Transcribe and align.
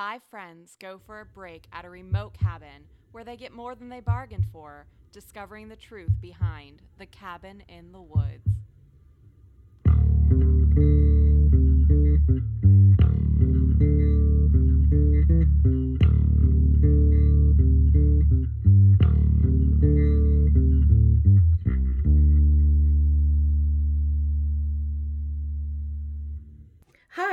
Five 0.00 0.22
friends 0.30 0.78
go 0.80 0.98
for 1.04 1.20
a 1.20 1.26
break 1.26 1.66
at 1.74 1.84
a 1.84 1.90
remote 1.90 2.32
cabin 2.32 2.86
where 3.12 3.22
they 3.22 3.36
get 3.36 3.52
more 3.52 3.74
than 3.74 3.90
they 3.90 4.00
bargained 4.00 4.46
for, 4.50 4.86
discovering 5.12 5.68
the 5.68 5.76
truth 5.76 6.12
behind 6.22 6.80
the 6.96 7.04
cabin 7.04 7.62
in 7.68 7.92
the 7.92 8.00
woods. 8.00 8.59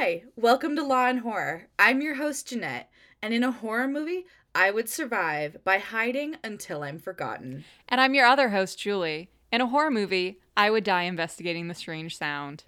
Hi, 0.08 0.24
welcome 0.38 0.74
to 0.78 0.84
Law 0.84 1.08
and 1.08 1.20
Horror. 1.20 1.68
I'm 1.78 2.00
your 2.00 2.16
host, 2.16 2.48
Jeanette, 2.48 2.90
and 3.22 3.34
in 3.34 3.44
a 3.44 3.52
horror 3.52 3.90
movie, 3.90 4.26
I 4.56 4.72
would 4.72 4.88
survive 4.88 5.58
by 5.66 5.80
hiding 5.80 6.38
until 6.46 6.82
I'm 6.82 6.98
forgotten. 6.98 7.66
And 7.90 8.00
I'm 8.00 8.14
your 8.14 8.26
other 8.26 8.48
host, 8.48 8.80
Julie. 8.80 9.30
In 9.52 9.60
a 9.60 9.68
horror 9.68 9.92
movie, 9.92 10.40
I 10.56 10.70
would 10.70 10.86
die 10.86 11.02
investigating 11.02 11.68
the 11.68 11.74
strange 11.74 12.18
sound. 12.18 12.64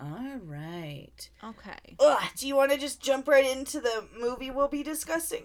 All 0.00 0.38
right. 0.42 1.28
Okay. 1.44 1.96
Ugh, 2.00 2.22
do 2.38 2.48
you 2.48 2.56
want 2.56 2.72
to 2.72 2.78
just 2.78 3.02
jump 3.02 3.28
right 3.28 3.44
into 3.44 3.78
the 3.78 4.06
movie 4.18 4.50
we'll 4.50 4.68
be 4.68 4.82
discussing? 4.82 5.44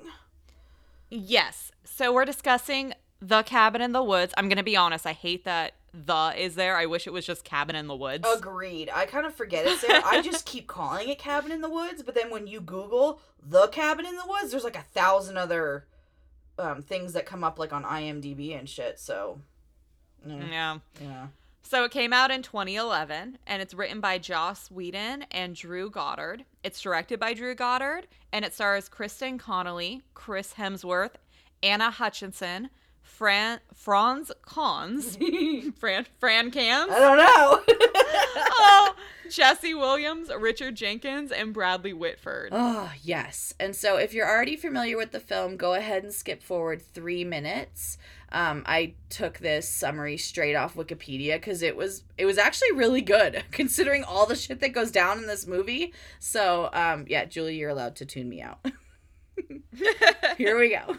Yes. 1.09 1.73
So 1.83 2.13
we're 2.13 2.23
discussing 2.23 2.93
The 3.19 3.43
Cabin 3.43 3.81
in 3.81 3.91
the 3.91 4.01
Woods. 4.01 4.33
I'm 4.37 4.47
going 4.47 4.55
to 4.55 4.63
be 4.63 4.77
honest, 4.77 5.05
I 5.05 5.11
hate 5.11 5.43
that 5.43 5.73
the 6.05 6.33
is 6.37 6.55
there. 6.55 6.77
I 6.77 6.85
wish 6.85 7.07
it 7.07 7.13
was 7.13 7.25
just 7.25 7.43
Cabin 7.43 7.75
in 7.75 7.87
the 7.87 7.95
Woods. 7.95 8.27
Agreed. 8.31 8.89
I 8.93 9.05
kind 9.05 9.25
of 9.25 9.33
forget 9.33 9.65
it's 9.65 9.81
there. 9.81 10.01
I 10.05 10.21
just 10.21 10.45
keep 10.45 10.67
calling 10.67 11.09
it 11.09 11.19
Cabin 11.19 11.51
in 11.51 11.61
the 11.61 11.69
Woods, 11.69 12.03
but 12.03 12.15
then 12.15 12.29
when 12.29 12.47
you 12.47 12.61
Google 12.61 13.19
the 13.43 13.67
Cabin 13.67 14.05
in 14.05 14.15
the 14.15 14.25
Woods, 14.27 14.51
there's 14.51 14.63
like 14.63 14.77
a 14.77 14.81
thousand 14.93 15.37
other 15.37 15.87
um, 16.59 16.81
things 16.81 17.13
that 17.13 17.25
come 17.25 17.43
up 17.43 17.57
like 17.59 17.73
on 17.73 17.83
IMDb 17.83 18.57
and 18.57 18.67
shit. 18.69 18.99
So, 18.99 19.39
mm, 20.27 20.49
Yeah. 20.49 20.79
yeah. 21.01 21.27
So 21.63 21.83
it 21.83 21.91
came 21.91 22.13
out 22.13 22.31
in 22.31 22.43
2011, 22.43 23.39
and 23.45 23.61
it's 23.61 23.73
written 23.73 23.99
by 23.99 24.19
Joss 24.19 24.71
Whedon 24.71 25.23
and 25.31 25.53
Drew 25.53 25.89
Goddard. 25.89 26.45
It's 26.63 26.79
directed 26.79 27.19
by 27.19 27.33
Drew 27.33 27.55
Goddard, 27.55 28.07
and 28.31 28.45
it 28.45 28.53
stars 28.53 28.87
Kristen 28.87 29.37
Connolly, 29.37 30.01
Chris 30.13 30.53
Hemsworth, 30.53 31.15
Anna 31.61 31.91
Hutchinson, 31.91 32.69
Fran 33.07 33.59
Franz 33.73 34.31
Cons, 34.43 35.17
Fran 35.79 36.05
Fran 36.19 36.51
Cans, 36.51 36.91
I 36.91 36.99
don't 36.99 37.17
know. 37.17 37.61
oh, 38.59 38.95
Jesse 39.29 39.73
Williams, 39.73 40.29
Richard 40.37 40.75
Jenkins, 40.75 41.31
and 41.31 41.53
Bradley 41.53 41.93
Whitford. 41.93 42.49
Oh, 42.51 42.91
yes. 43.01 43.53
And 43.59 43.75
so 43.75 43.97
if 43.97 44.13
you're 44.13 44.29
already 44.29 44.55
familiar 44.55 44.97
with 44.97 45.11
the 45.11 45.19
film, 45.19 45.57
go 45.57 45.73
ahead 45.73 46.03
and 46.03 46.13
skip 46.13 46.43
forward 46.43 46.81
three 46.81 47.23
minutes. 47.23 47.97
Um, 48.31 48.63
I 48.65 48.93
took 49.09 49.39
this 49.39 49.67
summary 49.69 50.17
straight 50.17 50.55
off 50.55 50.75
Wikipedia 50.75 51.35
because 51.35 51.61
it 51.61 51.77
was 51.77 52.03
it 52.17 52.25
was 52.25 52.37
actually 52.37 52.73
really 52.73 53.01
good 53.01 53.43
considering 53.51 54.03
all 54.03 54.25
the 54.25 54.35
shit 54.35 54.59
that 54.59 54.73
goes 54.73 54.91
down 54.91 55.17
in 55.17 55.27
this 55.27 55.47
movie. 55.47 55.93
So 56.19 56.69
um, 56.73 57.05
yeah, 57.07 57.25
Julie, 57.25 57.55
you're 57.55 57.69
allowed 57.69 57.95
to 57.97 58.05
tune 58.05 58.27
me 58.27 58.41
out. 58.41 58.59
Here 60.37 60.59
we 60.59 60.69
go. 60.69 60.97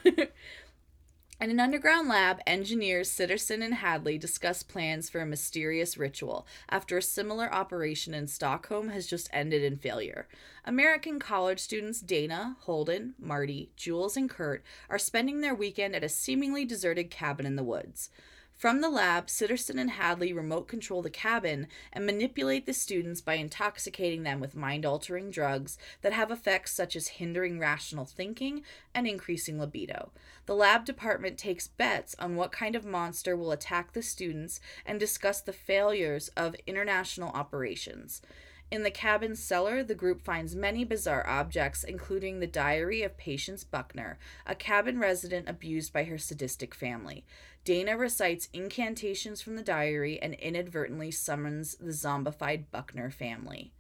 In 1.41 1.53
an 1.53 1.61
underground 1.61 2.09
lab, 2.09 2.41
engineers 2.49 3.09
Sitterson 3.09 3.63
and 3.65 3.75
Hadley 3.75 4.19
discuss 4.19 4.65
plans 4.65 5.09
for 5.09 5.21
a 5.21 5.27
mysterious 5.27 5.97
ritual 5.97 6.49
after 6.69 6.99
a 6.99 7.03
similar 7.03 7.53
operation 7.55 8.13
in 8.13 8.27
Stockholm 8.27 8.89
has 8.89 9.07
just 9.07 9.31
ended 9.33 9.63
in 9.63 9.77
failure. 9.77 10.27
American 10.65 11.21
college 11.21 11.61
students 11.61 12.01
Dana, 12.01 12.57
Holden, 12.63 13.15
Marty, 13.21 13.71
Jules, 13.77 14.17
and 14.17 14.29
Kurt 14.29 14.65
are 14.91 14.99
spending 14.99 15.41
their 15.41 15.55
weekend 15.55 15.95
at 15.95 16.03
a 16.03 16.09
seemingly 16.09 16.65
deserted 16.65 17.09
cabin 17.09 17.47
in 17.47 17.55
the 17.55 17.63
woods. 17.63 18.11
From 18.59 18.81
the 18.81 18.91
lab, 18.91 19.29
Sitterson 19.29 19.79
and 19.81 19.93
Hadley 19.93 20.33
remote 20.33 20.67
control 20.67 21.01
the 21.01 21.11
cabin 21.11 21.69
and 21.93 22.05
manipulate 22.05 22.67
the 22.67 22.73
students 22.73 23.21
by 23.21 23.35
intoxicating 23.35 24.25
them 24.25 24.41
with 24.41 24.57
mind 24.57 24.85
altering 24.85 25.31
drugs 25.31 25.79
that 26.03 26.13
have 26.13 26.33
effects 26.33 26.73
such 26.73 26.97
as 26.97 27.07
hindering 27.07 27.61
rational 27.61 28.05
thinking 28.05 28.65
and 28.93 29.07
increasing 29.07 29.61
libido. 29.61 30.11
The 30.47 30.57
lab 30.57 30.85
department 30.85 31.39
takes 31.39 31.69
bets 31.69 32.17
on 32.19 32.35
what 32.35 32.51
kind 32.51 32.75
of 32.75 32.85
monster 32.85 33.37
will 33.37 33.53
attack 33.53 33.93
the 33.93 34.03
students 34.03 34.59
and 34.85 34.99
discuss 34.99 35.41
the 35.41 35.53
failures 35.53 36.27
of 36.37 36.57
international 36.67 37.31
operations. 37.31 38.23
In 38.71 38.83
the 38.83 38.91
cabin's 38.91 39.43
cellar, 39.43 39.83
the 39.83 39.95
group 39.95 40.21
finds 40.21 40.55
many 40.55 40.85
bizarre 40.85 41.27
objects, 41.27 41.85
including 41.85 42.41
the 42.41 42.47
diary 42.47 43.03
of 43.03 43.17
Patience 43.17 43.65
Buckner, 43.65 44.19
a 44.47 44.55
cabin 44.55 44.99
resident 44.99 45.49
abused 45.49 45.93
by 45.93 46.05
her 46.05 46.19
sadistic 46.19 46.75
family. 46.75 47.25
Dana 47.69 47.99
recites 47.99 48.49
incantations 48.55 49.43
from 49.43 49.57
the 49.57 49.63
diary 49.63 50.19
and 50.23 50.33
inadvertently 50.33 51.11
summons 51.11 51.75
the 51.75 51.93
zombified 51.93 52.65
Buckner 52.71 53.11
family. 53.11 53.75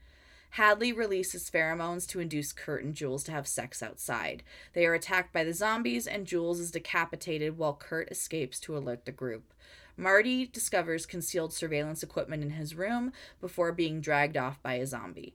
Hadley 0.50 0.92
releases 0.92 1.48
pheromones 1.48 2.06
to 2.08 2.20
induce 2.20 2.52
Kurt 2.52 2.84
and 2.84 2.94
Jules 2.94 3.24
to 3.24 3.32
have 3.32 3.48
sex 3.48 3.82
outside. 3.82 4.42
They 4.74 4.84
are 4.84 4.92
attacked 4.92 5.32
by 5.32 5.42
the 5.42 5.54
zombies, 5.54 6.06
and 6.06 6.26
Jules 6.26 6.60
is 6.60 6.70
decapitated 6.70 7.56
while 7.56 7.72
Kurt 7.72 8.10
escapes 8.12 8.60
to 8.60 8.76
alert 8.76 9.06
the 9.06 9.10
group. 9.10 9.54
Marty 9.96 10.44
discovers 10.44 11.06
concealed 11.06 11.54
surveillance 11.54 12.02
equipment 12.02 12.42
in 12.42 12.50
his 12.50 12.74
room 12.74 13.10
before 13.40 13.72
being 13.72 14.02
dragged 14.02 14.36
off 14.36 14.62
by 14.62 14.74
a 14.74 14.86
zombie. 14.86 15.34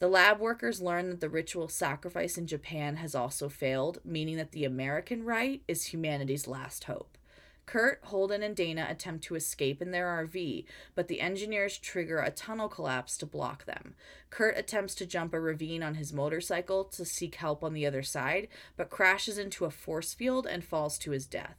The 0.00 0.08
lab 0.08 0.40
workers 0.40 0.82
learn 0.82 1.08
that 1.10 1.20
the 1.20 1.28
ritual 1.28 1.68
sacrifice 1.68 2.36
in 2.36 2.48
Japan 2.48 2.96
has 2.96 3.14
also 3.14 3.48
failed, 3.48 4.00
meaning 4.04 4.38
that 4.38 4.50
the 4.50 4.64
American 4.64 5.24
rite 5.24 5.62
is 5.68 5.92
humanity's 5.92 6.48
last 6.48 6.82
hope. 6.82 7.16
Kurt, 7.64 8.00
Holden, 8.04 8.42
and 8.42 8.56
Dana 8.56 8.86
attempt 8.90 9.24
to 9.24 9.34
escape 9.34 9.80
in 9.80 9.92
their 9.92 10.06
RV, 10.26 10.64
but 10.94 11.08
the 11.08 11.20
engineers 11.20 11.78
trigger 11.78 12.18
a 12.18 12.30
tunnel 12.30 12.68
collapse 12.68 13.16
to 13.18 13.26
block 13.26 13.64
them. 13.64 13.94
Kurt 14.30 14.58
attempts 14.58 14.94
to 14.96 15.06
jump 15.06 15.32
a 15.32 15.40
ravine 15.40 15.82
on 15.82 15.94
his 15.94 16.12
motorcycle 16.12 16.84
to 16.84 17.04
seek 17.04 17.36
help 17.36 17.62
on 17.62 17.72
the 17.72 17.86
other 17.86 18.02
side, 18.02 18.48
but 18.76 18.90
crashes 18.90 19.38
into 19.38 19.64
a 19.64 19.70
force 19.70 20.12
field 20.12 20.46
and 20.46 20.64
falls 20.64 20.98
to 20.98 21.12
his 21.12 21.26
death. 21.26 21.56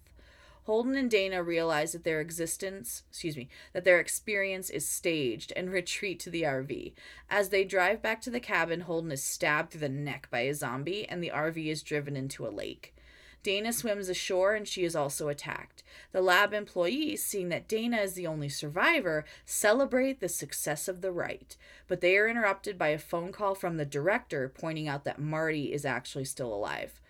Holden 0.66 0.96
and 0.96 1.12
Dana 1.12 1.44
realize 1.44 1.92
that 1.92 2.06
their 2.06 2.22
existence, 2.22 3.04
excuse 3.10 3.36
me, 3.36 3.50
that 3.74 3.84
their 3.84 4.00
experience 4.00 4.70
is 4.70 4.88
staged 4.88 5.52
and 5.58 5.70
retreat 5.70 6.22
to 6.22 6.30
the 6.30 6.44
RV. 6.44 6.94
As 7.30 7.50
they 7.50 7.66
drive 7.66 8.02
back 8.02 8.22
to 8.22 8.30
the 8.30 8.40
cabin, 8.40 8.82
Holden 8.82 9.12
is 9.12 9.22
stabbed 9.22 9.72
through 9.72 9.82
the 9.82 9.90
neck 9.90 10.30
by 10.32 10.42
a 10.42 10.54
zombie 10.54 11.08
and 11.08 11.22
the 11.22 11.32
RV 11.34 11.66
is 11.68 11.84
driven 11.84 12.16
into 12.16 12.48
a 12.48 12.50
lake. 12.50 12.93
Dana 13.44 13.74
swims 13.74 14.08
ashore 14.08 14.56
and 14.56 14.68
she 14.68 14.86
is 14.86 14.96
also 14.96 15.28
attacked. 15.28 15.84
The 16.14 16.22
lab 16.22 16.54
employees, 16.54 17.24
seeing 17.24 17.50
that 17.50 17.68
Dana 17.68 17.98
is 17.98 18.14
the 18.14 18.26
only 18.26 18.50
survivor, 18.50 19.26
celebrate 19.46 20.22
the 20.22 20.30
success 20.30 20.88
of 20.88 21.02
the 21.02 21.12
rite, 21.12 21.58
but 21.88 22.02
they 22.02 22.18
are 22.18 22.28
interrupted 22.28 22.78
by 22.78 22.88
a 22.90 22.98
phone 22.98 23.32
call 23.34 23.54
from 23.54 23.78
the 23.78 23.86
director 23.86 24.48
pointing 24.48 24.88
out 24.88 25.04
that 25.04 25.20
Marty 25.20 25.74
is 25.74 25.86
actually 25.86 26.26
still 26.26 26.54
alive. 26.54 27.02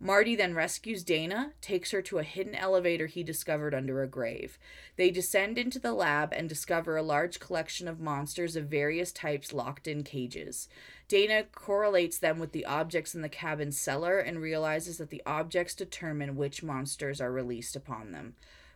Marty 0.00 0.36
then 0.36 0.54
rescues 0.54 1.02
Dana, 1.02 1.52
takes 1.60 1.90
her 1.90 2.00
to 2.02 2.18
a 2.18 2.22
hidden 2.22 2.54
elevator 2.54 3.06
he 3.06 3.24
discovered 3.24 3.74
under 3.74 4.00
a 4.00 4.06
grave. 4.06 4.56
They 4.94 5.10
descend 5.10 5.58
into 5.58 5.80
the 5.80 5.92
lab 5.92 6.32
and 6.32 6.48
discover 6.48 6.96
a 6.96 7.02
large 7.02 7.40
collection 7.40 7.88
of 7.88 7.98
monsters 7.98 8.54
of 8.54 8.66
various 8.66 9.10
types 9.10 9.52
locked 9.52 9.88
in 9.88 10.04
cages. 10.04 10.68
Dana 11.08 11.44
correlates 11.52 12.16
them 12.18 12.38
with 12.38 12.52
the 12.52 12.64
objects 12.64 13.12
in 13.12 13.22
the 13.22 13.28
cabin 13.28 13.72
cellar 13.72 14.18
and 14.18 14.40
realizes 14.40 14.98
that 14.98 15.10
the 15.10 15.22
objects 15.26 15.74
determine 15.74 16.36
which 16.36 16.62
monsters 16.62 17.20
are 17.20 17.32
released 17.32 17.74
upon 17.74 18.12
them. 18.12 18.34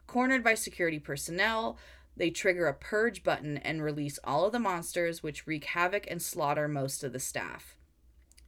Cornered 0.09 0.43
by 0.43 0.55
security 0.55 0.99
personnel, 0.99 1.79
they 2.17 2.31
trigger 2.31 2.67
a 2.67 2.75
purge 2.75 3.23
button 3.23 3.59
and 3.59 3.83
release 3.83 4.19
all 4.25 4.45
of 4.45 4.53
the 4.53 4.59
monsters, 4.59 5.23
which 5.23 5.47
wreak 5.47 5.65
havoc 5.67 6.05
and 6.11 6.21
slaughter 6.21 6.67
most 6.67 7.05
of 7.05 7.13
the 7.13 7.21
staff. 7.21 7.77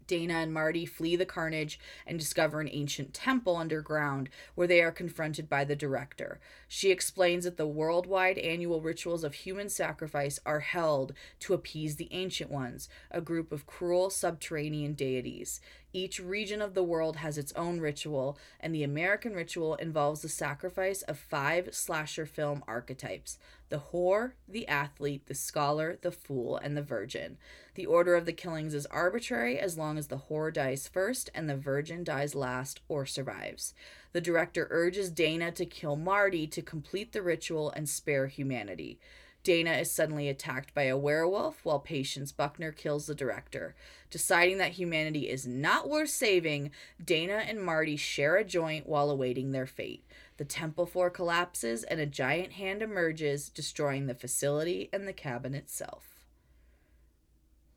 Dana 0.06 0.34
and 0.34 0.52
Marty 0.52 0.86
flee 0.86 1.16
the 1.16 1.26
carnage 1.26 1.78
and 2.06 2.18
discover 2.18 2.60
an 2.60 2.68
ancient 2.70 3.14
temple 3.14 3.56
underground 3.56 4.28
where 4.54 4.66
they 4.66 4.82
are 4.82 4.92
confronted 4.92 5.48
by 5.48 5.64
the 5.64 5.76
director. 5.76 6.40
She 6.68 6.90
explains 6.90 7.44
that 7.44 7.56
the 7.56 7.66
worldwide 7.66 8.38
annual 8.38 8.80
rituals 8.80 9.24
of 9.24 9.34
human 9.34 9.68
sacrifice 9.68 10.38
are 10.44 10.60
held 10.60 11.12
to 11.40 11.54
appease 11.54 11.96
the 11.96 12.08
Ancient 12.12 12.50
Ones, 12.50 12.88
a 13.10 13.20
group 13.20 13.52
of 13.52 13.66
cruel 13.66 14.10
subterranean 14.10 14.94
deities. 14.94 15.60
Each 15.92 16.18
region 16.18 16.60
of 16.60 16.74
the 16.74 16.82
world 16.82 17.16
has 17.16 17.38
its 17.38 17.52
own 17.52 17.78
ritual, 17.78 18.36
and 18.58 18.74
the 18.74 18.82
American 18.82 19.32
ritual 19.32 19.76
involves 19.76 20.22
the 20.22 20.28
sacrifice 20.28 21.02
of 21.02 21.16
five 21.16 21.72
slasher 21.72 22.26
film 22.26 22.64
archetypes 22.66 23.38
the 23.74 23.80
whore, 23.92 24.34
the 24.46 24.68
athlete, 24.68 25.26
the 25.26 25.34
scholar, 25.34 25.98
the 26.00 26.12
fool, 26.12 26.56
and 26.56 26.76
the 26.76 26.82
virgin. 26.82 27.36
The 27.74 27.86
order 27.86 28.14
of 28.14 28.24
the 28.24 28.32
killings 28.32 28.72
is 28.72 28.86
arbitrary 28.86 29.58
as 29.58 29.76
long 29.76 29.98
as 29.98 30.06
the 30.06 30.22
whore 30.30 30.52
dies 30.52 30.86
first 30.86 31.28
and 31.34 31.50
the 31.50 31.56
virgin 31.56 32.04
dies 32.04 32.36
last 32.36 32.78
or 32.86 33.04
survives. 33.04 33.74
The 34.12 34.20
director 34.20 34.68
urges 34.70 35.10
Dana 35.10 35.50
to 35.50 35.66
kill 35.66 35.96
Marty 35.96 36.46
to 36.46 36.62
complete 36.62 37.10
the 37.10 37.20
ritual 37.20 37.72
and 37.72 37.88
spare 37.88 38.28
humanity. 38.28 39.00
Dana 39.42 39.72
is 39.72 39.90
suddenly 39.90 40.28
attacked 40.28 40.72
by 40.72 40.84
a 40.84 40.96
werewolf 40.96 41.64
while 41.64 41.80
Patience 41.80 42.30
Buckner 42.30 42.70
kills 42.70 43.06
the 43.06 43.14
director. 43.14 43.74
Deciding 44.08 44.58
that 44.58 44.72
humanity 44.72 45.28
is 45.28 45.48
not 45.48 45.88
worth 45.88 46.10
saving, 46.10 46.70
Dana 47.04 47.42
and 47.46 47.60
Marty 47.60 47.96
share 47.96 48.36
a 48.36 48.44
joint 48.44 48.86
while 48.86 49.10
awaiting 49.10 49.50
their 49.50 49.66
fate. 49.66 50.04
The 50.36 50.44
temple 50.44 50.86
floor 50.86 51.10
collapses 51.10 51.84
and 51.84 52.00
a 52.00 52.06
giant 52.06 52.52
hand 52.54 52.82
emerges, 52.82 53.48
destroying 53.48 54.06
the 54.06 54.14
facility 54.14 54.88
and 54.92 55.06
the 55.06 55.12
cabin 55.12 55.54
itself. 55.54 56.26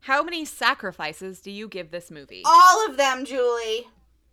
How 0.02 0.24
many 0.24 0.46
sacrifices 0.46 1.42
do 1.42 1.52
you 1.52 1.68
give 1.68 1.92
this 1.92 2.12
movie? 2.12 2.44
All 2.46 2.88
of 2.88 2.98
them, 2.98 3.26
Julie. 3.26 3.88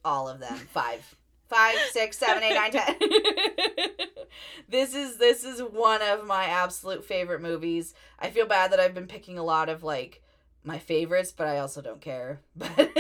All 0.04 0.28
of 0.28 0.40
them. 0.40 0.56
Five. 0.56 1.16
Five, 1.48 1.76
six, 1.90 2.16
seven, 2.16 2.42
eight, 2.44 2.54
nine, 2.54 2.70
ten. 2.70 2.96
this 4.68 4.94
is 4.94 5.18
this 5.18 5.42
is 5.42 5.60
one 5.60 6.00
of 6.00 6.24
my 6.24 6.44
absolute 6.44 7.04
favorite 7.04 7.42
movies. 7.42 7.92
I 8.20 8.30
feel 8.30 8.46
bad 8.46 8.70
that 8.70 8.78
I've 8.78 8.94
been 8.94 9.08
picking 9.08 9.36
a 9.36 9.42
lot 9.42 9.68
of 9.68 9.82
like 9.82 10.22
my 10.62 10.78
favorites, 10.78 11.32
but 11.36 11.48
I 11.48 11.58
also 11.58 11.82
don't 11.82 12.00
care. 12.00 12.40
But 12.56 12.90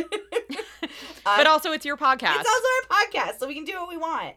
Uh, 1.26 1.36
but 1.36 1.46
also, 1.46 1.72
it's 1.72 1.84
your 1.84 1.96
podcast. 1.96 2.40
it's 2.40 2.48
also 2.48 2.94
our 2.94 3.04
podcast, 3.04 3.38
so 3.38 3.46
we 3.46 3.54
can 3.54 3.64
do 3.64 3.74
what 3.74 3.88
we 3.88 3.96
want. 3.96 4.34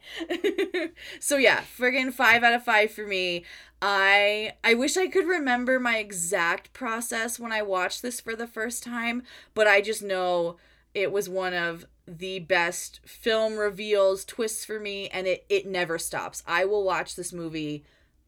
so 1.19 1.37
yeah, 1.37 1.61
friggin' 1.77 2.13
five 2.13 2.43
out 2.43 2.53
of 2.53 2.63
five 2.63 2.91
for 2.91 3.05
me. 3.05 3.43
I 3.81 4.53
I 4.63 4.73
wish 4.75 4.95
I 4.95 5.07
could 5.07 5.27
remember 5.27 5.79
my 5.79 5.97
exact 5.97 6.73
process 6.73 7.39
when 7.39 7.51
I 7.51 7.61
watched 7.61 8.01
this 8.01 8.21
for 8.21 8.35
the 8.35 8.47
first 8.47 8.83
time, 8.83 9.23
but 9.53 9.67
I 9.67 9.81
just 9.81 10.01
know 10.01 10.57
it 10.93 11.11
was 11.11 11.27
one 11.27 11.53
of 11.53 11.85
the 12.07 12.39
best 12.39 12.99
film 13.05 13.57
reveals, 13.57 14.25
twists 14.25 14.65
for 14.65 14.79
me, 14.79 15.09
and 15.09 15.27
it 15.27 15.45
it 15.49 15.65
never 15.65 15.97
stops. 15.97 16.43
I 16.47 16.65
will 16.65 16.83
watch 16.83 17.15
this 17.15 17.33
movie 17.33 17.83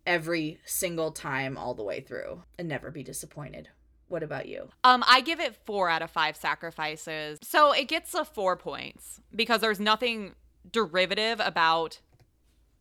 every 0.06 0.60
single 0.66 1.12
time 1.12 1.57
all 1.57 1.74
the 1.74 1.84
way 1.84 2.00
through 2.00 2.44
and 2.57 2.68
never 2.68 2.92
be 2.92 3.04
disappointed. 3.04 3.69
What 4.07 4.24
about 4.24 4.48
you? 4.48 4.69
Um, 4.84 5.04
I 5.07 5.22
give 5.22 5.40
it 5.40 5.56
four 5.66 5.90
out 5.90 6.02
of 6.02 6.12
five 6.12 6.36
sacrifices. 6.36 7.40
So 7.42 7.72
it 7.72 7.88
gets 7.88 8.13
a 8.13 8.24
four 8.24 8.56
points 8.56 9.19
because 9.36 9.62
there's 9.62 9.80
nothing 9.80 10.36
derivative 10.72 11.42
about 11.44 12.00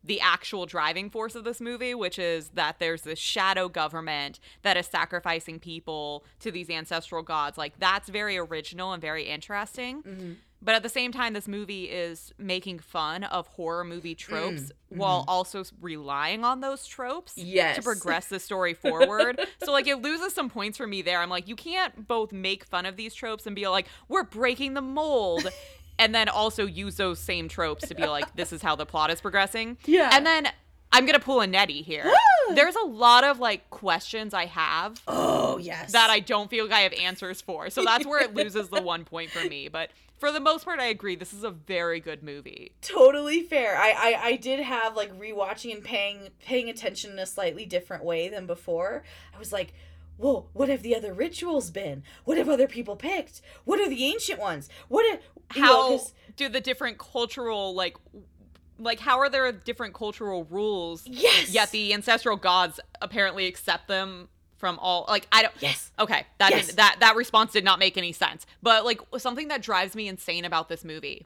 the 0.03 0.21
actual 0.21 0.67
driving 0.67 1.09
force 1.09 1.33
of 1.33 1.43
this 1.43 1.59
movie, 1.59 1.95
which 1.95 2.19
is 2.19 2.49
that 2.49 2.77
there's 2.77 3.01
this 3.01 3.17
shadow 3.17 3.67
government 3.67 4.39
that 4.61 4.77
is 4.77 4.85
sacrificing 4.85 5.59
people 5.59 6.23
to 6.39 6.51
these 6.51 6.69
ancestral 6.69 7.23
gods. 7.23 7.57
Like, 7.57 7.79
that's 7.79 8.07
very 8.07 8.37
original 8.37 8.93
and 8.93 9.01
very 9.01 9.23
interesting. 9.23 10.37
But 10.65 10.73
at 10.75 10.83
the 10.83 10.89
same 10.89 11.11
time, 11.11 11.33
this 11.33 11.47
movie 11.47 11.83
is 11.85 12.33
making 12.39 12.79
fun 12.79 13.23
of 13.23 13.45
horror 13.47 13.83
movie 13.83 14.15
mm, 14.15 14.17
tropes 14.17 14.63
mm-hmm. 14.63 14.97
while 14.97 15.23
also 15.27 15.63
relying 15.79 16.43
on 16.43 16.59
those 16.59 16.87
tropes 16.87 17.33
Yes. 17.37 17.75
to 17.77 17.83
progress 17.83 18.27
the 18.27 18.39
story 18.39 18.73
forward. 18.85 19.39
so, 19.63 19.71
like, 19.71 19.85
it 19.87 20.01
loses 20.01 20.33
some 20.33 20.49
points 20.49 20.77
for 20.77 20.87
me 20.87 21.03
there. 21.03 21.21
I'm 21.21 21.29
like, 21.29 21.47
you 21.47 21.55
can't 21.55 22.07
both 22.07 22.31
make 22.33 22.65
fun 22.65 22.87
of 22.87 22.97
these 22.97 23.13
tropes 23.13 23.45
and 23.45 23.55
be 23.55 23.67
like, 23.67 23.87
we're 24.09 24.23
breaking 24.23 24.73
the 24.73 24.81
mold. 24.81 25.47
And 25.97 26.13
then 26.13 26.27
also 26.27 26.65
use 26.65 26.97
those 26.97 27.19
same 27.19 27.47
tropes 27.47 27.87
to 27.87 27.95
be 27.95 28.05
like, 28.05 28.35
this 28.35 28.51
is 28.51 28.61
how 28.61 28.75
the 28.75 28.85
plot 28.85 29.11
is 29.11 29.21
progressing. 29.21 29.77
Yeah. 29.85 30.09
And 30.11 30.25
then 30.25 30.49
I'm 30.91 31.05
gonna 31.05 31.19
pull 31.19 31.41
a 31.41 31.47
Nettie 31.47 31.81
here. 31.81 32.09
There's 32.53 32.75
a 32.75 32.85
lot 32.85 33.23
of 33.23 33.39
like 33.39 33.69
questions 33.69 34.33
I 34.33 34.45
have 34.45 35.01
Oh 35.07 35.57
yes. 35.57 35.91
that 35.93 36.09
I 36.09 36.19
don't 36.19 36.49
feel 36.49 36.65
like 36.65 36.73
I 36.73 36.81
have 36.81 36.93
answers 36.93 37.41
for. 37.41 37.69
So 37.69 37.83
that's 37.83 38.05
where 38.05 38.21
it 38.21 38.33
loses 38.33 38.69
the 38.69 38.81
one 38.81 39.03
point 39.05 39.31
for 39.31 39.47
me. 39.47 39.67
But 39.67 39.89
for 40.17 40.31
the 40.31 40.39
most 40.39 40.65
part, 40.65 40.79
I 40.79 40.85
agree. 40.85 41.15
This 41.15 41.33
is 41.33 41.43
a 41.43 41.51
very 41.51 41.99
good 41.99 42.23
movie. 42.23 42.73
totally 42.81 43.41
fair. 43.41 43.77
I, 43.77 43.91
I 43.91 44.27
I 44.27 44.35
did 44.37 44.59
have 44.59 44.95
like 44.95 45.17
rewatching 45.19 45.73
and 45.73 45.83
paying 45.83 46.29
paying 46.43 46.69
attention 46.69 47.11
in 47.11 47.19
a 47.19 47.25
slightly 47.25 47.65
different 47.65 48.03
way 48.03 48.29
than 48.29 48.45
before. 48.45 49.03
I 49.33 49.39
was 49.39 49.51
like, 49.51 49.73
whoa, 50.17 50.47
what 50.53 50.69
have 50.69 50.81
the 50.81 50.95
other 50.95 51.13
rituals 51.13 51.69
been? 51.71 52.03
What 52.23 52.37
have 52.37 52.49
other 52.49 52.67
people 52.67 52.95
picked? 52.95 53.41
What 53.65 53.79
are 53.79 53.89
the 53.89 54.05
ancient 54.05 54.39
ones? 54.39 54.69
What 54.87 55.05
are, 55.13 55.19
you 55.55 55.61
know, 55.61 56.01
do 56.35 56.49
the 56.49 56.61
different 56.61 56.97
cultural 56.97 57.73
like 57.73 57.97
like 58.79 58.99
how 58.99 59.19
are 59.19 59.29
there 59.29 59.51
different 59.51 59.93
cultural 59.93 60.45
rules? 60.49 61.05
Yes. 61.07 61.49
Yet 61.49 61.71
the 61.71 61.93
ancestral 61.93 62.37
gods 62.37 62.79
apparently 63.01 63.47
accept 63.47 63.87
them 63.87 64.29
from 64.57 64.79
all 64.79 65.05
like 65.07 65.27
I 65.31 65.41
don't 65.41 65.53
Yes. 65.59 65.91
Okay, 65.99 66.25
that 66.37 66.51
Yes. 66.51 66.67
did, 66.67 66.77
that 66.77 66.97
that 67.01 67.15
response 67.15 67.51
did 67.51 67.63
not 67.63 67.79
make 67.79 67.97
any 67.97 68.11
sense. 68.11 68.45
But 68.61 68.85
like 68.85 68.99
something 69.17 69.47
that 69.49 69.61
drives 69.61 69.95
me 69.95 70.07
insane 70.07 70.45
about 70.45 70.69
this 70.69 70.83
movie 70.83 71.25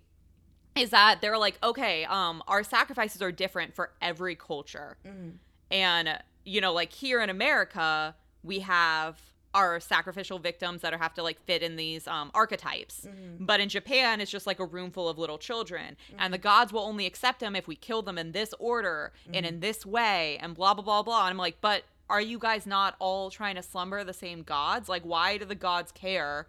is 0.76 0.90
that 0.92 1.20
they're 1.22 1.38
like, 1.38 1.58
okay, 1.64 2.06
um, 2.06 2.42
our 2.48 2.64
sacrifices 2.64 3.22
are 3.22 3.32
different 3.32 3.76
for 3.76 3.92
every 4.02 4.36
culture, 4.36 4.98
Mm. 5.06 5.34
and 5.72 6.20
you 6.46 6.62
know, 6.62 6.74
like 6.74 6.94
here 6.94 7.22
in 7.22 7.30
America, 7.30 8.16
we 8.44 8.60
have 8.60 9.20
our 9.54 9.80
sacrificial 9.80 10.38
victims 10.38 10.82
that 10.82 10.94
are, 10.94 11.00
have 11.00 11.14
to 11.16 11.24
like 11.24 11.44
fit 11.46 11.64
in 11.64 11.76
these 11.76 12.08
um, 12.08 12.30
archetypes. 12.36 13.08
Mm-hmm. 13.10 13.46
But 13.46 13.60
in 13.60 13.68
Japan, 13.68 14.22
it's 14.22 14.30
just 14.30 14.46
like 14.46 14.60
a 14.60 14.66
room 14.66 14.92
full 14.92 15.10
of 15.10 15.18
little 15.18 15.40
children, 15.40 15.98
and 16.18 16.32
the 16.34 16.38
gods 16.38 16.72
will 16.72 16.84
only 16.84 17.06
accept 17.06 17.40
them 17.40 17.56
if 17.56 17.68
we 17.68 17.76
kill 17.76 18.02
them 18.04 18.18
in 18.18 18.32
this 18.32 18.54
order 18.60 19.12
and 19.26 19.36
Mm-hmm. 19.38 19.46
in 19.56 19.60
this 19.60 19.86
way, 19.86 20.38
and 20.42 20.56
blah 20.56 20.74
blah 20.74 20.84
blah 20.84 21.04
blah. 21.04 21.22
And 21.26 21.32
I'm 21.32 21.38
like, 21.38 21.58
but 21.62 21.84
are 22.10 22.22
you 22.22 22.40
guys 22.40 22.66
not 22.66 22.96
all 23.00 23.30
trying 23.30 23.56
to 23.56 23.62
slumber 23.62 24.04
the 24.04 24.14
same 24.14 24.44
gods? 24.44 24.90
Like, 24.90 25.04
why 25.04 25.38
do 25.38 25.46
the 25.46 25.56
gods 25.56 25.92
care 25.92 26.48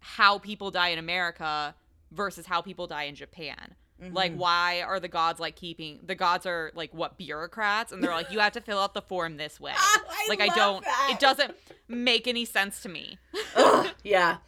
how 0.00 0.38
people 0.38 0.70
die 0.70 0.88
in 0.88 0.98
America 0.98 1.74
versus 2.10 2.46
how 2.46 2.62
people 2.62 2.86
die 2.86 3.04
in 3.04 3.14
Japan? 3.14 3.74
Mm-hmm. 4.02 4.14
Like, 4.14 4.34
why 4.34 4.82
are 4.82 4.98
the 4.98 5.08
gods 5.08 5.38
like 5.38 5.54
keeping 5.54 6.00
the 6.04 6.16
gods 6.16 6.44
are 6.46 6.72
like 6.74 6.92
what 6.92 7.16
bureaucrats, 7.18 7.92
and 7.92 8.02
they're 8.02 8.10
like, 8.10 8.32
you 8.32 8.40
have 8.40 8.52
to 8.52 8.60
fill 8.60 8.78
out 8.78 8.94
the 8.94 9.02
form 9.02 9.36
this 9.36 9.60
way. 9.60 9.72
I 9.76 10.26
like, 10.28 10.40
I 10.40 10.48
don't. 10.48 10.84
that. 10.84 11.10
It 11.12 11.20
doesn't 11.20 11.54
make 11.86 12.26
any 12.26 12.44
sense 12.44 12.82
to 12.82 12.88
me. 12.88 13.18
Ugh, 13.54 13.88
yeah. 14.02 14.38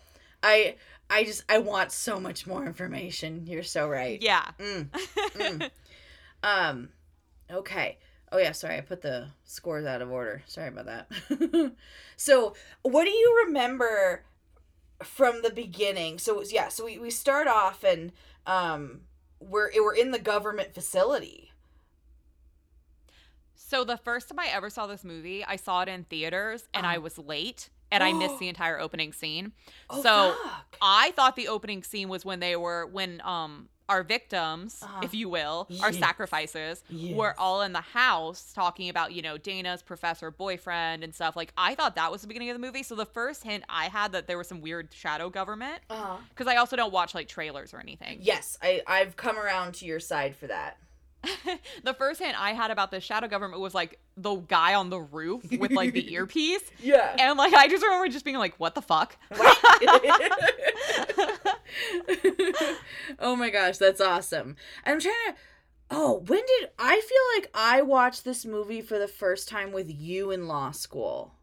I 0.43 0.77
I 1.09 1.25
just 1.25 1.45
I 1.49 1.59
want 1.59 1.93
so 1.93 2.19
much 2.19 2.47
more 2.47 2.65
information. 2.67 3.47
You're 3.47 3.63
so 3.63 3.89
right. 3.89 4.21
Yeah. 4.21 4.45
Mm, 4.59 4.89
mm. 4.91 5.71
um 6.43 6.89
okay. 7.51 7.99
Oh 8.35 8.39
yeah, 8.39 8.51
sorry. 8.53 8.77
I 8.79 8.81
put 8.81 9.01
the 9.01 9.29
scores 9.45 9.87
out 9.87 10.03
of 10.03 10.11
order. 10.11 10.43
Sorry 10.47 10.69
about 10.69 10.87
that. 10.87 11.73
So, 12.17 12.55
what 12.83 13.05
do 13.05 13.11
you 13.11 13.45
remember 13.47 14.25
from 15.03 15.43
the 15.43 15.51
beginning? 15.51 16.19
So, 16.19 16.43
yeah, 16.43 16.69
so 16.69 16.85
we, 16.85 16.99
we 16.99 17.11
start 17.11 17.47
off 17.49 17.83
and 17.85 18.11
um 18.47 19.03
we're 19.41 19.71
we're 19.77 19.95
in 19.95 20.11
the 20.11 20.19
government 20.19 20.75
facility. 20.75 21.53
So 23.55 23.85
the 23.85 23.97
first 23.97 24.29
time 24.29 24.39
I 24.39 24.49
ever 24.49 24.69
saw 24.71 24.87
this 24.87 25.05
movie, 25.05 25.45
I 25.45 25.57
saw 25.57 25.83
it 25.83 25.89
in 25.89 26.05
theaters, 26.05 26.69
and 26.75 26.87
I 26.87 26.97
Oh. 26.97 27.01
was 27.01 27.19
late, 27.19 27.71
and 27.91 28.03
I 28.03 28.13
missed 28.13 28.39
the 28.39 28.49
entire 28.55 28.79
opening 28.79 29.13
scene. 29.13 29.53
Oh, 29.91 30.03
so 30.03 30.35
fuck. 30.43 30.77
I 30.83 31.13
thought 31.13 31.37
the 31.37 31.49
opening 31.49 31.83
scene 31.83 32.09
was 32.09 32.25
when 32.25 32.41
they 32.41 32.57
were 32.57 32.87
when 32.87 33.21
um 33.25 33.69
our 33.89 34.03
victims, 34.03 34.83
Uh-huh. 34.83 35.01
if 35.03 35.15
you 35.15 35.29
will, 35.29 35.69
our 35.83 35.93
sacrifices, 35.93 36.83
Yes. 36.89 37.17
were 37.17 37.35
all 37.39 37.63
in 37.63 37.73
the 37.73 37.81
house 37.81 38.53
talking 38.55 38.89
about, 38.89 39.13
you 39.13 39.21
know, 39.23 39.37
Dana's 39.37 39.83
professor 39.83 40.31
boyfriend 40.31 41.05
and 41.05 41.15
stuff. 41.15 41.37
Like 41.37 41.53
I 41.57 41.75
thought 41.75 41.95
that 41.97 42.11
was 42.11 42.23
the 42.23 42.27
beginning 42.29 42.51
of 42.51 42.55
the 42.55 42.67
movie. 42.67 42.83
So 42.83 42.95
the 42.95 43.05
first 43.07 43.43
hint 43.45 43.65
I 43.69 43.87
had 43.87 44.13
that 44.13 44.27
there 44.27 44.39
was 44.39 44.49
some 44.49 44.61
weird 44.61 44.89
shadow 44.95 45.29
government 45.31 45.83
Uh-huh. 45.91 46.17
because 46.31 46.47
I 46.47 46.57
also 46.57 46.77
don't 46.77 46.93
watch 46.93 47.15
like 47.15 47.29
trailers 47.29 47.75
or 47.75 47.81
anything. 47.81 48.19
Yes, 48.23 48.57
I 48.63 48.83
I've 48.87 49.17
come 49.17 49.39
around 49.39 49.75
to 49.77 49.85
your 49.87 50.01
side 50.01 50.35
for 50.37 50.47
that. 50.47 50.79
the 51.85 51.95
first 51.95 52.21
hint 52.21 52.41
I 52.41 52.53
had 52.53 52.71
about 52.71 52.91
the 52.91 53.01
shadow 53.01 53.29
government 53.29 53.61
was 53.61 53.75
like 53.75 53.99
the 54.17 54.37
guy 54.37 54.75
on 54.75 54.91
the 54.91 55.01
roof 55.01 55.45
with 55.59 55.73
like 55.73 55.93
the 55.93 56.13
earpiece. 56.15 56.63
Yeah. 56.83 57.17
And 57.19 57.39
like 57.39 57.55
I 57.55 57.69
just 57.69 57.83
remember 57.83 58.09
just 58.09 58.25
being 58.25 58.39
like, 58.39 58.55
what 58.59 58.75
the 58.75 58.83
fuck? 58.83 59.17
oh 63.19 63.37
my 63.37 63.51
gosh, 63.51 63.79
that's 63.79 64.01
awesome. 64.01 64.57
And 64.85 64.95
I'm 64.95 65.01
trying 65.01 65.15
to 65.29 65.35
Oh, 65.91 66.25
when 66.27 66.41
did 66.41 66.71
I 66.79 67.01
feel 67.01 67.37
like 67.37 67.51
I 67.55 67.83
watched 67.83 68.25
this 68.25 68.47
movie 68.47 68.81
for 68.81 68.99
the 68.99 69.07
first 69.07 69.49
time 69.49 69.71
with 69.71 69.91
you 69.91 70.31
in 70.31 70.49
law 70.49 70.71
school? 70.71 71.35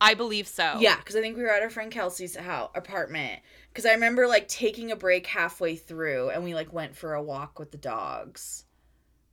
I 0.00 0.14
believe 0.14 0.48
so. 0.48 0.78
Yeah, 0.80 0.96
because 0.96 1.14
I 1.14 1.20
think 1.20 1.36
we 1.36 1.44
were 1.44 1.52
at 1.52 1.62
our 1.62 1.70
friend 1.70 1.90
Kelsey's 1.90 2.36
house 2.36 2.70
apartment. 2.74 3.40
Because 3.68 3.86
I 3.86 3.92
remember 3.92 4.26
like 4.26 4.48
taking 4.48 4.90
a 4.90 4.96
break 4.96 5.26
halfway 5.26 5.76
through, 5.76 6.30
and 6.30 6.42
we 6.42 6.54
like 6.54 6.72
went 6.72 6.96
for 6.96 7.14
a 7.14 7.22
walk 7.22 7.58
with 7.58 7.70
the 7.70 7.78
dogs, 7.78 8.64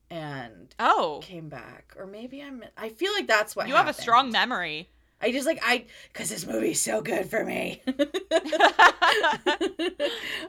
and 0.09 0.73
Oh. 0.79 1.19
came 1.23 1.49
back. 1.49 1.93
Or 1.97 2.07
maybe 2.07 2.41
I'm. 2.41 2.63
I 2.77 2.89
feel 2.89 3.13
like 3.13 3.27
that's 3.27 3.55
what 3.55 3.67
You 3.67 3.75
have 3.75 3.87
a 3.87 3.93
strong 3.93 4.31
memory. 4.31 4.89
I 5.21 5.33
just 5.33 5.45
like 5.45 5.59
I 5.61 5.85
because 6.13 6.29
this 6.29 6.47
movie's 6.47 6.81
so 6.81 7.01
good 7.01 7.29
for 7.29 7.43
me. 7.43 7.81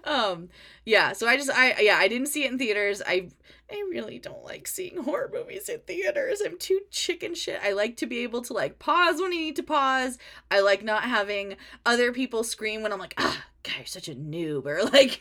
um, 0.04 0.48
yeah. 0.84 1.12
So 1.12 1.26
I 1.26 1.36
just 1.36 1.50
I 1.50 1.80
yeah 1.80 1.96
I 1.96 2.08
didn't 2.08 2.28
see 2.28 2.44
it 2.44 2.52
in 2.52 2.58
theaters. 2.58 3.02
I 3.04 3.28
I 3.70 3.84
really 3.90 4.18
don't 4.18 4.44
like 4.44 4.66
seeing 4.68 5.02
horror 5.02 5.30
movies 5.32 5.68
in 5.68 5.80
theaters. 5.80 6.40
I'm 6.40 6.56
too 6.58 6.80
chicken 6.90 7.34
shit. 7.34 7.60
I 7.62 7.72
like 7.72 7.96
to 7.98 8.06
be 8.06 8.20
able 8.20 8.42
to 8.42 8.52
like 8.52 8.78
pause 8.78 9.20
when 9.20 9.32
I 9.32 9.36
need 9.36 9.56
to 9.56 9.62
pause. 9.64 10.18
I 10.50 10.60
like 10.60 10.84
not 10.84 11.02
having 11.04 11.56
other 11.84 12.12
people 12.12 12.44
scream 12.44 12.82
when 12.82 12.92
I'm 12.92 12.98
like 13.00 13.14
ah 13.18 13.44
God 13.64 13.74
you're 13.78 13.86
such 13.86 14.08
a 14.08 14.14
noob 14.14 14.66
or 14.66 14.84
like. 14.84 15.20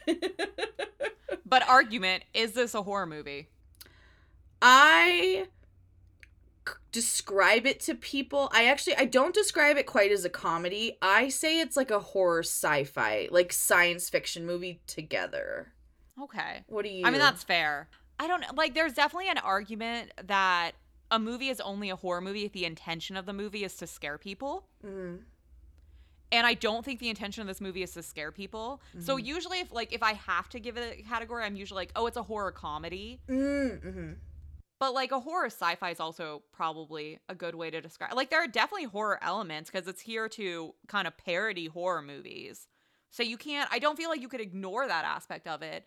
but 1.46 1.68
argument, 1.68 2.24
is 2.34 2.52
this 2.54 2.74
a 2.76 2.84
horror 2.84 3.08
movie? 3.08 3.50
I 4.62 5.48
describe 6.92 7.66
it 7.66 7.80
to 7.82 7.96
people, 7.96 8.50
I 8.54 8.66
actually 8.66 8.96
I 8.96 9.06
don't 9.06 9.34
describe 9.34 9.78
it 9.78 9.86
quite 9.86 10.12
as 10.12 10.26
a 10.26 10.30
comedy. 10.30 10.98
I 11.02 11.30
say 11.30 11.60
it's 11.60 11.78
like 11.78 11.92
a 11.92 12.00
horror 12.00 12.40
sci-fi, 12.44 13.28
like 13.32 13.54
science 13.54 14.10
fiction 14.10 14.46
movie 14.46 14.82
together. 14.88 15.74
Okay. 16.22 16.64
What 16.68 16.84
do 16.84 16.90
you 16.92 17.06
I 17.06 17.12
mean, 17.12 17.20
that's 17.20 17.44
fair. 17.44 17.90
I 18.20 18.28
don't 18.28 18.44
like. 18.58 18.74
There's 18.74 18.94
definitely 18.94 19.30
an 19.30 19.38
argument 19.38 20.12
that 20.26 20.72
a 21.12 21.18
movie 21.20 21.48
is 21.50 21.62
only 21.62 21.90
a 21.90 21.96
horror 21.96 22.22
movie 22.22 22.44
if 22.46 22.52
the 22.52 22.66
intention 22.66 23.16
of 23.16 23.26
the 23.26 23.34
movie 23.34 23.64
is 23.64 23.76
to 23.78 23.88
scare 23.88 24.18
people. 24.18 24.68
Mm. 24.86 25.20
And 26.32 26.46
I 26.46 26.54
don't 26.54 26.84
think 26.86 27.00
the 27.00 27.10
intention 27.10 27.42
of 27.42 27.48
this 27.48 27.60
movie 27.62 27.82
is 27.82 27.94
to 27.94 28.04
scare 28.04 28.32
people. 28.32 28.82
So 29.00 29.16
Mm-hmm. 29.16 29.26
usually, 29.26 29.60
if 29.62 29.72
like 29.72 29.94
if 29.94 30.04
I 30.04 30.14
have 30.14 30.50
to 30.50 30.60
give 30.60 30.76
it 30.78 31.00
a 31.00 31.04
category, 31.04 31.44
I'm 31.46 31.56
usually 31.56 31.78
like, 31.82 31.92
oh, 31.96 32.08
it's 32.08 32.18
a 32.18 32.24
horror 32.24 32.52
comedy. 32.52 33.22
Mm, 33.30 33.80
mhm. 33.82 34.16
But 34.80 34.94
like 34.94 35.12
a 35.12 35.20
horror 35.20 35.48
sci-fi 35.48 35.90
is 35.90 36.00
also 36.00 36.42
probably 36.54 37.20
a 37.28 37.36
good 37.36 37.54
way 37.54 37.70
to 37.70 37.82
describe. 37.82 38.14
Like 38.14 38.30
there 38.30 38.42
are 38.42 38.48
definitely 38.48 38.86
horror 38.86 39.20
elements 39.22 39.70
because 39.70 39.88
it's 39.88 40.02
here 40.02 40.30
to 40.30 40.74
kind 40.88 41.06
of 41.06 41.18
parody 41.18 41.68
horror 41.68 42.02
movies. 42.02 42.68
So 43.12 43.24
you 43.24 43.38
can't. 43.38 43.70
I 43.72 43.80
don't 43.80 43.98
feel 43.98 44.10
like 44.10 44.22
you 44.22 44.30
could 44.30 44.42
ignore 44.42 44.88
that 44.88 45.04
aspect 45.04 45.48
of 45.48 45.62
it. 45.62 45.86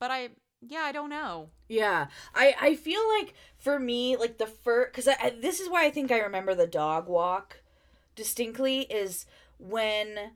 But 0.00 0.10
I, 0.10 0.30
yeah, 0.60 0.80
I 0.80 0.92
don't 0.92 1.10
know. 1.10 1.50
Yeah, 1.68 2.06
I 2.34 2.54
I 2.60 2.74
feel 2.74 3.00
like 3.18 3.34
for 3.58 3.78
me, 3.78 4.16
like 4.16 4.38
the 4.38 4.46
first, 4.46 5.08
I, 5.08 5.34
this 5.38 5.60
is 5.60 5.68
why 5.68 5.84
I 5.84 5.90
think 5.90 6.10
I 6.10 6.20
remember 6.20 6.54
the 6.54 6.66
dog 6.66 7.08
walk 7.08 7.62
distinctly 8.14 8.82
is 8.82 9.26
when 9.58 10.32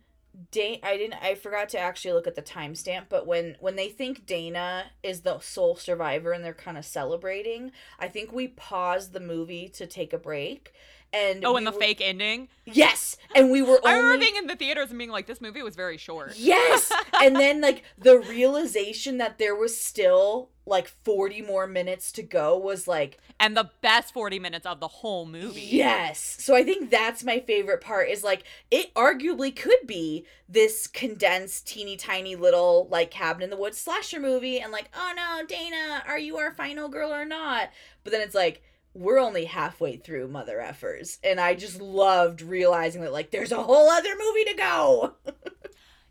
Dana. 0.50 0.78
I 0.82 0.96
didn't. 0.96 1.22
I 1.22 1.34
forgot 1.34 1.68
to 1.70 1.78
actually 1.78 2.12
look 2.12 2.26
at 2.26 2.34
the 2.34 2.42
timestamp, 2.42 3.04
but 3.08 3.26
when 3.26 3.56
when 3.60 3.76
they 3.76 3.88
think 3.88 4.26
Dana 4.26 4.86
is 5.02 5.22
the 5.22 5.38
sole 5.40 5.76
survivor 5.76 6.32
and 6.32 6.44
they're 6.44 6.52
kind 6.54 6.76
of 6.76 6.84
celebrating, 6.84 7.72
I 7.98 8.08
think 8.08 8.32
we 8.32 8.48
paused 8.48 9.12
the 9.12 9.20
movie 9.20 9.68
to 9.70 9.86
take 9.86 10.12
a 10.12 10.18
break. 10.18 10.72
And 11.12 11.44
Oh, 11.44 11.52
we 11.52 11.58
and 11.58 11.66
the 11.66 11.70
were- 11.70 11.78
fake 11.80 12.00
ending. 12.02 12.48
yes, 12.64 13.16
and 13.34 13.50
we 13.50 13.62
were. 13.62 13.80
I 13.86 13.96
remember 13.96 14.18
being 14.18 14.36
in 14.36 14.46
the 14.48 14.56
theaters 14.56 14.90
and 14.90 14.98
being 14.98 15.10
like, 15.10 15.26
this 15.26 15.40
movie 15.40 15.62
was 15.62 15.74
very 15.76 15.96
short. 15.96 16.34
Yes. 16.36 16.92
and 17.22 17.36
then 17.36 17.60
like 17.60 17.84
the 17.96 18.18
realization 18.18 19.18
that 19.18 19.38
there 19.38 19.54
was 19.54 19.80
still 19.80 20.50
like 20.68 20.88
40 21.04 21.42
more 21.42 21.66
minutes 21.68 22.10
to 22.10 22.22
go 22.24 22.58
was 22.58 22.88
like 22.88 23.18
And 23.38 23.56
the 23.56 23.70
best 23.82 24.12
40 24.12 24.40
minutes 24.40 24.66
of 24.66 24.80
the 24.80 24.88
whole 24.88 25.24
movie. 25.24 25.60
yes. 25.60 26.36
So 26.40 26.56
I 26.56 26.64
think 26.64 26.90
that's 26.90 27.22
my 27.22 27.38
favorite 27.38 27.80
part 27.80 28.08
is 28.08 28.24
like 28.24 28.42
it 28.70 28.92
arguably 28.94 29.54
could 29.54 29.86
be 29.86 30.26
this 30.48 30.88
condensed 30.88 31.68
teeny 31.68 31.96
tiny 31.96 32.34
little 32.34 32.88
like 32.90 33.12
cabin 33.12 33.42
in 33.42 33.50
the 33.50 33.56
woods 33.56 33.78
slasher 33.78 34.18
movie 34.18 34.58
and 34.58 34.72
like 34.72 34.90
oh 34.94 35.12
no, 35.16 35.46
Dana, 35.46 36.02
are 36.06 36.18
you 36.18 36.36
our 36.36 36.52
final 36.52 36.88
girl 36.88 37.12
or 37.14 37.24
not? 37.24 37.70
But 38.02 38.12
then 38.12 38.20
it's 38.22 38.34
like 38.34 38.60
we're 38.96 39.18
only 39.18 39.44
halfway 39.44 39.96
through 39.96 40.26
mother 40.28 40.56
effers 40.58 41.18
and 41.22 41.38
I 41.38 41.54
just 41.54 41.80
loved 41.80 42.40
realizing 42.40 43.02
that 43.02 43.12
like 43.12 43.30
there's 43.30 43.52
a 43.52 43.62
whole 43.62 43.88
other 43.90 44.10
movie 44.18 44.44
to 44.44 44.54
go. 44.56 45.14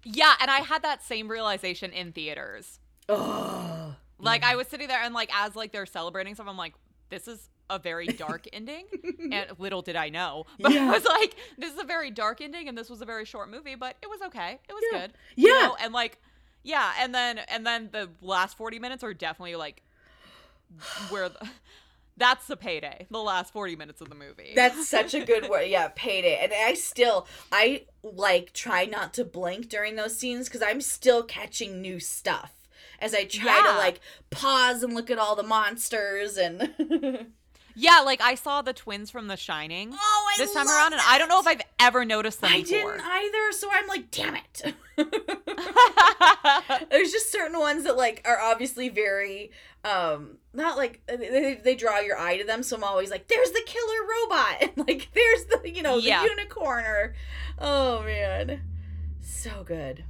Yeah, 0.07 0.35
and 0.39 0.51
I 0.51 0.59
had 0.59 0.83
that 0.83 1.03
same 1.03 1.27
realization 1.27 1.91
in 1.91 2.11
theaters. 2.11 2.79
Oh. 3.09 3.95
Like 4.19 4.43
I 4.43 4.55
was 4.55 4.67
sitting 4.67 4.87
there 4.87 5.01
and 5.01 5.15
like 5.15 5.31
as 5.33 5.55
like 5.55 5.71
they're 5.71 5.87
celebrating 5.87 6.35
something 6.35 6.51
I'm 6.51 6.57
like, 6.57 6.75
this 7.09 7.27
is 7.27 7.49
a 7.71 7.79
very 7.79 8.05
dark 8.05 8.45
ending. 8.53 8.85
And 9.31 9.47
little 9.57 9.81
did 9.81 9.95
I 9.95 10.09
know. 10.09 10.45
But 10.59 10.73
Yeah. 10.73 10.89
I 10.89 10.91
was 10.91 11.05
like, 11.05 11.35
this 11.57 11.73
is 11.73 11.79
a 11.81 11.85
very 11.85 12.11
dark 12.11 12.39
ending 12.39 12.67
and 12.69 12.77
this 12.77 12.87
was 12.87 13.01
a 13.01 13.05
very 13.05 13.25
short 13.25 13.49
movie, 13.49 13.73
but 13.73 13.95
it 14.03 14.07
was 14.07 14.21
okay. 14.27 14.59
It 14.69 14.73
was 14.73 14.83
Yeah. 14.91 14.99
good. 15.01 15.13
you 15.35 15.47
Yeah. 15.51 15.61
know? 15.69 15.75
And 15.81 15.91
like 15.91 16.19
yeah, 16.61 16.91
and 16.99 17.13
then 17.13 17.39
and 17.47 17.65
then 17.65 17.89
the 17.91 18.07
last 18.21 18.55
40 18.57 18.77
minutes 18.77 19.03
are 19.03 19.13
definitely 19.15 19.55
like 19.55 19.81
where 21.09 21.29
the, 21.29 21.49
that's 22.17 22.47
the 22.47 22.55
payday. 22.57 23.07
The 23.09 23.19
last 23.19 23.51
40 23.53 23.75
minutes 23.75 24.01
of 24.01 24.09
the 24.09 24.15
movie. 24.15 24.53
That's 24.55 24.87
such 24.87 25.13
a 25.13 25.23
good 25.25 25.49
word. 25.49 25.63
Yeah, 25.67 25.89
payday. 25.95 26.39
And 26.41 26.51
I 26.53 26.73
still, 26.73 27.27
I 27.51 27.83
like 28.03 28.53
try 28.53 28.85
not 28.85 29.13
to 29.15 29.25
blink 29.25 29.69
during 29.69 29.95
those 29.95 30.17
scenes 30.17 30.47
because 30.47 30.61
I'm 30.61 30.81
still 30.81 31.23
catching 31.23 31.81
new 31.81 31.99
stuff 31.99 32.53
as 32.99 33.13
I 33.13 33.25
try 33.25 33.57
Yeah. 33.65 33.71
to 33.73 33.77
like 33.77 33.99
pause 34.29 34.83
and 34.83 34.93
look 34.93 35.09
at 35.11 35.17
all 35.19 35.35
the 35.35 35.43
monsters 35.43 36.37
and. 36.37 37.27
yeah, 37.75 38.01
like 38.05 38.21
I 38.21 38.35
saw 38.35 38.61
the 38.61 38.73
twins 38.73 39.09
from 39.11 39.27
The 39.27 39.37
Shining 39.37 39.91
oh, 39.93 40.27
I 40.33 40.35
this 40.37 40.53
time 40.53 40.67
around, 40.67 40.93
and 40.93 41.01
I 41.05 41.17
don't 41.17 41.29
know 41.29 41.39
if. 41.39 41.47
I've 41.47 41.61
ever 41.79 42.05
noticed 42.05 42.41
them 42.41 42.51
I 42.51 42.61
before. 42.63 42.93
didn't 42.93 43.05
either, 43.05 43.51
so 43.51 43.69
I'm 43.71 43.87
like, 43.87 44.09
damn 44.11 44.35
it. 44.35 44.73
There's 46.89 47.11
just 47.11 47.31
certain 47.31 47.59
ones 47.59 47.83
that 47.83 47.97
like 47.97 48.21
are 48.25 48.39
obviously 48.39 48.89
very 48.89 49.51
um 49.83 50.37
not 50.53 50.77
like 50.77 51.01
they, 51.07 51.59
they 51.63 51.75
draw 51.75 51.99
your 51.99 52.17
eye 52.17 52.37
to 52.37 52.43
them 52.43 52.63
so 52.63 52.75
i'm 52.75 52.83
always 52.83 53.11
like 53.11 53.27
there's 53.27 53.51
the 53.51 53.61
killer 53.67 54.07
robot 54.23 54.55
and 54.61 54.87
like 54.87 55.09
there's 55.13 55.45
the 55.45 55.69
you 55.69 55.83
know 55.83 55.97
the 56.01 56.07
Yeah. 56.07 56.23
unicorn 56.23 56.85
or 56.85 57.13
oh 57.59 58.01
man 58.01 58.61
so 59.21 59.63
good 59.63 60.03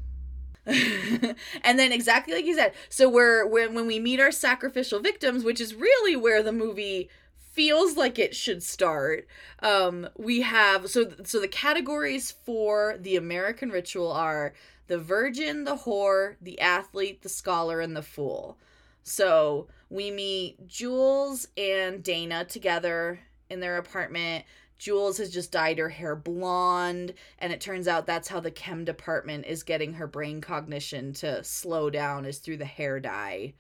and 0.65 1.77
then 1.77 1.91
exactly 1.91 2.34
like 2.34 2.45
you 2.45 2.55
said 2.55 2.74
so 2.89 3.10
we're 3.10 3.45
when 3.45 3.74
when 3.74 3.86
we 3.86 4.00
meet 4.00 4.19
our 4.22 4.31
sacrificial 4.31 5.00
victims 5.01 5.43
which 5.43 5.60
is 5.60 5.75
really 5.75 6.15
where 6.15 6.41
the 6.41 6.53
movie 6.53 7.10
feels 7.55 7.95
like 7.95 8.19
it 8.19 8.35
should 8.35 8.62
start. 8.62 9.27
Um 9.62 10.09
we 10.17 10.41
have 10.41 10.89
so 10.89 11.12
so 11.24 11.39
the 11.39 11.47
categories 11.47 12.31
for 12.31 12.97
the 13.00 13.15
american 13.15 13.69
ritual 13.69 14.12
are 14.12 14.53
the 14.88 15.00
virgin 15.00 15.63
the 15.63 15.77
whore 15.77 16.35
the 16.41 16.59
athlete 16.59 17.21
the 17.21 17.29
scholar 17.29 17.79
and 17.79 17.95
the 17.95 18.01
fool. 18.03 18.57
So 19.03 19.67
we 19.89 20.12
meet 20.12 20.67
jules 20.67 21.47
and 21.55 22.03
dana 22.03 22.43
together 22.45 23.19
in 23.50 23.62
their 23.62 23.77
apartment. 23.77 24.45
Jules 24.77 25.17
has 25.19 25.31
just 25.31 25.53
dyed 25.53 25.77
her 25.77 25.89
hair 25.89 26.17
blonde 26.17 27.13
and 27.39 27.53
it 27.53 27.62
turns 27.62 27.88
out 27.88 28.05
that's 28.05 28.27
how 28.27 28.41
the 28.41 28.51
chem 28.51 28.83
department 28.83 29.45
is 29.45 29.63
getting 29.63 29.93
her 29.93 30.07
brain 30.07 30.41
cognition 30.41 31.13
to 31.13 31.41
slow 31.43 31.89
down 31.89 32.25
is 32.25 32.39
through 32.39 32.57
the 32.57 32.65
hair 32.65 33.00
dye. 33.00 33.53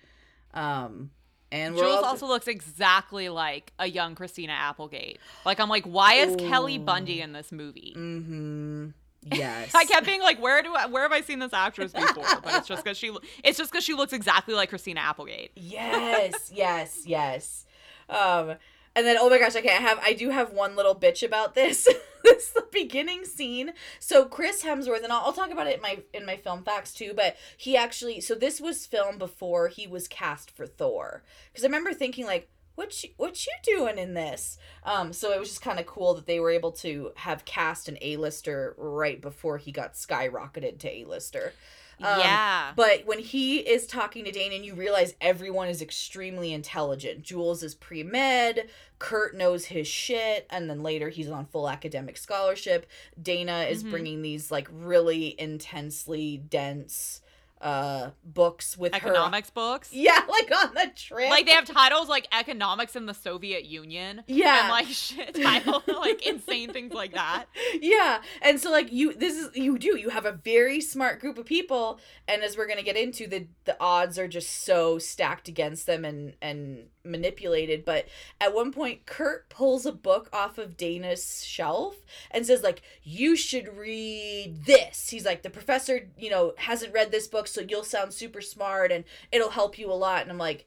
Um 0.53 1.11
and 1.51 1.75
Jules 1.75 2.03
also 2.03 2.27
looks 2.27 2.47
exactly 2.47 3.29
like 3.29 3.71
a 3.79 3.87
young 3.87 4.15
Christina 4.15 4.53
Applegate. 4.53 5.19
Like 5.45 5.59
I'm 5.59 5.69
like, 5.69 5.85
why 5.85 6.15
is 6.15 6.35
Kelly 6.35 6.77
Bundy 6.77 7.21
in 7.21 7.33
this 7.33 7.51
movie? 7.51 7.93
mm-hmm 7.95 8.87
yes 9.33 9.73
I 9.73 9.85
kept 9.85 10.05
being 10.05 10.21
like, 10.21 10.39
where 10.39 10.61
do 10.61 10.75
I, 10.75 10.85
where 10.85 11.01
have 11.01 11.11
I 11.11 11.21
seen 11.21 11.39
this 11.39 11.51
actress 11.53 11.91
before? 11.91 12.23
But 12.43 12.55
it's 12.55 12.67
just 12.67 12.83
because 12.83 12.97
she 12.97 13.15
it's 13.43 13.57
just 13.57 13.71
because 13.71 13.83
she 13.83 13.95
looks 13.95 14.13
exactly 14.13 14.53
like 14.53 14.69
Christina 14.69 14.99
Applegate. 14.99 15.51
Yes, 15.55 16.51
yes, 16.53 17.01
yes. 17.05 17.65
Um, 18.07 18.55
and 18.95 19.05
then 19.05 19.17
oh 19.19 19.29
my 19.29 19.37
gosh, 19.37 19.55
okay, 19.55 19.69
I 19.69 19.81
have 19.81 19.99
I 20.03 20.13
do 20.13 20.29
have 20.29 20.53
one 20.53 20.75
little 20.75 20.95
bitch 20.95 21.25
about 21.25 21.55
this. 21.55 21.87
this 22.23 22.47
is 22.47 22.53
the 22.53 22.67
beginning 22.71 23.25
scene. 23.25 23.73
So 23.99 24.25
Chris 24.25 24.63
Hemsworth, 24.63 25.03
and 25.03 25.11
I'll, 25.11 25.25
I'll 25.25 25.33
talk 25.33 25.51
about 25.51 25.67
it 25.67 25.75
in 25.75 25.81
my 25.81 25.99
in 26.13 26.25
my 26.25 26.37
film 26.37 26.63
facts 26.63 26.93
too. 26.93 27.13
But 27.15 27.35
he 27.57 27.75
actually, 27.75 28.21
so 28.21 28.35
this 28.35 28.61
was 28.61 28.85
filmed 28.85 29.19
before 29.19 29.67
he 29.67 29.87
was 29.87 30.07
cast 30.07 30.49
for 30.49 30.65
Thor. 30.65 31.23
Because 31.51 31.63
I 31.63 31.67
remember 31.67 31.93
thinking 31.93 32.25
like, 32.25 32.49
what 32.75 33.03
you, 33.03 33.09
what 33.17 33.45
you 33.45 33.53
doing 33.63 33.97
in 33.97 34.13
this? 34.13 34.57
Um, 34.83 35.13
so 35.13 35.31
it 35.31 35.39
was 35.39 35.49
just 35.49 35.61
kind 35.61 35.79
of 35.79 35.85
cool 35.85 36.13
that 36.13 36.25
they 36.25 36.39
were 36.39 36.51
able 36.51 36.71
to 36.73 37.11
have 37.15 37.45
cast 37.45 37.87
an 37.87 37.97
A 38.01 38.17
lister 38.17 38.75
right 38.77 39.21
before 39.21 39.57
he 39.57 39.71
got 39.71 39.93
skyrocketed 39.93 40.79
to 40.79 40.91
A 40.93 41.05
lister. 41.05 41.53
Um, 42.01 42.19
yeah. 42.19 42.73
But 42.75 43.03
when 43.05 43.19
he 43.19 43.59
is 43.59 43.87
talking 43.87 44.25
to 44.25 44.31
Dana 44.31 44.55
and 44.55 44.65
you 44.65 44.75
realize 44.75 45.15
everyone 45.21 45.69
is 45.69 45.81
extremely 45.81 46.51
intelligent. 46.53 47.23
Jules 47.23 47.63
is 47.63 47.73
pre 47.75 48.03
med, 48.03 48.67
Kurt 48.99 49.35
knows 49.35 49.65
his 49.65 49.87
shit, 49.87 50.45
and 50.49 50.69
then 50.69 50.83
later 50.83 51.09
he's 51.09 51.29
on 51.29 51.45
full 51.45 51.69
academic 51.69 52.17
scholarship. 52.17 52.85
Dana 53.21 53.61
is 53.69 53.83
Mhm. 53.83 53.91
bringing 53.91 54.21
these 54.21 54.51
like 54.51 54.67
really 54.71 55.39
intensely 55.39 56.37
dense 56.37 57.21
uh 57.61 58.11
books 58.23 58.77
with 58.77 58.93
her. 58.93 58.97
Economics 58.97 59.49
books. 59.49 59.89
Yeah, 59.93 60.21
like 60.29 60.51
on 60.51 60.73
the 60.73 60.91
trip. 60.95 61.29
Like 61.29 61.45
they 61.45 61.53
have 61.53 61.65
titles 61.65 62.09
like 62.09 62.27
economics 62.31 62.95
in 62.95 63.05
the 63.05 63.13
Soviet 63.13 63.65
Union. 63.65 64.23
Yeah. 64.27 64.61
And 64.61 64.69
like 64.69 64.87
shit 64.89 65.35
title 65.35 65.81
like 65.87 66.25
insane 66.25 66.73
things 66.73 66.93
like 66.93 67.13
that. 67.13 67.45
yeah 67.81 68.21
and 68.41 68.59
so 68.59 68.71
like 68.71 68.91
you 68.91 69.13
this 69.13 69.35
is 69.37 69.49
you 69.55 69.77
do 69.77 69.97
you 69.97 70.09
have 70.09 70.25
a 70.25 70.31
very 70.31 70.81
smart 70.81 71.19
group 71.19 71.37
of 71.37 71.45
people 71.45 71.99
and 72.27 72.43
as 72.43 72.57
we're 72.57 72.67
gonna 72.67 72.83
get 72.83 72.97
into 72.97 73.27
the 73.27 73.47
the 73.65 73.75
odds 73.79 74.17
are 74.19 74.27
just 74.27 74.63
so 74.65 74.99
stacked 74.99 75.47
against 75.47 75.85
them 75.85 76.03
and 76.05 76.33
and 76.41 76.85
manipulated 77.03 77.85
but 77.85 78.05
at 78.41 78.53
one 78.53 78.71
point 78.71 79.05
kurt 79.05 79.47
pulls 79.49 79.85
a 79.85 79.91
book 79.91 80.27
off 80.33 80.57
of 80.57 80.75
dana's 80.75 81.43
shelf 81.45 81.97
and 82.31 82.45
says 82.47 82.63
like 82.63 82.81
you 83.03 83.35
should 83.35 83.67
read 83.77 84.65
this 84.65 85.09
he's 85.09 85.25
like 85.25 85.43
the 85.43 85.49
professor 85.49 86.09
you 86.17 86.29
know 86.31 86.53
hasn't 86.57 86.93
read 86.93 87.11
this 87.11 87.27
book 87.27 87.44
so 87.47 87.61
you'll 87.61 87.83
sound 87.83 88.13
super 88.13 88.41
smart 88.41 88.91
and 88.91 89.03
it'll 89.31 89.51
help 89.51 89.77
you 89.79 89.91
a 89.91 89.93
lot 89.93 90.21
and 90.21 90.31
i'm 90.31 90.37
like 90.37 90.65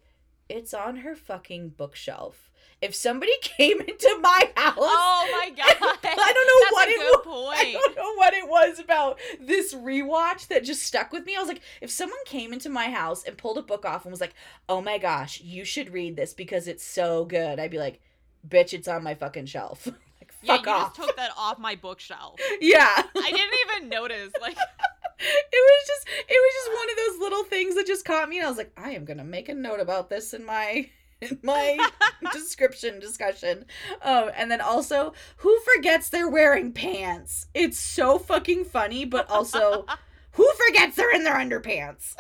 it's 0.49 0.73
on 0.75 0.97
her 0.99 1.15
fucking 1.15 1.71
bookshelf 1.71 2.51
if 2.81 2.95
somebody 2.95 3.33
came 3.43 3.81
into 3.81 4.19
my 4.21 4.53
house 4.57 4.75
Oh 4.79 5.29
my 5.33 5.51
god. 5.57 5.67
I 6.05 6.33
don't 6.33 6.47
know 6.47 6.61
That's 6.63 6.73
what 6.73 6.89
a 6.89 6.91
it 6.93 6.99
good 6.99 7.31
was. 7.31 7.57
I 7.59 7.73
don't 7.73 7.97
know 7.97 8.15
what 8.15 8.35
it 8.35 8.49
was 8.49 8.79
about 8.79 9.19
this 9.41 9.75
rewatch 9.75 10.47
that 10.47 10.63
just 10.65 10.83
stuck 10.85 11.13
with 11.13 11.27
me. 11.27 11.35
I 11.35 11.41
was 11.41 11.49
like, 11.49 11.61
if 11.81 11.91
someone 11.91 12.19
came 12.25 12.53
into 12.53 12.69
my 12.69 12.89
house 12.91 13.25
and 13.25 13.37
pulled 13.37 13.59
a 13.59 13.63
book 13.63 13.85
off 13.85 14.05
and 14.05 14.13
was 14.13 14.21
like, 14.21 14.35
"Oh 14.69 14.81
my 14.81 14.97
gosh, 14.99 15.41
you 15.41 15.65
should 15.65 15.93
read 15.93 16.15
this 16.15 16.33
because 16.35 16.69
it's 16.69 16.85
so 16.85 17.25
good," 17.25 17.59
I'd 17.59 17.71
be 17.73 17.79
like, 17.79 18.01
bitch, 18.49 18.73
it's 18.73 18.87
on 18.89 19.03
my 19.03 19.15
fucking 19.15 19.47
shelf. 19.47 19.87
like, 19.87 20.33
Yeah, 20.43 20.57
fuck 20.59 20.67
you 20.67 20.73
off. 20.73 20.97
just 20.97 21.09
took 21.09 21.17
that 21.17 21.33
off 21.37 21.59
my 21.59 21.75
bookshelf. 21.75 22.39
yeah. 22.61 22.87
I 23.17 23.31
didn't 23.33 23.55
even 23.77 23.89
notice. 23.89 24.33
Like, 24.41 24.57
was 25.21 25.87
just 25.87 26.09
it 26.29 26.29
was 26.29 26.55
just 26.55 26.79
one 26.79 26.91
of 26.91 26.97
those 26.97 27.21
little 27.21 27.45
things 27.45 27.75
that 27.75 27.87
just 27.87 28.05
caught 28.05 28.29
me 28.29 28.39
and 28.39 28.47
I 28.47 28.49
was 28.49 28.59
like, 28.59 28.73
I 28.77 28.91
am 28.91 29.05
gonna 29.05 29.25
make 29.25 29.49
a 29.49 29.55
note 29.55 29.81
about 29.81 30.11
this 30.11 30.33
in 30.35 30.45
my 30.45 30.89
in 31.21 31.39
my 31.43 31.79
description 32.33 33.01
discussion. 33.01 33.65
Um 34.03 34.31
and 34.37 34.51
then 34.51 34.61
also 34.61 35.13
who 35.39 35.59
forgets 35.75 36.09
they're 36.09 36.29
wearing 36.29 36.73
pants? 36.73 37.47
It's 37.55 37.79
so 37.79 38.19
fucking 38.19 38.65
funny, 38.67 39.05
but 39.05 39.29
also 39.31 39.87
who 40.33 40.51
forgets 40.67 40.97
they're 40.97 41.15
in 41.15 41.25
their 41.25 41.37
underpants? 41.37 42.15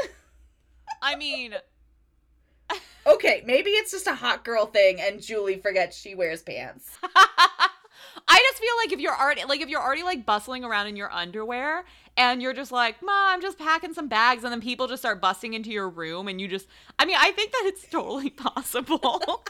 I 1.00 1.14
mean, 1.16 1.54
Okay, 3.06 3.42
maybe 3.46 3.70
it's 3.70 3.90
just 3.90 4.06
a 4.06 4.14
hot 4.14 4.44
girl 4.44 4.66
thing 4.66 5.00
and 5.00 5.22
Julie 5.22 5.56
forgets 5.56 5.96
she 5.96 6.14
wears 6.14 6.42
pants. 6.42 6.90
I 8.30 8.38
just 8.50 8.58
feel 8.58 8.76
like 8.82 8.92
if 8.92 9.00
you're 9.00 9.18
already 9.18 9.44
like 9.44 9.62
if 9.62 9.70
you're 9.70 9.82
already 9.82 10.02
like 10.02 10.26
bustling 10.26 10.62
around 10.62 10.88
in 10.88 10.96
your 10.96 11.10
underwear 11.10 11.84
and 12.18 12.42
you're 12.42 12.52
just 12.52 12.72
like, 12.72 13.00
"Mom, 13.00 13.28
I'm 13.28 13.40
just 13.40 13.58
packing 13.58 13.94
some 13.94 14.08
bags," 14.08 14.44
and 14.44 14.52
then 14.52 14.60
people 14.60 14.86
just 14.88 15.00
start 15.00 15.20
busting 15.22 15.54
into 15.54 15.70
your 15.70 15.88
room 15.88 16.28
and 16.28 16.38
you 16.40 16.48
just 16.48 16.66
I 16.98 17.06
mean, 17.06 17.16
I 17.18 17.30
think 17.32 17.52
that 17.52 17.62
it's 17.64 17.88
totally 17.88 18.28
possible. 18.46 19.00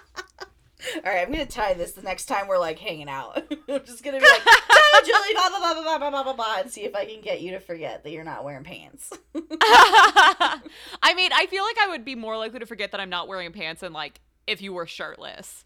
All 0.94 1.02
right, 1.04 1.26
I'm 1.26 1.32
gonna 1.32 1.44
tie 1.46 1.74
this 1.74 1.92
the 1.92 2.02
next 2.02 2.26
time 2.26 2.46
we're 2.46 2.58
like 2.58 2.78
hanging 2.78 3.08
out. 3.08 3.36
I'm 3.68 3.84
just 3.84 4.04
gonna 4.04 4.20
be 4.20 4.24
like, 4.26 4.44
"Tell 4.44 5.02
Julie, 5.04 5.34
blah 5.34 5.48
blah 5.48 5.58
blah 5.58 5.74
blah 5.74 5.82
blah 5.82 5.98
blah 5.98 6.10
blah 6.10 6.22
blah 6.22 6.32
blah," 6.34 6.56
and 6.60 6.70
see 6.70 6.82
if 6.84 6.94
I 6.94 7.04
can 7.04 7.20
get 7.20 7.40
you 7.40 7.50
to 7.52 7.58
forget 7.60 8.04
that 8.04 8.12
you're 8.12 8.22
not 8.22 8.44
wearing 8.44 8.62
pants. 8.62 9.12
I 9.34 11.14
mean, 11.16 11.32
I 11.34 11.46
feel 11.46 11.64
like 11.64 11.78
I 11.80 11.88
would 11.88 12.04
be 12.04 12.14
more 12.14 12.36
likely 12.36 12.60
to 12.60 12.66
forget 12.66 12.92
that 12.92 13.00
I'm 13.00 13.10
not 13.10 13.26
wearing 13.26 13.50
pants 13.52 13.80
than 13.80 13.92
like 13.92 14.20
if 14.46 14.62
you 14.62 14.72
were 14.72 14.86
shirtless. 14.86 15.64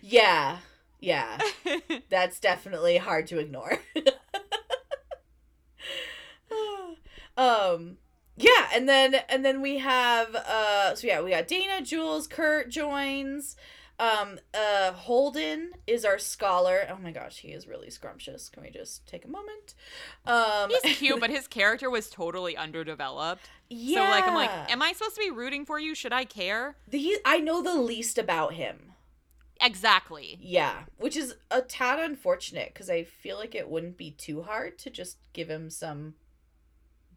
yeah, 0.00 0.58
yeah, 1.00 1.38
that's 2.08 2.38
definitely 2.38 2.98
hard 2.98 3.26
to 3.28 3.40
ignore. 3.40 3.80
Um, 7.42 7.96
yeah, 8.36 8.68
and 8.74 8.88
then 8.88 9.16
and 9.28 9.44
then 9.44 9.60
we 9.60 9.78
have 9.78 10.34
uh, 10.34 10.94
so 10.94 11.06
yeah, 11.06 11.20
we 11.20 11.30
got 11.30 11.46
Dana, 11.48 11.82
Jules, 11.82 12.26
Kurt 12.26 12.70
joins. 12.70 13.56
Um, 13.98 14.40
uh, 14.52 14.92
Holden 14.92 15.72
is 15.86 16.04
our 16.04 16.18
scholar. 16.18 16.88
Oh 16.90 16.96
my 17.00 17.12
gosh, 17.12 17.38
he 17.38 17.48
is 17.48 17.68
really 17.68 17.88
scrumptious. 17.90 18.48
Can 18.48 18.62
we 18.62 18.70
just 18.70 19.06
take 19.06 19.24
a 19.24 19.28
moment? 19.28 19.74
Um, 20.26 20.70
He's 20.82 20.96
cute, 20.98 21.20
but 21.20 21.30
his 21.30 21.46
character 21.46 21.88
was 21.88 22.10
totally 22.10 22.56
underdeveloped. 22.56 23.48
yeah. 23.70 23.98
So 23.98 24.10
like 24.10 24.24
I'm 24.26 24.34
like, 24.34 24.72
am 24.72 24.82
I 24.82 24.92
supposed 24.92 25.14
to 25.16 25.20
be 25.20 25.30
rooting 25.30 25.64
for 25.64 25.78
you? 25.78 25.94
Should 25.94 26.12
I 26.12 26.24
care? 26.24 26.74
the 26.88 27.18
I 27.24 27.38
know 27.38 27.62
the 27.62 27.76
least 27.76 28.18
about 28.18 28.54
him. 28.54 28.92
Exactly. 29.60 30.38
Yeah, 30.40 30.84
which 30.96 31.16
is 31.16 31.36
a 31.50 31.62
tad 31.62 32.00
unfortunate 32.00 32.72
because 32.74 32.90
I 32.90 33.04
feel 33.04 33.36
like 33.36 33.54
it 33.54 33.68
wouldn't 33.68 33.96
be 33.96 34.10
too 34.10 34.42
hard 34.42 34.78
to 34.80 34.90
just 34.90 35.18
give 35.32 35.48
him 35.48 35.70
some 35.70 36.14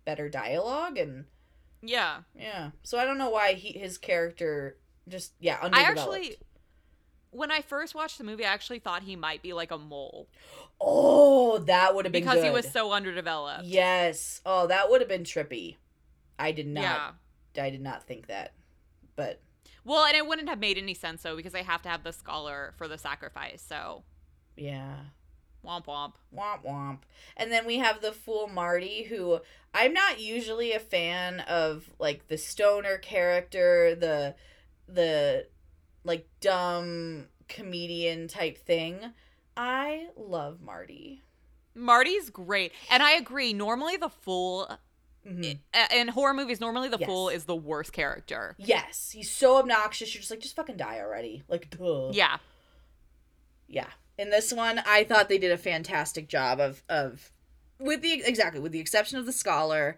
better 0.05 0.29
dialogue 0.29 0.97
and 0.97 1.25
Yeah. 1.81 2.19
yeah. 2.37 2.71
So 2.83 2.97
I 2.97 3.05
don't 3.05 3.17
know 3.17 3.29
why 3.29 3.53
he 3.53 3.77
his 3.77 3.97
character 3.97 4.77
just 5.07 5.33
yeah 5.39 5.57
I 5.61 5.65
underdeveloped. 5.65 5.99
actually 5.99 6.35
when 7.31 7.51
I 7.51 7.61
first 7.61 7.93
watched 7.93 8.17
the 8.17 8.23
movie, 8.23 8.45
I 8.45 8.53
actually 8.53 8.79
thought 8.79 9.03
he 9.03 9.17
might 9.17 9.41
be 9.41 9.51
like 9.53 9.71
a 9.71 9.77
mole 9.77 10.29
oh 10.79 11.57
that 11.59 11.93
would 11.95 12.05
have 12.05 12.11
been 12.11 12.21
because 12.23 12.43
he 12.43 12.49
was 12.49 12.69
so 12.71 12.91
underdeveloped. 12.91 13.65
yes 13.65 14.41
oh 14.45 14.67
that 14.67 14.89
would 14.89 15.01
have 15.01 15.09
been 15.09 15.23
trippy. 15.23 15.75
I 16.39 16.51
did 16.51 16.67
not 16.67 16.81
Yeah. 17.55 17.63
I 17.63 17.69
did 17.69 17.81
not 17.81 18.05
think 18.05 18.27
that, 18.27 18.51
but 19.15 19.39
Well, 19.85 20.03
and 20.05 20.15
it 20.15 20.27
wouldn't 20.27 20.49
have 20.49 20.59
made 20.59 20.77
any 20.77 20.93
sense 20.93 21.23
though 21.23 21.35
because 21.37 21.53
they 21.53 21.63
have 21.63 21.81
to 21.83 21.89
have 21.89 22.03
the 22.03 22.11
scholar 22.13 22.73
for 22.77 22.87
the 22.87 22.97
sacrifice. 22.97 23.63
So 23.67 24.03
yeah. 24.57 24.95
Womp 25.65 25.85
womp. 25.85 26.13
Womp 26.35 26.63
womp. 26.65 26.99
And 27.37 27.51
then 27.51 27.65
we 27.65 27.77
have 27.79 28.01
the 28.01 28.11
fool 28.11 28.47
Marty, 28.47 29.03
who 29.03 29.39
I'm 29.73 29.93
not 29.93 30.19
usually 30.19 30.71
a 30.73 30.79
fan 30.79 31.41
of 31.41 31.89
like 31.99 32.27
the 32.27 32.37
stoner 32.37 32.97
character, 32.97 33.95
the 33.95 34.35
the 34.87 35.47
like 36.03 36.27
dumb 36.39 37.25
comedian 37.47 38.27
type 38.27 38.57
thing. 38.57 38.99
I 39.57 40.07
love 40.15 40.61
Marty. 40.61 41.23
Marty's 41.73 42.29
great, 42.29 42.71
and 42.89 43.01
I 43.03 43.11
agree. 43.13 43.51
Normally, 43.53 43.97
the 43.97 44.09
fool 44.09 44.77
Mhm. 45.25 45.59
in 45.91 46.07
horror 46.09 46.33
movies, 46.33 46.59
normally 46.61 46.87
the 46.87 46.99
Yes. 46.99 47.07
fool 47.07 47.29
is 47.29 47.45
the 47.45 47.55
worst 47.55 47.91
character. 47.91 48.55
Yes, 48.59 49.11
he's 49.11 49.31
so 49.31 49.57
obnoxious. 49.57 50.13
You're 50.13 50.21
just 50.21 50.29
like, 50.31 50.39
just 50.39 50.55
fucking 50.55 50.77
die 50.77 50.99
already. 50.99 51.43
Like, 51.47 51.69
duh. 51.71 52.11
Yeah, 52.13 52.37
yeah 53.67 53.89
in 54.17 54.29
this 54.29 54.53
one 54.53 54.81
i 54.85 55.03
thought 55.03 55.29
they 55.29 55.37
did 55.37 55.51
a 55.51 55.57
fantastic 55.57 56.27
job 56.27 56.59
of 56.59 56.83
of 56.89 57.31
with 57.79 58.01
the 58.01 58.23
exactly 58.25 58.59
with 58.59 58.71
the 58.71 58.79
exception 58.79 59.17
of 59.17 59.25
the 59.25 59.31
scholar 59.31 59.97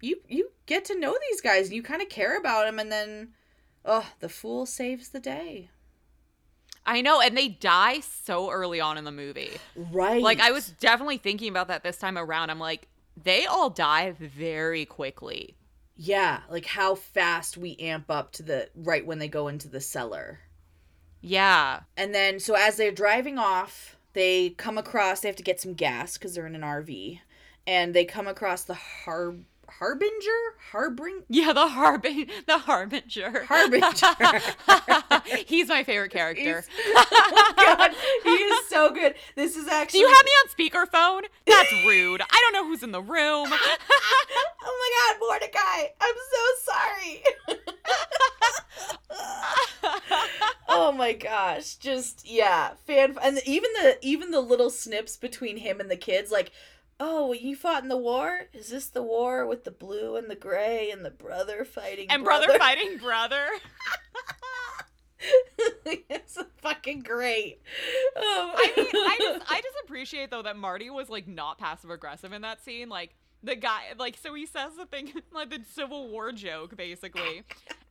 you 0.00 0.16
you 0.28 0.50
get 0.66 0.84
to 0.84 0.98
know 0.98 1.16
these 1.30 1.40
guys 1.40 1.66
and 1.66 1.74
you 1.74 1.82
kind 1.82 2.02
of 2.02 2.08
care 2.08 2.38
about 2.38 2.64
them 2.66 2.78
and 2.78 2.90
then 2.92 3.28
oh 3.84 4.06
the 4.20 4.28
fool 4.28 4.66
saves 4.66 5.08
the 5.10 5.20
day 5.20 5.70
I 6.86 7.00
know, 7.00 7.18
and 7.18 7.34
they 7.34 7.48
die 7.48 8.00
so 8.00 8.50
early 8.50 8.78
on 8.78 8.98
in 8.98 9.04
the 9.04 9.10
movie. 9.10 9.52
right 9.74 10.20
Like 10.22 10.38
I 10.40 10.50
was 10.50 10.68
definitely 10.68 11.16
thinking 11.16 11.48
about 11.48 11.68
that 11.68 11.82
this 11.82 11.96
time 11.96 12.18
around. 12.18 12.50
I'm 12.50 12.58
like, 12.58 12.88
they 13.16 13.46
all 13.46 13.70
die 13.70 14.10
very 14.10 14.84
quickly. 14.84 15.56
yeah 15.96 16.40
like 16.50 16.66
how 16.66 16.94
fast 16.94 17.56
we 17.56 17.76
amp 17.76 18.10
up 18.10 18.32
to 18.32 18.42
the 18.42 18.68
right 18.74 19.06
when 19.06 19.18
they 19.18 19.28
go 19.28 19.48
into 19.48 19.68
the 19.68 19.80
cellar 19.80 20.40
Yeah. 21.26 21.80
and 21.96 22.14
then 22.14 22.38
so 22.38 22.54
as 22.54 22.76
they're 22.76 22.92
driving 22.92 23.38
off 23.38 23.96
they 24.12 24.50
come 24.50 24.76
across 24.78 25.20
they 25.20 25.28
have 25.28 25.36
to 25.36 25.42
get 25.42 25.60
some 25.60 25.72
gas 25.74 26.18
because 26.18 26.34
they're 26.34 26.46
in 26.46 26.54
an 26.54 26.60
rv 26.62 27.18
and 27.66 27.94
they 27.94 28.04
come 28.04 28.26
across 28.28 28.62
the 28.64 28.74
har 28.74 29.34
harbinger 29.78 30.40
harbing 30.70 31.22
Yeah, 31.28 31.52
the 31.54 31.66
harbin 31.66 32.26
the 32.46 32.58
harbinger. 32.58 33.44
Harbinger. 33.48 34.40
He's 35.46 35.68
my 35.68 35.82
favorite 35.82 36.12
character. 36.12 36.64
Oh 37.36 37.52
god, 37.56 37.92
he 38.22 38.30
is 38.30 38.68
so 38.68 38.90
good. 38.92 39.14
This 39.34 39.56
is 39.56 39.66
actually. 39.66 39.98
Do 40.00 40.06
you 40.06 40.08
have 40.14 40.24
me 40.24 40.30
on 40.42 40.48
speakerphone? 40.48 41.22
That's 41.46 41.72
rude. 41.86 42.20
I 42.22 42.38
don't 42.42 42.52
know 42.52 42.64
who's 42.68 42.82
in 42.82 42.92
the 42.92 43.00
room. 43.02 43.48
oh 43.50 43.50
my 44.62 44.90
god, 44.96 45.16
Mordecai! 45.20 45.88
I'm 46.00 46.14
so 46.14 46.63
oh 50.84 50.92
my 50.92 51.12
gosh, 51.12 51.76
just 51.76 52.28
yeah, 52.28 52.74
fan 52.86 53.16
and 53.22 53.40
even 53.46 53.70
the 53.74 53.98
even 54.02 54.30
the 54.30 54.40
little 54.40 54.70
snips 54.70 55.16
between 55.16 55.58
him 55.58 55.80
and 55.80 55.90
the 55.90 55.96
kids, 55.96 56.30
like. 56.30 56.52
Oh, 57.00 57.32
you 57.32 57.56
fought 57.56 57.82
in 57.82 57.88
the 57.88 57.96
war? 57.96 58.42
Is 58.52 58.68
this 58.68 58.86
the 58.86 59.02
war 59.02 59.48
with 59.48 59.64
the 59.64 59.72
blue 59.72 60.14
and 60.14 60.30
the 60.30 60.36
gray 60.36 60.92
and 60.92 61.04
the 61.04 61.10
brother 61.10 61.64
fighting 61.64 62.06
and 62.08 62.22
brother 62.22 62.56
fighting 62.56 62.98
brother. 62.98 63.48
it's 65.86 66.38
fucking 66.58 67.00
great. 67.00 67.60
Um, 68.16 68.22
I 68.22 68.72
mean, 68.76 68.86
I 68.94 69.16
just 69.20 69.52
I 69.52 69.60
just 69.60 69.76
appreciate 69.84 70.30
though 70.30 70.42
that 70.42 70.56
Marty 70.56 70.88
was 70.88 71.08
like 71.08 71.26
not 71.26 71.58
passive 71.58 71.90
aggressive 71.90 72.32
in 72.32 72.42
that 72.42 72.64
scene. 72.64 72.88
Like 72.88 73.16
the 73.44 73.54
guy 73.56 73.82
like 73.98 74.16
so 74.20 74.34
he 74.34 74.46
says 74.46 74.72
the 74.76 74.86
thing 74.86 75.12
like 75.32 75.50
the 75.50 75.60
Civil 75.74 76.08
War 76.08 76.32
joke 76.32 76.76
basically. 76.76 77.42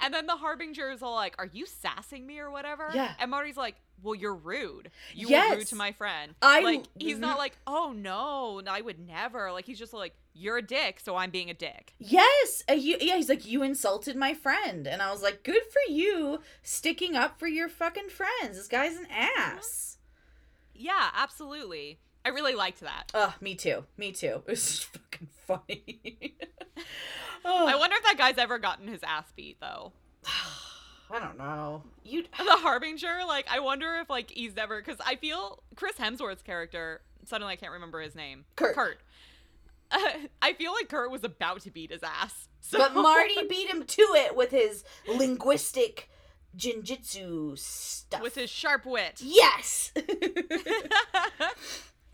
And 0.04 0.14
then 0.14 0.26
the 0.26 0.36
harbinger 0.36 0.90
is 0.92 1.02
all 1.02 1.14
like, 1.16 1.36
Are 1.40 1.50
you 1.52 1.66
sassing 1.66 2.26
me 2.28 2.40
or 2.40 2.52
whatever? 2.52 2.90
Yeah. 2.94 3.14
And 3.20 3.32
Marty's 3.32 3.56
like, 3.56 3.76
Well, 4.02 4.16
you're 4.16 4.36
rude. 4.36 4.90
You 5.14 5.28
were 5.30 5.58
rude 5.58 5.68
to 5.68 5.76
my 5.76 5.92
friend. 5.94 6.34
I- 6.42 6.62
like 6.62 6.84
he's 7.00 7.20
not 7.20 7.38
like, 7.38 7.58
Oh 7.68 7.94
no, 7.96 8.62
I 8.68 8.82
would 8.82 9.00
never. 9.00 9.52
Like 9.52 9.66
he's 9.66 9.80
just 9.80 9.94
like, 9.94 10.14
You're 10.34 10.58
a 10.58 10.62
dick, 10.62 11.00
so 11.00 11.16
I'm 11.16 11.30
being 11.30 11.50
a 11.50 11.54
dick. 11.54 11.94
Yes, 12.00 12.64
uh, 12.70 12.74
you, 12.74 12.98
yeah. 13.00 13.16
He's 13.16 13.30
like, 13.30 13.46
you 13.46 13.64
insulted 13.64 14.16
my 14.18 14.34
friend, 14.34 14.88
and 14.88 15.02
I 15.02 15.12
was 15.12 15.22
like, 15.22 15.44
good 15.44 15.62
for 15.72 15.92
you, 15.94 16.42
sticking 16.64 17.16
up 17.16 17.40
for 17.40 17.48
your 17.48 17.70
fucking 17.70 18.10
friends. 18.10 18.58
This 18.58 18.68
guy's 18.68 18.98
an 18.98 19.08
ass. 19.10 19.98
Yeah, 20.74 21.12
absolutely. 21.16 22.00
I 22.26 22.30
really 22.30 22.56
liked 22.56 22.80
that. 22.82 23.12
Oh, 23.14 23.34
me 23.42 23.56
too. 23.56 23.84
Me 23.98 24.12
too. 24.12 24.42
It 24.48 24.52
was 24.52 24.62
just 24.66 24.86
fucking 24.86 25.28
funny. 25.46 26.36
oh, 27.46 27.68
I 27.68 27.76
wonder 27.76 27.96
if 27.98 28.04
that 28.04 28.18
guy's 28.18 28.38
ever 28.38 28.58
gotten 28.60 28.88
his 28.88 29.02
ass 29.04 29.26
beat 29.36 29.58
though. 29.60 29.92
I 31.12 31.20
don't 31.20 31.38
know. 31.38 31.84
You. 32.04 32.24
the 32.38 32.58
harbinger 32.58 33.20
like 33.28 33.46
i 33.52 33.60
wonder 33.60 33.98
if 34.02 34.10
like 34.10 34.32
he's 34.32 34.56
never 34.56 34.82
because 34.82 34.98
i 35.06 35.16
feel 35.16 35.62
chris 35.76 35.96
hemsworth's 35.96 36.42
character 36.42 37.02
suddenly 37.26 37.54
i 37.54 37.56
can't 37.56 37.72
remember 37.72 38.02
his 38.02 38.16
name 38.16 38.46
Kurt. 38.56 38.76
kurt 38.76 39.00
uh, 39.92 40.00
i 40.42 40.54
feel 40.54 40.74
like 40.74 40.90
kurt 40.90 41.12
was 41.12 41.24
about 41.24 41.62
to 41.62 41.72
beat 41.72 41.92
his 41.92 42.02
ass 42.04 42.50
so 42.62 42.78
But 42.80 42.96
Marty 42.96 43.48
beat 43.48 43.70
him 43.70 43.86
to 43.86 44.02
it 44.16 44.36
with 44.36 44.52
his 44.52 44.84
linguistic 45.08 46.10
jinjitsu 46.58 47.58
stuff. 47.60 48.22
with 48.22 48.36
his 48.36 48.50
sharp 48.50 48.86
wit 48.86 49.22
yes. 49.24 49.92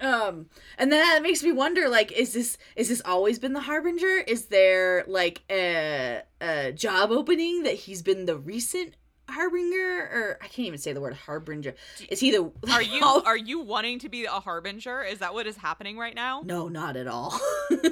Um 0.01 0.45
and 0.77 0.91
then 0.91 1.05
that 1.05 1.21
makes 1.21 1.43
me 1.43 1.51
wonder 1.51 1.89
like 1.89 2.12
is 2.12 2.33
this 2.33 2.57
is 2.75 2.89
this 2.89 3.01
always 3.05 3.39
been 3.39 3.53
the 3.53 3.62
harbinger 3.62 4.17
is 4.27 4.45
there 4.45 5.03
like 5.07 5.41
a, 5.49 6.21
a 6.41 6.71
job 6.71 7.12
opening 7.12 7.63
that 7.63 7.73
he's 7.73 8.01
been 8.01 8.25
the 8.25 8.38
recent 8.38 8.95
harbinger 9.29 9.77
or 10.12 10.38
I 10.41 10.47
can't 10.47 10.67
even 10.67 10.79
say 10.79 10.93
the 10.93 11.01
word 11.01 11.13
harbinger. 11.13 11.75
Is 12.09 12.19
he 12.19 12.31
the 12.31 12.51
Are 12.71 12.81
you 12.81 13.03
are 13.25 13.38
you 13.38 13.59
wanting 13.59 13.99
to 13.99 14.09
be 14.09 14.25
a 14.25 14.31
harbinger? 14.31 15.03
Is 15.03 15.19
that 15.19 15.33
what 15.33 15.47
is 15.47 15.57
happening 15.57 15.97
right 15.97 16.15
now? 16.15 16.41
No, 16.43 16.67
not 16.67 16.97
at 16.97 17.07
all. 17.07 17.39
but 17.69 17.83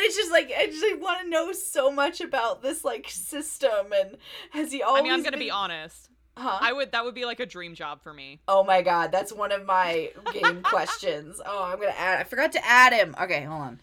it's 0.00 0.16
just 0.16 0.30
like 0.30 0.52
I 0.56 0.66
just 0.66 1.00
want 1.00 1.22
to 1.22 1.28
know 1.28 1.52
so 1.52 1.90
much 1.90 2.20
about 2.20 2.62
this 2.62 2.84
like 2.84 3.08
system 3.08 3.92
and 3.92 4.16
has 4.50 4.72
he 4.72 4.82
always 4.82 5.00
I 5.00 5.02
mean, 5.04 5.12
I'm 5.12 5.22
gonna 5.22 5.36
been- 5.36 5.46
be 5.46 5.50
honest. 5.50 6.08
Huh? 6.36 6.58
I 6.60 6.72
would 6.72 6.92
that 6.92 7.04
would 7.04 7.14
be 7.14 7.24
like 7.26 7.40
a 7.40 7.46
dream 7.46 7.74
job 7.74 8.02
for 8.02 8.12
me. 8.14 8.40
Oh 8.48 8.64
my 8.64 8.80
god, 8.82 9.12
that's 9.12 9.32
one 9.32 9.52
of 9.52 9.66
my 9.66 10.10
game 10.32 10.62
questions. 10.62 11.40
Oh, 11.44 11.64
I'm 11.64 11.78
gonna 11.78 11.90
add. 11.96 12.20
I 12.20 12.24
forgot 12.24 12.52
to 12.52 12.66
add 12.66 12.92
him. 12.92 13.14
Okay, 13.20 13.42
hold 13.42 13.60
on. 13.60 13.80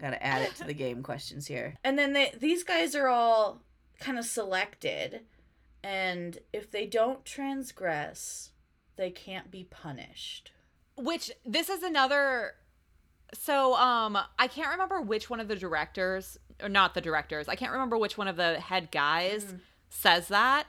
Gotta 0.00 0.22
add 0.24 0.42
it 0.42 0.54
to 0.56 0.64
the 0.64 0.72
game 0.74 1.02
questions 1.02 1.46
here. 1.46 1.76
And 1.84 1.98
then 1.98 2.14
they, 2.14 2.32
these 2.38 2.64
guys 2.64 2.94
are 2.94 3.08
all 3.08 3.60
kind 3.98 4.18
of 4.18 4.24
selected, 4.24 5.20
and 5.84 6.38
if 6.54 6.70
they 6.70 6.86
don't 6.86 7.22
transgress, 7.26 8.50
they 8.96 9.10
can't 9.10 9.50
be 9.50 9.64
punished. 9.64 10.52
Which 10.96 11.30
this 11.44 11.68
is 11.68 11.82
another 11.82 12.54
so 13.34 13.74
um 13.74 14.18
I 14.38 14.48
can't 14.48 14.70
remember 14.70 15.00
which 15.02 15.28
one 15.30 15.38
of 15.40 15.48
the 15.48 15.56
directors 15.56 16.38
or 16.62 16.68
not 16.70 16.94
the 16.94 17.00
directors. 17.00 17.46
I 17.48 17.56
can't 17.56 17.72
remember 17.72 17.96
which 17.98 18.16
one 18.18 18.26
of 18.28 18.36
the 18.36 18.58
head 18.58 18.90
guys 18.90 19.44
Mhm. 19.44 19.60
says 19.90 20.28
that. 20.28 20.66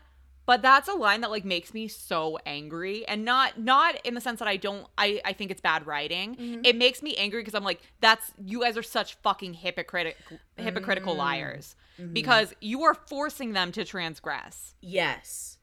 But 0.51 0.61
that's 0.61 0.89
a 0.89 0.93
line 0.93 1.21
that 1.21 1.31
like 1.31 1.45
makes 1.45 1.73
me 1.73 1.87
so 1.87 2.37
angry 2.45 3.07
and 3.07 3.23
not 3.23 3.57
not 3.57 3.95
in 4.05 4.15
the 4.15 4.19
sense 4.21 4.39
that 4.39 4.49
I 4.49 4.57
don't 4.57 4.85
I 4.97 5.21
I 5.23 5.31
think 5.31 5.49
it's 5.49 5.61
bad 5.61 5.87
writing. 5.87 6.35
Mhm. 6.35 6.67
It 6.67 6.75
makes 6.75 7.01
me 7.01 7.15
angry 7.15 7.39
because 7.39 7.55
I'm 7.55 7.63
like 7.63 7.79
that's 8.01 8.33
you 8.43 8.59
guys 8.63 8.75
are 8.75 8.83
such 8.83 9.13
fucking 9.23 9.53
hypocritical 9.53 10.39
hypocritical 10.57 11.13
Mm. 11.15 11.19
liars 11.19 11.75
Mhm. 11.97 12.13
because 12.13 12.53
you 12.59 12.83
are 12.83 12.93
forcing 12.93 13.53
them 13.53 13.71
to 13.71 13.85
transgress. 13.85 14.75
Yes. 14.81 15.57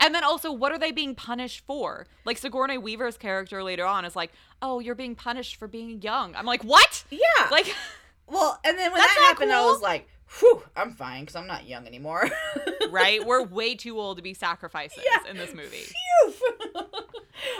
And 0.00 0.12
then 0.12 0.24
also, 0.24 0.50
what 0.50 0.72
are 0.72 0.78
they 0.78 0.90
being 0.90 1.14
punished 1.14 1.60
for? 1.64 2.08
Like 2.24 2.36
Sigourney 2.36 2.78
Weaver's 2.78 3.16
character 3.16 3.62
later 3.62 3.86
on 3.86 4.04
is 4.04 4.16
like, 4.16 4.32
"Oh, 4.60 4.80
you're 4.80 4.96
being 4.96 5.14
punished 5.14 5.54
for 5.54 5.68
being 5.68 6.02
young." 6.02 6.34
I'm 6.34 6.46
like, 6.46 6.64
"What?" 6.64 7.04
Yeah. 7.10 7.48
Like, 7.52 7.72
well, 8.26 8.58
and 8.64 8.76
then 8.76 8.90
when 8.90 9.00
that 9.00 9.24
happened, 9.28 9.52
I 9.52 9.64
was 9.64 9.80
like, 9.80 10.08
"Whew, 10.40 10.62
I'm 10.76 10.92
fine 10.92 11.22
because 11.22 11.36
I'm 11.36 11.46
not 11.46 11.66
young 11.66 11.86
anymore." 11.86 12.28
right? 12.90 13.24
We're 13.24 13.42
way 13.44 13.74
too 13.74 13.98
old 13.98 14.16
to 14.18 14.22
be 14.22 14.34
sacrifices 14.34 15.02
Yeah. 15.04 15.30
in 15.30 15.36
this 15.36 15.54
movie. 15.54 15.86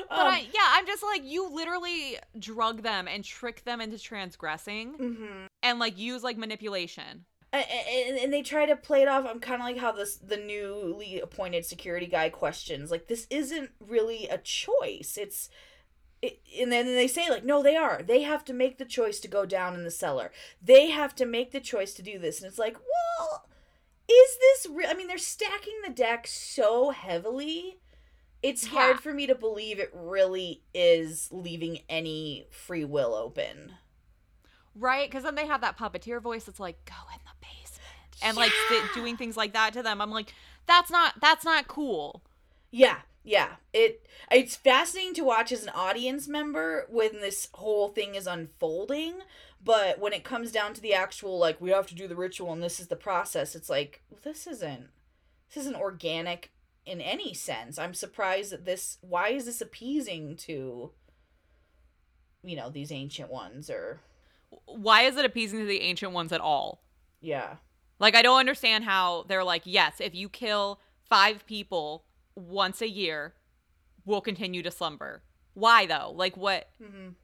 But 0.09 0.19
Um, 0.19 0.27
I, 0.29 0.39
yeah, 0.53 0.69
I'm 0.71 0.87
just 0.87 1.03
like, 1.03 1.23
you 1.25 1.49
literally 1.53 2.19
drug 2.39 2.83
them 2.83 3.07
and 3.07 3.23
trick 3.23 3.63
them 3.65 3.81
into 3.81 3.99
transgressing 3.99 4.95
mhm. 4.95 5.47
and 5.63 5.79
like 5.79 5.99
use 5.99 6.23
like 6.23 6.39
manipulation. 6.39 7.25
and, 7.53 7.65
and, 7.91 8.19
and 8.19 8.33
they 8.33 8.43
try 8.43 8.67
to 8.67 8.75
play 8.77 9.03
it 9.03 9.09
off. 9.09 9.27
I'm 9.29 9.39
kind 9.41 9.61
of 9.61 9.67
like 9.67 9.77
how 9.79 9.93
this 9.93 10.17
the 10.17 10.37
newly 10.39 11.21
appointed 11.21 11.65
security 11.67 12.07
guy 12.07 12.31
questions 12.31 12.91
like 12.91 13.07
this 13.09 13.27
isn't 13.31 13.71
really 13.81 14.29
a 14.29 14.39
choice. 14.39 15.19
It's 15.21 15.51
it, 16.27 16.41
and 16.61 16.71
then 16.73 16.87
they 16.87 17.07
say 17.09 17.29
like 17.31 17.45
no 17.45 17.63
they 17.63 17.77
are 17.77 18.03
they 18.03 18.23
have 18.23 18.45
to 18.45 18.53
make 18.53 18.79
the 18.79 18.85
choice 18.85 19.21
to 19.21 19.29
go 19.29 19.47
down 19.47 19.75
in 19.75 19.85
the 19.85 19.91
cellar 19.91 20.31
they 20.63 20.91
have 20.91 21.15
to 21.15 21.27
make 21.27 21.53
the 21.53 21.61
choice 21.61 21.95
to 21.95 22.03
do 22.03 22.19
this 22.19 22.41
and 22.41 22.49
it's 22.49 22.59
like 22.59 22.77
well 22.77 23.47
is 24.09 24.39
this 24.41 24.73
real 24.73 24.89
i 24.91 24.95
mean 24.95 25.09
they're 25.09 25.19
stacking 25.19 25.75
the 25.87 25.93
deck 25.93 26.27
so 26.27 26.91
heavily 26.91 27.79
it's 28.43 28.65
Yeah. 28.65 28.71
hard 28.71 29.01
for 29.01 29.13
me 29.13 29.27
to 29.27 29.35
believe 29.35 29.79
it 29.79 29.91
really 29.95 30.63
is 30.75 31.29
leaving 31.33 31.81
any 31.89 32.47
free 32.51 32.85
will 32.85 33.15
open 33.15 33.73
Right? 34.79 35.09
Because 35.09 35.23
then 35.25 35.37
they 35.37 35.47
have 35.47 35.63
that 35.63 35.79
puppeteer 35.79 36.21
voice 36.21 36.45
that's 36.45 36.61
like, 36.61 36.85
go 36.85 36.93
in 37.15 37.21
the 37.25 37.47
basement. 37.47 38.17
And 38.23 38.37
like 38.37 38.53
st- 38.69 38.93
doing 38.93 39.17
things 39.17 39.35
like 39.35 39.55
that 39.55 39.73
to 39.73 39.83
them. 39.83 40.03
I'm 40.03 40.11
like, 40.11 40.35
that's 40.67 40.91
not, 40.91 41.15
that's 41.19 41.47
not 41.47 41.67
cool. 41.67 42.23
Yeah, 42.71 42.99
yeah. 43.27 43.57
It 43.73 44.07
it's 44.31 44.57
fascinating 44.57 45.15
to 45.15 45.25
watch 45.25 45.53
as 45.53 45.63
an 45.65 45.71
audience 45.71 46.29
member 46.29 46.87
when 46.89 47.21
this 47.21 47.49
whole 47.55 47.89
thing 47.89 48.15
is 48.15 48.27
unfolding, 48.27 49.17
but 49.63 49.99
when 49.99 50.13
it 50.13 50.25
comes 50.25 50.53
down 50.53 50.73
to 50.75 50.81
the 50.81 50.95
actual 50.95 51.39
like 51.39 51.61
we 51.61 51.71
have 51.71 51.87
to 51.89 51.95
do 51.95 52.09
the 52.09 52.17
ritual 52.17 52.53
and 52.53 52.63
this 52.63 52.81
is 52.81 52.87
the 52.87 52.97
process, 52.97 53.55
it's 53.55 53.69
like 53.69 54.03
this 54.23 54.47
isn't 54.47 54.89
this 55.49 55.63
isn't 55.63 55.77
organic 55.77 56.53
in 56.87 57.01
any 57.01 57.35
sense. 57.35 57.79
I'm 57.79 57.95
surprised 57.95 58.53
that 58.53 58.65
this 58.65 58.99
why 59.01 59.31
is 59.31 59.45
this 59.45 59.61
appeasing 59.61 60.37
to 60.39 60.93
you 62.45 62.57
know, 62.57 62.71
these 62.71 62.93
ancient 62.93 63.31
ones 63.31 63.69
or 63.69 64.01
Why 64.67 65.03
is 65.03 65.17
it 65.17 65.25
appeasing 65.25 65.59
to 65.59 65.67
the 65.67 65.81
ancient 65.81 66.13
ones 66.13 66.33
at 66.33 66.41
all? 66.41 66.83
yeah. 67.21 67.57
Like, 67.99 68.15
I 68.15 68.21
don't 68.21 68.39
understand 68.39 68.85
how 68.85 69.25
they're 69.27 69.43
like, 69.43 69.63
yes, 69.65 69.97
if 70.01 70.15
you 70.15 70.29
kill 70.29 70.81
five 71.09 71.47
people 71.47 72.05
once 72.37 72.81
a 72.81 72.89
year, 72.89 73.35
we'll 74.05 74.21
continue 74.21 74.63
to 74.63 74.71
slumber. 74.71 75.23
Why 75.55 75.87
though? 75.87 76.13
Like, 76.15 76.37
what? 76.37 76.69
Mhm. 76.81 77.15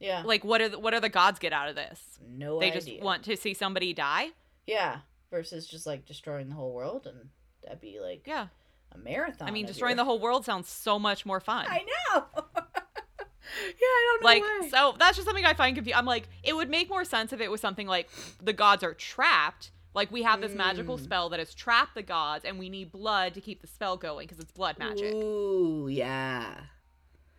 Yeah. 0.00 0.22
Like, 0.24 0.44
what 0.44 0.60
are 0.60 0.68
the, 0.68 0.78
what 0.78 0.94
are 0.94 1.00
the 1.00 1.08
gods 1.08 1.38
get 1.38 1.52
out 1.52 1.68
of 1.68 1.74
this? 1.76 2.18
no 2.28 2.58
they 2.60 2.66
idea. 2.70 2.80
just 2.80 3.02
want 3.02 3.22
to 3.24 3.36
see 3.36 3.54
somebody 3.54 3.92
die. 3.94 4.28
Yeah, 4.66 4.98
versus 5.30 5.66
just 5.66 5.86
like 5.86 6.04
destroying 6.06 6.48
the 6.48 6.54
whole 6.54 6.72
world 6.72 7.06
and 7.06 7.30
that'd 7.64 7.80
be 7.80 7.98
like 8.00 8.22
Yeah, 8.26 8.48
a 8.92 8.98
marathon. 8.98 9.48
I 9.48 9.50
mean, 9.50 9.66
destroying 9.66 9.92
your- 9.92 9.96
the 9.98 10.04
whole 10.04 10.18
world 10.20 10.44
sounds 10.44 10.68
so 10.68 10.98
much 10.98 11.24
more 11.24 11.40
fun. 11.40 11.66
I 11.68 11.78
know. 12.14 12.24
yeah, 12.34 13.72
I 13.82 14.18
don't 14.20 14.22
know 14.22 14.26
like 14.28 14.42
why. 14.42 14.68
so 14.70 14.94
that's 14.98 15.16
just 15.16 15.26
something 15.26 15.46
i 15.46 15.54
find 15.54 15.74
confusing 15.74 15.96
i'm 15.98 16.04
like 16.04 16.28
it 16.42 16.54
would 16.54 16.68
make 16.68 16.90
more 16.90 17.02
sense 17.04 17.32
if 17.32 17.40
it 17.40 17.50
was 17.50 17.62
something 17.62 17.86
like 17.86 18.08
the 18.42 18.52
gods 18.52 18.84
are 18.84 18.92
trapped 18.92 19.70
like 19.98 20.10
we 20.12 20.22
have 20.22 20.40
this 20.40 20.54
magical 20.54 20.96
Mm. 20.96 21.02
spell 21.04 21.28
that 21.30 21.38
has 21.38 21.52
trapped 21.54 21.94
the 21.94 22.02
gods 22.02 22.44
and 22.44 22.58
we 22.58 22.68
need 22.68 22.90
blood 22.92 23.34
to 23.34 23.40
keep 23.40 23.60
the 23.60 23.66
spell 23.66 23.96
going 23.96 24.26
because 24.26 24.40
it's 24.42 24.52
blood 24.52 24.78
magic 24.78 25.12
Ooh, 25.14 25.88
yeah. 25.90 26.54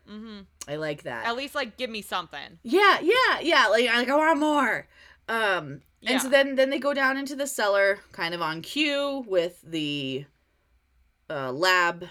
Mm-hmm. 0.10 0.40
I 0.68 0.76
like 0.76 1.04
that. 1.04 1.26
at 1.26 1.36
least 1.36 1.56
like 1.56 1.78
give 1.78 1.90
me 1.90 2.02
something 2.02 2.60
yeah, 2.64 3.00
yeah, 3.02 3.40
yeah. 3.42 3.68
Like, 3.68 3.86
like 3.86 4.10
I 4.10 4.16
want 4.16 4.40
more. 4.40 4.88
Um, 5.28 5.82
and 6.06 6.22
so 6.22 6.30
then 6.30 6.56
then 6.56 6.70
they 6.72 6.80
go 6.80 6.94
down 6.94 7.18
into 7.18 7.36
the 7.36 7.46
cellar, 7.46 8.00
kind 8.12 8.34
of 8.34 8.42
on 8.42 8.62
cue 8.62 9.24
with 9.28 9.62
the 9.62 10.26
uh, 11.30 11.52
lab 11.52 12.06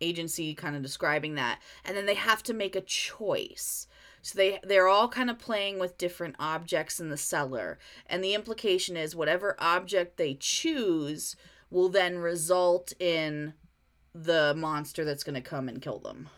agency 0.00 0.54
kind 0.54 0.74
of 0.76 0.82
describing 0.82 1.34
that, 1.34 1.60
and 1.84 1.96
then 1.96 2.06
they 2.06 2.14
have 2.14 2.42
to 2.44 2.54
make 2.54 2.74
a 2.76 2.80
choice. 2.80 3.86
So 4.24 4.38
they 4.38 4.58
they're 4.62 4.88
all 4.88 5.08
kind 5.08 5.28
of 5.28 5.38
playing 5.38 5.78
with 5.78 5.98
different 5.98 6.36
objects 6.38 6.98
in 6.98 7.10
the 7.10 7.16
cellar, 7.18 7.78
and 8.06 8.24
the 8.24 8.32
implication 8.34 8.96
is 8.96 9.14
whatever 9.14 9.54
object 9.58 10.16
they 10.16 10.34
choose 10.40 11.36
will 11.70 11.90
then 11.90 12.18
result 12.18 12.92
in 12.98 13.52
the 14.14 14.54
monster 14.56 15.04
that's 15.04 15.24
going 15.24 15.34
to 15.34 15.40
come 15.40 15.68
and 15.68 15.82
kill 15.82 15.98
them. 15.98 16.28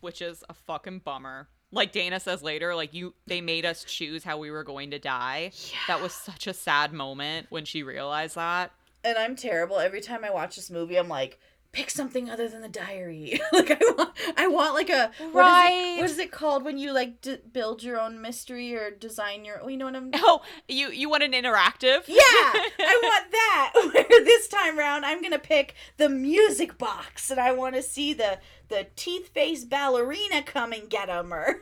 which 0.00 0.22
is 0.22 0.42
a 0.48 0.54
fucking 0.54 1.00
bummer 1.00 1.48
like 1.72 1.90
dana 1.92 2.20
says 2.20 2.42
later 2.42 2.74
like 2.76 2.94
you 2.94 3.12
they 3.26 3.40
made 3.40 3.64
us 3.66 3.82
choose 3.82 4.22
how 4.22 4.38
we 4.38 4.50
were 4.50 4.62
going 4.62 4.90
to 4.92 4.98
die 5.00 5.50
Yeah. 5.72 5.78
that 5.88 6.00
was 6.00 6.12
such 6.12 6.46
a 6.46 6.54
sad 6.54 6.92
moment 6.92 7.46
when 7.50 7.64
she 7.64 7.82
realized 7.82 8.36
that 8.36 8.70
and 9.06 9.18
I'm 9.18 9.36
terrible. 9.36 9.78
Every 9.80 10.00
time 10.00 10.24
I 10.24 10.30
watch 10.30 10.56
this 10.56 10.70
movie, 10.70 10.96
I'm 10.96 11.08
like, 11.10 11.38
pick 11.74 11.90
something 11.90 12.30
other 12.30 12.48
than 12.48 12.62
the 12.62 12.68
diary. 12.68 13.40
like 13.52 13.70
I 13.70 13.76
want, 13.96 14.10
I 14.36 14.46
want 14.46 14.74
like 14.74 14.88
a 14.90 15.10
what 15.18 15.26
is 15.26 15.34
Right. 15.34 15.94
it, 15.96 16.00
what 16.00 16.10
is 16.10 16.18
it 16.18 16.30
called 16.32 16.64
when 16.64 16.78
you 16.78 16.92
like 16.92 17.20
d- 17.20 17.38
build 17.52 17.82
your 17.82 18.00
own 18.00 18.20
mystery 18.22 18.74
or 18.74 18.90
design 18.90 19.44
your? 19.44 19.60
oh, 19.62 19.68
You 19.68 19.76
know 19.76 19.84
what 19.86 19.96
I'm? 19.96 20.10
oh 20.14 20.42
you 20.68 20.88
you 20.90 21.08
want 21.10 21.22
an 21.22 21.32
interactive 21.32 22.04
Yeah, 22.06 22.16
I 22.24 23.00
want 23.02 23.30
that. 23.32 23.72
Where 24.08 24.24
this 24.24 24.48
time 24.48 24.78
round, 24.78 25.04
I'm 25.04 25.20
gonna 25.22 25.38
pick 25.38 25.74
the 25.96 26.08
music 26.08 26.78
box, 26.78 27.30
and 27.30 27.38
I 27.40 27.52
want 27.52 27.74
to 27.74 27.82
see 27.82 28.14
the 28.14 28.38
the 28.68 28.86
teeth 28.96 29.28
face 29.28 29.64
ballerina 29.64 30.42
come 30.42 30.72
and 30.72 30.88
get 30.88 31.08
'em, 31.10 31.32
Or 31.34 31.60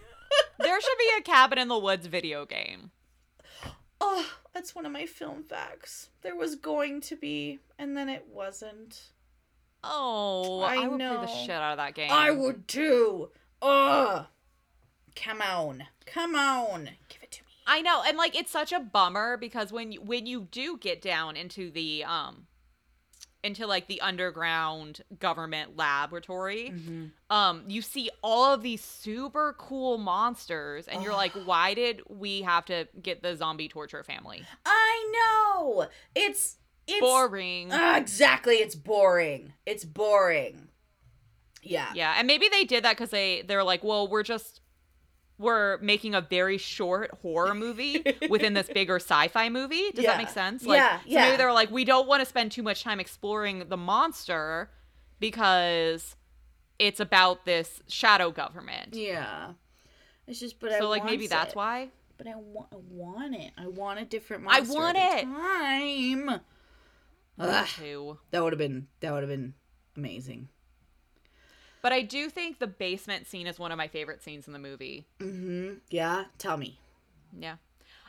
there 0.58 0.80
should 0.80 0.98
be 0.98 1.10
a 1.18 1.22
cabin 1.22 1.58
in 1.58 1.68
the 1.68 1.78
woods 1.78 2.06
video 2.06 2.46
game 2.46 2.90
oh, 4.04 4.26
that's 4.52 4.74
one 4.74 4.84
of 4.84 4.90
my 4.90 5.06
film 5.06 5.44
facts. 5.44 6.08
There 6.22 6.34
was 6.34 6.56
going 6.56 7.00
to 7.02 7.14
be, 7.14 7.60
and 7.78 7.96
then 7.96 8.08
it 8.08 8.26
wasn't. 8.28 9.00
Oh, 9.84 10.60
I 10.60 10.76
I, 10.76 10.88
would 10.88 10.98
play 10.98 11.06
know. 11.08 11.20
the 11.22 11.26
shit 11.26 11.50
out 11.50 11.72
of 11.72 11.76
that 11.78 11.94
game. 11.94 12.10
I 12.10 12.30
would 12.30 12.68
too. 12.68 13.30
Ugh. 13.60 14.26
Come 15.16 15.42
on. 15.42 15.84
Come 16.06 16.34
on. 16.34 16.84
Give 17.08 17.22
it 17.22 17.30
to 17.32 17.42
me. 17.42 17.48
I 17.66 17.82
know, 17.82 18.02
and 18.06 18.16
like 18.16 18.36
it's 18.38 18.50
such 18.50 18.72
a 18.72 18.80
bummer 18.80 19.36
because 19.36 19.72
when 19.72 19.92
you, 19.92 20.00
when 20.00 20.26
you 20.26 20.48
do 20.50 20.78
get 20.78 21.00
down 21.02 21.36
into 21.36 21.70
the 21.70 22.04
um 22.04 22.46
into 23.44 23.66
like 23.66 23.88
the 23.88 24.00
underground 24.00 25.02
government 25.18 25.76
laboratory, 25.76 26.70
Mm-hmm. 26.74 27.06
um 27.30 27.64
you 27.68 27.82
see 27.82 28.08
all 28.22 28.54
of 28.54 28.62
these 28.62 28.82
super 28.82 29.54
cool 29.58 29.98
monsters 29.98 30.86
and 30.88 31.02
you're 31.02 31.12
like 31.12 31.32
why 31.44 31.74
did 31.74 32.02
we 32.08 32.42
have 32.42 32.64
to 32.66 32.86
get 33.02 33.22
the 33.22 33.36
zombie 33.36 33.68
torture 33.68 34.02
family? 34.04 34.44
I 34.64 35.12
know. 35.12 35.86
It's 36.14 36.56
it's 36.86 37.00
Boring. 37.00 37.70
Ah, 37.72 37.96
exactly. 37.98 38.54
It's 38.56 38.74
boring. 38.74 39.52
It's 39.66 39.84
boring. 39.84 40.68
Yeah. 41.62 41.92
yeah, 41.94 42.14
and 42.18 42.26
maybe 42.26 42.48
they 42.50 42.64
did 42.64 42.84
that 42.84 42.96
cuz 42.96 43.10
they 43.10 43.42
they're 43.42 43.62
like, 43.62 43.84
"Well, 43.84 44.08
we're 44.08 44.24
just 44.24 44.60
we're 45.38 45.78
making 45.78 46.14
a 46.14 46.20
very 46.20 46.58
short 46.58 47.10
horror 47.22 47.54
movie 47.54 48.04
within 48.28 48.54
this 48.54 48.68
bigger 48.68 48.96
sci-fi 48.96 49.48
movie. 49.48 49.90
Does 49.92 50.04
Yeah. 50.04 50.12
that 50.12 50.18
make 50.18 50.28
sense? 50.28 50.62
Yeah, 50.64 50.98
so 50.98 51.04
yeah. 51.06 51.24
maybe 51.26 51.36
they're 51.36 51.52
like, 51.52 51.70
we 51.70 51.84
don't 51.84 52.06
want 52.06 52.20
to 52.20 52.26
spend 52.26 52.52
too 52.52 52.62
much 52.62 52.82
time 52.84 53.00
exploring 53.00 53.68
the 53.68 53.76
monster 53.76 54.70
because 55.18 56.16
it's 56.78 57.00
about 57.00 57.44
this 57.44 57.80
shadow 57.88 58.30
government. 58.30 58.94
Yeah. 58.94 59.52
It's 60.26 60.38
just, 60.38 60.60
but 60.60 60.72
I 60.72 60.78
so 60.78 60.88
like 60.88 61.00
want 61.02 61.10
maybe 61.12 61.26
that's 61.26 61.52
it. 61.52 61.56
why. 61.56 61.88
But 62.18 62.26
I 62.28 62.34
want, 62.36 62.68
I 62.72 62.76
want 62.90 63.34
it. 63.34 63.50
I 63.58 63.66
want 63.66 63.98
a 63.98 64.04
different 64.04 64.44
monster. 64.44 64.72
I 64.72 64.74
want 64.80 64.98
it. 64.98 65.22
Time. 65.24 66.40
Ugh, 67.38 67.66
too. 67.66 68.18
that 68.30 68.42
would 68.42 68.52
have 68.52 68.58
been. 68.58 68.88
That 69.00 69.12
would 69.12 69.22
have 69.22 69.30
been 69.30 69.54
amazing. 69.96 70.48
But 71.82 71.92
I 71.92 72.02
do 72.02 72.30
think 72.30 72.58
the 72.58 72.68
basement 72.68 73.26
scene 73.26 73.46
is 73.46 73.58
one 73.58 73.72
of 73.72 73.78
my 73.78 73.88
favorite 73.88 74.22
scenes 74.22 74.46
in 74.46 74.52
the 74.52 74.58
movie. 74.58 75.04
Mm-hmm. 75.18 75.74
Yeah. 75.90 76.24
Tell 76.38 76.56
me. 76.56 76.78
Yeah. 77.36 77.56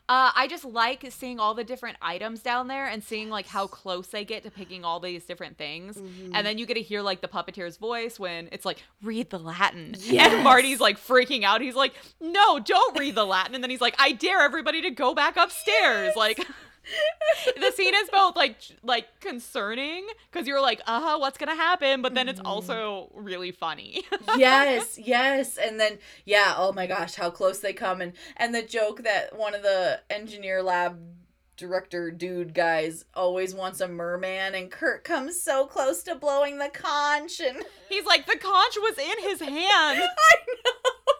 Uh, 0.09 0.31
I 0.35 0.47
just 0.49 0.65
like 0.65 1.05
seeing 1.11 1.39
all 1.39 1.53
the 1.53 1.63
different 1.63 1.95
items 2.01 2.41
down 2.41 2.67
there 2.67 2.85
and 2.85 3.01
seeing 3.01 3.29
like 3.29 3.47
how 3.47 3.67
close 3.67 4.07
they 4.07 4.25
get 4.25 4.43
to 4.43 4.51
picking 4.51 4.83
all 4.83 4.99
these 4.99 5.23
different 5.23 5.57
things. 5.57 5.95
Mm-hmm. 5.95 6.35
And 6.35 6.45
then 6.45 6.57
you 6.57 6.65
get 6.65 6.73
to 6.73 6.81
hear 6.81 7.01
like 7.01 7.21
the 7.21 7.29
puppeteer's 7.29 7.77
voice 7.77 8.19
when 8.19 8.49
it's 8.51 8.65
like, 8.65 8.83
read 9.01 9.29
the 9.29 9.39
Latin. 9.39 9.95
Yes. 9.97 10.33
And 10.33 10.43
Marty's 10.43 10.81
like 10.81 10.99
freaking 10.99 11.43
out. 11.43 11.61
He's 11.61 11.73
like, 11.73 11.93
no, 12.19 12.59
don't 12.59 12.99
read 12.99 13.15
the 13.15 13.25
Latin. 13.25 13.55
And 13.55 13.63
then 13.63 13.71
he's 13.71 13.81
like, 13.81 13.95
I 13.97 14.11
dare 14.11 14.41
everybody 14.41 14.81
to 14.81 14.91
go 14.91 15.15
back 15.15 15.37
upstairs. 15.37 16.13
Like, 16.17 16.45
the 17.55 17.71
scene 17.71 17.93
is 17.95 18.09
both 18.09 18.35
like 18.35 18.57
like 18.83 19.19
concerning 19.19 20.07
because 20.31 20.47
you're 20.47 20.61
like, 20.61 20.81
uh 20.85 21.01
huh, 21.01 21.17
what's 21.19 21.37
gonna 21.37 21.55
happen? 21.55 22.01
But 22.01 22.13
then 22.13 22.29
it's 22.29 22.41
also 22.43 23.11
really 23.13 23.51
funny. 23.51 24.03
yes, 24.37 24.97
yes. 24.97 25.57
And 25.57 25.79
then 25.79 25.99
yeah, 26.25 26.55
oh 26.57 26.73
my 26.73 26.87
gosh, 26.87 27.15
how 27.15 27.29
close 27.29 27.59
they 27.59 27.73
come 27.73 28.01
and 28.01 28.13
and 28.37 28.53
the 28.53 28.61
joke 28.61 29.03
that 29.03 29.37
one 29.37 29.55
of 29.55 29.61
the 29.63 30.01
engineer 30.09 30.61
lab 30.61 30.99
director 31.55 32.09
dude 32.09 32.53
guys 32.53 33.05
always 33.13 33.53
wants 33.53 33.79
a 33.79 33.87
merman 33.87 34.55
and 34.55 34.71
Kurt 34.71 35.03
comes 35.03 35.41
so 35.41 35.67
close 35.67 36.01
to 36.03 36.15
blowing 36.15 36.57
the 36.57 36.69
conch 36.69 37.39
and 37.39 37.63
he's 37.89 38.05
like, 38.05 38.25
the 38.25 38.37
conch 38.37 38.75
was 38.77 38.97
in 38.97 39.29
his 39.29 39.39
hand. 39.39 39.53
I 40.01 40.35
know. 40.47 41.13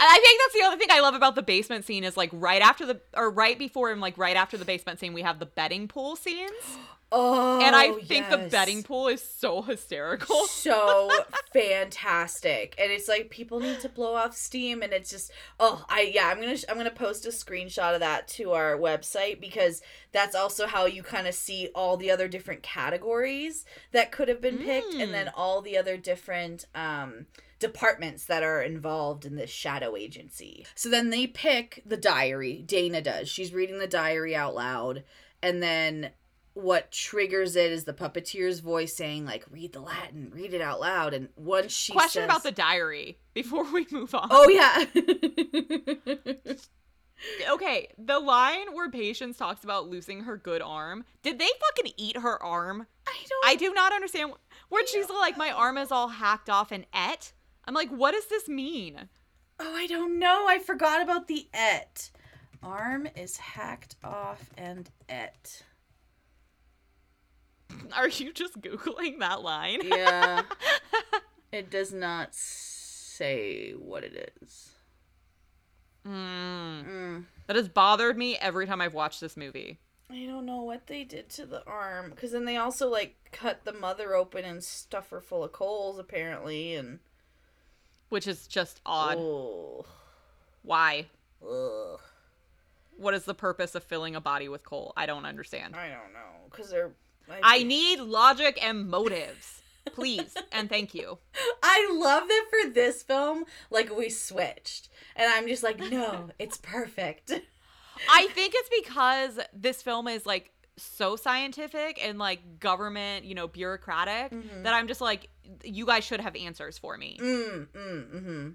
I 0.00 0.18
think 0.22 0.40
that's 0.42 0.54
the 0.54 0.66
other 0.66 0.76
thing 0.76 0.88
I 0.90 1.00
love 1.00 1.14
about 1.14 1.34
the 1.34 1.42
basement 1.42 1.84
scene 1.84 2.04
is 2.04 2.16
like 2.16 2.30
right 2.32 2.62
after 2.62 2.86
the 2.86 3.00
or 3.14 3.30
right 3.30 3.58
before 3.58 3.90
and 3.90 4.00
like 4.00 4.18
right 4.18 4.36
after 4.36 4.56
the 4.56 4.64
basement 4.64 5.00
scene 5.00 5.12
we 5.12 5.22
have 5.22 5.38
the 5.38 5.46
betting 5.46 5.88
pool 5.88 6.16
scenes. 6.16 6.52
Oh, 7.18 7.60
and 7.62 7.74
I 7.74 7.92
think 8.02 8.28
the 8.28 8.36
betting 8.50 8.82
pool 8.82 9.08
is 9.08 9.22
so 9.22 9.62
hysterical. 9.70 10.44
so 10.46 11.10
fantastic. 11.52 12.74
And 12.78 12.92
it's 12.92 13.08
like 13.08 13.30
people 13.30 13.60
need 13.60 13.80
to 13.80 13.88
blow 13.88 14.14
off 14.14 14.36
steam 14.36 14.82
and 14.82 14.92
it's 14.92 15.10
just 15.10 15.30
oh 15.58 15.84
i 15.88 16.10
yeah 16.14 16.28
i'm 16.28 16.40
gonna 16.40 16.56
i'm 16.68 16.76
gonna 16.76 16.90
post 16.90 17.24
a 17.26 17.30
screenshot 17.30 17.94
of 17.94 18.00
that 18.00 18.28
to 18.28 18.52
our 18.52 18.76
website 18.76 19.40
because 19.40 19.80
that's 20.12 20.34
also 20.34 20.66
how 20.66 20.84
you 20.86 21.02
kind 21.02 21.26
of 21.26 21.34
see 21.34 21.68
all 21.74 21.96
the 21.96 22.10
other 22.10 22.28
different 22.28 22.62
categories 22.62 23.64
that 23.92 24.12
could 24.12 24.28
have 24.28 24.40
been 24.40 24.58
picked 24.58 24.92
and 24.94 25.06
Mm. 25.10 25.12
then 25.12 25.30
all 25.34 25.62
the 25.62 25.76
other 25.78 25.96
different 25.96 26.66
um 26.74 27.26
departments 27.58 28.26
that 28.26 28.42
are 28.42 28.60
involved 28.60 29.24
in 29.24 29.36
this 29.36 29.48
shadow 29.48 29.96
agency. 29.96 30.66
So 30.74 30.90
then 30.90 31.08
they 31.08 31.26
pick 31.26 31.82
the 31.86 31.96
diary. 31.96 32.62
Dana 32.66 33.00
does. 33.00 33.30
She's 33.30 33.54
reading 33.54 33.78
the 33.78 33.86
diary 33.86 34.36
out 34.36 34.54
loud. 34.54 35.04
And 35.42 35.62
then 35.62 36.10
what 36.56 36.90
triggers 36.90 37.54
it 37.54 37.70
is 37.70 37.84
the 37.84 37.92
puppeteer's 37.92 38.60
voice 38.60 38.94
saying 38.96 39.26
like 39.26 39.44
read 39.50 39.74
the 39.74 39.80
latin 39.80 40.30
read 40.34 40.54
it 40.54 40.62
out 40.62 40.80
loud 40.80 41.12
and 41.12 41.28
once 41.36 41.70
she 41.70 41.92
Question 41.92 42.22
says, 42.22 42.24
about 42.24 42.42
the 42.42 42.50
diary 42.50 43.18
before 43.34 43.64
we 43.72 43.86
move 43.90 44.14
on. 44.14 44.28
oh 44.30 44.48
yeah 44.48 44.84
Okay, 47.50 47.88
the 47.96 48.18
line 48.18 48.74
where 48.74 48.90
Patience 48.90 49.38
talks 49.38 49.64
about 49.64 49.88
losing 49.88 50.24
her 50.24 50.36
good 50.36 50.60
arm, 50.60 51.04
did 51.22 51.38
they 51.38 51.48
fucking 51.60 51.92
eat 51.96 52.18
her 52.18 52.42
arm? 52.42 52.86
i 53.06 53.24
don't 53.28 53.46
I 53.46 53.56
do 53.56 53.72
not 53.72 53.92
understand. 53.92 54.32
Where 54.68 54.86
she's 54.86 55.08
like, 55.08 55.36
my 55.38 55.50
arm 55.50 55.78
is 55.78 55.90
all 55.90 56.08
hacked 56.08 56.50
off 56.50 56.72
and 56.72 56.84
et. 56.92 57.32
I'm 57.64 57.72
like, 57.74 57.88
what 57.90 58.12
does 58.12 58.26
this 58.26 58.48
mean? 58.48 59.08
oh 59.58 59.74
i 59.74 59.86
don't 59.86 60.18
know 60.18 60.46
i 60.46 60.58
forgot 60.58 61.00
about 61.00 61.28
the 61.28 61.48
et 61.54 62.10
arm 62.62 63.08
is 63.16 63.38
hacked 63.38 63.96
off 64.04 64.50
and 64.58 64.90
et 65.08 65.62
Are 67.96 68.08
you 68.08 68.32
just 68.32 68.60
Googling 68.60 69.18
that 69.20 69.42
line? 69.42 69.80
yeah 69.84 70.42
it 71.52 71.70
does 71.70 71.92
not 71.92 72.34
say 72.34 73.72
what 73.72 74.04
it 74.04 74.32
is 74.42 74.70
Mm, 76.06 76.84
mm. 76.86 77.24
that 77.48 77.56
has 77.56 77.68
bothered 77.68 78.16
me 78.16 78.36
every 78.36 78.64
time 78.66 78.80
I've 78.80 78.94
watched 78.94 79.20
this 79.20 79.36
movie. 79.36 79.80
I 80.08 80.24
don't 80.24 80.46
know 80.46 80.62
what 80.62 80.86
they 80.86 81.02
did 81.02 81.28
to 81.30 81.46
the 81.46 81.64
arm 81.66 82.10
because 82.10 82.30
then 82.30 82.44
they 82.44 82.56
also 82.56 82.88
like 82.88 83.16
cut 83.32 83.64
the 83.64 83.72
mother 83.72 84.14
open 84.14 84.44
and 84.44 84.62
stuff 84.62 85.10
her 85.10 85.20
full 85.20 85.42
of 85.42 85.50
coals 85.50 85.98
apparently 85.98 86.76
and 86.76 87.00
Which 88.08 88.28
is 88.28 88.46
just 88.46 88.80
odd. 88.86 89.16
oh 89.18 89.84
Why? 90.62 91.06
ugh. 91.42 91.98
What 92.96 93.14
is 93.14 93.24
the 93.24 93.34
purpose 93.34 93.74
of 93.74 93.82
filling 93.82 94.14
a 94.14 94.20
body 94.20 94.48
with 94.48 94.62
coal? 94.62 94.92
I 94.96 95.06
don't 95.06 95.26
understand. 95.26 95.74
I 95.74 95.88
don't 95.88 96.12
know 96.12 96.46
because 96.48 96.70
they're 96.70 96.92
I 97.42 97.62
need 97.62 98.00
logic 98.00 98.58
and 98.62 98.88
motives. 98.88 99.62
Please 99.92 100.34
and 100.52 100.68
thank 100.68 100.94
you. 100.94 101.18
I 101.62 101.88
love 101.92 102.26
that 102.28 102.46
for 102.50 102.70
this 102.70 103.02
film 103.02 103.44
like 103.70 103.94
we 103.96 104.08
switched 104.10 104.88
and 105.14 105.30
I'm 105.32 105.46
just 105.46 105.62
like 105.62 105.78
no 105.78 106.30
it's 106.38 106.56
perfect 106.58 107.30
I 108.10 108.26
think 108.34 108.52
it's 108.56 108.68
because 108.84 109.38
this 109.54 109.82
film 109.82 110.06
is 110.08 110.26
like 110.26 110.50
so 110.76 111.16
scientific 111.16 111.98
and 112.04 112.18
like 112.18 112.58
government, 112.60 113.24
you 113.24 113.34
know, 113.34 113.48
bureaucratic 113.48 114.32
Mhm. 114.32 114.64
that 114.64 114.74
I'm 114.74 114.88
just 114.88 115.00
like, 115.00 115.30
you 115.64 115.86
guys 115.86 116.04
should 116.04 116.20
have 116.20 116.36
answers 116.36 116.76
for 116.76 116.98
me. 116.98 117.16
mm 117.20 117.66
mm 117.68 118.10
mm 118.12 118.54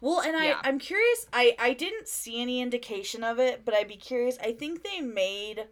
well 0.00 0.20
and 0.20 0.36
I 0.36 0.44
Yeah. 0.44 0.60
I'm 0.62 0.78
curious 0.78 1.26
I 1.32 1.56
I 1.58 1.72
didn't 1.72 2.06
see 2.08 2.40
any 2.40 2.60
indication 2.60 3.24
of 3.24 3.40
it 3.40 3.64
but 3.64 3.74
I'd 3.74 3.88
be 3.88 3.96
curious 3.96 4.38
I 4.38 4.52
think 4.52 4.84
they 4.84 5.00
made 5.00 5.66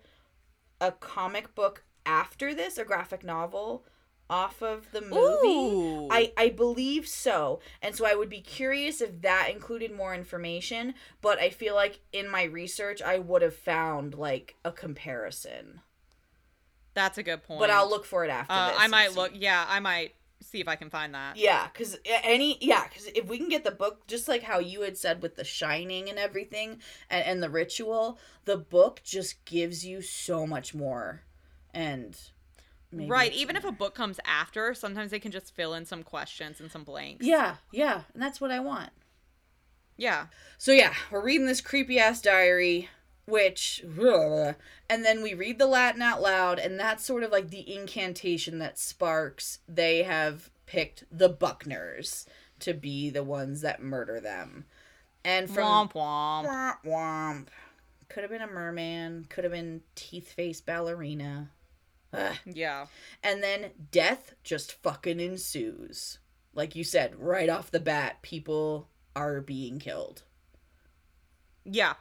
a 0.81 0.91
comic 0.91 1.55
book 1.55 1.85
after 2.11 2.53
this 2.53 2.77
a 2.77 2.85
graphic 2.85 3.23
novel 3.23 3.85
off 4.29 4.63
of 4.63 4.91
the 4.93 5.01
movie 5.01 5.49
Ooh. 5.49 6.09
I, 6.11 6.33
I 6.37 6.51
believe 6.51 7.07
so. 7.07 7.61
And 7.83 7.95
so 7.95 8.07
I 8.07 8.15
would 8.15 8.29
be 8.29 8.41
curious 8.41 9.01
if 9.01 9.23
that 9.23 9.49
included 9.51 9.93
more 9.93 10.15
information, 10.15 10.95
but 11.21 11.39
I 11.39 11.51
feel 11.51 11.75
like 11.75 12.01
in 12.13 12.29
my 12.29 12.45
research 12.45 13.01
I 13.03 13.19
would 13.19 13.43
have 13.43 13.57
found 13.57 14.15
like 14.15 14.57
a 14.65 14.73
comparison. 14.73 15.81
That's 16.95 17.19
a 17.19 17.23
good 17.23 17.43
point. 17.43 17.61
But 17.61 17.71
I'll 17.71 17.89
look 17.89 18.05
for 18.05 18.25
it 18.25 18.31
after 18.31 18.53
Uh, 18.53 18.71
this. 18.71 18.79
I 18.81 18.87
might 18.89 19.15
look. 19.15 19.33
Yeah, 19.35 19.65
I 19.69 19.81
might 19.81 20.15
see 20.41 20.61
if 20.61 20.69
I 20.69 20.77
can 20.77 20.91
find 20.91 21.15
that. 21.15 21.37
Yeah, 21.37 21.69
cuz 21.69 21.97
any 22.05 22.59
yeah, 22.61 22.87
cuz 22.89 23.07
if 23.15 23.27
we 23.27 23.37
can 23.37 23.49
get 23.49 23.63
the 23.65 23.71
book 23.71 24.07
just 24.07 24.27
like 24.27 24.43
how 24.43 24.59
you 24.59 24.81
had 24.83 24.97
said 24.97 25.23
with 25.23 25.37
the 25.37 25.45
shining 25.45 26.09
and 26.09 26.19
everything 26.19 26.81
and 27.09 27.25
and 27.25 27.43
the 27.43 27.51
ritual, 27.51 28.19
the 28.45 28.57
book 28.57 29.03
just 29.05 29.45
gives 29.45 29.85
you 29.85 30.03
so 30.03 30.47
much 30.47 30.75
more. 30.75 31.23
And 31.73 32.17
maybe 32.93 33.11
right. 33.11 33.33
Even 33.33 33.57
if 33.57 33.65
a 33.65 33.73
book 33.73 33.95
comes 33.95 34.21
after, 34.25 34.75
sometimes 34.75 35.11
they 35.11 35.21
can 35.21 35.33
just 35.33 35.55
fill 35.55 35.75
in 35.75 35.85
some 35.87 36.03
questions 36.03 36.61
and 36.61 36.71
some 36.71 36.85
blanks. 36.85 37.27
Yeah, 37.27 37.57
yeah, 37.73 38.03
and 38.15 38.23
that's 38.23 38.41
what 38.41 38.51
I 38.51 38.61
want. 38.61 38.91
Yeah. 39.97 40.27
So 40.57 40.73
yeah, 40.73 40.95
we're 41.11 41.23
reading 41.23 41.47
this 41.47 41.61
creepy 41.61 41.99
ass 41.99 42.23
diary, 42.23 42.89
which, 43.27 43.85
and 43.85 45.05
then 45.05 45.23
we 45.23 45.35
read 45.35 45.59
the 45.59 45.67
Latin 45.67 46.01
out 46.03 46.23
loud, 46.23 46.59
and 46.59 46.81
that's 46.81 47.05
sort 47.05 47.23
of 47.23 47.31
like 47.31 47.51
the 47.51 47.75
incantation 47.75 48.59
that 48.61 48.79
sparks. 48.79 49.59
They 49.69 50.03
have 50.03 50.51
picked 50.65 51.05
the 51.13 51.29
Buckners 51.29 52.27
to 52.61 52.73
be 52.73 53.11
the 53.11 53.23
ones 53.23 53.61
that 53.61 53.83
murder 53.83 54.21
them, 54.21 54.65
and 55.25 55.51
from 55.51 55.89
Womp 55.89 55.93
womp. 55.93 56.47
womp 56.47 56.77
womp, 56.87 57.47
could 58.09 58.23
have 58.23 58.31
been 58.31 58.41
a 58.41 58.47
merman, 58.47 59.27
could 59.29 59.45
have 59.45 59.53
been 59.53 59.83
teeth 59.95 60.33
face 60.33 60.61
ballerina, 60.63 61.51
Ugh. 62.13 62.37
Yeah. 62.45 62.87
and 63.23 63.43
then 63.43 63.71
death 63.93 64.35
just 64.43 64.73
fucking 64.73 65.21
ensues. 65.21 66.19
Like 66.55 66.75
you 66.75 66.83
said, 66.83 67.15
right 67.21 67.49
off 67.49 67.71
the 67.71 67.79
bat, 67.81 68.23
people 68.23 68.89
are 69.15 69.41
being 69.41 69.79
killed. 69.79 70.23
Yeah. 71.65 71.95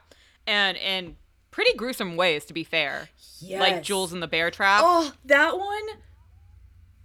And 0.46 0.76
in 0.76 1.16
pretty 1.50 1.74
gruesome 1.76 2.16
ways, 2.16 2.44
to 2.46 2.52
be 2.52 2.64
fair. 2.64 3.08
Yes. 3.38 3.60
Like 3.60 3.82
Jules 3.82 4.12
in 4.12 4.20
the 4.20 4.26
Bear 4.26 4.50
Trap. 4.50 4.82
Oh, 4.84 5.12
that 5.24 5.56
one 5.58 5.82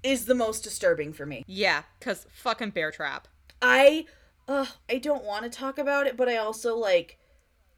is 0.04 0.26
the 0.26 0.36
most 0.36 0.64
disturbing 0.64 1.14
for 1.14 1.26
me. 1.26 1.44
Yeah, 1.48 1.84
because 2.00 2.26
fucking 2.34 2.72
Bear 2.72 2.92
Trap. 2.92 3.28
I 3.62 4.06
uh 4.48 4.66
I 4.90 4.98
don't 4.98 5.24
want 5.24 5.44
to 5.44 5.50
talk 5.50 5.78
about 5.78 6.08
it, 6.08 6.18
but 6.18 6.30
I 6.30 6.38
also 6.38 6.76
like 6.76 7.20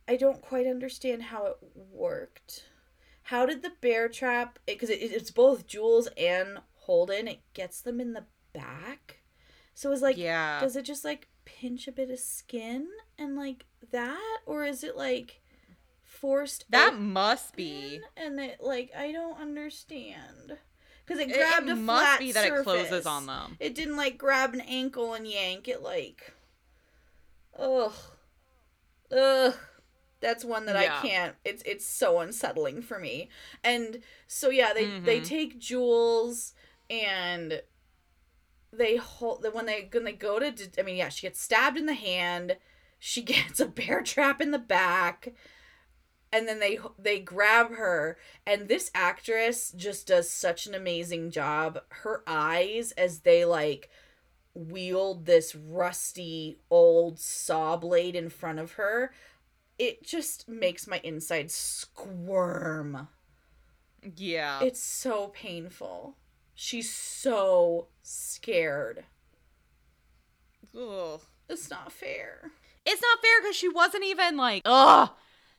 I 0.07 0.15
don't 0.15 0.41
quite 0.41 0.67
understand 0.67 1.23
how 1.23 1.45
it 1.47 1.57
worked. 1.91 2.63
How 3.27 3.45
did 3.45 3.61
the 3.61 3.73
bear 3.81 4.07
trap 4.07 4.57
because 4.65 4.89
it, 4.89 5.01
it's 5.01 5.31
both 5.31 5.67
Jules 5.67 6.07
and 6.17 6.59
Holden, 6.75 7.27
it 7.27 7.39
gets 7.53 7.81
them 7.81 7.99
in 7.99 8.13
the 8.13 8.23
back. 8.53 9.19
So 9.73 9.91
it's 9.91 10.01
like 10.01 10.17
Yeah. 10.17 10.59
does 10.61 10.75
it 10.75 10.83
just 10.83 11.03
like 11.03 11.27
pinch 11.43 11.87
a 11.87 11.91
bit 11.91 12.09
of 12.09 12.19
skin 12.19 12.87
and 13.17 13.35
like 13.35 13.65
that 13.91 14.37
or 14.45 14.63
is 14.65 14.83
it 14.83 14.95
like 14.95 15.41
forced 16.01 16.71
That 16.71 16.95
must 16.97 17.55
be. 17.55 17.99
and 18.15 18.39
it 18.39 18.59
like 18.61 18.91
I 18.97 19.11
don't 19.11 19.39
understand 19.39 20.57
because 21.05 21.21
it 21.21 21.29
It, 21.29 21.35
grabbed 21.37 21.67
it 21.67 21.73
a 21.73 21.75
must 21.75 22.03
flat 22.05 22.19
be 22.19 22.31
that 22.31 22.45
it 22.47 22.63
closes 22.63 23.05
on 23.05 23.25
them. 23.25 23.57
It 23.59 23.75
didn't 23.75 23.97
like 23.97 24.17
grab 24.17 24.53
an 24.53 24.61
ankle 24.61 25.13
and 25.13 25.27
yank. 25.27 25.67
It 25.67 25.81
like, 25.81 26.33
ugh, 27.59 27.93
ugh. 29.11 29.55
That's 30.19 30.43
one 30.45 30.65
that 30.65 30.75
Yeah. 30.75 30.97
I 30.99 31.07
can't. 31.07 31.35
It's 31.45 31.63
it's 31.65 31.85
so 31.85 32.19
unsettling 32.19 32.81
for 32.81 32.99
me. 32.99 33.29
And 33.63 34.01
so 34.27 34.49
yeah, 34.49 34.73
they 34.73 34.93
they 35.03 35.21
Mhm. 35.21 35.25
take 35.25 35.59
Jules 35.59 36.53
and 36.89 37.61
they 38.71 38.95
hold 38.97 39.41
the 39.41 39.51
when 39.51 39.65
they 39.65 39.89
when 39.91 40.03
they 40.03 40.11
go 40.13 40.39
to. 40.39 40.53
I 40.77 40.81
mean, 40.83 40.97
yeah, 40.97 41.09
she 41.09 41.27
gets 41.27 41.41
stabbed 41.41 41.77
in 41.77 41.85
the 41.85 41.93
hand. 41.93 42.57
She 42.99 43.21
gets 43.23 43.59
a 43.59 43.65
bear 43.67 44.01
trap 44.03 44.41
in 44.41 44.51
the 44.51 44.59
back. 44.59 45.33
And 46.31 46.47
then 46.47 46.59
they 46.59 46.77
they 46.99 47.19
grab 47.19 47.71
her 47.75 48.17
and 48.45 48.67
this 48.67 48.91
actress 48.93 49.71
just 49.71 50.07
does 50.07 50.29
such 50.29 50.67
an 50.67 50.75
amazing 50.75 51.31
job. 51.31 51.79
Her 51.89 52.21
eyes 52.27 52.91
as 52.93 53.19
they 53.21 53.45
like 53.45 53.89
wield 54.55 55.25
this 55.25 55.55
rusty 55.55 56.59
old 56.71 57.19
saw 57.19 57.77
blade 57.77 58.15
in 58.15 58.29
front 58.29 58.59
of 58.59 58.73
her, 58.73 59.13
it 59.79 60.03
just 60.03 60.47
makes 60.47 60.87
my 60.87 60.99
insides 61.03 61.53
squirm. 61.53 63.07
Yeah. 64.15 64.61
It's 64.61 64.81
so 64.81 65.27
painful. 65.27 66.15
She's 66.55 66.93
so 66.93 67.87
scared. 68.01 69.03
Ugh. 70.77 71.21
It's 71.49 71.69
not 71.69 71.91
fair. 71.91 72.51
It's 72.85 73.01
not 73.01 73.19
fair 73.21 73.41
because 73.41 73.55
she 73.55 73.69
wasn't 73.69 74.03
even 74.05 74.37
like, 74.37 74.61
ugh. 74.65 75.09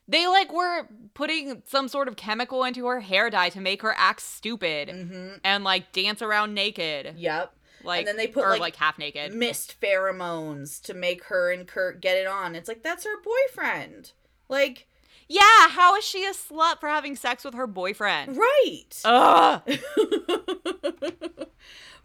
They 0.07 0.27
like 0.27 0.51
were 0.51 0.87
putting 1.13 1.61
some 1.67 1.87
sort 1.87 2.07
of 2.07 2.15
chemical 2.15 2.63
into 2.63 2.87
her 2.87 2.99
hair 2.99 3.29
dye 3.29 3.49
to 3.49 3.61
make 3.61 3.81
her 3.83 3.93
act 3.95 4.21
stupid 4.21 4.89
Mm-hmm. 4.89 5.35
and 5.43 5.63
like 5.63 5.91
dance 5.91 6.21
around 6.23 6.53
naked, 6.55 7.13
Yep. 7.17 7.53
Like 7.83 8.05
then 8.05 8.17
they 8.17 8.27
put, 8.27 8.43
or 8.43 8.49
like, 8.49 8.59
like, 8.59 8.75
half 8.75 8.97
naked. 8.99 9.33
Mist 9.33 9.75
pheromones 9.81 10.81
to 10.83 10.93
make 10.93 11.25
her 11.25 11.51
and 11.51 11.67
Kurt 11.67 12.01
get 12.01 12.17
it 12.17 12.27
on. 12.27 12.55
It's 12.55 12.67
like 12.67 12.83
that's 12.83 13.05
her 13.05 13.21
boyfriend. 13.21 14.11
Like, 14.49 14.87
Yeah, 15.27 15.69
how 15.69 15.95
is 15.95 16.03
she 16.03 16.25
a 16.25 16.31
slut 16.31 16.79
for 16.79 16.89
having 16.89 17.15
sex 17.15 17.43
with 17.43 17.53
her 17.53 17.67
boyfriend? 17.67 18.37
right. 18.37 19.01
Ugh. 19.05 19.61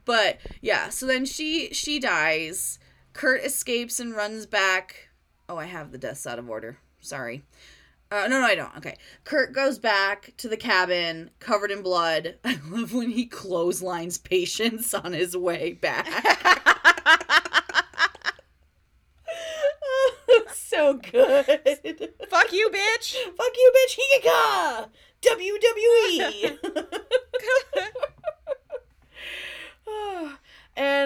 but 0.04 0.38
yeah, 0.60 0.88
so 0.88 1.06
then 1.06 1.24
she 1.24 1.72
she 1.72 1.98
dies. 1.98 2.78
Kurt 3.12 3.44
escapes 3.44 4.00
and 4.00 4.14
runs 4.14 4.46
back. 4.46 5.08
Oh, 5.48 5.56
I 5.56 5.66
have 5.66 5.92
the 5.92 5.98
deaths 5.98 6.26
out 6.26 6.38
of 6.38 6.48
order. 6.50 6.78
Sorry. 7.00 7.42
Uh, 8.10 8.28
no, 8.28 8.40
no, 8.40 8.46
I 8.46 8.54
don't. 8.54 8.76
Okay. 8.76 8.96
Kurt 9.24 9.52
goes 9.52 9.78
back 9.78 10.32
to 10.36 10.48
the 10.48 10.56
cabin 10.56 11.30
covered 11.40 11.70
in 11.70 11.82
blood. 11.82 12.36
I 12.44 12.58
love 12.68 12.92
when 12.92 13.10
he 13.10 13.26
clotheslines 13.26 14.18
patients 14.18 14.94
on 14.94 15.12
his 15.12 15.36
way 15.36 15.72
back. 15.72 16.06
so 20.54 20.94
good. 20.94 22.12
Fuck 22.28 22.52
you, 22.52 22.70
bitch. 22.70 23.16
Fuck 23.36 23.56
you, 23.56 23.72
bitch. 23.76 23.98
Higa! 24.22 24.88
WWE. 25.22 26.58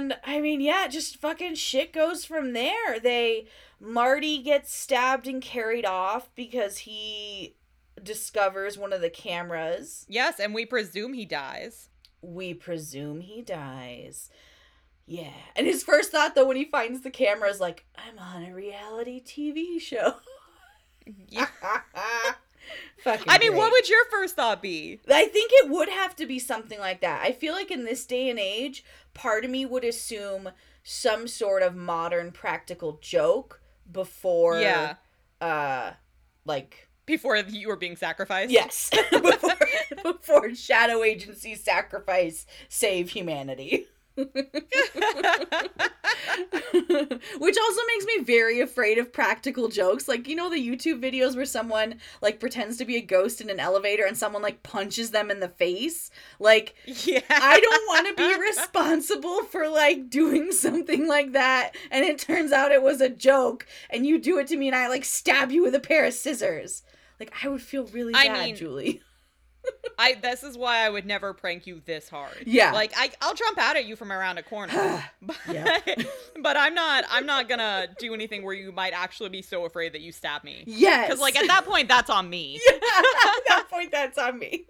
and 0.08 0.18
I 0.24 0.40
mean, 0.40 0.60
yeah, 0.60 0.88
just 0.88 1.18
fucking 1.18 1.56
shit 1.56 1.92
goes 1.92 2.24
from 2.24 2.52
there. 2.52 2.98
They 2.98 3.46
Marty 3.80 4.42
gets 4.42 4.74
stabbed 4.74 5.26
and 5.26 5.42
carried 5.42 5.84
off 5.84 6.30
because 6.34 6.78
he 6.78 7.56
discovers 8.02 8.78
one 8.78 8.92
of 8.92 9.00
the 9.00 9.10
cameras. 9.10 10.06
yes, 10.08 10.40
and 10.40 10.54
we 10.54 10.64
presume 10.64 11.12
he 11.12 11.24
dies. 11.24 11.88
We 12.22 12.54
presume 12.54 13.20
he 13.20 13.42
dies. 13.42 14.30
Yeah. 15.06 15.32
And 15.54 15.66
his 15.66 15.82
first 15.82 16.10
thought 16.10 16.34
though 16.34 16.46
when 16.46 16.56
he 16.56 16.64
finds 16.64 17.02
the 17.02 17.10
camera 17.10 17.50
is 17.50 17.60
like, 17.60 17.84
I'm 17.96 18.18
on 18.18 18.44
a 18.44 18.54
reality 18.54 19.22
TV 19.22 19.80
show. 19.80 20.14
Yeah. 21.28 21.46
Fucking 23.04 23.24
I 23.28 23.38
mean, 23.38 23.50
great. 23.50 23.58
what 23.58 23.72
would 23.72 23.88
your 23.88 24.04
first 24.10 24.36
thought 24.36 24.60
be? 24.62 25.00
I 25.08 25.26
think 25.26 25.50
it 25.54 25.70
would 25.70 25.88
have 25.88 26.16
to 26.16 26.26
be 26.26 26.38
something 26.38 26.78
like 26.80 27.00
that. 27.00 27.22
I 27.22 27.32
feel 27.32 27.54
like 27.54 27.70
in 27.70 27.84
this 27.84 28.04
day 28.06 28.28
and 28.28 28.38
age, 28.38 28.84
part 29.14 29.44
of 29.44 29.50
me 29.50 29.64
would 29.66 29.84
assume 29.84 30.50
some 30.82 31.28
sort 31.28 31.62
of 31.62 31.74
modern 31.76 32.32
practical 32.32 32.98
joke 33.02 33.60
before 33.90 34.60
Yeah. 34.60 34.94
uh 35.40 35.92
like 36.44 36.88
Before 37.06 37.36
you 37.36 37.68
were 37.68 37.76
being 37.76 37.96
sacrificed? 37.96 38.50
yes, 38.50 38.90
before 39.10 39.54
before 40.02 40.54
shadow 40.54 41.02
agency 41.02 41.54
sacrifice 41.54 42.46
save 42.68 43.10
humanity. 43.10 43.86
Which 47.38 47.56
also 47.58 47.80
makes 47.86 48.04
me 48.06 48.22
very 48.24 48.60
afraid 48.60 48.98
of 48.98 49.12
practical 49.12 49.68
jokes. 49.68 50.08
Like, 50.08 50.28
you 50.28 50.34
know, 50.36 50.50
the 50.50 50.56
YouTube 50.66 51.00
videos 51.02 51.36
where 51.36 51.44
someone 51.44 51.96
like 52.20 52.40
pretends 52.40 52.76
to 52.78 52.84
be 52.84 52.96
a 52.96 53.00
ghost 53.00 53.40
in 53.40 53.50
an 53.50 53.60
elevator 53.60 54.04
and 54.04 54.16
someone 54.16 54.42
like 54.42 54.62
punches 54.62 55.10
them 55.10 55.30
in 55.30 55.40
the 55.40 55.48
face? 55.48 56.10
Like, 56.38 56.74
yeah. 56.86 57.20
I 57.30 57.60
don't 57.60 57.88
want 57.88 58.08
to 58.08 58.14
be 58.22 58.40
responsible 58.40 59.44
for 59.44 59.68
like 59.68 60.10
doing 60.10 60.52
something 60.52 61.06
like 61.06 61.32
that 61.32 61.72
and 61.90 62.04
it 62.04 62.18
turns 62.18 62.52
out 62.52 62.72
it 62.72 62.82
was 62.82 63.00
a 63.00 63.08
joke 63.08 63.66
and 63.90 64.06
you 64.06 64.18
do 64.18 64.38
it 64.38 64.46
to 64.48 64.56
me 64.56 64.68
and 64.68 64.76
I 64.76 64.88
like 64.88 65.04
stab 65.04 65.50
you 65.50 65.62
with 65.62 65.74
a 65.74 65.80
pair 65.80 66.04
of 66.04 66.14
scissors. 66.14 66.82
Like, 67.20 67.32
I 67.44 67.48
would 67.48 67.62
feel 67.62 67.84
really 67.86 68.14
I 68.14 68.28
bad, 68.28 68.46
mean- 68.46 68.56
Julie. 68.56 69.02
I 69.98 70.14
this 70.14 70.42
is 70.42 70.56
why 70.56 70.84
I 70.86 70.90
would 70.90 71.06
never 71.06 71.34
prank 71.34 71.66
you 71.66 71.80
this 71.84 72.08
hard. 72.08 72.44
Yeah. 72.46 72.72
Like 72.72 72.92
I 72.96 73.10
I'll 73.20 73.34
jump 73.34 73.58
out 73.58 73.76
at 73.76 73.84
you 73.84 73.96
from 73.96 74.12
around 74.12 74.38
a 74.38 74.42
corner. 74.42 74.72
but, 75.22 75.36
Yeah. 75.50 75.78
but 76.42 76.56
I'm 76.56 76.74
not 76.74 77.04
I'm 77.10 77.26
not 77.26 77.48
gonna 77.48 77.88
do 77.98 78.14
anything 78.14 78.44
where 78.44 78.54
you 78.54 78.72
might 78.72 78.92
actually 78.92 79.30
be 79.30 79.42
so 79.42 79.64
afraid 79.64 79.92
that 79.94 80.00
you 80.00 80.12
stab 80.12 80.44
me. 80.44 80.64
Yes. 80.66 81.08
Because 81.08 81.20
like 81.20 81.36
at 81.36 81.46
that 81.48 81.64
point 81.64 81.88
that's 81.88 82.10
on 82.10 82.28
me. 82.30 82.60
Yeah, 82.68 82.98
at 82.98 83.42
that 83.48 83.66
point 83.70 83.90
that's 83.90 84.18
on 84.18 84.38
me 84.38 84.66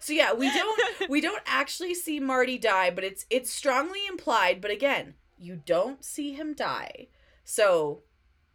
so 0.00 0.12
yeah 0.12 0.32
we 0.32 0.50
don't 0.52 1.08
we 1.08 1.20
don't 1.20 1.42
actually 1.46 1.94
see 1.94 2.20
marty 2.20 2.58
die 2.58 2.90
but 2.90 3.04
it's 3.04 3.24
it's 3.30 3.50
strongly 3.50 4.00
implied 4.06 4.60
but 4.60 4.70
again 4.70 5.14
you 5.38 5.56
don't 5.64 6.04
see 6.04 6.32
him 6.32 6.54
die 6.54 7.08
so 7.44 8.02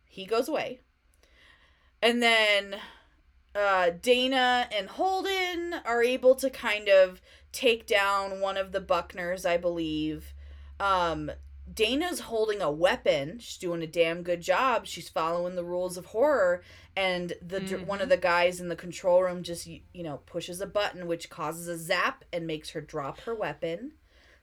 he 0.06 0.26
goes 0.26 0.48
away 0.48 0.82
and 2.02 2.22
then 2.22 2.76
uh 3.56 3.90
dana 4.02 4.68
and 4.76 4.90
holden 4.90 5.76
are 5.86 6.04
able 6.04 6.36
to 6.36 6.50
kind 6.50 6.88
of 6.90 7.22
take 7.52 7.86
down 7.86 8.40
one 8.40 8.58
of 8.58 8.72
the 8.72 8.82
buckners 8.82 9.46
i 9.46 9.58
believe 9.58 10.34
um 10.80 11.30
Dana's 11.74 12.20
holding 12.20 12.62
a 12.62 12.70
weapon. 12.70 13.40
She's 13.40 13.58
doing 13.58 13.82
a 13.82 13.88
damn 13.88 14.22
good 14.22 14.42
job. 14.42 14.86
She's 14.86 15.08
following 15.08 15.56
the 15.56 15.64
rules 15.64 15.96
of 15.96 16.08
horror. 16.08 16.62
And 16.94 17.32
the 17.42 17.62
dr 17.62 17.86
one 17.86 18.02
of 18.02 18.10
the 18.10 18.18
guys 18.18 18.60
in 18.60 18.68
the 18.68 18.76
control 18.76 19.24
room 19.24 19.44
just 19.44 19.66
you 19.66 19.82
know 20.04 20.18
pushes 20.26 20.60
a 20.60 20.68
button, 20.68 21.08
which 21.08 21.30
causes 21.30 21.70
a 21.70 21.78
zap 21.78 22.26
and 22.34 22.46
makes 22.46 22.72
her 22.72 22.82
drop 22.82 23.22
her 23.22 23.34
weapon. 23.34 23.94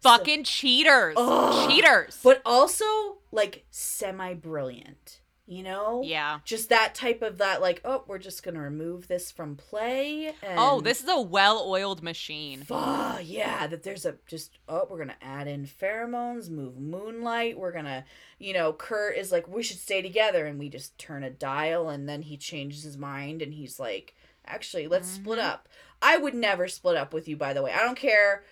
So- 0.01 0.09
Fucking 0.17 0.45
cheaters. 0.45 1.15
Ugh. 1.19 1.71
Cheaters. 1.71 2.19
but 2.25 2.41
also 2.47 3.19
like 3.31 3.65
semi 3.71 4.33
brilliant. 4.33 5.20
You 5.53 5.65
know, 5.65 6.03
yeah. 6.05 6.39
just 6.45 6.69
that 6.69 6.95
type 6.95 7.23
of 7.23 7.39
that 7.39 7.61
like 7.61 7.81
oh 7.85 8.05
we're 8.07 8.19
just 8.19 8.45
gonna 8.45 8.61
remove 8.61 9.09
this 9.09 9.33
from 9.33 9.57
play. 9.57 10.29
And 10.45 10.57
Oh, 10.57 10.81
this 10.81 11.03
is 11.03 11.09
a 11.09 11.21
well-oiled 11.21 12.05
machine. 12.05 12.63
Fuh, 12.63 13.19
yeah, 13.21 13.67
that 13.67 13.83
there's 13.83 14.07
a 14.07 14.15
just 14.29 14.61
oh, 14.69 14.87
we're 14.89 14.99
gonna 14.99 15.17
add 15.21 15.49
in 15.49 15.67
pheromones, 15.67 16.49
move 16.49 16.79
moonlight. 16.79 17.59
We're 17.59 17.73
gonna, 17.73 18.05
you 18.39 18.53
know, 18.55 18.73
Kurt 18.73 19.17
is 19.17 19.33
like, 19.33 19.49
we 19.49 19.65
should 19.65 19.79
stay 19.79 20.01
together, 20.03 20.47
and 20.47 20.57
we 20.57 20.69
just 20.69 20.97
turn 20.99 21.25
a 21.25 21.31
dial, 21.31 21.89
and 21.89 22.09
then 22.09 22.23
he 22.23 22.37
changes 22.37 22.85
his 22.85 22.97
mind, 22.97 23.43
and 23.43 23.53
he's 23.53 23.81
like, 23.81 24.15
actually, 24.47 24.87
let's 24.87 25.09
split 25.09 25.41
Mhm. 25.41 25.45
up. 25.45 25.69
I 26.01 26.17
would 26.17 26.35
never 26.35 26.69
split 26.69 26.97
up 26.97 27.13
with 27.13 27.27
you, 27.27 27.37
by 27.37 27.55
the 27.55 27.63
way. 27.63 27.73
I 27.73 27.83
don't 27.83 27.99
care 27.99 28.45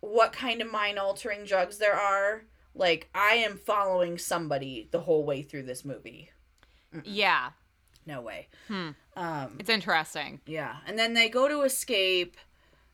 what 0.00 0.32
kind 0.32 0.62
of 0.62 0.72
mind 0.72 0.98
altering 0.98 1.44
drugs 1.44 1.76
there 1.76 1.94
are. 1.94 2.44
Like, 2.74 3.10
I 3.14 3.32
am 3.34 3.58
following 3.58 4.16
somebody 4.16 4.88
the 4.90 5.00
whole 5.00 5.24
way 5.24 5.42
through 5.42 5.64
this 5.64 5.84
movie. 5.84 6.30
Yeah. 7.04 7.50
No 8.06 8.20
way. 8.20 8.48
Hmm. 8.68 8.90
Um, 9.16 9.56
It's 9.58 9.68
interesting. 9.70 10.40
yeah, 10.46 10.76
and 10.86 10.98
then 10.98 11.14
they 11.14 11.28
go 11.28 11.48
to 11.48 11.62
escape, 11.62 12.36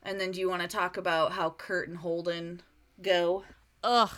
and 0.03 0.19
then 0.19 0.31
do 0.31 0.39
you 0.39 0.49
want 0.49 0.61
to 0.61 0.67
talk 0.67 0.97
about 0.97 1.31
how 1.33 1.51
Kurt 1.51 1.87
and 1.87 1.97
Holden 1.97 2.61
go? 3.01 3.43
Ugh. 3.83 4.09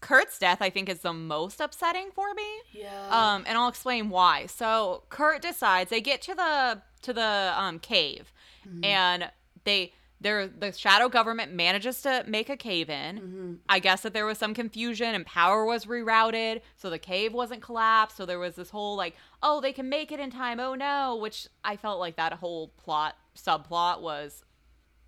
Kurt's 0.00 0.38
death, 0.38 0.58
I 0.62 0.70
think, 0.70 0.88
is 0.88 1.00
the 1.00 1.12
most 1.12 1.60
upsetting 1.60 2.10
for 2.14 2.32
me. 2.34 2.46
Yeah. 2.72 3.08
Um, 3.10 3.44
and 3.48 3.58
I'll 3.58 3.68
explain 3.68 4.10
why. 4.10 4.46
So 4.46 5.02
Kurt 5.08 5.42
decides 5.42 5.90
they 5.90 6.00
get 6.00 6.22
to 6.22 6.34
the 6.34 6.82
to 7.02 7.12
the 7.12 7.52
um 7.56 7.78
cave, 7.78 8.32
Mm-hmm. 8.66 8.84
and 8.84 9.30
they 9.64 9.92
there 10.20 10.48
the 10.48 10.72
shadow 10.72 11.08
government 11.08 11.52
manages 11.52 12.02
to 12.02 12.24
make 12.26 12.48
a 12.48 12.56
cave 12.56 12.90
in. 12.90 13.16
Mm-hmm. 13.16 13.52
I 13.68 13.78
guess 13.78 14.02
that 14.02 14.12
there 14.14 14.26
was 14.26 14.38
some 14.38 14.52
confusion 14.54 15.14
and 15.14 15.24
power 15.24 15.64
was 15.64 15.84
rerouted, 15.84 16.60
so 16.76 16.90
the 16.90 16.98
cave 16.98 17.32
wasn't 17.32 17.62
collapsed. 17.62 18.16
So 18.16 18.26
there 18.26 18.38
was 18.38 18.56
this 18.56 18.70
whole 18.70 18.96
like, 18.96 19.14
oh, 19.42 19.60
they 19.60 19.72
can 19.72 19.88
make 19.88 20.10
it 20.10 20.18
in 20.20 20.30
time. 20.30 20.58
Oh 20.60 20.74
no, 20.74 21.16
which 21.16 21.46
I 21.64 21.76
felt 21.76 22.00
like 22.00 22.16
that 22.16 22.32
whole 22.34 22.68
plot 22.76 23.16
subplot 23.36 24.00
was 24.00 24.42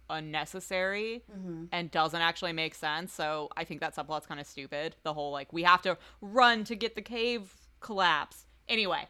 unnecessary 0.09 1.23
Mm-hmm. 1.33 1.65
and 1.73 1.91
doesn't 1.91 2.21
actually 2.21 2.53
make 2.53 2.75
sense. 2.75 3.13
So 3.13 3.49
I 3.57 3.65
think 3.65 3.81
that 3.81 3.95
subplot's 3.95 4.27
kind 4.27 4.41
of 4.41 4.47
stupid. 4.47 4.97
The 5.03 5.15
whole 5.15 5.33
like 5.33 5.53
we 5.53 5.63
have 5.63 5.83
to 5.83 5.97
run 6.21 6.65
to 6.65 6.75
get 6.75 6.95
the 6.95 7.03
cave 7.03 7.53
collapse. 7.81 8.47
Anyway, 8.69 9.07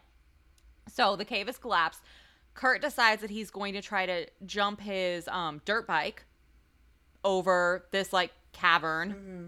so 0.89 1.17
the 1.17 1.25
cave 1.25 1.49
is 1.49 1.59
collapsed. 1.59 2.01
Kurt 2.61 2.83
decides 2.83 3.23
that 3.23 3.31
he's 3.31 3.51
going 3.51 3.73
to 3.73 3.81
try 3.81 4.05
to 4.05 4.27
jump 4.45 4.81
his 4.83 5.27
um, 5.29 5.63
dirt 5.65 5.87
bike 5.87 6.25
over 7.25 7.87
this 7.91 8.13
like 8.13 8.33
cavern, 8.53 9.11
Mm-hmm. 9.15 9.47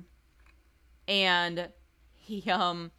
and 1.08 1.68
he 2.14 2.50
um 2.50 2.90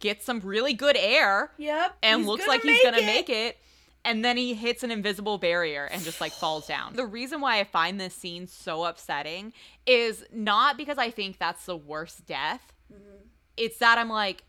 gets 0.00 0.24
some 0.24 0.40
really 0.40 0.72
good 0.72 0.96
air 0.96 1.52
Yep. 1.58 1.96
and 2.02 2.26
looks 2.26 2.46
like 2.48 2.62
he's 2.62 2.82
gonna 2.82 2.98
it. 2.98 3.06
make 3.06 3.28
it. 3.30 3.56
And 4.04 4.24
then 4.24 4.36
he 4.36 4.54
hits 4.54 4.82
an 4.84 4.90
invisible 4.92 5.36
barrier 5.38 5.84
and 5.84 6.02
just 6.02 6.20
like 6.20 6.32
falls 6.32 6.66
down. 6.74 6.94
The 6.96 7.06
reason 7.06 7.40
why 7.40 7.60
I 7.60 7.64
find 7.64 8.00
this 8.00 8.14
scene 8.14 8.46
so 8.48 8.84
upsetting 8.84 9.52
is 9.86 10.24
not 10.32 10.76
because 10.76 10.98
I 10.98 11.10
think 11.10 11.38
that's 11.38 11.66
the 11.66 11.76
worst 11.76 12.26
death. 12.26 12.72
Mm-hmm. 12.92 13.26
It's 13.56 13.78
that 13.78 13.98
I'm 13.98 14.08
like, 14.08 14.42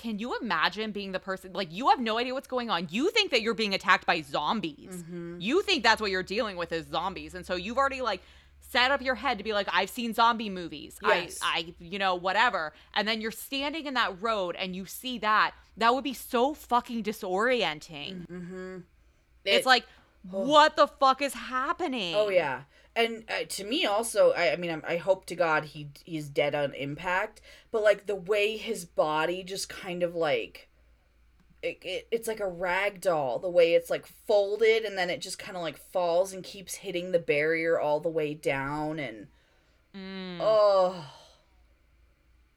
can 0.00 0.18
you 0.18 0.36
imagine 0.40 0.92
being 0.92 1.12
the 1.12 1.20
person 1.20 1.52
like 1.52 1.68
you 1.70 1.88
have 1.90 2.00
no 2.00 2.18
idea 2.18 2.32
what's 2.32 2.48
going 2.48 2.70
on? 2.70 2.88
You 2.90 3.10
think 3.10 3.30
that 3.30 3.42
you're 3.42 3.54
being 3.54 3.74
attacked 3.74 4.06
by 4.06 4.22
zombies. 4.22 5.04
Mm-hmm. 5.04 5.40
You 5.40 5.62
think 5.62 5.82
that's 5.82 6.00
what 6.00 6.10
you're 6.10 6.22
dealing 6.22 6.56
with 6.56 6.72
is 6.72 6.86
zombies. 6.86 7.34
And 7.34 7.44
so 7.44 7.54
you've 7.54 7.76
already 7.76 8.00
like 8.00 8.22
set 8.60 8.90
up 8.90 9.02
your 9.02 9.14
head 9.14 9.36
to 9.38 9.44
be 9.44 9.52
like 9.52 9.68
I've 9.70 9.90
seen 9.90 10.14
zombie 10.14 10.48
movies. 10.48 10.98
Yes. 11.02 11.38
I 11.42 11.58
I 11.58 11.74
you 11.78 11.98
know 11.98 12.14
whatever. 12.14 12.72
And 12.94 13.06
then 13.06 13.20
you're 13.20 13.30
standing 13.30 13.86
in 13.86 13.94
that 13.94 14.22
road 14.22 14.56
and 14.58 14.74
you 14.74 14.86
see 14.86 15.18
that. 15.18 15.52
That 15.76 15.94
would 15.94 16.04
be 16.04 16.14
so 16.14 16.54
fucking 16.54 17.02
disorienting. 17.02 18.26
Mm-hmm. 18.26 18.76
It's 19.44 19.66
like 19.66 19.84
what 20.22 20.76
the 20.76 20.86
fuck 20.86 21.22
is 21.22 21.34
happening? 21.34 22.14
Oh 22.14 22.30
yeah, 22.30 22.62
and 22.96 23.24
uh, 23.28 23.44
to 23.48 23.64
me 23.64 23.84
also, 23.84 24.32
I, 24.32 24.52
I 24.52 24.56
mean, 24.56 24.70
I'm, 24.70 24.82
I 24.86 24.96
hope 24.96 25.24
to 25.26 25.34
God 25.36 25.66
he 25.66 25.88
he's 26.04 26.28
dead 26.28 26.54
on 26.54 26.74
impact. 26.74 27.40
But 27.70 27.82
like 27.82 28.06
the 28.06 28.14
way 28.16 28.56
his 28.56 28.84
body 28.84 29.42
just 29.42 29.68
kind 29.68 30.02
of 30.02 30.14
like, 30.14 30.68
it, 31.62 31.78
it 31.82 32.08
it's 32.10 32.28
like 32.28 32.40
a 32.40 32.48
rag 32.48 33.00
doll. 33.00 33.38
The 33.38 33.48
way 33.50 33.74
it's 33.74 33.90
like 33.90 34.06
folded 34.06 34.84
and 34.84 34.98
then 34.98 35.10
it 35.10 35.20
just 35.20 35.38
kind 35.38 35.56
of 35.56 35.62
like 35.62 35.78
falls 35.78 36.32
and 36.32 36.42
keeps 36.42 36.76
hitting 36.76 37.12
the 37.12 37.18
barrier 37.18 37.78
all 37.78 38.00
the 38.00 38.08
way 38.08 38.34
down 38.34 38.98
and 38.98 39.28
Mm. 39.92 40.38
oh. 40.40 41.04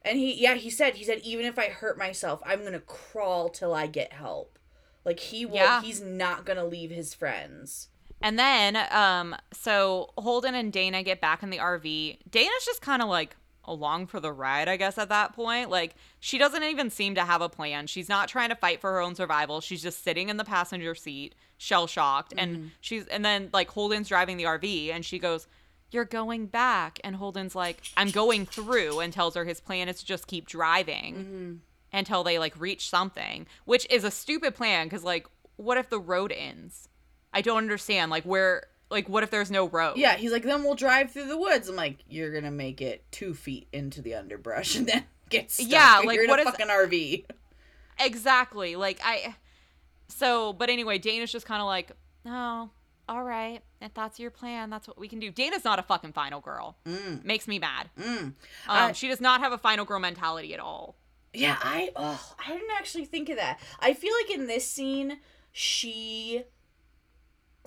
And 0.02 0.18
he 0.18 0.34
yeah 0.40 0.54
he 0.54 0.70
said 0.70 0.94
he 0.94 1.04
said 1.04 1.18
even 1.24 1.46
if 1.46 1.58
I 1.58 1.66
hurt 1.66 1.98
myself 1.98 2.40
I'm 2.46 2.62
gonna 2.62 2.78
crawl 2.78 3.48
till 3.48 3.74
I 3.74 3.88
get 3.88 4.12
help. 4.12 4.56
Like 5.04 5.18
he 5.18 5.44
will 5.44 5.56
Yeah. 5.56 5.82
he's 5.82 6.00
not 6.00 6.44
gonna 6.46 6.64
leave 6.64 6.90
his 6.90 7.12
friends. 7.12 7.88
And 8.20 8.38
then, 8.38 8.78
um, 8.90 9.36
so 9.52 10.10
Holden 10.16 10.54
and 10.54 10.72
Dana 10.72 11.02
get 11.02 11.20
back 11.20 11.42
in 11.42 11.50
the 11.50 11.58
RV. 11.58 12.18
Dana's 12.30 12.64
just 12.64 12.80
kind 12.80 13.02
of 13.02 13.08
like 13.08 13.36
along 13.66 14.06
for 14.06 14.20
the 14.20 14.32
ride, 14.32 14.68
I 14.68 14.76
guess, 14.76 14.98
at 14.98 15.08
that 15.08 15.34
point. 15.34 15.70
Like, 15.70 15.94
she 16.20 16.38
doesn't 16.38 16.62
even 16.62 16.90
seem 16.90 17.14
to 17.14 17.22
have 17.24 17.40
a 17.40 17.48
plan. 17.48 17.86
She's 17.86 18.08
not 18.08 18.28
trying 18.28 18.50
to 18.50 18.54
fight 18.56 18.80
for 18.80 18.92
her 18.92 19.00
own 19.00 19.14
survival. 19.14 19.60
She's 19.60 19.82
just 19.82 20.04
sitting 20.04 20.28
in 20.28 20.36
the 20.36 20.44
passenger 20.44 20.94
seat, 20.94 21.34
shell 21.58 21.86
shocked. 21.86 22.34
And 22.36 22.72
she's, 22.80 23.06
and 23.06 23.24
then, 23.24 23.50
like, 23.52 23.70
Holden's 23.70 24.08
driving 24.08 24.36
the 24.36 24.44
RV 24.44 24.90
and 24.92 25.04
she 25.04 25.18
goes, 25.18 25.46
You're 25.90 26.04
going 26.04 26.46
back. 26.46 27.00
And 27.04 27.16
Holden's 27.16 27.54
like, 27.54 27.82
I'm 27.96 28.10
going 28.10 28.46
through, 28.46 29.00
and 29.00 29.12
tells 29.12 29.34
her 29.34 29.44
his 29.44 29.60
plan 29.60 29.88
is 29.88 30.00
to 30.00 30.06
just 30.06 30.26
keep 30.26 30.46
driving 30.46 31.60
until 31.92 32.24
they, 32.24 32.38
like, 32.38 32.58
reach 32.60 32.88
something, 32.88 33.46
which 33.64 33.86
is 33.90 34.04
a 34.04 34.10
stupid 34.10 34.54
plan 34.54 34.86
because, 34.86 35.04
like, 35.04 35.26
what 35.56 35.78
if 35.78 35.88
the 35.88 36.00
road 36.00 36.32
ends? 36.32 36.88
I 37.34 37.40
don't 37.42 37.58
understand. 37.58 38.10
Like 38.10 38.24
where 38.24 38.64
like 38.90 39.08
what 39.08 39.22
if 39.22 39.30
there's 39.30 39.50
no 39.50 39.68
road? 39.68 39.96
Yeah, 39.96 40.14
he's 40.16 40.32
like, 40.32 40.44
then 40.44 40.62
we'll 40.62 40.74
drive 40.76 41.10
through 41.10 41.26
the 41.28 41.36
woods. 41.38 41.68
I'm 41.68 41.76
like, 41.76 41.98
you're 42.08 42.32
gonna 42.32 42.50
make 42.50 42.80
it 42.80 43.04
two 43.10 43.34
feet 43.34 43.66
into 43.72 44.00
the 44.00 44.14
underbrush 44.14 44.76
and 44.76 44.86
then 44.86 45.04
get 45.28 45.50
stuck. 45.50 45.66
Yeah, 45.70 45.98
You're 46.00 46.06
like, 46.06 46.20
in 46.20 46.28
what 46.28 46.38
a 46.38 46.42
is- 46.42 46.48
fucking 46.50 46.68
RV. 46.68 47.24
Exactly. 48.00 48.76
Like 48.76 49.00
I 49.04 49.34
so 50.08 50.52
but 50.52 50.68
anyway, 50.70 50.98
Dana's 50.98 51.32
just 51.32 51.46
kind 51.46 51.60
of 51.60 51.66
like, 51.66 51.92
"Oh, 52.26 52.70
all 53.08 53.22
right. 53.22 53.60
If 53.80 53.94
that's 53.94 54.18
your 54.18 54.30
plan, 54.30 54.70
that's 54.70 54.88
what 54.88 54.98
we 54.98 55.08
can 55.08 55.18
do." 55.20 55.30
Dana's 55.30 55.64
not 55.64 55.78
a 55.78 55.82
fucking 55.82 56.12
final 56.12 56.40
girl. 56.40 56.76
Mm, 56.86 57.24
Makes 57.24 57.46
me 57.48 57.58
mad. 57.58 57.90
mm. 57.98 58.32
Um, 58.68 58.94
she 58.94 59.08
does 59.08 59.20
not 59.20 59.40
have 59.40 59.52
a 59.52 59.58
final 59.58 59.84
girl 59.84 60.00
mentality 60.00 60.54
at 60.54 60.60
all. 60.60 60.96
Yeah, 61.32 61.56
I 61.60 61.90
oh, 61.96 62.34
I 62.44 62.52
didn't 62.52 62.70
actually 62.76 63.06
think 63.06 63.28
of 63.28 63.36
that. 63.36 63.58
I 63.80 63.94
feel 63.94 64.12
like 64.22 64.36
in 64.38 64.46
this 64.46 64.68
scene, 64.68 65.18
she, 65.52 66.42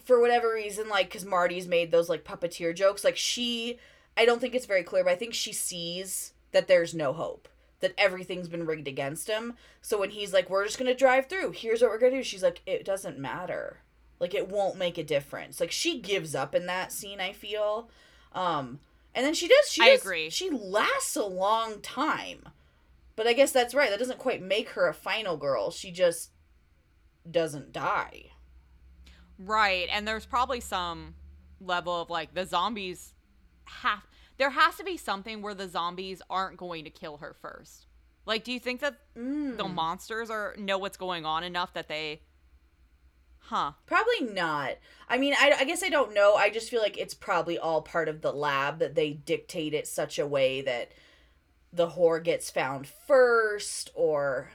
for 0.08 0.20
whatever 0.22 0.54
reason, 0.54 0.88
like 0.90 1.08
because 1.10 1.26
Marty's 1.26 1.68
made 1.68 1.92
those 1.92 2.08
like 2.10 2.24
puppeteer 2.24 2.74
jokes, 2.74 3.04
like 3.04 3.18
she, 3.18 3.78
I 4.16 4.26
don't 4.26 4.40
think 4.40 4.56
it's 4.56 4.66
very 4.66 4.84
clear, 4.84 5.04
but 5.04 5.12
I 5.12 5.16
think 5.18 5.34
she 5.34 5.52
sees 5.54 6.34
that 6.54 6.68
there's 6.68 6.94
no 6.96 7.12
hope, 7.14 7.48
that 7.82 7.94
everything's 7.98 8.48
been 8.48 8.66
rigged 8.66 8.88
against 8.88 9.28
him. 9.28 9.56
So 9.82 10.00
when 10.00 10.12
he's 10.12 10.32
like, 10.34 10.50
"We're 10.50 10.66
just 10.66 10.80
gonna 10.80 10.96
drive 10.96 11.28
through. 11.28 11.52
Here's 11.52 11.82
what 11.82 11.92
we're 11.92 12.00
gonna 12.00 12.16
do," 12.18 12.24
she's 12.24 12.42
like, 12.44 12.62
"It 12.66 12.86
doesn't 12.86 13.20
matter. 13.20 13.82
Like 14.20 14.34
it 14.34 14.48
won't 14.50 14.78
make 14.78 14.98
a 14.98 15.04
difference." 15.04 15.60
Like 15.60 15.72
she 15.72 16.00
gives 16.00 16.34
up 16.34 16.56
in 16.56 16.66
that 16.68 16.92
scene. 16.94 17.20
I 17.20 17.34
feel. 17.34 17.90
Um, 18.34 18.80
and 19.14 19.26
then 19.26 19.34
she 19.34 19.48
does. 19.48 19.70
She 19.72 19.82
I 19.84 19.90
does- 19.90 20.02
agree. 20.02 20.30
She 20.30 20.50
lasts 20.50 21.16
a 21.18 21.26
long 21.26 21.82
time. 21.82 22.48
But 23.18 23.28
I 23.28 23.34
guess 23.34 23.52
that's 23.52 23.74
right. 23.74 23.90
That 23.90 24.00
doesn't 24.00 24.20
quite 24.20 24.42
make 24.44 24.70
her 24.70 24.88
a 24.88 24.94
final 24.94 25.38
girl. 25.38 25.70
She 25.72 25.92
just 25.92 26.30
doesn't 27.30 27.72
die. 27.74 28.32
Right. 29.40 29.88
And 29.92 30.08
there's 30.08 30.26
probably 30.26 30.60
some 30.60 31.16
level 31.60 32.02
of 32.02 32.10
like 32.10 32.34
the 32.34 32.46
zombies 32.46 33.14
have 33.66 34.06
there 34.38 34.52
has 34.52 34.76
to 34.76 34.84
be 34.84 34.98
something 34.98 35.42
where 35.42 35.56
the 35.56 35.68
zombies 35.68 36.22
aren't 36.30 36.58
going 36.58 36.84
to 36.84 36.90
kill 36.92 37.18
her 37.18 37.36
first. 37.42 37.88
Like 38.26 38.44
do 38.44 38.52
you 38.52 38.60
think 38.60 38.82
that 38.82 39.00
Mm. 39.18 39.58
the 39.58 39.68
monsters 39.68 40.30
are 40.30 40.56
know 40.58 40.78
what's 40.78 40.98
going 40.98 41.26
on 41.26 41.44
enough 41.44 41.74
that 41.74 41.88
they 41.88 42.22
huh 43.40 43.72
Probably 43.86 44.22
not. 44.34 44.76
I 45.10 45.18
mean, 45.18 45.34
I, 45.40 45.54
I 45.60 45.64
guess 45.64 45.82
I 45.84 45.90
don't 45.90 46.14
know. 46.14 46.36
I 46.36 46.50
just 46.50 46.70
feel 46.70 46.82
like 46.82 46.98
it's 46.98 47.14
probably 47.14 47.58
all 47.58 47.82
part 47.82 48.10
of 48.10 48.22
the 48.22 48.32
lab 48.34 48.80
that 48.80 48.96
they 48.96 49.14
dictate 49.14 49.74
it 49.74 49.88
such 49.88 50.20
a 50.20 50.28
way 50.28 50.62
that 50.62 50.92
the 51.72 51.90
whore 51.92 52.24
gets 52.24 52.50
found 52.50 52.88
first, 52.88 53.90
or 53.96 54.52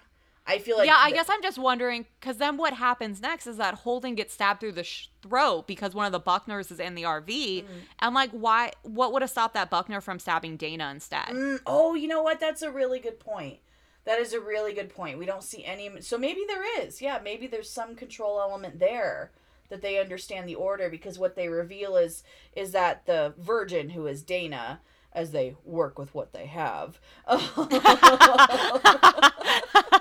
I 0.47 0.59
feel 0.59 0.77
like 0.77 0.87
yeah 0.89 0.97
i 0.99 1.13
guess 1.13 1.27
i'm 1.31 1.41
just 1.43 1.57
wondering 1.59 2.05
because 2.21 2.37
then 2.39 2.57
what 2.57 2.75
happens 2.75 3.21
next 3.21 3.47
is 3.47 3.57
that 3.59 3.75
holden 3.75 4.15
gets 4.17 4.35
stabbed 4.35 4.59
through 4.61 4.73
the 4.73 4.83
sh- 4.83 5.07
throat 5.23 5.67
because 5.69 5.95
one 5.95 6.05
of 6.05 6.11
the 6.13 6.21
buckners 6.21 6.71
is 6.73 6.81
in 6.81 6.97
the 6.97 7.05
rv 7.05 7.29
Mm. 7.29 7.65
and 8.01 8.15
like 8.15 8.31
why 8.33 8.73
what 8.83 9.13
would 9.13 9.23
have 9.23 9.31
stopped 9.31 9.55
that 9.55 9.71
buckner 9.71 10.01
from 10.01 10.19
stabbing 10.19 10.57
dana 10.57 10.91
instead 10.91 11.27
Mm, 11.29 11.61
oh, 11.67 11.95
you 11.95 12.09
know 12.09 12.23
what? 12.23 12.41
That's 12.41 12.63
a 12.63 12.71
really 12.73 12.99
good 12.99 13.21
point. 13.21 13.59
That 14.05 14.19
is 14.19 14.33
a 14.33 14.41
really 14.41 14.73
good 14.73 14.89
point. 14.89 15.17
We 15.19 15.27
don't 15.27 15.45
see 15.45 15.65
any. 15.65 15.89
So 16.01 16.19
maybe 16.19 16.41
there 16.49 16.65
is. 16.83 17.01
Yeah, 17.01 17.21
maybe 17.23 17.47
there's 17.47 17.71
some 17.71 17.95
control 17.95 18.41
element 18.41 18.81
there 18.81 19.31
that 19.69 19.81
they 19.81 20.01
understand 20.01 20.49
the 20.49 20.57
order 20.57 20.91
because 20.91 21.21
what 21.21 21.37
they 21.37 21.49
reveal 21.49 21.95
is 21.97 22.25
is 22.57 22.73
that 22.73 23.07
the 23.07 23.33
virgin 23.39 23.91
who 23.91 24.09
is 24.09 24.25
Dana 24.25 24.81
as 25.13 25.31
they 25.31 25.55
work 25.65 26.01
with 26.01 26.13
what 26.17 26.33
they 26.33 26.47
have. 26.47 26.99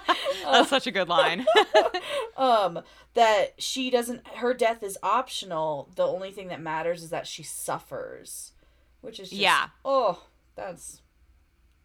that's 0.44 0.70
such 0.70 0.88
a 0.88 0.92
good 0.92 1.08
line 1.10 1.46
um 2.38 2.82
that 3.14 3.54
she 3.62 3.90
doesn't 3.90 4.26
her 4.38 4.54
death 4.54 4.84
is 4.84 4.98
optional. 5.04 5.90
The 5.96 6.06
only 6.08 6.32
thing 6.32 6.48
that 6.48 6.62
matters 6.62 7.04
is 7.04 7.10
that 7.10 7.28
she 7.28 7.44
suffers, 7.44 8.54
which 9.02 9.20
is 9.20 9.30
just, 9.30 9.42
Yeah. 9.42 9.68
Oh, 9.84 10.24
that's 10.56 11.02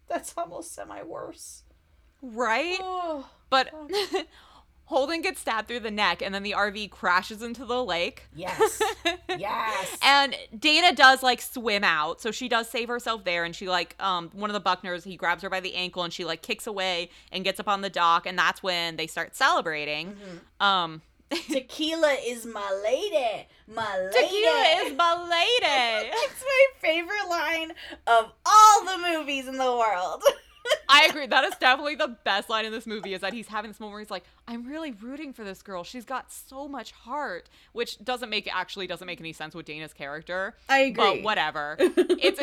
that's 0.09 0.33
almost 0.37 0.73
semi 0.73 1.03
worse. 1.03 1.65
right 2.23 2.79
Oh. 2.81 3.29
but 3.51 3.69
holden 4.87 5.21
gets 5.23 5.41
stabbed 5.41 5.69
through 5.69 5.81
the 5.81 5.91
neck 5.91 6.23
and 6.23 6.35
then 6.35 6.43
the 6.43 6.53
rv 6.53 6.91
crashes 6.91 7.43
into 7.43 7.65
the 7.65 7.85
lake 7.85 8.25
Yes. 8.35 8.83
yes. 9.39 9.99
And 10.03 10.35
Dana 10.59 10.95
does 10.95 11.23
like 11.23 11.41
swim 11.41 11.85
out, 11.85 12.21
so 12.21 12.31
she 12.31 12.49
does 12.49 12.69
save 12.69 12.89
herself 12.89 13.25
there. 13.25 13.45
And 13.45 13.55
she 13.55 13.69
like 13.69 13.95
um 14.01 14.31
one 14.33 14.51
of 14.51 14.55
the 14.55 14.61
Buckners, 14.61 15.05
he 15.05 15.17
grabs 15.17 15.43
her 15.43 15.51
by 15.51 15.61
the 15.61 15.75
ankle 15.75 16.03
and 16.05 16.13
she 16.13 16.25
like 16.25 16.43
kicks 16.43 16.67
away 16.67 17.11
and 17.33 17.45
gets 17.45 17.59
up 17.61 17.69
on 17.69 17.81
the 17.81 17.91
dock, 17.91 18.27
and 18.27 18.39
that's 18.39 18.63
when 18.63 18.97
they 18.97 19.07
start 19.07 19.35
celebrating. 19.35 20.15
Mm-hmm. 20.15 20.63
Um, 20.67 21.03
Tequila 21.31 22.17
is 22.25 22.47
my 22.47 22.81
lady. 22.85 23.47
My 23.67 23.99
lady. 23.99 24.13
tequila 24.13 24.87
is 24.87 24.97
my 24.97 25.15
lady. 25.29 26.11
It's 26.25 26.43
my 26.43 26.67
favorite 26.81 27.29
line 27.29 27.73
of 28.07 28.33
all 28.45 28.85
the 28.85 28.99
movies 28.99 29.49
in 29.49 29.59
the 29.59 29.73
world. 29.73 30.23
I 30.89 31.07
agree. 31.11 31.27
That 31.27 31.45
is 31.45 31.55
definitely 31.59 31.97
the 31.97 32.17
best 32.25 32.49
line 32.49 32.65
in 32.65 32.73
this 32.73 32.87
movie 32.87 33.15
is 33.15 33.21
that 33.21 33.33
he's 33.33 33.49
having 33.49 33.71
this 33.71 33.81
moment 33.81 33.93
where 33.95 34.01
he's 34.01 34.11
like, 34.11 34.25
I'm 34.47 34.67
really 34.67 34.93
rooting 34.93 35.33
for 35.33 35.45
this 35.45 35.63
girl. 35.63 35.85
She's 35.85 36.05
got 36.05 36.33
so 36.33 36.69
much 36.69 36.93
heart, 36.93 37.49
which 37.73 38.03
doesn't 38.05 38.31
make 38.31 38.49
actually 38.55 38.87
doesn't 38.87 39.07
make 39.07 39.21
any 39.21 39.33
sense 39.33 39.55
with 39.55 39.67
Dana's 39.67 39.93
character. 39.93 40.55
I 40.69 40.81
agree. 40.81 40.95
But 41.17 41.23
whatever. 41.23 41.77
it's 41.81 42.41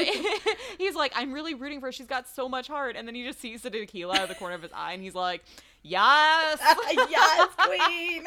he's 0.78 0.96
like, 0.96 1.14
I'm 1.16 1.34
really 1.34 1.54
rooting 1.54 1.80
for 1.80 1.88
her. 1.88 1.92
She's 1.92 2.08
got 2.08 2.28
so 2.28 2.48
much 2.50 2.68
heart. 2.68 2.96
And 2.96 3.08
then 3.08 3.16
he 3.16 3.24
just 3.26 3.40
sees 3.40 3.62
the 3.62 3.70
tequila 3.70 4.16
out 4.16 4.24
of 4.24 4.30
the 4.30 4.36
corner 4.36 4.56
of 4.56 4.62
his 4.62 4.72
eye 4.74 4.94
and 4.94 5.02
he's 5.02 5.16
like, 5.16 5.44
Yes. 5.84 6.60
yes, 7.10 7.50
queen. 7.58 8.24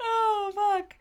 oh 0.00 0.52
fuck. 0.54 0.96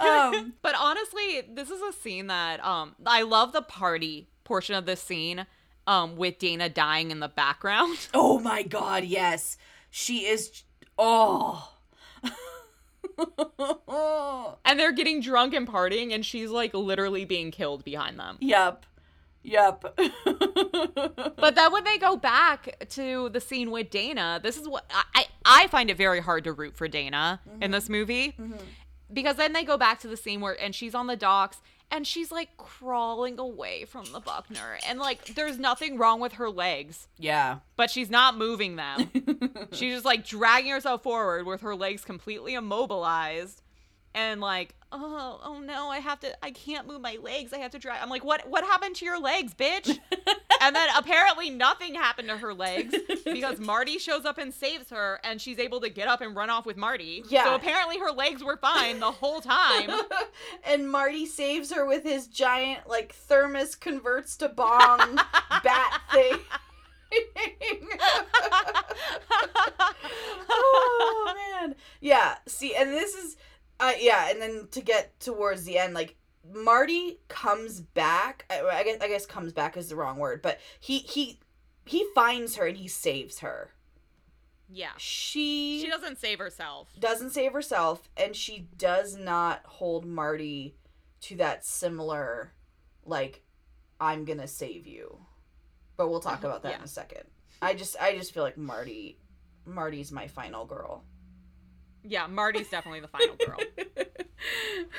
Um, 0.00 0.54
but 0.62 0.74
honestly, 0.78 1.42
this 1.52 1.70
is 1.70 1.82
a 1.82 1.92
scene 1.92 2.28
that 2.28 2.64
um 2.64 2.94
I 3.04 3.22
love 3.22 3.52
the 3.52 3.62
party 3.62 4.28
portion 4.44 4.74
of 4.74 4.86
this 4.86 5.00
scene 5.00 5.46
um 5.88 6.16
with 6.16 6.38
Dana 6.38 6.68
dying 6.68 7.10
in 7.10 7.18
the 7.18 7.28
background. 7.28 7.98
oh 8.14 8.38
my 8.38 8.62
god, 8.62 9.04
yes. 9.04 9.56
She 9.90 10.26
is 10.26 10.62
oh. 10.96 11.72
and 14.64 14.78
they're 14.78 14.92
getting 14.92 15.20
drunk 15.20 15.54
and 15.54 15.66
partying 15.66 16.14
and 16.14 16.24
she's 16.24 16.50
like 16.50 16.74
literally 16.74 17.24
being 17.24 17.50
killed 17.50 17.84
behind 17.84 18.20
them. 18.20 18.36
Yep. 18.40 18.84
Yep. 19.42 19.80
but 21.36 21.54
then 21.54 21.72
when 21.72 21.84
they 21.84 21.96
go 21.96 22.16
back 22.16 22.86
to 22.90 23.30
the 23.30 23.40
scene 23.40 23.70
with 23.70 23.90
Dana, 23.90 24.40
this 24.42 24.58
is 24.58 24.68
what 24.68 24.84
I 25.14 25.26
I 25.44 25.66
find 25.68 25.90
it 25.90 25.96
very 25.96 26.20
hard 26.20 26.44
to 26.44 26.52
root 26.52 26.76
for 26.76 26.86
Dana 26.86 27.40
mm-hmm. 27.48 27.62
in 27.62 27.70
this 27.70 27.88
movie. 27.88 28.34
Mm-hmm. 28.38 28.56
Because 29.10 29.36
then 29.36 29.54
they 29.54 29.64
go 29.64 29.78
back 29.78 30.00
to 30.00 30.08
the 30.08 30.18
scene 30.18 30.42
where 30.42 30.60
and 30.60 30.74
she's 30.74 30.94
on 30.94 31.06
the 31.06 31.16
docks 31.16 31.62
and 31.90 32.06
she's 32.06 32.30
like 32.30 32.56
crawling 32.56 33.38
away 33.38 33.84
from 33.84 34.04
the 34.12 34.20
Buckner 34.20 34.78
and 34.86 34.98
like 34.98 35.34
there's 35.34 35.58
nothing 35.58 35.98
wrong 35.98 36.20
with 36.20 36.34
her 36.34 36.50
legs. 36.50 37.08
Yeah. 37.18 37.58
But 37.76 37.90
she's 37.90 38.10
not 38.10 38.36
moving 38.36 38.76
them. 38.76 39.10
she's 39.72 39.94
just 39.94 40.04
like 40.04 40.26
dragging 40.26 40.70
herself 40.70 41.02
forward 41.02 41.46
with 41.46 41.62
her 41.62 41.74
legs 41.74 42.04
completely 42.04 42.54
immobilized 42.54 43.62
and 44.14 44.40
like 44.40 44.74
oh 44.90 45.40
oh 45.44 45.60
no 45.60 45.88
i 45.90 45.98
have 45.98 46.18
to 46.18 46.44
i 46.44 46.50
can't 46.50 46.86
move 46.86 47.00
my 47.00 47.18
legs 47.22 47.52
i 47.52 47.58
have 47.58 47.70
to 47.70 47.78
drag 47.78 48.00
i'm 48.02 48.08
like 48.08 48.24
what 48.24 48.48
what 48.48 48.64
happened 48.64 48.96
to 48.96 49.04
your 49.04 49.20
legs 49.20 49.54
bitch 49.54 49.98
and 50.60 50.74
then 50.74 50.88
apparently 50.96 51.50
nothing 51.50 51.94
happened 51.94 52.28
to 52.28 52.36
her 52.36 52.54
legs 52.54 52.94
because 53.24 53.58
marty 53.58 53.98
shows 53.98 54.24
up 54.24 54.38
and 54.38 54.52
saves 54.52 54.90
her 54.90 55.20
and 55.24 55.40
she's 55.40 55.58
able 55.58 55.80
to 55.80 55.88
get 55.88 56.08
up 56.08 56.20
and 56.20 56.36
run 56.36 56.50
off 56.50 56.66
with 56.66 56.76
marty. 56.76 57.24
Yeah. 57.28 57.44
so 57.44 57.54
apparently 57.54 57.98
her 57.98 58.10
legs 58.10 58.42
were 58.42 58.56
fine 58.56 59.00
the 59.00 59.12
whole 59.12 59.40
time. 59.40 59.90
And 60.64 60.90
marty 60.90 61.26
saves 61.26 61.72
her 61.72 61.86
with 61.86 62.04
his 62.04 62.26
giant 62.26 62.88
like 62.88 63.12
thermos 63.12 63.74
converts 63.74 64.36
to 64.38 64.48
bomb 64.48 65.16
bat 65.64 66.00
thing. 66.12 66.38
Oh 70.48 71.34
man. 71.60 71.74
Yeah 72.00 72.36
see 72.46 72.74
and 72.74 72.90
this 72.90 73.14
is 73.14 73.36
uh, 73.80 73.92
yeah, 73.98 74.30
and 74.30 74.42
then 74.42 74.68
to 74.72 74.80
get 74.80 75.18
towards 75.20 75.64
the 75.64 75.78
end, 75.78 75.94
like 75.94 76.16
Marty 76.52 77.20
comes 77.28 77.80
back. 77.80 78.44
I, 78.50 78.62
I 78.62 78.84
guess 78.84 78.98
I 79.00 79.08
guess 79.08 79.26
comes 79.26 79.52
back 79.52 79.76
is 79.76 79.88
the 79.88 79.96
wrong 79.96 80.18
word, 80.18 80.42
but 80.42 80.58
he 80.80 80.98
he 80.98 81.40
he 81.84 82.06
finds 82.14 82.56
her 82.56 82.66
and 82.66 82.76
he 82.76 82.88
saves 82.88 83.40
her. 83.40 83.72
Yeah. 84.68 84.92
She 84.98 85.80
She 85.82 85.88
doesn't 85.88 86.18
save 86.18 86.38
herself. 86.38 86.92
Doesn't 86.98 87.30
save 87.30 87.52
herself 87.52 88.08
and 88.16 88.36
she 88.36 88.68
does 88.76 89.16
not 89.16 89.62
hold 89.64 90.04
Marty 90.04 90.76
to 91.22 91.36
that 91.36 91.64
similar 91.64 92.52
like 93.04 93.42
I'm 94.00 94.24
going 94.24 94.40
to 94.40 94.46
save 94.46 94.86
you. 94.86 95.18
But 95.96 96.08
we'll 96.10 96.20
talk 96.20 96.38
uh-huh. 96.38 96.48
about 96.48 96.62
that 96.62 96.72
yeah. 96.72 96.78
in 96.78 96.84
a 96.84 96.88
second. 96.88 97.24
I 97.60 97.74
just 97.74 97.96
I 98.00 98.16
just 98.16 98.32
feel 98.32 98.42
like 98.42 98.56
Marty 98.56 99.18
Marty's 99.64 100.12
my 100.12 100.28
final 100.28 100.64
girl. 100.64 101.04
Yeah, 102.04 102.26
Marty's 102.26 102.68
definitely 102.68 103.00
the 103.00 103.08
final 103.08 103.36
girl. 103.36 103.58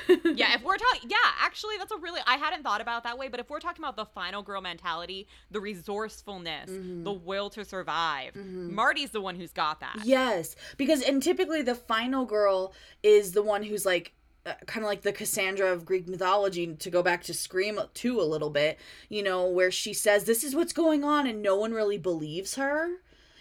yeah, 0.34 0.54
if 0.54 0.62
we're 0.62 0.76
talking, 0.76 1.08
yeah, 1.10 1.16
actually, 1.40 1.76
that's 1.78 1.92
a 1.92 1.96
really 1.96 2.20
I 2.26 2.36
hadn't 2.36 2.62
thought 2.62 2.80
about 2.80 3.04
that 3.04 3.18
way. 3.18 3.28
But 3.28 3.40
if 3.40 3.50
we're 3.50 3.60
talking 3.60 3.82
about 3.82 3.96
the 3.96 4.04
final 4.04 4.42
girl 4.42 4.60
mentality, 4.60 5.26
the 5.50 5.60
resourcefulness, 5.60 6.70
mm-hmm. 6.70 7.04
the 7.04 7.12
will 7.12 7.50
to 7.50 7.64
survive, 7.64 8.34
mm-hmm. 8.34 8.74
Marty's 8.74 9.10
the 9.10 9.20
one 9.20 9.34
who's 9.34 9.52
got 9.52 9.80
that. 9.80 10.00
Yes, 10.04 10.56
because 10.76 11.02
and 11.02 11.22
typically 11.22 11.62
the 11.62 11.74
final 11.74 12.24
girl 12.24 12.74
is 13.02 13.32
the 13.32 13.42
one 13.42 13.62
who's 13.62 13.86
like 13.86 14.12
uh, 14.46 14.54
kind 14.66 14.84
of 14.84 14.88
like 14.88 15.02
the 15.02 15.12
Cassandra 15.12 15.72
of 15.72 15.84
Greek 15.84 16.08
mythology 16.08 16.74
to 16.74 16.90
go 16.90 17.02
back 17.02 17.22
to 17.24 17.34
Scream 17.34 17.78
2 17.92 18.20
a 18.20 18.22
little 18.22 18.50
bit, 18.50 18.78
you 19.08 19.22
know, 19.22 19.46
where 19.46 19.70
she 19.70 19.92
says 19.92 20.24
this 20.24 20.42
is 20.42 20.54
what's 20.54 20.72
going 20.72 21.04
on 21.04 21.26
and 21.26 21.42
no 21.42 21.56
one 21.56 21.72
really 21.72 21.98
believes 21.98 22.54
her 22.54 23.00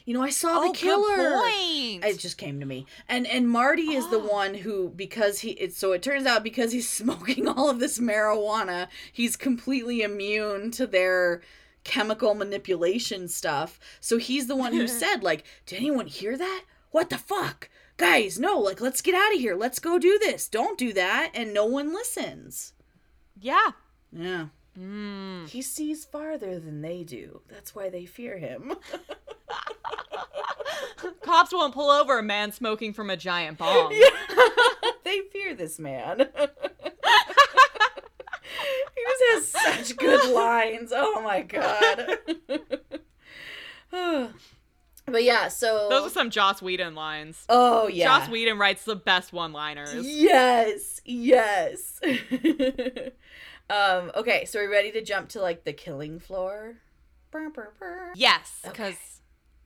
you 0.09 0.15
know, 0.15 0.23
I 0.23 0.31
saw 0.31 0.61
oh, 0.61 0.67
the 0.67 0.73
killer. 0.75 1.39
It 1.45 2.17
just 2.17 2.39
came 2.39 2.59
to 2.61 2.65
me. 2.65 2.87
And 3.07 3.27
and 3.27 3.47
Marty 3.47 3.93
is 3.93 4.05
oh. 4.05 4.09
the 4.09 4.19
one 4.33 4.55
who 4.55 4.89
because 4.89 5.41
he 5.41 5.51
it's 5.51 5.77
so 5.77 5.91
it 5.91 6.01
turns 6.01 6.25
out 6.25 6.43
because 6.43 6.71
he's 6.71 6.89
smoking 7.01 7.47
all 7.47 7.69
of 7.69 7.79
this 7.79 7.99
marijuana, 7.99 8.87
he's 9.13 9.37
completely 9.37 10.01
immune 10.01 10.71
to 10.71 10.87
their 10.87 11.43
chemical 11.83 12.33
manipulation 12.33 13.27
stuff. 13.27 13.79
So 13.99 14.17
he's 14.17 14.47
the 14.47 14.55
one 14.55 14.73
who 14.73 14.87
said 15.03 15.21
like, 15.21 15.43
"Did 15.67 15.75
anyone 15.75 16.07
hear 16.07 16.35
that? 16.35 16.63
What 16.89 17.11
the 17.11 17.19
fuck?" 17.19 17.69
Guys, 17.97 18.39
no, 18.39 18.57
like 18.57 18.81
let's 18.81 19.03
get 19.03 19.13
out 19.13 19.35
of 19.35 19.39
here. 19.39 19.55
Let's 19.55 19.77
go 19.77 19.99
do 19.99 20.17
this. 20.17 20.47
Don't 20.47 20.79
do 20.79 20.91
that. 20.93 21.29
And 21.35 21.53
no 21.53 21.67
one 21.67 21.93
listens. 21.93 22.73
Yeah. 23.39 23.73
Yeah. 24.11 24.47
Mm. 24.75 25.47
He 25.49 25.61
sees 25.61 26.05
farther 26.05 26.59
than 26.59 26.81
they 26.81 27.03
do. 27.03 27.41
That's 27.47 27.75
why 27.75 27.89
they 27.89 28.05
fear 28.05 28.39
him. 28.39 28.73
Cops 31.29 31.53
won't 31.53 31.73
pull 31.75 31.91
over 31.91 32.17
a 32.17 32.23
man 32.23 32.51
smoking 32.51 32.91
from 32.91 33.09
a 33.11 33.17
giant 33.17 33.59
bomb. 33.59 33.91
Yeah. 33.91 34.09
they 35.03 35.21
fear 35.31 35.53
this 35.53 35.77
man. 35.77 36.17
he 36.19 36.25
just 39.19 39.23
has 39.31 39.47
such 39.47 39.97
good 39.97 40.33
lines. 40.33 40.91
Oh 40.93 41.21
my 41.21 41.41
god. 41.43 42.17
but 45.05 45.23
yeah, 45.23 45.49
so 45.49 45.87
those 45.89 46.07
are 46.07 46.13
some 46.13 46.31
Joss 46.31 46.63
Whedon 46.63 46.95
lines. 46.95 47.45
Oh 47.47 47.87
yeah, 47.87 48.05
Joss 48.05 48.29
Whedon 48.29 48.57
writes 48.57 48.83
the 48.85 48.95
best 48.95 49.31
one-liners. 49.31 50.07
Yes, 50.07 50.99
yes. 51.05 51.99
um. 53.69 54.11
Okay, 54.15 54.45
so 54.45 54.59
we're 54.59 54.71
ready 54.71 54.91
to 54.93 55.03
jump 55.03 55.29
to 55.29 55.41
like 55.41 55.63
the 55.63 55.73
killing 55.73 56.19
floor. 56.19 56.77
Yes, 58.15 58.61
because. 58.63 58.93
Okay 58.93 58.97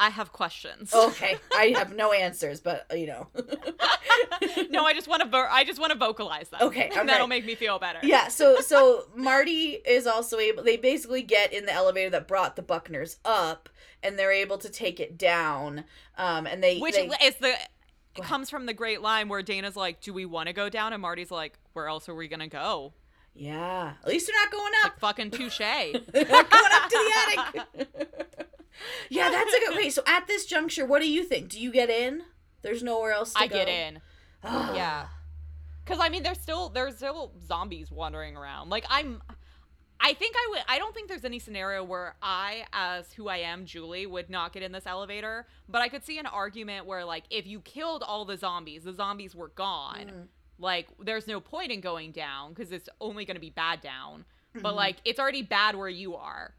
I 0.03 0.09
have 0.09 0.33
questions. 0.33 0.93
Okay, 0.93 1.37
I 1.55 1.73
have 1.77 1.95
no 1.95 2.11
answers, 2.11 2.59
but 2.59 2.85
you 2.93 3.07
know. 3.07 3.27
no, 4.69 4.83
I 4.83 4.93
just 4.93 5.07
want 5.07 5.21
to. 5.21 5.29
Vo- 5.29 5.47
I 5.49 5.63
just 5.63 5.79
want 5.79 5.93
to 5.93 5.97
vocalize 5.97 6.49
them. 6.49 6.59
Okay, 6.61 6.91
and 6.93 7.07
that'll 7.07 7.27
make 7.27 7.45
me 7.45 7.55
feel 7.55 7.79
better. 7.79 7.99
Yeah. 8.03 8.27
So 8.27 8.59
so 8.59 9.05
Marty 9.15 9.79
is 9.87 10.05
also 10.05 10.39
able. 10.39 10.61
They 10.61 10.75
basically 10.75 11.21
get 11.21 11.53
in 11.53 11.65
the 11.65 11.71
elevator 11.71 12.09
that 12.09 12.27
brought 12.27 12.57
the 12.57 12.61
Buckners 12.61 13.15
up, 13.23 13.69
and 14.03 14.19
they're 14.19 14.33
able 14.33 14.57
to 14.57 14.69
take 14.69 14.99
it 14.99 15.17
down. 15.17 15.85
Um, 16.17 16.47
and 16.47 16.61
they 16.61 16.79
which 16.79 16.95
they, 16.95 17.09
is 17.23 17.35
the. 17.35 17.55
It 18.15 18.23
comes 18.23 18.49
from 18.49 18.65
the 18.65 18.73
great 18.73 19.01
line 19.01 19.29
where 19.29 19.41
Dana's 19.41 19.77
like, 19.77 20.01
"Do 20.01 20.11
we 20.11 20.25
want 20.25 20.47
to 20.47 20.53
go 20.53 20.67
down?" 20.67 20.91
and 20.91 21.01
Marty's 21.01 21.31
like, 21.31 21.57
"Where 21.71 21.87
else 21.87 22.09
are 22.09 22.15
we 22.15 22.27
gonna 22.27 22.49
go?" 22.49 22.91
Yeah. 23.35 23.93
At 24.01 24.07
least 24.07 24.27
they're 24.27 24.35
not 24.35 24.51
going 24.51 24.73
up. 24.83 24.91
Like, 24.91 24.99
fucking 24.99 25.31
touche. 25.31 25.61
We're 25.61 25.93
going 25.93 26.43
up 26.43 26.89
to 26.89 27.11
the 27.53 27.57
attic 27.77 28.47
yeah, 29.09 29.29
that's 29.29 29.53
a 29.53 29.59
good. 29.59 29.75
Wait, 29.75 29.93
so 29.93 30.01
at 30.07 30.27
this 30.27 30.45
juncture, 30.45 30.85
what 30.85 31.01
do 31.01 31.09
you 31.09 31.23
think? 31.23 31.49
Do 31.49 31.59
you 31.59 31.71
get 31.71 31.89
in? 31.89 32.23
There's 32.61 32.81
nowhere 32.81 33.11
else 33.11 33.33
to 33.33 33.39
I 33.39 33.47
go. 33.47 33.55
get 33.55 33.67
in. 33.67 33.99
yeah. 34.43 35.07
Cuz 35.85 35.97
I 35.99 36.09
mean 36.09 36.23
there's 36.23 36.39
still 36.39 36.69
there's 36.69 36.95
still 36.95 37.33
zombies 37.45 37.91
wandering 37.91 38.37
around. 38.37 38.69
Like 38.69 38.85
I'm 38.89 39.21
I 39.99 40.13
think 40.13 40.35
I 40.37 40.47
would 40.49 40.59
I 40.67 40.79
don't 40.79 40.93
think 40.93 41.07
there's 41.07 41.25
any 41.25 41.39
scenario 41.39 41.83
where 41.83 42.15
I 42.21 42.65
as 42.73 43.13
who 43.13 43.27
I 43.27 43.37
am, 43.37 43.65
Julie, 43.65 44.05
would 44.05 44.29
not 44.29 44.53
get 44.53 44.63
in 44.63 44.71
this 44.71 44.85
elevator, 44.85 45.45
but 45.69 45.81
I 45.81 45.89
could 45.89 46.05
see 46.05 46.17
an 46.19 46.25
argument 46.25 46.85
where 46.85 47.05
like 47.05 47.23
if 47.29 47.45
you 47.45 47.59
killed 47.61 48.03
all 48.03 48.25
the 48.25 48.37
zombies, 48.37 48.83
the 48.83 48.93
zombies 48.93 49.35
were 49.35 49.49
gone. 49.49 50.11
Mm. 50.13 50.27
Like 50.57 50.87
there's 50.99 51.27
no 51.27 51.39
point 51.39 51.71
in 51.71 51.81
going 51.81 52.11
down 52.11 52.53
cuz 52.55 52.71
it's 52.71 52.89
only 53.01 53.25
going 53.25 53.35
to 53.35 53.41
be 53.41 53.49
bad 53.49 53.81
down. 53.81 54.25
Mm-hmm. 54.51 54.61
But 54.61 54.75
like 54.75 54.97
it's 55.05 55.19
already 55.19 55.41
bad 55.41 55.75
where 55.75 55.89
you 55.89 56.15
are. 56.15 56.53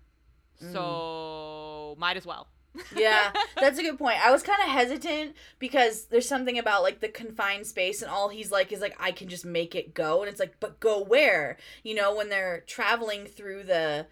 Mm. 0.62 0.72
So 0.72 1.94
might 1.98 2.16
as 2.16 2.26
well. 2.26 2.48
yeah, 2.96 3.32
that's 3.60 3.78
a 3.78 3.82
good 3.82 3.98
point. 3.98 4.24
I 4.24 4.32
was 4.32 4.42
kind 4.42 4.60
of 4.60 4.68
hesitant 4.68 5.36
because 5.58 6.06
there's 6.06 6.28
something 6.28 6.58
about 6.58 6.82
like 6.82 7.00
the 7.00 7.08
confined 7.08 7.66
space 7.66 8.02
and 8.02 8.10
all 8.10 8.28
he's 8.28 8.50
like 8.50 8.72
is 8.72 8.80
like 8.80 8.96
I 8.98 9.12
can 9.12 9.28
just 9.28 9.44
make 9.44 9.76
it 9.76 9.94
go 9.94 10.22
and 10.22 10.28
it's 10.28 10.40
like 10.40 10.56
but 10.58 10.80
go 10.80 11.02
where? 11.02 11.56
You 11.84 11.94
know, 11.94 12.14
when 12.14 12.30
they're 12.30 12.64
traveling 12.66 13.26
through 13.26 13.64
the 13.64 14.06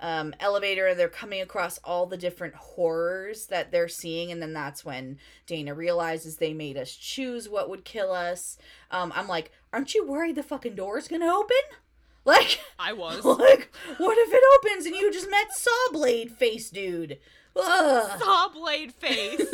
um, 0.00 0.34
elevator 0.40 0.88
and 0.88 0.98
they're 0.98 1.08
coming 1.08 1.40
across 1.40 1.78
all 1.84 2.06
the 2.06 2.16
different 2.16 2.54
horrors 2.54 3.46
that 3.46 3.70
they're 3.70 3.86
seeing 3.86 4.32
and 4.32 4.42
then 4.42 4.52
that's 4.52 4.84
when 4.84 5.18
Dana 5.46 5.72
realizes 5.72 6.36
they 6.36 6.52
made 6.52 6.76
us 6.76 6.96
choose 6.96 7.48
what 7.48 7.70
would 7.70 7.84
kill 7.84 8.10
us. 8.10 8.58
Um, 8.90 9.12
I'm 9.14 9.28
like, 9.28 9.52
aren't 9.72 9.94
you 9.94 10.04
worried 10.04 10.34
the 10.34 10.42
fucking 10.42 10.74
door's 10.74 11.06
going 11.06 11.22
to 11.22 11.28
open? 11.28 11.56
Like, 12.24 12.60
I 12.78 12.92
was. 12.92 13.24
like, 13.24 13.74
what 13.98 14.16
if 14.18 14.32
it 14.32 14.42
opens 14.58 14.86
and 14.86 14.94
you 14.94 15.12
just 15.12 15.30
met 15.30 15.48
Sawblade 15.50 16.30
face 16.30 16.70
dude? 16.70 17.18
Ugh. 17.56 18.20
Saw 18.20 18.48
blade 18.48 18.92
face. 18.94 19.38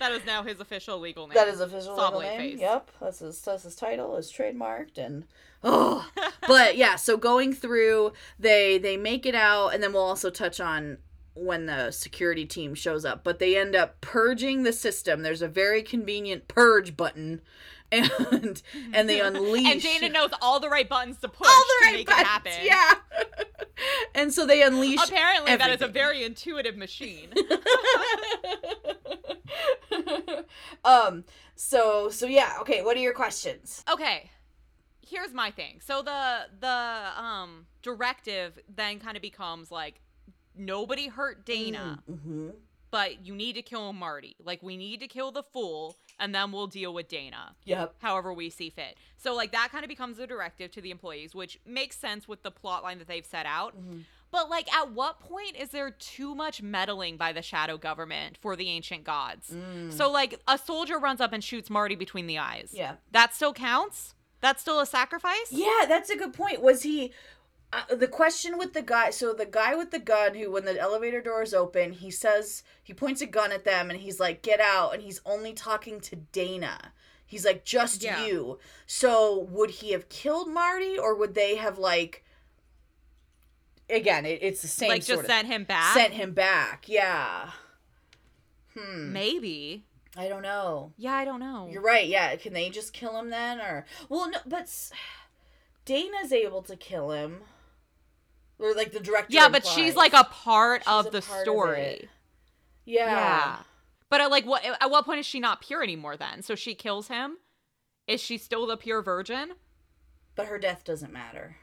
that 0.00 0.12
is 0.12 0.24
now 0.26 0.42
his 0.42 0.60
official 0.60 0.98
legal 0.98 1.26
name. 1.26 1.34
That 1.34 1.48
is 1.48 1.60
official 1.60 1.94
legal 1.96 2.12
Sawblade 2.12 2.38
name. 2.38 2.52
face. 2.52 2.60
Yep, 2.60 2.90
that's 3.00 3.18
his 3.20 3.40
that's 3.40 3.62
his 3.64 3.76
title. 3.76 4.16
Is 4.16 4.32
trademarked 4.32 4.98
and 4.98 5.24
oh, 5.62 6.08
but 6.46 6.76
yeah. 6.76 6.96
So 6.96 7.16
going 7.16 7.52
through, 7.52 8.12
they 8.38 8.78
they 8.78 8.96
make 8.96 9.26
it 9.26 9.34
out, 9.34 9.68
and 9.74 9.82
then 9.82 9.92
we'll 9.92 10.02
also 10.02 10.30
touch 10.30 10.60
on 10.60 10.98
when 11.34 11.66
the 11.66 11.90
security 11.90 12.46
team 12.46 12.74
shows 12.74 13.04
up. 13.04 13.24
But 13.24 13.38
they 13.38 13.56
end 13.56 13.74
up 13.76 14.00
purging 14.00 14.62
the 14.62 14.72
system. 14.72 15.22
There's 15.22 15.42
a 15.42 15.48
very 15.48 15.82
convenient 15.82 16.48
purge 16.48 16.96
button, 16.96 17.40
and 17.92 18.62
and 18.92 19.08
they 19.08 19.20
unleash. 19.28 19.72
and 19.72 19.80
Dana 19.82 20.08
knows 20.08 20.30
all 20.42 20.58
the 20.60 20.68
right 20.68 20.88
buttons 20.88 21.18
to 21.18 21.28
push 21.28 21.48
all 21.48 21.60
the 21.60 21.74
to 21.80 21.84
right 21.86 21.94
make 21.96 22.06
buttons. 22.06 22.22
it 22.22 22.26
happen. 22.26 22.52
Yeah. 22.62 22.94
and 24.14 24.32
so 24.32 24.46
they 24.46 24.62
unleash. 24.62 25.02
Apparently, 25.08 25.56
that 25.56 25.70
is 25.70 25.82
a 25.82 25.88
very 25.88 26.24
intuitive 26.24 26.76
machine. 26.76 27.32
um. 30.84 31.24
So 31.54 32.08
so 32.10 32.26
yeah. 32.26 32.56
Okay. 32.60 32.82
What 32.82 32.96
are 32.96 33.00
your 33.00 33.14
questions? 33.14 33.84
okay 33.92 34.30
here's 35.06 35.34
my 35.34 35.50
thing 35.50 35.78
so 35.84 36.00
the 36.00 36.46
the 36.60 37.10
um 37.22 37.66
directive 37.82 38.58
then 38.74 38.98
kind 38.98 39.16
of 39.16 39.22
becomes 39.22 39.70
like 39.70 40.00
nobody 40.56 41.08
hurt 41.08 41.44
dana 41.44 42.02
Mm-hmm. 42.10 42.48
but 42.90 43.26
you 43.26 43.34
need 43.34 43.52
to 43.56 43.60
kill 43.62 43.92
marty 43.92 44.34
like 44.42 44.62
we 44.62 44.78
need 44.78 45.00
to 45.00 45.06
kill 45.06 45.30
the 45.30 45.42
fool 45.42 45.94
and 46.18 46.34
then 46.34 46.52
we'll 46.52 46.66
deal 46.66 46.92
with 46.94 47.08
dana 47.08 47.54
Yep. 47.64 47.94
however 48.00 48.32
we 48.32 48.50
see 48.50 48.70
fit 48.70 48.96
so 49.16 49.34
like 49.34 49.52
that 49.52 49.68
kind 49.72 49.84
of 49.84 49.88
becomes 49.88 50.18
a 50.18 50.26
directive 50.26 50.70
to 50.72 50.80
the 50.80 50.90
employees 50.90 51.34
which 51.34 51.58
makes 51.66 51.96
sense 51.96 52.26
with 52.28 52.42
the 52.42 52.50
plot 52.50 52.82
line 52.82 52.98
that 52.98 53.08
they've 53.08 53.24
set 53.26 53.46
out 53.46 53.76
Mm-hmm. 53.76 54.00
but 54.30 54.48
like 54.50 54.72
at 54.74 54.92
what 54.92 55.20
point 55.20 55.56
is 55.56 55.70
there 55.70 55.90
too 55.90 56.34
much 56.34 56.62
meddling 56.62 57.16
by 57.16 57.32
the 57.32 57.42
shadow 57.42 57.76
government 57.76 58.36
for 58.40 58.56
the 58.56 58.68
ancient 58.68 59.04
gods 59.04 59.54
so 59.90 60.10
like 60.10 60.40
a 60.48 60.58
soldier 60.58 60.98
runs 60.98 61.20
up 61.20 61.32
and 61.32 61.42
shoots 61.42 61.70
marty 61.70 61.94
between 61.94 62.26
the 62.26 62.38
eyes 62.38 62.70
Yeah. 62.72 62.94
that 63.12 63.34
still 63.34 63.52
counts 63.52 64.14
that's 64.40 64.60
still 64.60 64.78
a 64.80 64.84
sacrifice 64.86 65.48
Yeah, 65.50 65.86
that's 65.88 66.10
a 66.10 66.16
good 66.16 66.34
point. 66.34 66.60
Was 66.60 66.82
he 66.82 67.12
uh, 67.90 67.94
the 67.94 68.08
question 68.08 68.58
with 68.58 68.72
the 68.72 68.82
guy? 68.82 69.10
So 69.10 69.32
the 69.32 69.46
guy 69.46 69.74
with 69.74 69.90
the 69.90 69.98
gun, 69.98 70.34
who 70.34 70.50
when 70.50 70.64
the 70.64 70.78
elevator 70.78 71.20
door 71.20 71.42
is 71.42 71.54
open, 71.54 71.92
he 71.92 72.10
says 72.10 72.62
he 72.82 72.92
points 72.94 73.20
a 73.20 73.26
gun 73.26 73.52
at 73.52 73.64
them 73.64 73.90
and 73.90 74.00
he's 74.00 74.20
like, 74.20 74.42
"Get 74.42 74.60
out!" 74.60 74.94
And 74.94 75.02
he's 75.02 75.20
only 75.24 75.52
talking 75.52 76.00
to 76.00 76.16
Dana. 76.16 76.92
He's 77.26 77.44
like, 77.44 77.64
"Just 77.64 78.02
Yeah. 78.02 78.24
you." 78.24 78.58
So 78.86 79.38
would 79.50 79.70
he 79.70 79.92
have 79.92 80.08
killed 80.08 80.48
Marty, 80.48 80.98
or 80.98 81.14
would 81.14 81.34
they 81.34 81.56
have 81.56 81.78
like? 81.78 82.24
Again, 83.90 84.24
it, 84.24 84.38
it's 84.42 84.62
the 84.62 84.68
same. 84.68 84.88
like 84.88 85.04
just 85.04 85.26
sent 85.26 85.46
him 85.46 85.64
back 85.64 85.94
sent 85.94 86.14
him 86.14 86.32
back. 86.32 86.84
Yeah. 86.88 87.50
Hmm. 88.76 89.12
maybe 89.12 89.84
I 90.16 90.26
don't 90.28 90.42
know. 90.42 90.92
yeah 90.96 91.14
i 91.14 91.24
don't 91.24 91.38
know 91.38 91.68
You're 91.70 91.82
right. 91.82 92.08
Yeah. 92.08 92.34
Can 92.36 92.52
they 92.54 92.70
just 92.70 92.92
kill 92.92 93.16
him 93.18 93.30
then, 93.30 93.60
or 93.60 93.84
well, 94.08 94.30
no, 94.30 94.38
but 94.46 94.68
Dana's 95.84 96.32
able 96.32 96.62
to 96.62 96.76
kill 96.76 97.10
him, 97.12 97.42
or 98.64 98.74
like 98.74 98.92
the 98.92 99.00
director. 99.00 99.32
yeah 99.32 99.48
but 99.48 99.66
she's 99.66 99.94
like 99.96 100.12
a 100.12 100.24
part 100.24 100.82
She's 100.82 100.92
of 100.92 101.06
a 101.06 101.10
the 101.10 101.22
part 101.22 101.42
story 101.42 101.80
it. 101.80 102.08
yeah. 102.84 103.10
yeah 103.10 103.56
but 104.10 104.20
at 104.20 104.30
like 104.30 104.44
what 104.46 104.64
at 104.64 104.90
what 104.90 105.04
point 105.04 105.20
is 105.20 105.26
she 105.26 105.40
not 105.40 105.60
pure 105.60 105.82
anymore 105.82 106.16
then 106.16 106.42
so 106.42 106.54
she 106.54 106.74
kills 106.74 107.08
him 107.08 107.38
is 108.06 108.20
she 108.20 108.38
still 108.38 108.66
the 108.66 108.76
pure 108.76 109.02
virgin 109.02 109.52
But 110.34 110.46
her 110.46 110.58
death 110.58 110.84
doesn't 110.84 111.12
matter. 111.12 111.56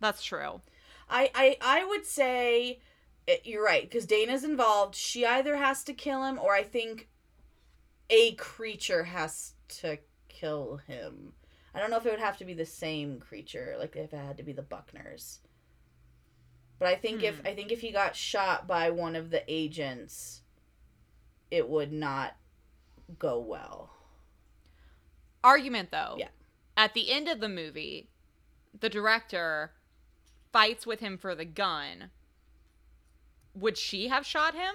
that's 0.00 0.22
true 0.22 0.60
I 1.08 1.30
I 1.34 1.56
I 1.60 1.84
would 1.84 2.06
say 2.06 2.80
you're 3.44 3.64
right 3.64 3.82
because 3.82 4.04
Dana's 4.06 4.44
involved. 4.44 4.94
She 4.94 5.24
either 5.24 5.56
has 5.56 5.82
to 5.84 5.94
kill 5.94 6.24
him, 6.24 6.38
or 6.38 6.54
I 6.54 6.62
think 6.62 7.08
a 8.10 8.32
creature 8.34 9.04
has 9.04 9.54
to 9.80 9.98
kill 10.28 10.80
him. 10.86 11.32
I 11.74 11.78
don't 11.80 11.90
know 11.90 11.96
if 11.96 12.04
it 12.06 12.10
would 12.10 12.20
have 12.20 12.36
to 12.38 12.44
be 12.44 12.52
the 12.54 12.66
same 12.66 13.18
creature, 13.18 13.76
like 13.78 13.96
if 13.96 14.12
it 14.12 14.16
had 14.16 14.36
to 14.36 14.42
be 14.42 14.52
the 14.52 14.62
Buckners. 14.62 15.38
But 16.78 16.88
I 16.88 16.96
think 16.96 17.22
if 17.22 17.40
Hmm. 17.40 17.46
I 17.46 17.54
think 17.54 17.70
if 17.72 17.80
he 17.80 17.90
got 17.92 18.16
shot 18.16 18.66
by 18.66 18.90
one 18.90 19.14
of 19.16 19.30
the 19.30 19.42
agents, 19.48 20.42
it 21.50 21.68
would 21.68 21.92
not 21.92 22.36
go 23.18 23.38
well. 23.38 23.90
argument 25.42 25.90
though 25.90 26.16
Yeah. 26.18 26.28
at 26.74 26.94
the 26.94 27.10
end 27.10 27.28
of 27.28 27.38
the 27.40 27.50
movie 27.50 28.08
the 28.80 28.88
director 28.88 29.72
fights 30.52 30.86
with 30.86 31.00
him 31.00 31.18
for 31.18 31.34
the 31.34 31.44
gun 31.44 32.10
would 33.54 33.76
she 33.76 34.08
have 34.08 34.24
shot 34.24 34.54
him 34.54 34.74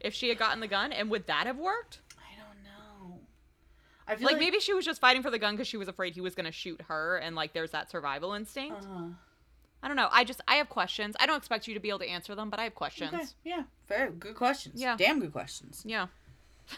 if 0.00 0.14
she 0.14 0.30
had 0.30 0.38
gotten 0.38 0.60
the 0.60 0.68
gun 0.68 0.90
and 0.90 1.10
would 1.10 1.26
that 1.26 1.46
have 1.46 1.58
worked 1.58 2.00
I 2.16 2.34
don't 2.40 2.64
know. 2.64 3.20
I 4.06 4.16
feel 4.16 4.26
like, 4.28 4.38
maybe 4.38 4.58
she 4.58 4.72
was 4.72 4.86
just 4.86 5.02
fighting 5.02 5.22
for 5.22 5.30
the 5.30 5.38
gun 5.38 5.54
because 5.54 5.68
she 5.68 5.76
was 5.76 5.86
afraid 5.88 6.14
he 6.14 6.22
was 6.22 6.34
going 6.34 6.46
to 6.46 6.52
shoot 6.52 6.80
her 6.88 7.18
and 7.18 7.36
like 7.36 7.52
there's 7.52 7.72
that 7.72 7.90
survival 7.90 8.32
instinct 8.32 8.84
Uh-huh. 8.84 9.08
I 9.82 9.88
don't 9.88 9.96
know 9.96 10.08
i 10.12 10.24
just 10.24 10.40
i 10.48 10.56
have 10.56 10.68
questions 10.68 11.14
i 11.20 11.26
don't 11.26 11.36
expect 11.38 11.66
you 11.68 11.74
to 11.74 11.80
be 11.80 11.88
able 11.88 11.98
to 12.00 12.08
answer 12.08 12.34
them 12.34 12.50
but 12.50 12.58
i 12.60 12.64
have 12.64 12.74
questions 12.74 13.12
Okay, 13.14 13.24
yeah, 13.44 13.62
very 13.88 14.10
good 14.10 14.34
questions. 14.34 14.80
Yeah. 14.80 14.96
damn 14.96 15.20
good 15.20 15.32
questions. 15.32 15.82
yeah 15.86 16.06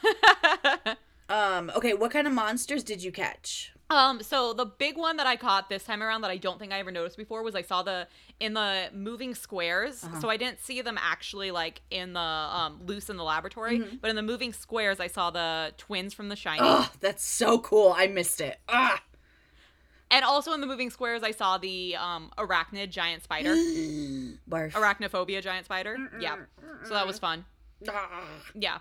Um, 1.28 1.70
okay, 1.76 1.94
what 1.94 2.10
kind 2.10 2.26
of 2.26 2.32
monsters 2.32 2.82
did 2.82 3.04
you 3.04 3.12
catch? 3.12 3.72
um 3.88 4.22
so 4.22 4.52
the 4.52 4.64
big 4.66 4.96
one 4.96 5.16
that 5.16 5.26
i 5.26 5.34
caught 5.34 5.68
this 5.68 5.82
time 5.82 6.00
around 6.00 6.20
that 6.20 6.30
i 6.30 6.36
don't 6.36 6.60
think 6.60 6.72
i 6.72 6.78
ever 6.78 6.92
noticed 6.92 7.16
before 7.16 7.42
was 7.42 7.56
i 7.56 7.62
saw 7.62 7.82
the 7.82 8.06
in 8.38 8.54
the 8.54 8.88
moving 8.94 9.34
squares 9.34 10.04
Uh-huh. 10.04 10.20
so 10.20 10.30
i 10.30 10.36
didn't 10.36 10.60
see 10.60 10.80
them 10.80 10.96
actually 11.00 11.50
like 11.50 11.82
in 11.90 12.12
the 12.12 12.20
um 12.20 12.80
loose 12.86 13.10
in 13.10 13.16
the 13.16 13.24
laboratory 13.24 13.80
Mm-hmm. 13.80 13.96
but 14.00 14.08
in 14.10 14.14
the 14.14 14.22
moving 14.22 14.52
squares 14.52 15.00
i 15.00 15.08
saw 15.08 15.30
the 15.32 15.72
twins 15.76 16.14
from 16.14 16.28
the 16.28 16.36
shining 16.36 16.62
Oh, 16.64 16.88
that's 17.00 17.24
so 17.24 17.58
cool. 17.58 17.92
I 17.96 18.06
missed 18.06 18.40
it. 18.40 18.60
Ah. 18.68 19.02
And 20.10 20.24
also 20.24 20.52
in 20.52 20.60
the 20.60 20.66
moving 20.66 20.90
squares 20.90 21.22
i 21.22 21.30
saw 21.30 21.56
the 21.58 21.94
um 21.96 22.30
arachnid 22.38 22.90
giant 22.90 23.22
spider 23.22 23.50
Barf. 24.50 24.72
arachnophobia 24.72 25.42
giant 25.42 25.64
spider 25.64 25.96
yeah 26.20 26.36
so 26.84 26.94
that 26.94 27.06
was 27.06 27.18
fun 27.18 27.44
Ah. 27.88 28.20
Yeah. 28.54 28.78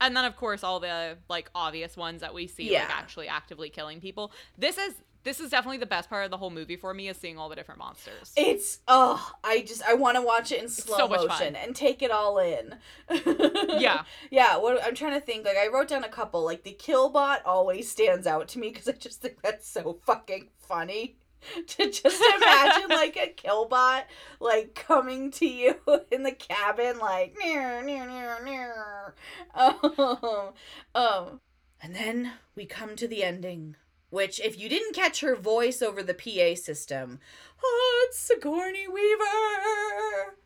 And 0.00 0.16
then 0.16 0.24
of 0.24 0.34
course 0.36 0.64
all 0.64 0.80
the 0.80 1.18
like 1.28 1.50
obvious 1.54 1.98
ones 1.98 2.22
that 2.22 2.32
we 2.32 2.46
see 2.46 2.72
Yeah. 2.72 2.84
like 2.84 2.96
actually 2.96 3.28
actively 3.28 3.68
killing 3.68 4.00
people. 4.00 4.32
This 4.56 4.78
is 4.78 4.94
this 5.22 5.40
is 5.40 5.50
definitely 5.50 5.78
the 5.78 5.86
best 5.86 6.08
part 6.08 6.24
of 6.24 6.30
the 6.30 6.36
whole 6.36 6.50
movie 6.50 6.76
for 6.76 6.94
me 6.94 7.08
is 7.08 7.16
seeing 7.16 7.38
all 7.38 7.48
the 7.48 7.56
different 7.56 7.78
monsters. 7.78 8.32
It's 8.36 8.80
oh, 8.88 9.32
I 9.44 9.62
just 9.62 9.82
I 9.82 9.94
want 9.94 10.16
to 10.16 10.22
watch 10.22 10.52
it 10.52 10.62
in 10.62 10.68
slow 10.68 10.96
so 10.96 11.08
motion 11.08 11.56
and 11.56 11.74
take 11.74 12.02
it 12.02 12.10
all 12.10 12.38
in. 12.38 12.76
Yeah. 13.80 14.02
yeah. 14.30 14.56
What 14.56 14.84
I'm 14.84 14.94
trying 14.94 15.18
to 15.18 15.24
think, 15.24 15.46
like 15.46 15.56
I 15.56 15.68
wrote 15.68 15.88
down 15.88 16.04
a 16.04 16.08
couple. 16.08 16.44
Like 16.44 16.64
the 16.64 16.76
Killbot 16.78 17.38
always 17.44 17.90
stands 17.90 18.26
out 18.26 18.48
to 18.48 18.58
me 18.58 18.68
because 18.68 18.88
I 18.88 18.92
just 18.92 19.22
think 19.22 19.40
that's 19.42 19.68
so 19.68 19.98
fucking 20.04 20.48
funny. 20.58 21.16
To 21.66 21.90
just 21.90 22.22
imagine 22.36 22.90
like 22.90 23.16
a 23.16 23.32
killbot 23.32 24.02
like 24.40 24.74
coming 24.74 25.30
to 25.32 25.46
you 25.46 25.76
in 26.12 26.22
the 26.22 26.32
cabin 26.32 26.98
like 26.98 27.34
near 27.42 27.82
near 27.82 28.06
near 28.06 28.44
near. 28.44 29.14
Um, 29.54 30.52
um 30.94 31.40
and 31.82 31.94
then 31.94 32.32
we 32.54 32.66
come 32.66 32.94
to 32.96 33.08
the 33.08 33.24
ending, 33.24 33.76
which 34.10 34.40
if 34.40 34.58
you 34.58 34.68
didn't 34.68 34.94
catch 34.94 35.20
her 35.20 35.34
voice 35.34 35.80
over 35.82 36.02
the 36.02 36.14
PA 36.14 36.54
system, 36.60 37.18
oh, 37.64 38.06
it's 38.08 38.18
Sigourney 38.18 38.86
Weaver. 38.86 40.36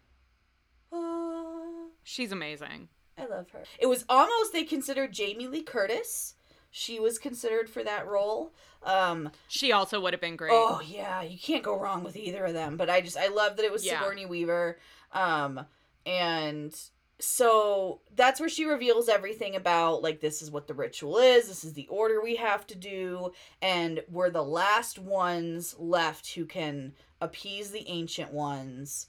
Oh, 0.93 1.89
She's 2.03 2.33
amazing. 2.33 2.89
I 3.19 3.27
love 3.27 3.51
her. 3.51 3.63
It 3.79 3.87
was 3.87 4.05
almost 4.09 4.53
they 4.53 4.65
considered 4.65 5.13
Jamie 5.13 5.47
Lee 5.47 5.63
Curtis. 5.63 6.35
She 6.71 6.99
was 6.99 7.19
considered 7.19 7.71
for 7.71 7.85
that 7.85 8.07
role. 8.07 8.53
Um, 8.83 9.31
She 9.49 9.71
also 9.73 10.01
would 10.01 10.13
have 10.13 10.21
been 10.21 10.37
great. 10.37 10.53
Oh 10.53 10.83
yeah, 10.85 11.23
you 11.23 11.39
can't 11.39 11.63
go 11.63 11.79
wrong 11.79 12.03
with 12.03 12.17
either 12.17 12.45
of 12.45 12.53
them. 12.53 12.77
But 12.77 12.91
I 12.91 13.01
just 13.01 13.17
I 13.17 13.29
love 13.29 13.57
that 13.57 13.65
it 13.65 13.73
was 13.73 13.87
Yeah. 13.87 14.01
Sigourney 14.01 14.27
Weaver. 14.27 14.79
Um 15.13 15.67
and 16.05 16.77
so 17.21 18.01
that's 18.17 18.41
where 18.41 18.49
she 18.49 18.65
reveals 18.65 19.09
everything 19.09 19.55
about 19.55 20.03
like 20.03 20.21
this 20.21 20.43
is 20.43 20.51
what 20.51 20.67
the 20.67 20.75
ritual 20.75 21.19
is, 21.19 21.49
this 21.49 21.65
is 21.65 21.73
the 21.75 21.87
order 21.89 22.21
we 22.23 22.37
have 22.37 22.67
to 22.69 22.75
do, 22.75 23.33
and 23.63 24.03
we're 24.11 24.31
the 24.31 24.43
last 24.43 24.99
ones 24.99 25.77
left 25.79 26.35
who 26.35 26.45
can 26.45 26.93
appease 27.21 27.71
the 27.71 27.89
ancient 27.89 28.33
ones. 28.33 29.09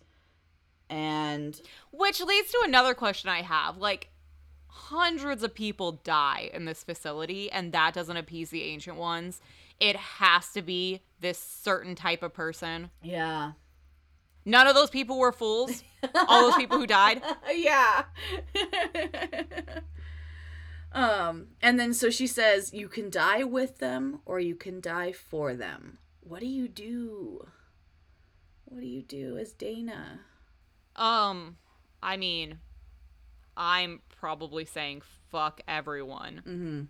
And 0.90 1.60
Which 1.92 2.22
leads 2.22 2.52
to 2.52 2.62
another 2.64 2.94
question 2.94 3.30
I 3.30 3.42
have. 3.42 3.78
Like 3.78 4.10
hundreds 4.68 5.42
of 5.42 5.56
people 5.56 5.94
die 6.04 6.50
in 6.54 6.66
this 6.66 6.84
facility 6.84 7.50
and 7.50 7.72
that 7.72 7.94
doesn't 7.94 8.18
appease 8.18 8.50
the 8.50 8.64
ancient 8.64 8.98
ones. 8.98 9.42
It 9.80 9.96
has 9.96 10.52
to 10.52 10.62
be 10.62 11.02
this 11.20 11.40
certain 11.40 11.96
type 11.96 12.22
of 12.22 12.34
person. 12.34 12.92
yeah. 13.02 13.54
None 14.46 14.68
of 14.68 14.76
those 14.76 14.90
people 14.92 15.18
were 15.18 15.32
fools. 15.32 15.84
All 16.28 16.42
those 16.44 16.56
people 16.56 16.78
who 16.78 16.86
died. 16.88 17.22
yeah. 17.54 18.04
Um, 20.92 21.48
and 21.62 21.78
then 21.78 21.94
so 21.94 22.10
she 22.10 22.26
says, 22.26 22.74
You 22.74 22.88
can 22.88 23.10
die 23.10 23.44
with 23.44 23.80
them 23.80 24.22
or 24.26 24.40
you 24.40 24.56
can 24.56 24.80
die 24.80 25.12
for 25.12 25.54
them. 25.54 25.98
What 26.22 26.40
do 26.40 26.48
you 26.48 26.70
do? 26.70 27.48
What 28.64 28.80
do 28.80 28.88
you 28.88 29.02
do 29.04 29.38
as 29.38 29.52
Dana? 29.52 30.22
Um, 30.96 31.58
I 32.02 32.16
mean, 32.16 32.60
I'm 33.58 34.04
probably 34.20 34.64
saying 34.64 35.02
fuck 35.32 35.60
everyone. 35.68 36.42
Mm-hmm. 36.48 36.82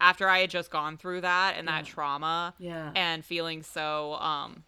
After 0.00 0.28
I 0.28 0.38
had 0.38 0.50
just 0.50 0.70
gone 0.70 0.96
through 0.96 1.22
that 1.22 1.54
and 1.58 1.66
that 1.66 1.84
trauma 1.84 2.54
Yeah. 2.60 2.92
and 2.94 3.24
feeling 3.24 3.64
so 3.64 4.14
um 4.14 4.62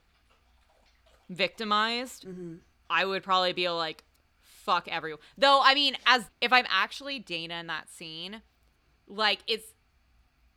victimized, 1.29 2.27
mm-hmm. 2.27 2.57
I 2.91 3.05
would 3.05 3.23
probably 3.23 3.53
be 3.53 3.69
like, 3.69 4.05
fuck 4.41 4.89
everyone. 4.89 5.21
Though, 5.39 5.61
I 5.63 5.75
mean, 5.75 5.97
as 6.07 6.31
if 6.41 6.53
I'm 6.53 6.67
actually 6.69 7.19
Dana 7.19 7.55
in 7.61 7.67
that 7.69 7.89
scene, 7.91 8.43
like 9.07 9.41
it's 9.47 9.67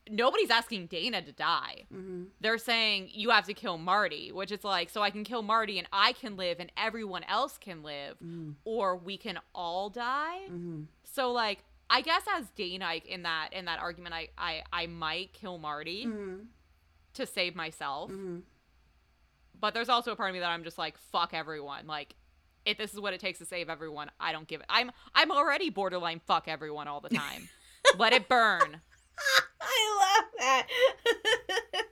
nobody's 0.09 0.49
asking 0.49 0.87
Dana 0.87 1.21
to 1.21 1.31
die. 1.33 1.85
Mm-hmm. 1.93 2.23
They're 2.39 2.57
saying 2.57 3.09
you 3.11 3.29
have 3.31 3.45
to 3.47 3.53
kill 3.53 3.77
Marty, 3.77 4.31
which 4.31 4.51
is 4.51 4.63
like 4.63 4.89
so 4.89 5.01
I 5.01 5.09
can 5.09 5.23
kill 5.23 5.41
Marty 5.41 5.77
and 5.79 5.87
I 5.91 6.13
can 6.13 6.37
live 6.37 6.59
and 6.59 6.71
everyone 6.77 7.23
else 7.25 7.57
can 7.57 7.83
live, 7.83 8.15
Mm-hmm. 8.23 8.51
or 8.63 8.95
we 8.95 9.17
can 9.17 9.39
all 9.53 9.89
die. 9.89 10.39
Mm-hmm. 10.49 10.83
So 11.03 11.31
like 11.31 11.59
I 11.89 12.01
guess 12.01 12.21
as 12.37 12.49
Dana 12.55 12.85
I- 12.85 13.01
in 13.05 13.23
that 13.23 13.49
in 13.51 13.65
that 13.65 13.79
argument, 13.79 14.15
I 14.15 14.29
I 14.37 14.63
I 14.71 14.87
might 14.87 15.33
kill 15.33 15.57
Marty 15.57 16.05
Mm-hmm. 16.05 16.35
to 17.15 17.25
save 17.25 17.55
myself. 17.55 18.11
But 19.59 19.73
there's 19.73 19.89
also 19.89 20.11
a 20.11 20.15
part 20.15 20.29
of 20.29 20.33
me 20.33 20.39
that 20.39 20.49
I'm 20.49 20.63
just 20.63 20.77
like, 20.77 20.97
fuck 20.97 21.33
everyone. 21.33 21.87
Like, 21.87 22.15
if 22.65 22.77
this 22.77 22.93
is 22.93 22.99
what 22.99 23.13
it 23.13 23.19
takes 23.19 23.39
to 23.39 23.45
save 23.45 23.69
everyone, 23.69 24.11
I 24.19 24.31
don't 24.31 24.47
give 24.47 24.61
it. 24.61 24.67
I'm 24.69 24.91
I'm 25.15 25.31
already 25.31 25.69
borderline 25.69 26.21
fuck 26.25 26.47
everyone 26.47 26.87
all 26.87 27.01
the 27.01 27.09
time. 27.09 27.49
Let 27.97 28.13
it 28.13 28.27
burn. 28.27 28.81
I 29.61 30.19
love 30.19 30.25
that. 30.39 30.67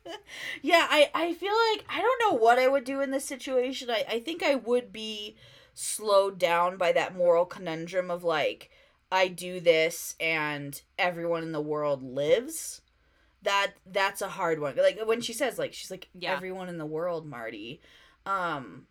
yeah, 0.61 0.88
I, 0.89 1.09
I 1.13 1.34
feel 1.34 1.53
like 1.72 1.86
I 1.89 2.01
don't 2.01 2.22
know 2.22 2.38
what 2.38 2.59
I 2.59 2.68
would 2.68 2.84
do 2.84 3.01
in 3.01 3.11
this 3.11 3.26
situation. 3.26 3.89
I, 3.89 4.03
I 4.07 4.20
think 4.20 4.43
I 4.43 4.55
would 4.55 4.91
be 4.91 5.36
slowed 5.74 6.38
down 6.38 6.78
by 6.78 6.91
that 6.91 7.16
moral 7.16 7.45
conundrum 7.45 8.11
of 8.11 8.24
like, 8.24 8.70
I 9.11 9.28
do 9.28 9.59
this 9.59 10.16
and 10.20 10.82
everyone 10.97 11.43
in 11.43 11.51
the 11.51 11.61
world 11.61 12.03
lives. 12.03 12.82
That 13.45 13.73
that's 13.85 14.21
a 14.21 14.27
hard 14.27 14.59
one. 14.59 14.75
Like 14.75 14.99
when 15.05 15.21
she 15.21 15.33
says 15.33 15.57
like 15.57 15.73
she's 15.73 15.89
like 15.91 16.09
Yeah. 16.13 16.33
everyone 16.33 16.67
in 16.69 16.77
the 16.77 16.85
world, 16.85 17.25
Marty. 17.25 17.81
Um 18.25 18.87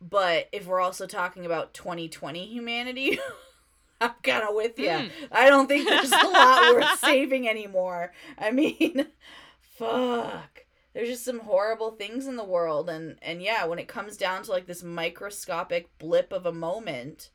but 0.00 0.48
if 0.52 0.66
we're 0.66 0.80
also 0.80 1.06
talking 1.06 1.46
about 1.46 1.72
2020 1.72 2.46
humanity, 2.46 3.18
I'm 4.00 4.12
kind 4.22 4.42
of 4.42 4.54
with 4.54 4.78
you. 4.78 4.88
Mm. 4.90 5.10
I 5.32 5.48
don't 5.48 5.68
think 5.68 5.88
there's 5.88 6.12
a 6.12 6.26
lot 6.26 6.74
worth 6.74 6.98
saving 7.00 7.48
anymore. 7.48 8.12
I 8.36 8.50
mean, 8.50 9.06
fuck. 9.60 10.64
There's 10.92 11.08
just 11.08 11.24
some 11.24 11.40
horrible 11.40 11.92
things 11.92 12.26
in 12.26 12.36
the 12.36 12.44
world 12.44 12.90
and 12.90 13.16
and 13.22 13.42
yeah, 13.42 13.64
when 13.66 13.78
it 13.78 13.88
comes 13.88 14.16
down 14.16 14.42
to 14.44 14.50
like 14.50 14.66
this 14.66 14.82
microscopic 14.82 15.96
blip 15.98 16.32
of 16.32 16.44
a 16.46 16.52
moment, 16.52 17.30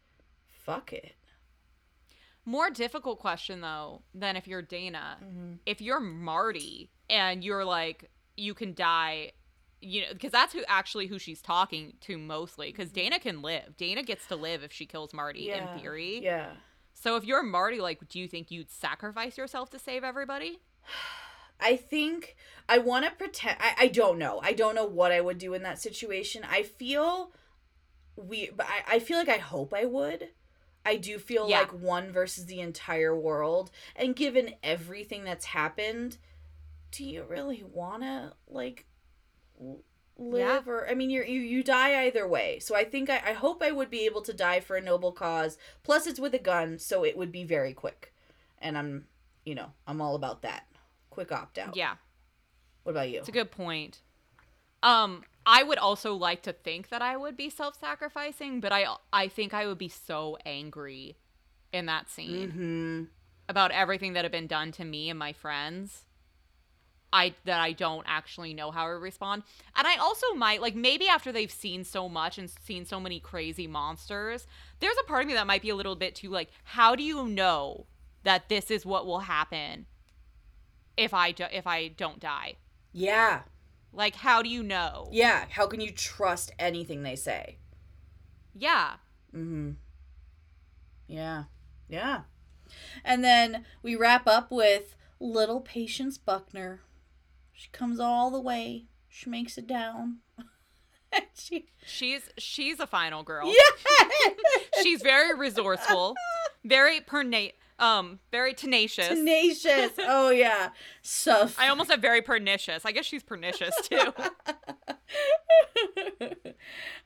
fuck 0.51 0.93
it. 0.93 1.13
More 2.45 2.69
difficult 2.69 3.19
question 3.19 3.61
though 3.61 4.01
than 4.13 4.35
if 4.35 4.47
you're 4.47 4.61
Dana. 4.61 5.17
Mm-hmm. 5.23 5.53
If 5.65 5.81
you're 5.81 5.99
Marty 5.99 6.89
and 7.09 7.43
you're 7.43 7.65
like, 7.65 8.09
you 8.35 8.53
can 8.53 8.73
die. 8.73 9.33
You 9.83 10.01
know, 10.01 10.07
because 10.13 10.31
that's 10.31 10.53
who 10.53 10.61
actually 10.67 11.07
who 11.07 11.17
she's 11.17 11.41
talking 11.41 11.93
to 12.01 12.17
mostly. 12.17 12.67
Because 12.71 12.91
Dana 12.91 13.19
can 13.19 13.41
live. 13.41 13.75
Dana 13.77 14.03
gets 14.03 14.27
to 14.27 14.35
live 14.35 14.63
if 14.63 14.71
she 14.71 14.85
kills 14.85 15.13
Marty 15.13 15.41
Yeah. 15.41 15.73
in 15.73 15.79
theory. 15.79 16.19
Yeah. 16.23 16.51
So 16.93 17.15
if 17.15 17.23
you're 17.25 17.41
Marty, 17.41 17.79
like, 17.79 18.07
do 18.09 18.19
you 18.19 18.27
think 18.27 18.51
you'd 18.51 18.69
sacrifice 18.69 19.37
yourself 19.37 19.69
to 19.71 19.79
save 19.79 20.03
everybody? 20.03 20.59
I 21.59 21.75
think 21.75 22.35
I 22.67 22.79
want 22.79 23.05
to 23.05 23.11
pretend. 23.11 23.57
I, 23.59 23.73
I 23.85 23.87
don't 23.87 24.17
know. 24.17 24.39
I 24.43 24.53
don't 24.53 24.73
know 24.75 24.85
what 24.85 25.11
I 25.11 25.21
would 25.21 25.37
do 25.37 25.53
in 25.53 25.61
that 25.63 25.79
situation. 25.79 26.43
I 26.49 26.63
feel 26.63 27.33
we, 28.15 28.49
but 28.55 28.65
I, 28.67 28.95
I 28.95 28.99
feel 28.99 29.17
like 29.19 29.29
I 29.29 29.37
hope 29.37 29.73
I 29.73 29.85
would. 29.85 30.29
I 30.85 30.95
do 30.97 31.19
feel 31.19 31.47
Yeah. 31.49 31.59
like 31.59 31.71
one 31.73 32.11
versus 32.11 32.45
the 32.47 32.59
entire 32.59 33.15
world. 33.15 33.71
And 33.95 34.15
given 34.15 34.55
everything 34.63 35.23
that's 35.23 35.45
happened, 35.45 36.17
do 36.91 37.03
you 37.05 37.23
really 37.23 37.63
want 37.63 38.03
to, 38.03 38.33
like, 38.47 38.85
live 40.17 40.67
or 40.67 40.87
i 40.87 40.93
mean 40.93 41.09
you're, 41.09 41.25
you 41.25 41.39
you 41.39 41.63
die 41.63 42.05
either 42.05 42.27
way 42.27 42.59
so 42.59 42.75
i 42.75 42.83
think 42.83 43.09
I, 43.09 43.21
I 43.27 43.33
hope 43.33 43.63
i 43.63 43.71
would 43.71 43.89
be 43.89 44.01
able 44.05 44.21
to 44.23 44.33
die 44.33 44.59
for 44.59 44.75
a 44.75 44.81
noble 44.81 45.11
cause 45.11 45.57
plus 45.83 46.05
it's 46.05 46.19
with 46.19 46.33
a 46.35 46.39
gun 46.39 46.77
so 46.77 47.03
it 47.03 47.17
would 47.17 47.31
be 47.31 47.43
very 47.43 47.73
quick 47.73 48.13
and 48.59 48.77
i'm 48.77 49.05
you 49.45 49.55
know 49.55 49.71
i'm 49.87 49.99
all 50.01 50.13
about 50.15 50.43
that 50.43 50.67
quick 51.09 51.31
opt 51.31 51.57
out 51.57 51.75
Yeah. 51.75 51.95
what 52.83 52.91
about 52.91 53.09
you 53.09 53.19
It's 53.19 53.29
a 53.29 53.31
good 53.31 53.51
point. 53.51 54.01
Um, 54.83 55.23
I 55.45 55.63
would 55.63 55.77
also 55.77 56.13
like 56.13 56.43
to 56.43 56.53
think 56.53 56.89
that 56.89 57.01
I 57.01 57.17
would 57.17 57.35
be 57.35 57.49
self-sacrificing, 57.49 58.59
but 58.59 58.71
I 58.71 58.85
I 59.11 59.27
think 59.27 59.53
I 59.53 59.65
would 59.65 59.77
be 59.77 59.89
so 59.89 60.37
angry 60.45 61.17
in 61.73 61.85
that 61.87 62.09
scene 62.09 62.49
mm-hmm 62.49 63.03
about 63.51 63.71
everything 63.71 64.13
that 64.13 64.25
had 64.25 64.31
been 64.31 64.47
done 64.47 64.71
to 64.71 64.83
me 64.83 65.09
and 65.09 65.19
my 65.19 65.33
friends. 65.33 66.05
I 67.13 67.35
that 67.43 67.59
I 67.59 67.73
don't 67.73 68.05
actually 68.07 68.53
know 68.53 68.71
how 68.71 68.87
to 68.87 68.93
respond. 68.93 69.43
And 69.75 69.85
I 69.85 69.97
also 69.97 70.33
might 70.33 70.61
like 70.61 70.75
maybe 70.75 71.09
after 71.09 71.31
they've 71.31 71.51
seen 71.51 71.83
so 71.83 72.07
much 72.07 72.37
and 72.37 72.49
seen 72.49 72.85
so 72.85 72.99
many 72.99 73.19
crazy 73.19 73.67
monsters, 73.67 74.47
there's 74.79 74.95
a 75.01 75.07
part 75.07 75.23
of 75.23 75.27
me 75.27 75.33
that 75.33 75.45
might 75.45 75.61
be 75.61 75.69
a 75.69 75.75
little 75.75 75.97
bit 75.97 76.15
too 76.15 76.29
like 76.29 76.49
how 76.63 76.95
do 76.95 77.03
you 77.03 77.27
know 77.27 77.85
that 78.23 78.47
this 78.47 78.71
is 78.71 78.85
what 78.85 79.05
will 79.05 79.19
happen 79.19 79.85
if 80.95 81.13
I 81.13 81.33
do, 81.33 81.45
if 81.51 81.67
I 81.67 81.89
don't 81.89 82.19
die? 82.19 82.55
yeah 82.93 83.41
Like 83.93 84.15
how 84.15 84.41
do 84.41 84.49
you 84.49 84.63
know? 84.63 85.09
yeah 85.11 85.45
how 85.49 85.67
can 85.67 85.81
you 85.81 85.91
trust 85.91 86.51
anything 86.59 87.03
they 87.03 87.15
say? 87.15 87.57
Yeah. 88.53 88.93
mm-hmm. 89.33 89.71
Yeah 91.07 91.43
yeah. 91.87 92.21
And 93.03 93.23
then 93.23 93.65
we 93.83 93.95
wrap 93.95 94.27
up 94.27 94.49
with 94.49 94.95
little 95.19 95.59
patience 95.59 96.17
buckner. 96.17 96.81
She 97.51 97.69
comes 97.71 97.99
all 97.99 98.31
the 98.31 98.39
way. 98.39 98.85
She 99.09 99.29
makes 99.29 99.57
it 99.57 99.67
down. 99.67 100.19
She 101.33 101.65
She's 101.85 102.29
she's 102.37 102.79
a 102.79 102.87
final 102.87 103.21
girl. 103.21 103.45
yeah. 103.45 104.31
She's 104.81 105.01
very 105.01 105.37
resourceful, 105.37 106.15
very 106.63 107.01
perna- 107.01 107.51
um 107.81 108.19
very 108.31 108.53
tenacious. 108.53 109.07
tenacious 109.07 109.91
oh 109.99 110.29
yeah 110.29 110.69
so 111.01 111.49
I 111.57 111.67
almost 111.67 111.89
said 111.89 112.01
very 112.01 112.21
pernicious. 112.21 112.85
I 112.85 112.91
guess 112.91 113.05
she's 113.05 113.23
pernicious 113.23 113.75
too. 113.89 114.13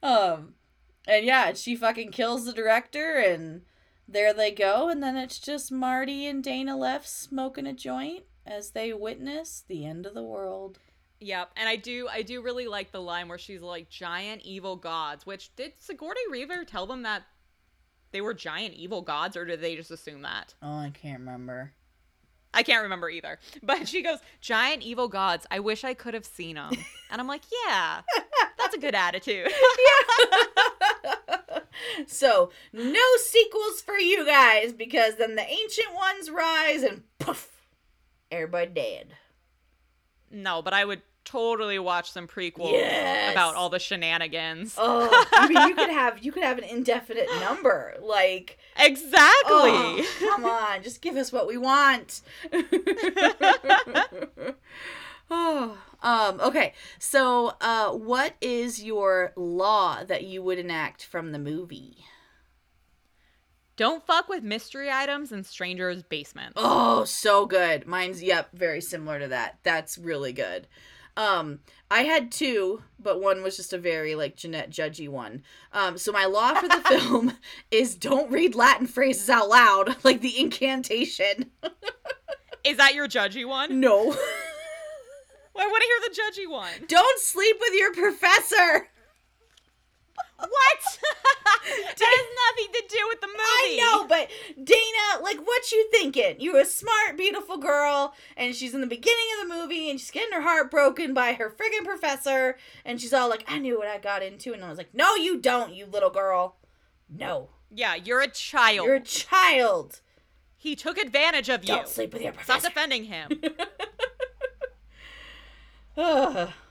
um 0.04 0.54
and 1.08 1.26
yeah 1.26 1.54
she 1.54 1.76
fucking 1.76 2.12
kills 2.12 2.46
the 2.46 2.54
director 2.54 3.16
and 3.16 3.62
there 4.08 4.34
they 4.34 4.52
go 4.52 4.90
and 4.90 5.02
then 5.02 5.16
it's 5.16 5.40
just 5.40 5.72
marty 5.72 6.28
and 6.28 6.44
dana 6.44 6.78
left 6.78 7.08
smoking 7.08 7.66
a 7.66 7.74
joint 7.74 8.24
as 8.46 8.72
they 8.72 8.94
witness 8.94 9.64
the 9.68 9.86
end 9.86 10.06
of 10.06 10.14
the 10.14 10.24
world 10.24 10.78
yep. 11.20 11.52
And 11.58 11.68
I 11.68 11.76
do 11.76 12.08
I 12.12 12.22
do 12.22 12.42
really 12.42 12.68
like 12.68 12.92
the 12.92 13.02
line 13.02 13.28
where 13.28 13.38
she's 13.38 13.62
like 13.62 13.90
giant 13.90 14.42
evil 14.44 14.76
gods, 14.76 15.26
which 15.26 15.56
did 15.56 15.74
Sigourney 15.80 16.22
Weaver 16.30 16.64
tell 16.64 16.86
them 16.86 17.04
that 17.04 17.24
they 18.16 18.22
were 18.22 18.34
giant 18.34 18.74
evil 18.74 19.02
gods 19.02 19.36
or 19.36 19.44
did 19.44 19.60
they 19.62 19.76
just 19.76 19.92
assume 19.92 20.22
that? 20.22 20.54
oh 20.62 20.78
i 20.78 20.90
can't 20.90 21.20
remember 21.20 21.74
I 22.58 22.64
can't 22.64 22.84
remember 22.84 23.10
either. 23.10 23.38
But 23.62 23.86
she 23.86 24.02
goes, 24.02 24.20
"Giant 24.40 24.82
evil 24.82 25.10
gods. 25.10 25.46
I 25.52 25.60
wish 25.60 25.84
I 25.84 25.94
could 25.94 26.14
have 26.14 26.24
seen 26.26 26.56
them." 26.56 26.72
And 27.12 27.20
I'm 27.20 27.28
like, 27.28 27.42
"Yeah. 27.52 28.02
That's 28.58 28.74
a 28.74 28.80
good 28.80 28.96
attitude." 28.96 29.52
so 32.08 32.52
no 32.72 33.06
sequels 33.18 33.82
for 33.82 33.98
you 33.98 34.26
guys 34.26 34.72
because 34.72 35.18
then 35.18 35.36
the 35.36 35.46
ancient 35.46 35.94
ones 35.94 36.32
rise 36.32 36.82
and 36.82 37.04
poof 37.20 37.68
everybody 38.32 38.72
dead 38.72 39.08
no, 40.32 40.62
but 40.62 40.74
I 40.74 40.84
would 40.86 41.02
totally 41.26 41.80
watch 41.80 42.12
some 42.12 42.28
prequels 42.28 42.72
Yes. 42.72 43.32
about 43.34 43.56
all 43.56 43.70
the 43.70 43.80
shenanigans. 43.80 44.76
oh 44.78 45.26
i 45.34 45.48
mean 45.48 45.68
you 45.68 45.76
could 45.76 45.90
have 46.02 46.24
you 46.24 46.32
could 46.32 46.44
have 46.44 46.58
an 46.58 46.64
indefinite 46.64 47.28
number 47.42 47.96
like 48.02 48.58
Exactly. 48.78 49.22
Oh, 49.54 50.06
come 50.20 50.44
on, 50.46 50.84
just 50.84 51.02
give 51.02 51.16
us 51.16 51.32
what 51.32 51.48
we 51.48 51.58
want. 51.58 52.22
oh, 55.32 55.78
um, 56.04 56.40
okay. 56.42 56.74
So, 57.00 57.54
uh, 57.62 57.92
what 57.92 58.34
is 58.42 58.84
your 58.84 59.32
law 59.36 60.04
that 60.04 60.24
you 60.26 60.44
would 60.44 60.60
enact 60.60 61.06
from 61.06 61.32
the 61.32 61.40
movie? 61.40 61.98
Don't 63.78 64.06
fuck 64.06 64.30
with 64.30 64.44
mystery 64.44 64.90
items 64.92 65.32
in 65.32 65.44
strangers' 65.44 66.04
basements. 66.04 66.54
Oh, 66.56 67.04
so 67.06 67.46
good. 67.46 67.86
Mine's 67.88 68.24
yep, 68.24 68.50
very 68.54 68.80
similar 68.82 69.20
to 69.20 69.28
that. 69.30 69.60
That's 69.64 69.98
really 69.98 70.32
good. 70.34 70.68
Um, 71.18 71.60
I 71.90 72.02
had 72.02 72.32
two, 72.32 72.84
but 73.00 73.22
one 73.22 73.42
was 73.42 73.56
just 73.56 73.74
a 73.74 73.78
very 73.78 74.16
like 74.16 74.36
Jeanette 74.36 74.70
judgy 74.70 75.08
one. 75.08 75.44
Um, 75.72 75.98
so 75.98 76.12
my 76.12 76.26
law 76.26 76.54
for 76.56 76.68
the 76.68 76.82
film 76.88 77.38
is 77.72 77.96
don't 77.96 78.32
read 78.32 78.56
Latin 78.56 78.88
phrases 78.88 79.30
out 79.30 79.50
loud, 79.50 79.96
like 80.04 80.22
the 80.22 80.40
incantation. 80.40 81.52
Is 82.64 82.78
that 82.78 82.96
your 82.96 83.08
judgy 83.08 83.48
one? 83.48 83.80
No. 83.80 84.00
I 85.58 85.68
want 85.68 85.84
to 85.84 85.88
hear 85.88 86.02
the 86.10 86.16
judgy 86.20 86.52
one. 86.52 86.88
don't 86.88 87.20
sleep 87.20 87.58
with 87.60 87.74
your 87.76 87.94
professor. 87.94 88.90
What? 90.38 90.50
that 91.66 91.98
has 91.98 92.28
nothing 92.58 92.74
to 92.74 92.96
do 92.96 93.08
with 93.08 93.22
the 93.22 93.28
movie. 93.28 93.40
I 93.40 93.78
know, 93.80 94.08
but 94.08 94.30
Dana, 94.64 95.24
like, 95.24 95.40
what 95.46 95.72
you 95.72 95.88
thinking? 95.92 96.36
You're 96.40 96.60
a 96.60 96.66
smart, 96.66 97.18
beautiful 97.18 97.58
girl, 97.58 98.14
and 98.38 98.54
she's 98.56 98.74
in 98.76 98.82
the 98.82 98.88
beginning 98.88 99.26
of 99.42 99.48
the 99.48 99.56
movie, 99.56 99.90
and 99.90 100.00
she's 100.00 100.12
getting 100.12 100.34
her 100.34 100.42
heart 100.42 100.70
broken 100.70 101.14
by 101.14 101.34
her 101.34 101.50
friggin' 101.50 101.84
professor, 101.86 102.58
and 102.84 103.02
she's 103.02 103.14
all 103.14 103.30
like, 103.30 103.44
"I 103.48 103.58
knew 103.60 103.80
what 103.80 103.88
I 103.88 103.98
got 103.98 104.22
into," 104.22 104.54
and 104.54 104.64
I 104.64 104.70
was 104.70 104.78
like, 104.78 104.94
"No, 104.94 105.16
you 105.16 105.40
don't, 105.40 105.74
you 105.74 105.86
little 105.86 106.10
girl. 106.12 106.58
No, 107.10 107.50
Yeah, 107.72 107.96
you're 107.96 108.22
a 108.22 108.28
child. 108.28 108.86
you're 108.86 108.96
a 108.96 109.00
child. 109.02 110.02
he 110.58 110.76
took 110.76 110.98
advantage 110.98 111.50
of 111.50 111.64
you. 111.64 111.76
Don't 111.76 111.88
sleep 111.88 112.14
with 112.14 112.22
your 112.22 112.34
professor. 112.34 112.70
Stop 112.70 112.74
professor." 112.74 112.90
defending 112.90 113.06
him. 115.98 116.50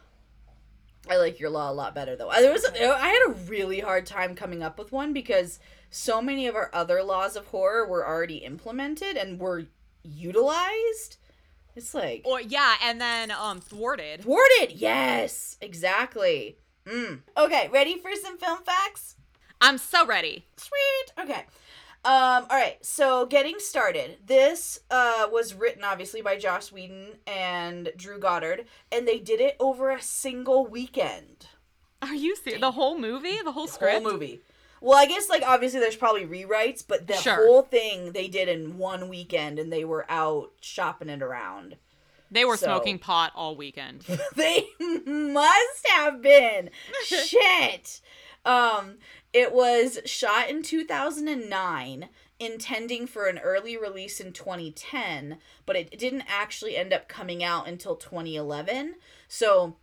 Like 1.24 1.40
your 1.40 1.50
law 1.50 1.70
a 1.70 1.72
lot 1.72 1.94
better 1.94 2.16
though. 2.16 2.28
I- 2.28 2.42
There 2.42 2.52
was 2.52 2.64
I 2.66 3.08
had 3.08 3.28
a 3.28 3.32
really 3.32 3.80
hard 3.80 4.04
time 4.06 4.34
coming 4.34 4.62
up 4.62 4.78
with 4.78 4.92
one 4.92 5.12
because 5.14 5.58
so 5.90 6.20
many 6.20 6.46
of 6.46 6.54
our 6.54 6.70
other 6.74 7.02
laws 7.02 7.34
of 7.36 7.46
horror 7.46 7.86
were 7.88 8.06
already 8.06 8.38
implemented 8.38 9.16
and 9.16 9.40
were 9.40 9.64
utilized. 10.02 11.16
It's 11.76 11.94
like 11.94 12.22
or 12.24 12.40
yeah, 12.40 12.74
and 12.82 13.00
then 13.00 13.30
um 13.30 13.60
thwarted. 13.60 14.22
thwarted. 14.22 14.72
Yes, 14.72 15.56
exactly. 15.60 16.58
Mm. 16.86 17.20
Okay, 17.36 17.68
ready 17.72 17.98
for 17.98 18.10
some 18.14 18.36
film 18.38 18.58
facts? 18.62 19.16
I'm 19.60 19.78
so 19.78 20.04
ready. 20.06 20.44
Sweet. 20.56 21.24
Okay. 21.24 21.44
Um, 22.04 22.46
all 22.50 22.56
right, 22.58 22.76
so 22.84 23.24
getting 23.24 23.58
started. 23.58 24.18
This 24.26 24.80
uh, 24.90 25.26
was 25.32 25.54
written 25.54 25.84
obviously 25.84 26.20
by 26.20 26.36
Joss 26.36 26.70
Whedon 26.70 27.12
and 27.26 27.90
Drew 27.96 28.18
Goddard, 28.18 28.66
and 28.92 29.08
they 29.08 29.18
did 29.18 29.40
it 29.40 29.56
over 29.58 29.90
a 29.90 30.02
single 30.02 30.66
weekend. 30.66 31.46
Are 32.02 32.14
you 32.14 32.36
serious? 32.36 32.60
The 32.60 32.72
whole 32.72 32.98
movie? 32.98 33.38
The 33.38 33.44
whole 33.44 33.52
Whole 33.52 33.66
script? 33.68 34.04
movie. 34.04 34.40
Well, 34.82 34.98
I 34.98 35.06
guess 35.06 35.30
like 35.30 35.42
obviously 35.46 35.80
there's 35.80 35.96
probably 35.96 36.26
rewrites, 36.26 36.84
but 36.86 37.06
the 37.06 37.14
Sure. 37.14 37.36
whole 37.36 37.62
thing 37.62 38.12
they 38.12 38.28
did 38.28 38.48
in 38.50 38.76
one 38.76 39.08
weekend, 39.08 39.58
and 39.58 39.72
they 39.72 39.86
were 39.86 40.04
out 40.10 40.52
shopping 40.60 41.08
it 41.08 41.22
around. 41.22 41.76
They 42.30 42.44
were 42.44 42.58
So- 42.58 42.66
smoking 42.66 42.98
pot 42.98 43.32
all 43.34 43.56
weekend. 43.56 44.02
they 44.36 44.66
must 45.06 45.86
have 45.88 46.20
been. 46.20 46.68
Shit. 47.06 48.02
Um, 48.44 48.96
it 49.32 49.52
was 49.52 50.00
shot 50.04 50.50
in 50.50 50.62
2009, 50.62 52.08
intending 52.38 53.06
for 53.06 53.26
an 53.26 53.38
early 53.38 53.76
release 53.76 54.20
in 54.20 54.32
2010, 54.32 55.38
but 55.66 55.76
it 55.76 55.98
didn't 55.98 56.24
actually 56.28 56.76
end 56.76 56.92
up 56.92 57.08
coming 57.08 57.42
out 57.42 57.66
until 57.68 57.96
2011. 57.96 58.96
So, 59.28 59.76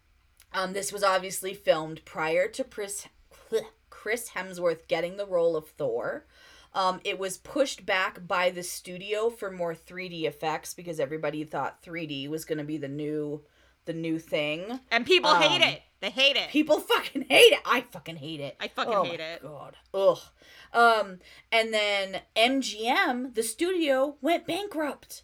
um, 0.54 0.74
this 0.74 0.92
was 0.92 1.04
obviously 1.04 1.54
filmed 1.54 2.04
prior 2.06 2.48
to 2.50 2.64
Chris 2.64 3.08
Chris 3.90 4.32
Hemsworth 4.36 4.88
getting 4.88 5.18
the 5.18 5.28
role 5.28 5.56
of 5.56 5.70
Thor. 5.70 6.26
Um, 6.74 7.02
it 7.04 7.20
was 7.20 7.38
pushed 7.38 7.86
back 7.86 8.26
by 8.28 8.50
the 8.50 8.64
studio 8.64 9.30
for 9.30 9.52
more 9.52 9.76
3D 9.76 10.24
effects 10.24 10.74
because 10.74 11.00
everybody 11.00 11.44
thought 11.44 11.84
3D 11.84 12.30
was 12.30 12.46
going 12.46 12.58
to 12.60 12.64
be 12.64 12.78
the 12.78 12.88
new 12.88 13.44
the 13.86 13.94
new 13.94 14.20
thing. 14.20 14.80
And 14.92 15.06
people 15.06 15.34
hate 15.36 15.62
Um, 15.62 15.70
it. 15.70 15.82
They 16.02 16.10
hate 16.10 16.36
it. 16.36 16.50
People 16.50 16.80
fucking 16.80 17.26
hate 17.30 17.54
it. 17.54 17.60
I 17.66 17.82
fucking 17.82 18.18
hate 18.18 18.40
it. 18.42 18.58
I 18.60 18.68
fucking 18.68 18.94
oh 18.94 19.04
hate 19.04 19.20
it. 19.20 19.42
God. 19.42 19.78
Ugh. 19.94 20.20
Um, 20.74 21.20
and 21.52 21.74
then 21.74 22.22
MGM, 22.36 23.34
the 23.36 23.44
studio, 23.44 24.16
went 24.22 24.48
bankrupt 24.48 25.24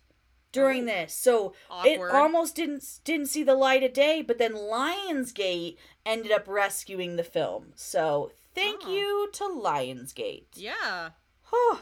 during 0.52 0.84
Oh. 0.84 0.86
this, 0.86 1.14
so 1.14 1.54
it 1.84 2.00
almost 2.00 2.56
didn't 2.56 2.84
didn't 3.04 3.28
see 3.28 3.44
the 3.44 3.56
light 3.56 3.84
of 3.84 3.94
day. 3.94 4.22
But 4.22 4.38
then 4.38 4.54
Lionsgate 4.54 5.78
ended 6.06 6.32
up 6.32 6.48
rescuing 6.48 7.16
the 7.16 7.24
film. 7.24 7.74
So 7.76 8.32
thank 8.56 8.82
Oh. 8.86 8.92
you 8.94 9.30
to 9.34 9.44
Lionsgate. 9.46 10.46
yeah. 10.54 11.10
Huh. 11.44 11.78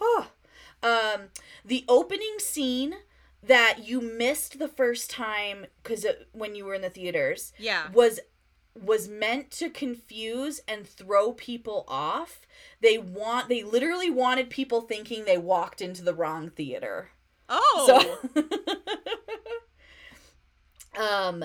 Huh. 0.00 0.24
Um, 0.82 1.28
the 1.64 1.84
opening 1.88 2.38
scene 2.38 2.96
that 3.46 3.86
you 3.86 4.00
missed 4.00 4.58
the 4.58 4.68
first 4.68 5.10
time 5.10 5.66
because 5.82 6.06
when 6.32 6.54
you 6.54 6.64
were 6.64 6.74
in 6.74 6.82
the 6.82 6.90
theaters 6.90 7.52
Yeah. 7.58 7.90
was 7.92 8.20
was 8.80 9.08
meant 9.08 9.50
to 9.52 9.70
confuse 9.70 10.60
and 10.66 10.84
throw 10.86 11.32
people 11.32 11.84
off. 11.86 12.40
They 12.80 12.98
want 12.98 13.48
they 13.48 13.62
literally 13.62 14.10
wanted 14.10 14.50
people 14.50 14.80
thinking 14.80 15.24
they 15.24 15.38
walked 15.38 15.80
into 15.80 16.02
the 16.02 16.14
wrong 16.14 16.50
theater. 16.50 17.10
Oh. 17.48 17.84
So 17.86 18.40
um 21.00 21.44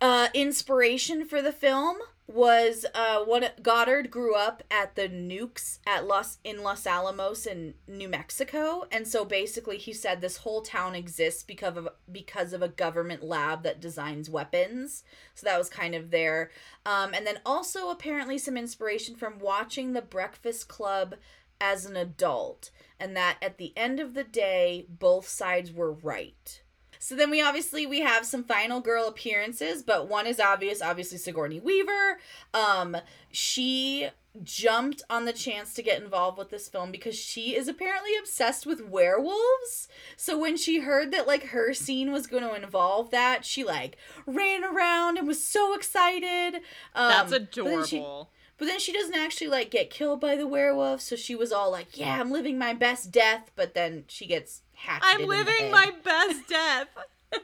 uh 0.00 0.28
inspiration 0.34 1.24
for 1.26 1.40
the 1.42 1.52
film 1.52 1.98
was 2.32 2.86
uh 2.94 3.18
what 3.24 3.62
Goddard 3.62 4.10
grew 4.10 4.36
up 4.36 4.62
at 4.70 4.94
the 4.94 5.08
nukes 5.08 5.78
at 5.86 6.06
Los 6.06 6.38
in 6.44 6.62
Los 6.62 6.86
Alamos 6.86 7.46
in 7.46 7.74
New 7.88 8.08
Mexico 8.08 8.86
and 8.92 9.06
so 9.06 9.24
basically 9.24 9.78
he 9.78 9.92
said 9.92 10.20
this 10.20 10.38
whole 10.38 10.62
town 10.62 10.94
exists 10.94 11.42
because 11.42 11.76
of 11.76 11.88
because 12.10 12.52
of 12.52 12.62
a 12.62 12.68
government 12.68 13.22
lab 13.22 13.62
that 13.64 13.80
designs 13.80 14.30
weapons. 14.30 15.02
So 15.34 15.44
that 15.46 15.58
was 15.58 15.68
kind 15.68 15.94
of 15.94 16.10
there. 16.10 16.50
Um 16.86 17.12
and 17.14 17.26
then 17.26 17.40
also 17.44 17.90
apparently 17.90 18.38
some 18.38 18.56
inspiration 18.56 19.16
from 19.16 19.38
watching 19.38 19.92
the 19.92 20.02
Breakfast 20.02 20.68
Club 20.68 21.16
as 21.60 21.84
an 21.84 21.96
adult 21.96 22.70
and 22.98 23.16
that 23.16 23.38
at 23.42 23.58
the 23.58 23.72
end 23.76 23.98
of 23.98 24.14
the 24.14 24.24
day 24.24 24.86
both 24.88 25.28
sides 25.28 25.72
were 25.72 25.92
right 25.92 26.62
so 27.02 27.16
then 27.16 27.30
we 27.30 27.40
obviously 27.42 27.86
we 27.86 28.00
have 28.00 28.24
some 28.24 28.44
final 28.44 28.80
girl 28.80 29.06
appearances, 29.08 29.82
but 29.82 30.06
one 30.06 30.26
is 30.28 30.38
obvious, 30.38 30.80
obviously 30.80 31.18
Sigourney 31.18 31.58
Weaver. 31.58 32.20
Um 32.54 32.96
she 33.32 34.10
jumped 34.44 35.02
on 35.10 35.24
the 35.24 35.32
chance 35.32 35.74
to 35.74 35.82
get 35.82 36.00
involved 36.00 36.38
with 36.38 36.50
this 36.50 36.68
film 36.68 36.92
because 36.92 37.16
she 37.16 37.56
is 37.56 37.66
apparently 37.66 38.12
obsessed 38.16 38.64
with 38.64 38.80
werewolves. 38.86 39.88
So 40.16 40.38
when 40.38 40.56
she 40.56 40.80
heard 40.80 41.10
that 41.12 41.26
like 41.26 41.46
her 41.46 41.74
scene 41.74 42.12
was 42.12 42.28
going 42.28 42.44
to 42.44 42.54
involve 42.54 43.10
that, 43.10 43.44
she 43.44 43.64
like 43.64 43.96
ran 44.26 44.62
around 44.62 45.18
and 45.18 45.26
was 45.26 45.42
so 45.42 45.74
excited. 45.74 46.56
Um, 46.94 47.08
That's 47.08 47.30
but 47.32 47.52
then 47.52 47.84
she- 47.84 47.96
adorable. 47.98 48.30
but 48.56 48.66
then 48.66 48.78
she 48.78 48.92
doesn't 48.92 49.16
actually 49.16 49.48
like 49.48 49.70
get 49.72 49.90
killed 49.90 50.20
by 50.20 50.36
the 50.36 50.46
werewolf, 50.46 51.00
so 51.00 51.16
she 51.16 51.34
was 51.34 51.50
all 51.50 51.72
like, 51.72 51.98
"Yeah, 51.98 52.20
I'm 52.20 52.30
living 52.30 52.56
my 52.56 52.72
best 52.72 53.10
death," 53.10 53.50
but 53.56 53.74
then 53.74 54.04
she 54.06 54.26
gets 54.26 54.62
hatched. 54.80 55.04
I'm 55.06 55.26
living 55.26 55.70
my 55.70 55.92
best 56.02 56.48
death. 56.48 56.88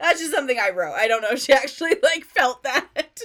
That's 0.00 0.20
just 0.20 0.32
something 0.32 0.58
I 0.58 0.70
wrote. 0.70 0.94
I 0.94 1.08
don't 1.08 1.22
know 1.22 1.32
if 1.32 1.42
she 1.42 1.52
actually 1.52 1.94
like 2.02 2.24
felt 2.24 2.62
that. 2.62 3.20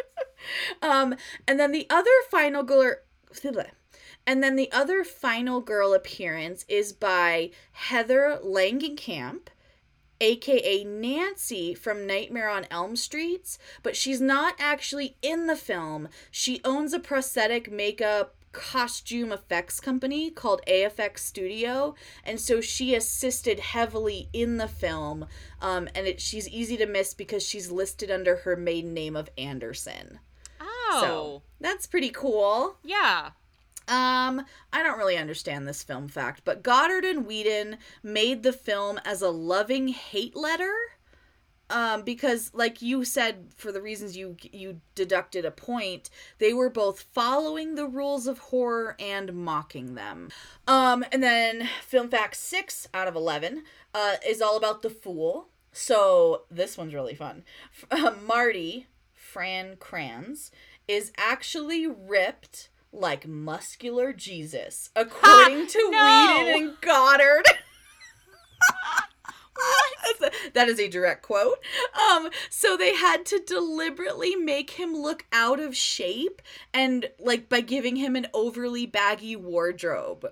um, 0.82 1.14
and 1.46 1.58
then 1.58 1.72
the 1.72 1.86
other 1.90 2.10
final 2.30 2.62
girl, 2.62 2.96
and 4.26 4.42
then 4.42 4.56
the 4.56 4.70
other 4.72 5.04
final 5.04 5.60
girl 5.60 5.94
appearance 5.94 6.64
is 6.68 6.92
by 6.92 7.50
Heather 7.72 8.38
Langenkamp, 8.44 9.48
aka 10.20 10.84
Nancy 10.84 11.74
from 11.74 12.06
Nightmare 12.06 12.48
on 12.48 12.66
Elm 12.70 12.96
Streets, 12.96 13.58
but 13.82 13.96
she's 13.96 14.20
not 14.20 14.54
actually 14.58 15.16
in 15.22 15.46
the 15.46 15.56
film. 15.56 16.08
She 16.30 16.60
owns 16.64 16.92
a 16.92 16.98
prosthetic 16.98 17.70
makeup 17.70 18.35
costume 18.52 19.32
effects 19.32 19.80
company 19.80 20.30
called 20.30 20.62
AFX 20.66 21.18
Studio, 21.18 21.94
and 22.24 22.40
so 22.40 22.60
she 22.60 22.94
assisted 22.94 23.60
heavily 23.60 24.28
in 24.32 24.56
the 24.56 24.68
film. 24.68 25.26
Um, 25.60 25.88
and 25.94 26.06
it, 26.06 26.20
she's 26.20 26.48
easy 26.48 26.76
to 26.78 26.86
miss 26.86 27.14
because 27.14 27.42
she's 27.42 27.70
listed 27.70 28.10
under 28.10 28.36
her 28.36 28.56
maiden 28.56 28.94
name 28.94 29.16
of 29.16 29.30
Anderson. 29.36 30.20
Oh. 30.60 31.00
So 31.02 31.42
that's 31.60 31.86
pretty 31.86 32.10
cool. 32.10 32.76
yeah. 32.82 33.30
Um, 33.88 34.44
I 34.72 34.82
don't 34.82 34.98
really 34.98 35.16
understand 35.16 35.68
this 35.68 35.84
film 35.84 36.08
fact, 36.08 36.42
but 36.44 36.64
Goddard 36.64 37.04
and 37.04 37.24
Whedon 37.24 37.76
made 38.02 38.42
the 38.42 38.52
film 38.52 38.98
as 39.04 39.22
a 39.22 39.30
loving 39.30 39.88
hate 39.88 40.34
letter. 40.34 40.74
Um, 41.68 42.02
because 42.02 42.52
like 42.54 42.80
you 42.80 43.04
said, 43.04 43.48
for 43.56 43.72
the 43.72 43.82
reasons 43.82 44.16
you 44.16 44.36
you 44.52 44.80
deducted 44.94 45.44
a 45.44 45.50
point, 45.50 46.10
they 46.38 46.52
were 46.52 46.70
both 46.70 47.06
following 47.12 47.74
the 47.74 47.86
rules 47.86 48.26
of 48.26 48.38
horror 48.38 48.94
and 49.00 49.34
mocking 49.34 49.94
them. 49.94 50.30
Um, 50.68 51.04
and 51.10 51.22
then 51.22 51.68
film 51.84 52.08
fact 52.08 52.36
six 52.36 52.88
out 52.94 53.08
of 53.08 53.16
eleven 53.16 53.64
uh, 53.94 54.16
is 54.26 54.40
all 54.40 54.56
about 54.56 54.82
the 54.82 54.90
fool. 54.90 55.48
So 55.72 56.42
this 56.50 56.78
one's 56.78 56.94
really 56.94 57.14
fun. 57.14 57.42
F- 57.72 57.86
uh, 58.04 58.14
Marty 58.24 58.86
Fran 59.12 59.76
Kranz 59.76 60.50
is 60.88 61.12
actually 61.18 61.86
ripped 61.86 62.68
like 62.92 63.26
muscular 63.26 64.12
Jesus, 64.12 64.90
according 64.96 65.66
to 65.66 65.90
no. 65.90 66.04
Whedon 66.04 66.62
and 66.62 66.80
Goddard. 66.80 67.44
that's, 70.54 70.80
a 70.80 70.88
direct 70.88 71.22
quote. 71.22 71.58
Um, 72.10 72.30
so 72.50 72.76
they 72.76 72.94
had 72.94 73.24
to 73.26 73.40
deliberately 73.46 74.36
make 74.36 74.70
him 74.70 74.94
look 74.94 75.24
out 75.32 75.60
of 75.60 75.76
shape 75.76 76.42
and 76.72 77.10
like 77.18 77.48
by 77.48 77.60
giving 77.60 77.96
him 77.96 78.16
an 78.16 78.26
overly 78.34 78.86
baggy 78.86 79.36
wardrobe. 79.36 80.26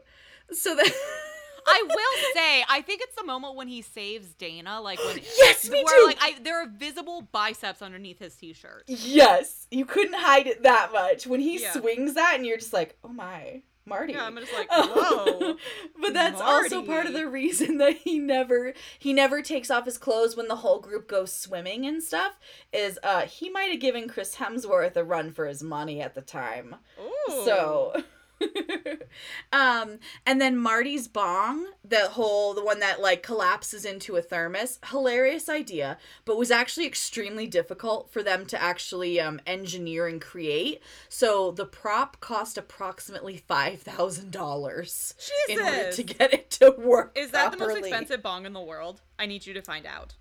So 0.53 0.75
that 0.77 0.91
I 1.67 1.83
will 1.87 2.33
say, 2.35 2.65
I 2.69 2.83
think 2.83 3.01
it's 3.03 3.17
the 3.17 3.25
moment 3.25 3.57
when 3.57 3.69
he 3.69 3.81
saves 3.83 4.35
Dana, 4.35 4.81
like 4.81 4.99
when 5.05 5.19
Yes, 5.39 5.69
me 5.69 5.83
where 5.83 5.99
too. 6.01 6.05
like 6.07 6.19
I 6.21 6.39
there 6.43 6.63
are 6.63 6.67
visible 6.67 7.23
biceps 7.33 7.81
underneath 7.83 8.19
his 8.19 8.35
t-shirt. 8.37 8.85
Yes, 8.87 9.67
you 9.71 9.87
couldn't 9.87 10.15
hide 10.19 10.47
it 10.47 10.63
that 10.65 10.93
much. 10.93 11.27
When 11.27 11.41
he 11.41 11.59
Yeah. 11.59 11.73
swings 11.73 12.15
that 12.15 12.35
and 12.37 12.45
you're 12.47 12.59
just 12.59 12.73
like, 12.75 12.99
"Oh 13.03 13.09
my, 13.09 13.63
Marty." 13.87 14.13
Yeah, 14.13 14.25
I'm 14.25 14.37
just 14.37 14.53
like, 14.53 14.69
whoa. 14.73 15.57
but 16.01 16.15
that's 16.15 16.41
also 16.41 16.83
part 16.83 17.07
of 17.07 17.13
the 17.13 17.29
reason 17.29 17.79
that 17.79 17.99
he 17.99 18.19
never 18.19 18.75
he 18.99 19.13
never 19.13 19.43
takes 19.43 19.71
off 19.71 19.85
his 19.85 19.99
clothes 19.99 20.37
when 20.37 20.49
the 20.49 20.57
whole 20.57 20.81
group 20.81 21.09
goes 21.09 21.33
swimming 21.33 21.87
and 21.87 22.03
stuff 22.03 22.39
is 22.73 22.99
uh 23.03 23.23
he 23.23 23.51
might 23.51 23.71
have 23.71 23.81
given 23.81 24.09
Chris 24.09 24.37
Hemsworth 24.37 24.97
a 24.97 25.05
run 25.05 25.33
for 25.33 25.47
his 25.47 25.63
money 25.63 26.01
at 26.01 26.15
the 26.15 26.23
time. 26.23 26.77
Ooh. 27.01 27.45
So 27.45 28.03
um 29.53 29.99
and 30.27 30.41
then 30.41 30.57
Marty's 30.57 31.09
bong, 31.09 31.67
the 31.85 32.09
whole 32.11 32.55
the 32.55 32.65
one 32.65 32.81
that 32.81 33.01
like 33.01 33.23
collapses 33.23 33.85
into 33.85 34.17
a 34.17 34.23
thermos, 34.23 34.79
hilarious 34.91 35.49
idea, 35.49 35.99
but 36.25 36.37
was 36.37 36.51
actually 36.51 36.87
extremely 36.87 37.47
difficult 37.47 38.11
for 38.11 38.23
them 38.23 38.47
to 38.47 38.61
actually 38.61 39.21
um 39.21 39.41
engineer 39.47 40.07
and 40.07 40.21
create. 40.21 40.83
So 41.09 41.51
the 41.51 41.67
prop 41.67 42.21
cost 42.21 42.59
approximately 42.59 43.43
$5,000 43.49 45.15
in 45.49 45.59
order 45.59 45.93
to 45.93 46.03
get 46.03 46.35
it 46.35 46.51
to 46.53 46.75
work. 46.79 47.17
Is 47.17 47.31
that 47.31 47.53
the 47.53 47.59
most 47.59 47.77
expensive 47.79 48.23
bong 48.23 48.47
in 48.47 48.53
the 48.53 48.61
world? 48.61 49.01
I 49.19 49.27
need 49.27 49.47
you 49.47 49.55
to 49.55 49.63
find 49.63 49.87
out. 49.87 50.15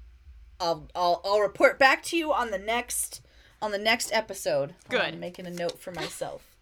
I'll 0.59 0.87
I'll 0.95 1.21
I'll 1.25 1.41
report 1.41 1.79
back 1.79 2.03
to 2.03 2.17
you 2.17 2.31
on 2.31 2.51
the 2.51 2.57
next 2.57 3.21
on 3.61 3.71
the 3.71 3.77
next 3.77 4.11
episode. 4.13 4.75
Good. 4.89 5.01
I'm 5.01 5.19
making 5.19 5.47
a 5.47 5.51
note 5.51 5.79
for 5.79 5.91
myself. 5.91 6.52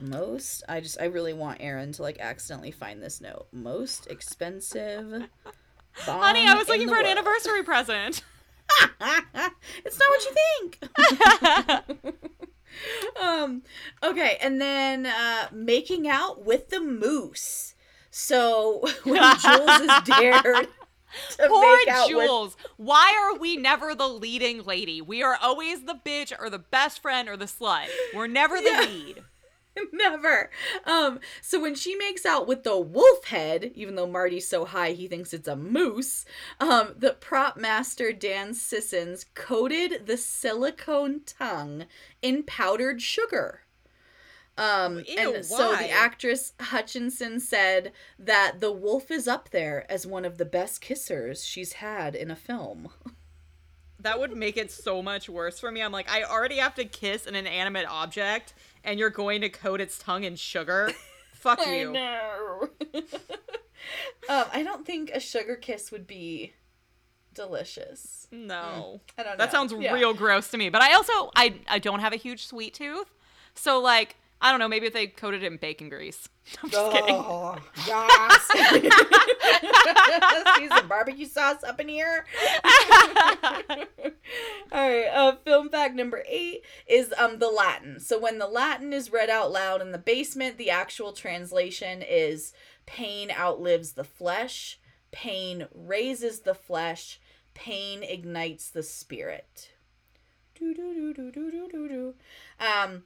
Most 0.00 0.62
I 0.68 0.80
just 0.80 1.00
I 1.00 1.04
really 1.04 1.32
want 1.32 1.58
Aaron 1.60 1.92
to 1.92 2.02
like 2.02 2.18
accidentally 2.20 2.70
find 2.70 3.02
this 3.02 3.20
note. 3.20 3.46
Most 3.52 4.06
expensive. 4.06 5.28
Honey, 5.94 6.46
I 6.46 6.54
was 6.54 6.68
looking 6.68 6.88
for 6.88 6.98
an 6.98 7.06
anniversary 7.06 7.62
present. 7.62 8.22
it's 9.84 9.98
not 9.98 10.08
what 10.08 10.24
you 10.24 10.32
think. 11.98 12.14
um 13.20 13.62
okay, 14.02 14.38
and 14.40 14.60
then 14.60 15.06
uh 15.06 15.48
making 15.52 16.08
out 16.08 16.44
with 16.44 16.68
the 16.70 16.80
moose. 16.80 17.74
So 18.10 18.84
when 19.04 19.22
Jules 19.38 19.80
is 19.80 19.90
dared 20.04 20.68
Poor 21.38 21.76
out 21.88 22.08
with 22.08 22.26
Jules. 22.26 22.56
Why 22.76 23.12
are 23.20 23.38
we 23.38 23.56
never 23.56 23.94
the 23.94 24.08
leading 24.08 24.62
lady? 24.62 25.00
We 25.02 25.22
are 25.22 25.36
always 25.40 25.82
the 25.84 25.98
bitch 26.04 26.32
or 26.38 26.48
the 26.50 26.58
best 26.58 27.02
friend 27.02 27.28
or 27.28 27.36
the 27.36 27.46
slut. 27.46 27.86
We're 28.14 28.26
never 28.28 28.56
the 28.58 28.70
Yeah. 28.70 28.80
lead. 28.80 29.24
Never. 29.92 30.50
Um, 30.84 31.20
so 31.40 31.60
when 31.60 31.74
she 31.74 31.94
makes 31.94 32.26
out 32.26 32.46
with 32.46 32.64
the 32.64 32.78
wolf 32.78 33.26
head, 33.26 33.72
even 33.74 33.94
though 33.94 34.06
Marty's 34.06 34.48
so 34.48 34.64
high 34.64 34.92
he 34.92 35.08
thinks 35.08 35.32
it's 35.32 35.48
a 35.48 35.56
moose, 35.56 36.24
um, 36.58 36.94
the 36.96 37.12
prop 37.12 37.56
master 37.56 38.12
Dan 38.12 38.54
Sissons 38.54 39.26
coated 39.34 40.06
the 40.06 40.16
silicone 40.16 41.20
tongue 41.24 41.86
in 42.22 42.42
powdered 42.42 43.02
sugar. 43.02 43.62
Um, 44.58 45.04
Ew, 45.06 45.34
and 45.34 45.44
so 45.44 45.74
the 45.74 45.90
actress 45.90 46.52
Hutchison 46.60 47.40
said 47.40 47.92
that 48.18 48.60
the 48.60 48.72
wolf 48.72 49.10
is 49.10 49.26
up 49.26 49.50
there 49.50 49.90
as 49.90 50.06
one 50.06 50.24
of 50.26 50.36
the 50.36 50.44
best 50.44 50.82
kissers 50.82 51.46
she's 51.46 51.74
had 51.74 52.14
in 52.14 52.30
a 52.30 52.36
film. 52.36 52.90
That 54.02 54.18
would 54.18 54.34
make 54.36 54.56
it 54.56 54.70
so 54.70 55.02
much 55.02 55.28
worse 55.28 55.60
for 55.60 55.70
me. 55.70 55.82
I'm 55.82 55.92
like, 55.92 56.10
I 56.10 56.22
already 56.24 56.56
have 56.56 56.74
to 56.76 56.84
kiss 56.84 57.26
an 57.26 57.34
inanimate 57.34 57.86
object, 57.88 58.54
and 58.84 58.98
you're 58.98 59.10
going 59.10 59.40
to 59.42 59.48
coat 59.48 59.80
its 59.80 59.98
tongue 59.98 60.24
in 60.24 60.36
sugar? 60.36 60.90
Fuck 61.34 61.60
I 61.66 61.80
you. 61.80 61.92
know. 61.92 62.68
um, 64.28 64.44
I 64.52 64.62
don't 64.62 64.86
think 64.86 65.10
a 65.10 65.20
sugar 65.20 65.56
kiss 65.56 65.90
would 65.90 66.06
be 66.06 66.52
delicious. 67.34 68.26
No. 68.30 69.00
I 69.18 69.22
don't 69.22 69.32
know. 69.32 69.44
That 69.44 69.50
sounds 69.52 69.72
Yeah. 69.78 69.92
real 69.94 70.14
gross 70.14 70.48
to 70.48 70.58
me. 70.58 70.68
But 70.68 70.82
I 70.82 70.94
also 70.94 71.30
I 71.36 71.54
I 71.68 71.78
don't 71.78 72.00
have 72.00 72.12
a 72.12 72.16
huge 72.16 72.46
sweet 72.46 72.74
tooth. 72.74 73.10
So 73.54 73.80
like, 73.80 74.16
I 74.42 74.50
don't 74.50 74.58
know, 74.58 74.68
maybe 74.68 74.86
if 74.86 74.94
they 74.94 75.06
coated 75.06 75.42
it 75.42 75.52
in 75.52 75.58
bacon 75.58 75.90
grease. 75.90 76.28
I'm 76.62 76.70
just 76.70 76.92
kidding. 76.92 77.14
Oh, 77.14 77.58
yes. 77.86 78.48
See 80.56 80.68
some 80.68 80.88
barbecue 80.88 81.26
sauce 81.26 81.62
up 81.62 81.78
in 81.78 81.88
here. 81.88 82.24
All 84.72 84.72
right. 84.72 85.06
Uh, 85.12 85.36
film 85.44 85.68
fact 85.68 85.94
number 85.94 86.24
eight 86.26 86.62
is 86.86 87.12
um 87.18 87.38
the 87.38 87.50
Latin. 87.50 88.00
So 88.00 88.18
when 88.18 88.38
the 88.38 88.46
Latin 88.46 88.92
is 88.92 89.12
read 89.12 89.28
out 89.28 89.52
loud 89.52 89.82
in 89.82 89.92
the 89.92 89.98
basement, 89.98 90.56
the 90.56 90.70
actual 90.70 91.12
translation 91.12 92.02
is 92.02 92.52
"pain 92.86 93.30
outlives 93.30 93.92
the 93.92 94.04
flesh, 94.04 94.80
pain 95.12 95.66
raises 95.74 96.40
the 96.40 96.54
flesh, 96.54 97.20
pain 97.54 98.02
ignites 98.02 98.70
the 98.70 98.82
spirit." 98.82 99.70
Do 100.58 100.74
do 100.74 100.94
do 100.94 101.14
do 101.14 101.30
do 101.30 101.50
do 101.50 101.68
do 101.70 101.88
do. 101.88 102.14
Um. 102.58 103.04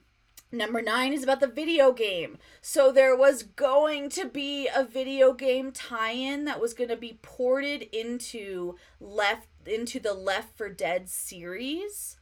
Number 0.51 0.81
nine 0.81 1.11
is 1.11 1.23
about 1.23 1.39
the 1.39 1.47
video 1.47 1.91
game. 1.91 2.37
So 2.61 2.91
there 2.91 3.15
was 3.15 3.43
going 3.43 4.09
to 4.11 4.25
be 4.25 4.69
a 4.73 4.85
video 4.85 5.33
game 5.33 5.71
tie-in 5.71 6.45
that 6.45 6.61
was 6.61 6.73
going 6.73 6.89
to 6.89 6.95
be 6.95 7.19
ported 7.21 7.83
into 7.91 8.75
left 8.99 9.47
into 9.65 9.99
the 9.99 10.13
Left 10.13 10.57
4 10.57 10.69
Dead 10.69 11.09
series, 11.09 12.17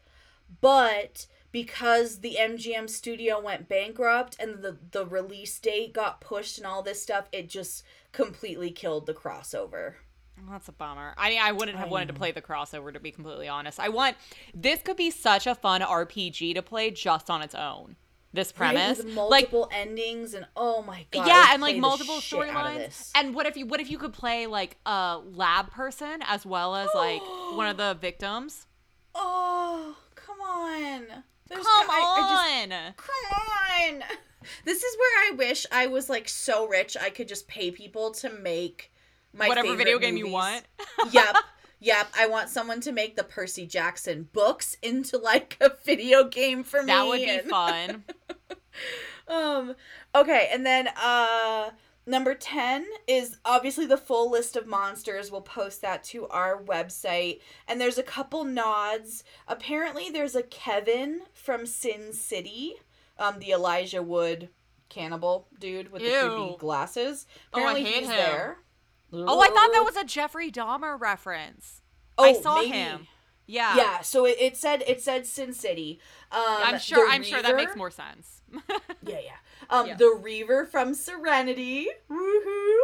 but 0.61 1.27
because 1.51 2.19
the 2.21 2.37
MGM 2.39 2.89
studio 2.89 3.39
went 3.39 3.69
bankrupt 3.69 4.37
and 4.39 4.63
the 4.63 4.77
the 4.91 5.05
release 5.05 5.59
date 5.59 5.93
got 5.93 6.21
pushed 6.21 6.57
and 6.57 6.65
all 6.65 6.81
this 6.81 7.03
stuff, 7.03 7.27
it 7.31 7.49
just 7.49 7.83
completely 8.11 8.71
killed 8.71 9.05
the 9.05 9.13
crossover. 9.13 9.95
Oh, 10.39 10.51
That's 10.51 10.67
a 10.69 10.71
bummer. 10.71 11.13
I 11.17 11.37
I 11.41 11.51
wouldn't 11.51 11.77
have 11.77 11.89
I 11.89 11.91
wanted 11.91 12.07
to 12.07 12.13
play 12.13 12.31
the 12.31 12.41
crossover 12.41 12.91
to 12.93 12.99
be 12.99 13.11
completely 13.11 13.47
honest. 13.47 13.79
I 13.79 13.89
want 13.89 14.17
this 14.53 14.81
could 14.81 14.97
be 14.97 15.11
such 15.11 15.45
a 15.45 15.53
fun 15.53 15.81
RPG 15.81 16.55
to 16.55 16.61
play 16.61 16.89
just 16.89 17.29
on 17.29 17.41
its 17.41 17.53
own. 17.53 17.97
This 18.33 18.51
Right? 18.57 18.73
premise, 18.73 19.03
like 19.03 19.13
multiple 19.13 19.69
endings 19.71 20.33
and 20.33 20.47
oh 20.57 20.81
my 20.81 21.05
god. 21.11 21.27
Yeah, 21.27 21.49
and 21.53 21.61
like 21.61 21.77
multiple 21.77 22.19
shit 22.19 22.49
out 22.49 22.65
of 22.65 22.81
storylines. 22.81 23.11
And 23.13 23.35
what 23.35 23.45
if 23.45 23.55
you 23.55 23.67
what 23.67 23.79
if 23.79 23.91
you 23.91 23.99
could 23.99 24.11
play 24.13 24.47
like 24.47 24.77
a 24.87 25.19
lab 25.23 25.69
person 25.71 26.21
as 26.27 26.43
well 26.45 26.75
as 26.75 26.89
like 26.95 27.21
one 27.53 27.67
of 27.67 27.77
the 27.77 27.93
victims? 28.01 28.65
Oh, 29.13 29.95
come 30.15 30.41
on. 30.41 31.05
There's 31.47 31.63
Come 31.63 31.87
I 31.89 32.63
just- 32.69 32.73
on. 32.73 32.93
Come 32.97 34.01
on. 34.01 34.03
This 34.65 34.83
is 34.83 34.97
where 34.97 35.31
I 35.31 35.35
wish 35.37 35.65
I 35.71 35.87
was 35.87 36.09
like 36.09 36.27
so 36.27 36.67
rich 36.67 36.97
I 36.99 37.09
could 37.11 37.29
just 37.29 37.47
pay 37.47 37.71
people 37.71 38.11
to 38.15 38.29
make 38.29 38.91
my 39.31 39.47
Whatever 39.47 39.73
video 39.77 39.99
game 39.99 40.17
you 40.17 40.27
want. 40.29 40.63
yep. 41.11 41.33
Yep. 41.83 42.07
I 42.17 42.27
want 42.27 42.49
someone 42.49 42.79
to 42.81 42.91
make 42.91 43.15
the 43.15 43.23
Percy 43.25 43.65
Jackson 43.67 44.29
books 44.31 44.77
into 44.81 45.17
like 45.17 45.57
a 45.61 45.71
video 45.83 46.23
game 46.23 46.63
for 46.63 46.81
me. 46.81 46.87
That 46.87 47.05
would 47.07 47.19
be 47.19 47.29
and- 47.29 47.49
fun. 47.49 48.03
um 49.27 49.75
okay, 50.15 50.49
and 50.51 50.65
then 50.65 50.87
uh 51.01 51.71
number 52.05 52.33
10 52.35 52.85
is 53.07 53.37
obviously 53.45 53.85
the 53.85 53.97
full 53.97 54.29
list 54.31 54.55
of 54.55 54.67
monsters. 54.67 55.31
We'll 55.31 55.41
post 55.41 55.81
that 55.81 56.03
to 56.05 56.27
our 56.27 56.61
website. 56.61 57.39
And 57.67 57.79
there's 57.79 57.97
a 57.97 58.03
couple 58.03 58.43
nods. 58.43 59.23
Apparently 59.47 60.09
there's 60.09 60.35
a 60.35 60.43
Kevin 60.43 61.21
from 61.33 61.65
Sin 61.65 62.13
City, 62.13 62.75
um 63.17 63.39
the 63.39 63.51
Elijah 63.51 64.01
Wood 64.03 64.49
cannibal 64.89 65.47
dude 65.59 65.91
with 65.91 66.01
the 66.01 66.09
creepy 66.09 66.51
Ew. 66.51 66.55
glasses. 66.59 67.25
Oh, 67.53 67.59
I 67.59 67.61
Apparently 67.61 67.83
hate 67.83 67.99
he's 68.01 68.09
him. 68.09 68.15
there. 68.15 68.57
Oh, 69.13 69.39
I 69.39 69.47
thought 69.47 69.71
that 69.73 69.83
was 69.85 69.95
a 69.95 70.03
Jeffrey 70.03 70.51
Dahmer 70.51 70.99
reference. 70.99 71.81
Oh, 72.17 72.23
I 72.23 72.33
saw 72.33 72.55
maybe. 72.55 72.69
him. 72.69 73.07
Yeah. 73.45 73.75
Yeah, 73.75 74.01
so 74.01 74.25
it, 74.25 74.37
it 74.39 74.57
said 74.57 74.83
it 74.87 75.01
said 75.01 75.25
Sin 75.25 75.53
City. 75.53 75.99
Um, 76.31 76.41
I'm 76.47 76.79
sure 76.79 77.07
I'm 77.07 77.23
sure 77.23 77.41
that 77.41 77.55
makes 77.55 77.75
more 77.75 77.91
sense. 77.91 78.41
Yeah, 79.05 79.19
yeah. 79.19 79.31
Um, 79.69 79.87
Yeah. 79.87 79.95
the 79.95 80.17
Reaver 80.21 80.65
from 80.65 80.93
Serenity. 80.93 81.87
Woohoo! 82.09 82.77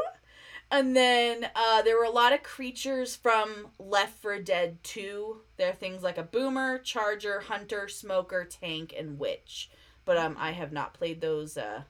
And 0.71 0.95
then 0.95 1.49
uh, 1.55 1.82
there 1.82 1.97
were 1.97 2.03
a 2.03 2.09
lot 2.11 2.34
of 2.34 2.43
creatures 2.43 3.15
from 3.15 3.69
Left 3.80 4.21
4 4.21 4.39
Dead 4.39 4.84
2. 4.84 5.41
There 5.57 5.69
are 5.69 5.73
things 5.73 6.03
like 6.03 6.17
a 6.17 6.23
boomer, 6.23 6.77
charger, 6.77 7.39
hunter, 7.39 7.88
smoker, 7.88 8.43
tank, 8.45 8.93
and 8.97 9.17
witch. 9.17 9.71
But 10.05 10.17
um, 10.17 10.36
I 10.38 10.51
have 10.51 10.71
not 10.71 10.93
played 10.93 11.21
those 11.21 11.57
uh, 11.57 11.84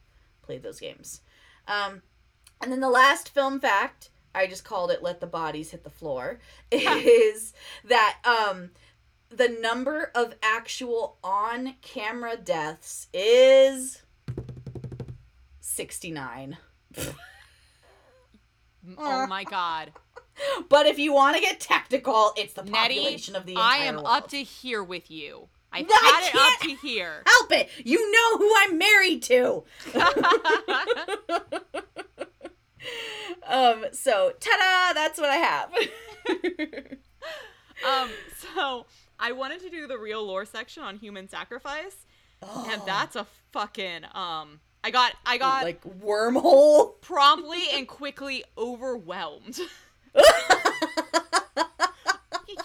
played 0.43 0.63
those 0.63 0.79
games. 0.79 1.21
Um, 1.67 2.03
and 2.61 2.71
then 2.71 2.79
the 2.79 2.89
last 2.89 3.29
film 3.29 3.59
fact, 3.59 4.09
I 4.35 4.45
just 4.47 4.63
called 4.63 4.91
it 4.91 5.01
"Let 5.03 5.19
the 5.19 5.27
Bodies 5.27 5.71
Hit 5.71 5.83
the 5.83 5.89
Floor," 5.89 6.39
is 6.71 7.53
that 7.85 8.17
um, 8.23 8.69
the 9.29 9.49
number 9.49 10.11
of 10.15 10.35
actual 10.41 11.17
on-camera 11.23 12.37
deaths 12.37 13.07
is 13.13 14.01
69. 15.61 16.57
oh 18.97 19.27
my 19.27 19.43
god. 19.43 19.91
But 20.69 20.85
if 20.85 20.97
you 20.97 21.11
want 21.11 21.35
to 21.35 21.41
get 21.41 21.59
technical, 21.59 22.31
it's 22.37 22.53
the 22.53 22.63
Nettie, 22.63 22.95
population 22.95 23.35
of 23.35 23.45
the 23.45 23.51
entire 23.55 23.81
I 23.81 23.85
am 23.87 23.95
world. 23.95 24.07
up 24.07 24.29
to 24.29 24.41
here 24.41 24.81
with 24.81 25.11
you. 25.11 25.49
I've 25.69 25.85
No, 25.85 25.93
I 25.93 26.21
had 26.21 26.29
it 26.33 26.39
up 26.39 26.59
to 26.61 26.75
here. 26.87 27.23
Help 27.27 27.51
it! 27.51 27.69
You 27.83 28.09
know 28.09 28.37
who 28.37 28.49
I'm 28.59 28.77
married 28.77 29.21
to. 29.23 29.65
um. 33.47 33.85
So, 33.91 34.33
ta-da! 34.39 34.93
That's 34.93 35.19
what 35.19 35.29
I 35.29 35.35
have. 35.35 35.71
um, 37.87 38.09
so 38.37 38.85
I 39.19 39.31
wanted 39.33 39.61
to 39.61 39.69
do 39.69 39.87
the 39.87 39.97
real 39.97 40.25
lore 40.25 40.45
section 40.45 40.83
on 40.83 40.97
human 40.97 41.27
sacrifice, 41.27 42.05
and 42.41 42.81
that's 42.85 43.15
a 43.15 43.25
fucking 43.51 44.05
um. 44.13 44.59
I 44.83 44.91
got 44.91 45.13
I 45.25 45.37
got 45.37 45.63
like 45.63 45.81
wormhole. 45.81 47.01
promptly 47.01 47.63
and 47.73 47.87
quickly 47.87 48.43
overwhelmed. 48.57 49.59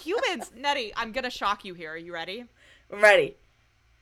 Humans, 0.00 0.52
Nettie, 0.56 0.92
I'm 0.96 1.12
gonna 1.12 1.30
shock 1.30 1.64
you 1.64 1.74
here. 1.74 1.92
Are 1.92 1.96
you 1.96 2.12
ready? 2.12 2.44
I'm 2.92 3.00
ready. 3.00 3.36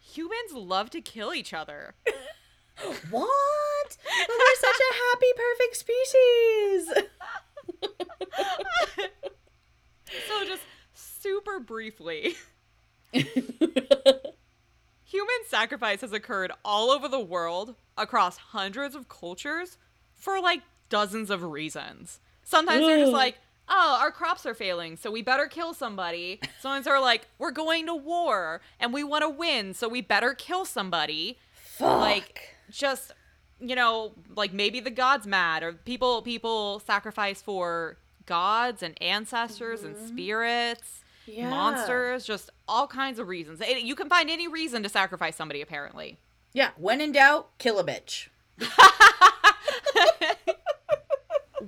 Humans 0.00 0.52
love 0.52 0.90
to 0.90 1.00
kill 1.00 1.32
each 1.32 1.54
other. 1.54 1.94
What? 3.10 3.96
But 4.26 4.28
we're 4.28 4.60
such 4.60 4.80
a 4.80 4.94
happy, 4.94 5.32
perfect 5.36 5.76
species. 5.76 6.92
So 10.28 10.44
just 10.44 10.62
super 10.94 11.58
briefly, 11.58 12.34
human 13.12 13.26
sacrifice 15.46 16.00
has 16.02 16.12
occurred 16.12 16.52
all 16.64 16.90
over 16.90 17.08
the 17.08 17.20
world 17.20 17.74
across 17.96 18.36
hundreds 18.36 18.94
of 18.94 19.08
cultures 19.08 19.78
for 20.14 20.40
like 20.40 20.62
dozens 20.88 21.30
of 21.30 21.42
reasons. 21.42 22.20
Sometimes 22.42 22.84
they're 22.84 22.98
just 22.98 23.12
like, 23.12 23.38
oh, 23.68 23.98
our 24.00 24.10
crops 24.10 24.44
are 24.44 24.54
failing, 24.54 24.96
so 24.96 25.10
we 25.10 25.22
better 25.22 25.46
kill 25.46 25.72
somebody. 25.74 26.40
Sometimes 26.60 26.84
they're 26.84 27.00
like, 27.00 27.28
we're 27.38 27.50
going 27.52 27.86
to 27.86 27.94
war 27.94 28.60
and 28.78 28.92
we 28.92 29.02
want 29.04 29.22
to 29.22 29.30
win, 29.30 29.74
so 29.74 29.88
we 29.88 30.00
better 30.02 30.34
kill 30.34 30.64
somebody. 30.64 31.38
Fuck. 31.54 32.00
Like, 32.00 32.56
just 32.78 33.12
you 33.60 33.76
know, 33.76 34.12
like 34.34 34.52
maybe 34.52 34.80
the 34.80 34.90
gods 34.90 35.26
mad 35.26 35.62
or 35.62 35.72
people 35.72 36.22
people 36.22 36.80
sacrifice 36.80 37.40
for 37.40 37.96
gods 38.26 38.82
and 38.82 39.00
ancestors 39.00 39.84
and 39.84 39.94
mm-hmm. 39.94 40.08
spirits, 40.08 41.04
Yeah. 41.26 41.48
monsters, 41.48 42.24
just 42.24 42.50
all 42.66 42.86
kinds 42.88 43.18
of 43.18 43.28
reasons. 43.28 43.60
It- 43.60 43.82
You 43.82 43.94
can 43.94 44.08
find 44.08 44.28
any 44.28 44.48
reason 44.48 44.82
to 44.82 44.88
sacrifice 44.88 45.36
somebody 45.36 45.60
apparently. 45.60 46.18
Yeah. 46.52 46.70
When 46.76 47.00
in 47.00 47.12
doubt, 47.12 47.56
kill 47.58 47.78
a 47.78 47.84
bitch. 47.84 48.28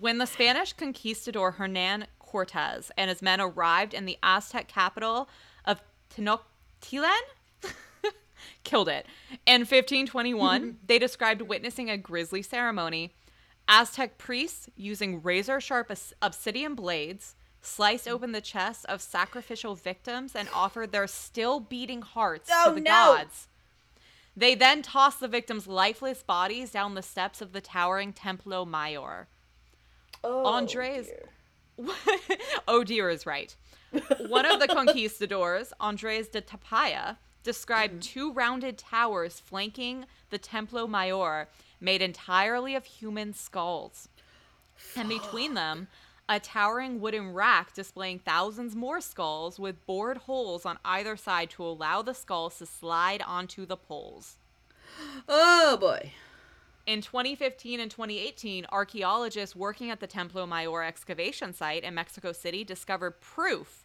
When 0.00 0.18
the 0.18 0.26
Spanish 0.26 0.72
conquistador 0.72 1.52
Hernan 1.52 2.06
Cortez 2.18 2.90
and 2.98 3.08
his 3.08 3.22
men 3.22 3.40
arrived 3.40 3.94
in 3.94 4.06
the 4.06 4.18
Aztec 4.22 4.66
capital 4.66 5.28
of 5.64 5.80
Tenochtitlan, 6.14 7.14
killed 8.64 8.88
it. 8.88 9.06
In 9.46 9.60
1521, 9.62 10.78
they 10.86 10.98
described 10.98 11.42
witnessing 11.42 11.90
a 11.90 11.96
grisly 11.98 12.42
ceremony. 12.42 13.12
Aztec 13.68 14.18
priests, 14.18 14.68
using 14.76 15.22
razor 15.22 15.60
sharp 15.60 15.90
obsidian 16.20 16.74
blades, 16.74 17.34
sliced 17.62 18.06
open 18.06 18.32
the 18.32 18.40
chests 18.42 18.84
of 18.84 19.00
sacrificial 19.00 19.74
victims 19.74 20.34
and 20.36 20.48
offered 20.54 20.92
their 20.92 21.06
still 21.06 21.60
beating 21.60 22.02
hearts 22.02 22.50
Oh, 22.52 22.68
to 22.70 22.74
the 22.74 22.80
no. 22.82 22.90
gods. 22.90 23.48
They 24.36 24.54
then 24.54 24.82
tossed 24.82 25.20
the 25.20 25.28
victims' 25.28 25.66
lifeless 25.66 26.22
bodies 26.22 26.70
down 26.72 26.94
the 26.94 27.02
steps 27.02 27.40
of 27.40 27.52
the 27.52 27.60
towering 27.60 28.12
Templo 28.12 28.64
Mayor. 28.64 29.28
Oh, 30.22 30.44
Andres- 30.46 31.06
dear. 31.06 31.28
oh 32.68 32.84
dear 32.84 33.10
is 33.10 33.26
right. 33.26 33.54
One 34.26 34.44
of 34.44 34.60
the 34.60 34.66
conquistadors, 34.74 35.72
Andres 35.80 36.28
de 36.28 36.40
Tapia, 36.40 37.18
described 37.44 38.02
two 38.02 38.32
rounded 38.32 38.76
towers 38.76 39.38
flanking 39.38 40.06
the 40.30 40.38
Templo 40.38 40.88
Mayor 40.88 41.48
made 41.80 42.02
entirely 42.02 42.74
of 42.74 42.84
human 42.84 43.32
skulls. 43.32 44.08
And 44.96 45.08
between 45.08 45.54
them, 45.54 45.86
a 46.28 46.40
towering 46.40 47.00
wooden 47.00 47.34
rack 47.34 47.74
displaying 47.74 48.18
thousands 48.20 48.74
more 48.74 49.00
skulls 49.00 49.58
with 49.58 49.86
bored 49.86 50.16
holes 50.18 50.64
on 50.64 50.78
either 50.84 51.16
side 51.16 51.50
to 51.50 51.62
allow 51.62 52.02
the 52.02 52.14
skulls 52.14 52.58
to 52.58 52.66
slide 52.66 53.22
onto 53.22 53.66
the 53.66 53.76
poles. 53.76 54.36
Oh 55.28 55.76
boy. 55.78 56.12
In 56.86 57.00
2015 57.00 57.80
and 57.80 57.90
2018, 57.90 58.66
archaeologists 58.70 59.56
working 59.56 59.90
at 59.90 60.00
the 60.00 60.06
Templo 60.06 60.46
Mayor 60.46 60.82
excavation 60.82 61.52
site 61.52 61.82
in 61.82 61.94
Mexico 61.94 62.32
City 62.32 62.64
discovered 62.64 63.20
proof 63.20 63.84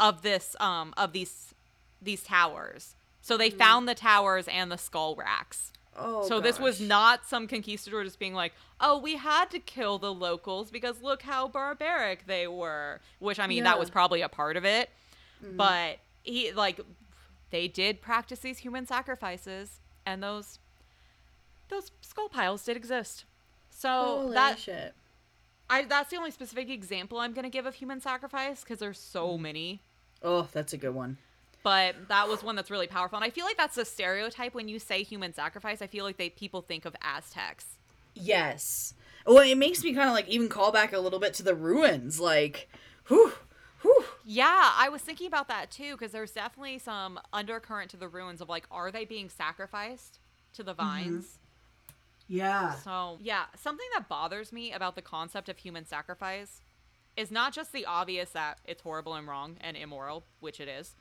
of 0.00 0.22
this 0.22 0.56
um 0.58 0.94
of 0.96 1.12
these 1.12 1.54
these 2.02 2.22
towers. 2.22 2.94
So 3.20 3.36
they 3.36 3.50
hmm. 3.50 3.58
found 3.58 3.88
the 3.88 3.94
towers 3.94 4.48
and 4.48 4.70
the 4.70 4.78
skull 4.78 5.14
racks. 5.14 5.72
Oh. 5.94 6.26
so 6.26 6.40
this 6.40 6.58
was 6.58 6.80
not 6.80 7.26
some 7.26 7.46
conquistador 7.46 8.02
just 8.02 8.18
being 8.18 8.32
like, 8.32 8.54
"Oh, 8.80 8.98
we 8.98 9.16
had 9.16 9.50
to 9.50 9.58
kill 9.58 9.98
the 9.98 10.12
locals 10.12 10.70
because 10.70 11.02
look 11.02 11.20
how 11.20 11.48
barbaric 11.48 12.26
they 12.26 12.46
were." 12.46 13.00
Which 13.18 13.38
I 13.38 13.46
mean, 13.46 13.64
that 13.64 13.78
was 13.78 13.90
probably 13.90 14.22
a 14.22 14.28
part 14.28 14.56
of 14.56 14.64
it. 14.64 14.88
Hmm. 15.44 15.56
But 15.56 15.98
he 16.22 16.52
like 16.52 16.80
they 17.50 17.68
did 17.68 18.00
practice 18.00 18.38
these 18.38 18.58
human 18.58 18.86
sacrifices 18.86 19.80
and 20.06 20.22
those 20.22 20.58
those 21.68 21.90
skull 22.00 22.28
piles 22.28 22.64
did 22.64 22.76
exist. 22.76 23.24
So 23.70 23.88
Holy 23.88 24.34
that 24.34 24.58
shit. 24.58 24.94
I 25.68 25.84
that's 25.84 26.10
the 26.10 26.16
only 26.16 26.30
specific 26.30 26.70
example 26.70 27.18
I'm 27.18 27.32
going 27.32 27.44
to 27.44 27.50
give 27.50 27.66
of 27.66 27.74
human 27.74 28.00
sacrifice 28.00 28.62
because 28.62 28.78
there's 28.78 28.98
so 28.98 29.36
hmm. 29.36 29.42
many. 29.42 29.80
Oh, 30.22 30.48
that's 30.52 30.72
a 30.72 30.78
good 30.78 30.94
one. 30.94 31.18
But 31.62 32.08
that 32.08 32.28
was 32.28 32.42
one 32.42 32.56
that's 32.56 32.70
really 32.70 32.88
powerful, 32.88 33.16
and 33.16 33.24
I 33.24 33.30
feel 33.30 33.44
like 33.44 33.56
that's 33.56 33.78
a 33.78 33.84
stereotype 33.84 34.54
when 34.54 34.68
you 34.68 34.78
say 34.78 35.02
human 35.02 35.32
sacrifice. 35.32 35.80
I 35.80 35.86
feel 35.86 36.04
like 36.04 36.16
they 36.16 36.30
people 36.30 36.60
think 36.60 36.84
of 36.84 36.96
Aztecs. 37.02 37.76
Yes. 38.14 38.94
Well, 39.26 39.38
it 39.38 39.56
makes 39.56 39.84
me 39.84 39.94
kind 39.94 40.08
of 40.08 40.14
like 40.14 40.28
even 40.28 40.48
call 40.48 40.72
back 40.72 40.92
a 40.92 40.98
little 40.98 41.20
bit 41.20 41.34
to 41.34 41.42
the 41.42 41.54
ruins. 41.54 42.18
Like, 42.18 42.68
whew, 43.06 43.32
whew. 43.82 44.04
Yeah, 44.24 44.72
I 44.76 44.88
was 44.88 45.02
thinking 45.02 45.26
about 45.26 45.48
that 45.48 45.70
too 45.70 45.92
because 45.92 46.12
there's 46.12 46.32
definitely 46.32 46.78
some 46.78 47.20
undercurrent 47.32 47.90
to 47.92 47.96
the 47.96 48.08
ruins 48.08 48.40
of 48.40 48.48
like, 48.48 48.66
are 48.70 48.90
they 48.90 49.04
being 49.04 49.28
sacrificed 49.28 50.18
to 50.54 50.62
the 50.62 50.74
mm-hmm. 50.74 51.12
vines? 51.12 51.38
Yeah. 52.28 52.74
So, 52.74 53.18
yeah, 53.20 53.44
something 53.56 53.86
that 53.94 54.08
bothers 54.08 54.52
me 54.52 54.72
about 54.72 54.94
the 54.94 55.02
concept 55.02 55.48
of 55.48 55.58
human 55.58 55.84
sacrifice 55.84 56.60
is 57.16 57.30
not 57.30 57.52
just 57.52 57.72
the 57.72 57.84
obvious 57.84 58.30
that 58.30 58.58
it's 58.64 58.82
horrible 58.82 59.14
and 59.14 59.28
wrong 59.28 59.56
and 59.60 59.76
immoral, 59.76 60.24
which 60.40 60.58
it 60.58 60.68
is, 60.68 60.94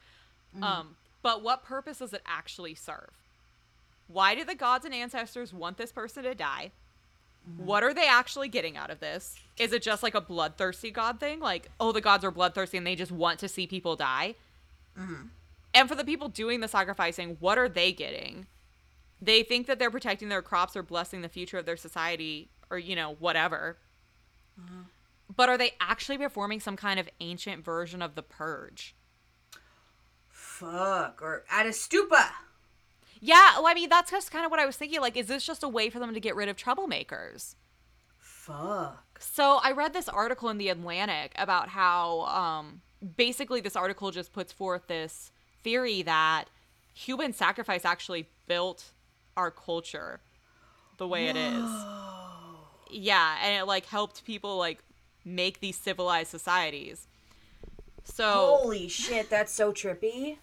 Mm-hmm. 0.53 0.63
um, 0.63 0.95
but 1.21 1.43
what 1.43 1.63
purpose 1.63 1.99
does 1.99 2.13
it 2.13 2.21
actually 2.25 2.75
serve? 2.75 3.11
Why 4.07 4.35
do 4.35 4.43
the 4.43 4.55
gods 4.55 4.85
and 4.85 4.93
ancestors 4.93 5.53
want 5.53 5.77
this 5.77 5.91
person 5.91 6.23
to 6.23 6.35
die? 6.35 6.71
Mm-hmm. 7.49 7.65
What 7.65 7.83
are 7.83 7.93
they 7.93 8.07
actually 8.07 8.49
getting 8.49 8.75
out 8.75 8.89
of 8.89 8.99
this? 8.99 9.37
Is 9.57 9.71
it 9.71 9.81
just 9.81 10.03
like 10.03 10.15
a 10.15 10.21
bloodthirsty 10.21 10.91
god 10.91 11.19
thing? 11.19 11.39
Like, 11.39 11.69
oh, 11.79 11.91
the 11.91 12.01
gods 12.01 12.23
are 12.23 12.31
bloodthirsty 12.31 12.77
and 12.77 12.85
they 12.85 12.95
just 12.95 13.11
want 13.11 13.39
to 13.39 13.47
see 13.47 13.67
people 13.67 13.95
die? 13.95 14.35
Mm-hmm. 14.99 15.27
And 15.73 15.89
for 15.89 15.95
the 15.95 16.03
people 16.03 16.27
doing 16.27 16.59
the 16.59 16.67
sacrificing, 16.67 17.37
what 17.39 17.57
are 17.57 17.69
they 17.69 17.91
getting? 17.91 18.47
They 19.21 19.43
think 19.43 19.67
that 19.67 19.79
they're 19.79 19.91
protecting 19.91 20.29
their 20.29 20.41
crops 20.41 20.75
or 20.75 20.83
blessing 20.83 21.21
the 21.21 21.29
future 21.29 21.57
of 21.57 21.65
their 21.65 21.77
society 21.77 22.49
or, 22.69 22.77
you 22.77 22.95
know, 22.95 23.15
whatever. 23.19 23.77
But 25.35 25.49
are 25.49 25.57
they 25.57 25.71
actually 25.79 26.17
performing 26.17 26.59
some 26.59 26.75
kind 26.75 26.99
of 26.99 27.07
ancient 27.19 27.63
version 27.63 28.01
of 28.01 28.15
the 28.15 28.23
purge? 28.23 28.95
Fuck. 30.61 31.21
Or 31.23 31.43
at 31.49 31.65
a 31.65 31.69
stupa. 31.69 32.29
Yeah, 33.19 33.57
well, 33.57 33.67
I 33.67 33.73
mean, 33.73 33.89
that's 33.89 34.11
just 34.11 34.31
kind 34.31 34.45
of 34.45 34.51
what 34.51 34.59
I 34.59 34.65
was 34.65 34.77
thinking. 34.77 35.01
Like, 35.01 35.17
is 35.17 35.27
this 35.27 35.45
just 35.45 35.63
a 35.63 35.67
way 35.67 35.89
for 35.89 35.99
them 35.99 36.13
to 36.13 36.19
get 36.19 36.35
rid 36.35 36.49
of 36.49 36.55
troublemakers? 36.55 37.55
Fuck. 38.17 39.19
So 39.19 39.59
I 39.63 39.71
read 39.71 39.93
this 39.93 40.07
article 40.07 40.49
in 40.49 40.57
the 40.57 40.69
Atlantic 40.69 41.31
about 41.35 41.69
how 41.69 42.21
um, 42.21 42.81
basically 43.15 43.61
this 43.61 43.75
article 43.75 44.11
just 44.11 44.33
puts 44.33 44.51
forth 44.51 44.87
this 44.87 45.31
theory 45.63 46.01
that 46.03 46.45
human 46.93 47.33
sacrifice 47.33 47.85
actually 47.85 48.27
built 48.47 48.91
our 49.37 49.51
culture 49.51 50.21
the 50.97 51.07
way 51.07 51.27
it 51.27 51.35
is. 51.35 51.69
Yeah, 52.91 53.37
and 53.43 53.61
it 53.61 53.65
like 53.65 53.85
helped 53.85 54.25
people 54.25 54.57
like 54.57 54.83
make 55.23 55.59
these 55.59 55.75
civilized 55.75 56.29
societies. 56.29 57.07
So 58.03 58.57
Holy 58.61 58.87
shit, 58.87 59.29
that's 59.29 59.51
so 59.51 59.71
trippy. 59.71 60.37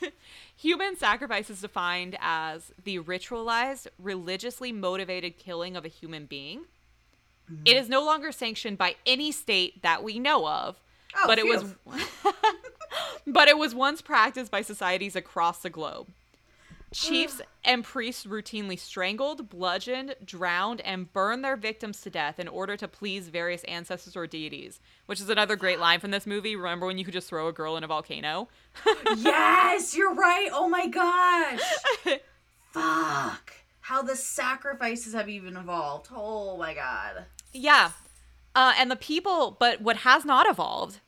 Human 0.56 0.96
sacrifice 0.96 1.50
is 1.50 1.60
defined 1.60 2.16
as 2.20 2.72
the 2.82 2.98
ritualized, 2.98 3.86
religiously 3.98 4.72
motivated 4.72 5.38
killing 5.38 5.76
of 5.76 5.84
a 5.84 5.88
human 5.88 6.26
being. 6.26 6.62
It 7.64 7.74
mm. 7.74 7.80
is 7.80 7.88
no 7.88 8.04
longer 8.04 8.32
sanctioned 8.32 8.76
by 8.76 8.96
any 9.06 9.32
state 9.32 9.82
that 9.82 10.02
we 10.02 10.18
know 10.18 10.46
of, 10.46 10.80
Oh, 11.16 11.24
but 11.26 11.38
it 11.38 11.46
was 11.46 11.74
but 13.26 13.48
it 13.48 13.56
was 13.56 13.74
once 13.74 14.02
practiced 14.02 14.50
by 14.50 14.62
societies 14.62 15.16
across 15.16 15.60
the 15.60 15.70
globe. 15.70 16.08
Chiefs 16.92 17.42
and 17.64 17.84
priests 17.84 18.24
routinely 18.24 18.78
strangled, 18.78 19.50
bludgeoned, 19.50 20.16
drowned, 20.24 20.80
and 20.80 21.12
burned 21.12 21.44
their 21.44 21.56
victims 21.56 22.00
to 22.00 22.10
death 22.10 22.38
in 22.38 22.48
order 22.48 22.76
to 22.78 22.88
please 22.88 23.28
various 23.28 23.62
ancestors 23.64 24.16
or 24.16 24.26
deities, 24.26 24.80
which 25.06 25.20
is 25.20 25.28
another 25.28 25.54
great 25.54 25.78
line 25.78 26.00
from 26.00 26.12
this 26.12 26.26
movie. 26.26 26.56
Remember 26.56 26.86
when 26.86 26.96
you 26.96 27.04
could 27.04 27.12
just 27.12 27.28
throw 27.28 27.46
a 27.46 27.52
girl 27.52 27.76
in 27.76 27.84
a 27.84 27.86
volcano? 27.86 28.48
yes, 29.16 29.94
you're 29.94 30.14
right. 30.14 30.48
Oh 30.52 30.68
my 30.68 30.86
gosh. 30.86 31.60
Fuck. 32.72 33.52
How 33.80 34.02
the 34.02 34.16
sacrifices 34.16 35.12
have 35.12 35.28
even 35.28 35.56
evolved. 35.56 36.08
Oh 36.14 36.56
my 36.56 36.72
god. 36.74 37.24
Yeah. 37.52 37.92
Uh, 38.54 38.72
and 38.78 38.90
the 38.90 38.96
people, 38.96 39.56
but 39.58 39.80
what 39.82 39.98
has 39.98 40.24
not 40.24 40.48
evolved, 40.48 41.00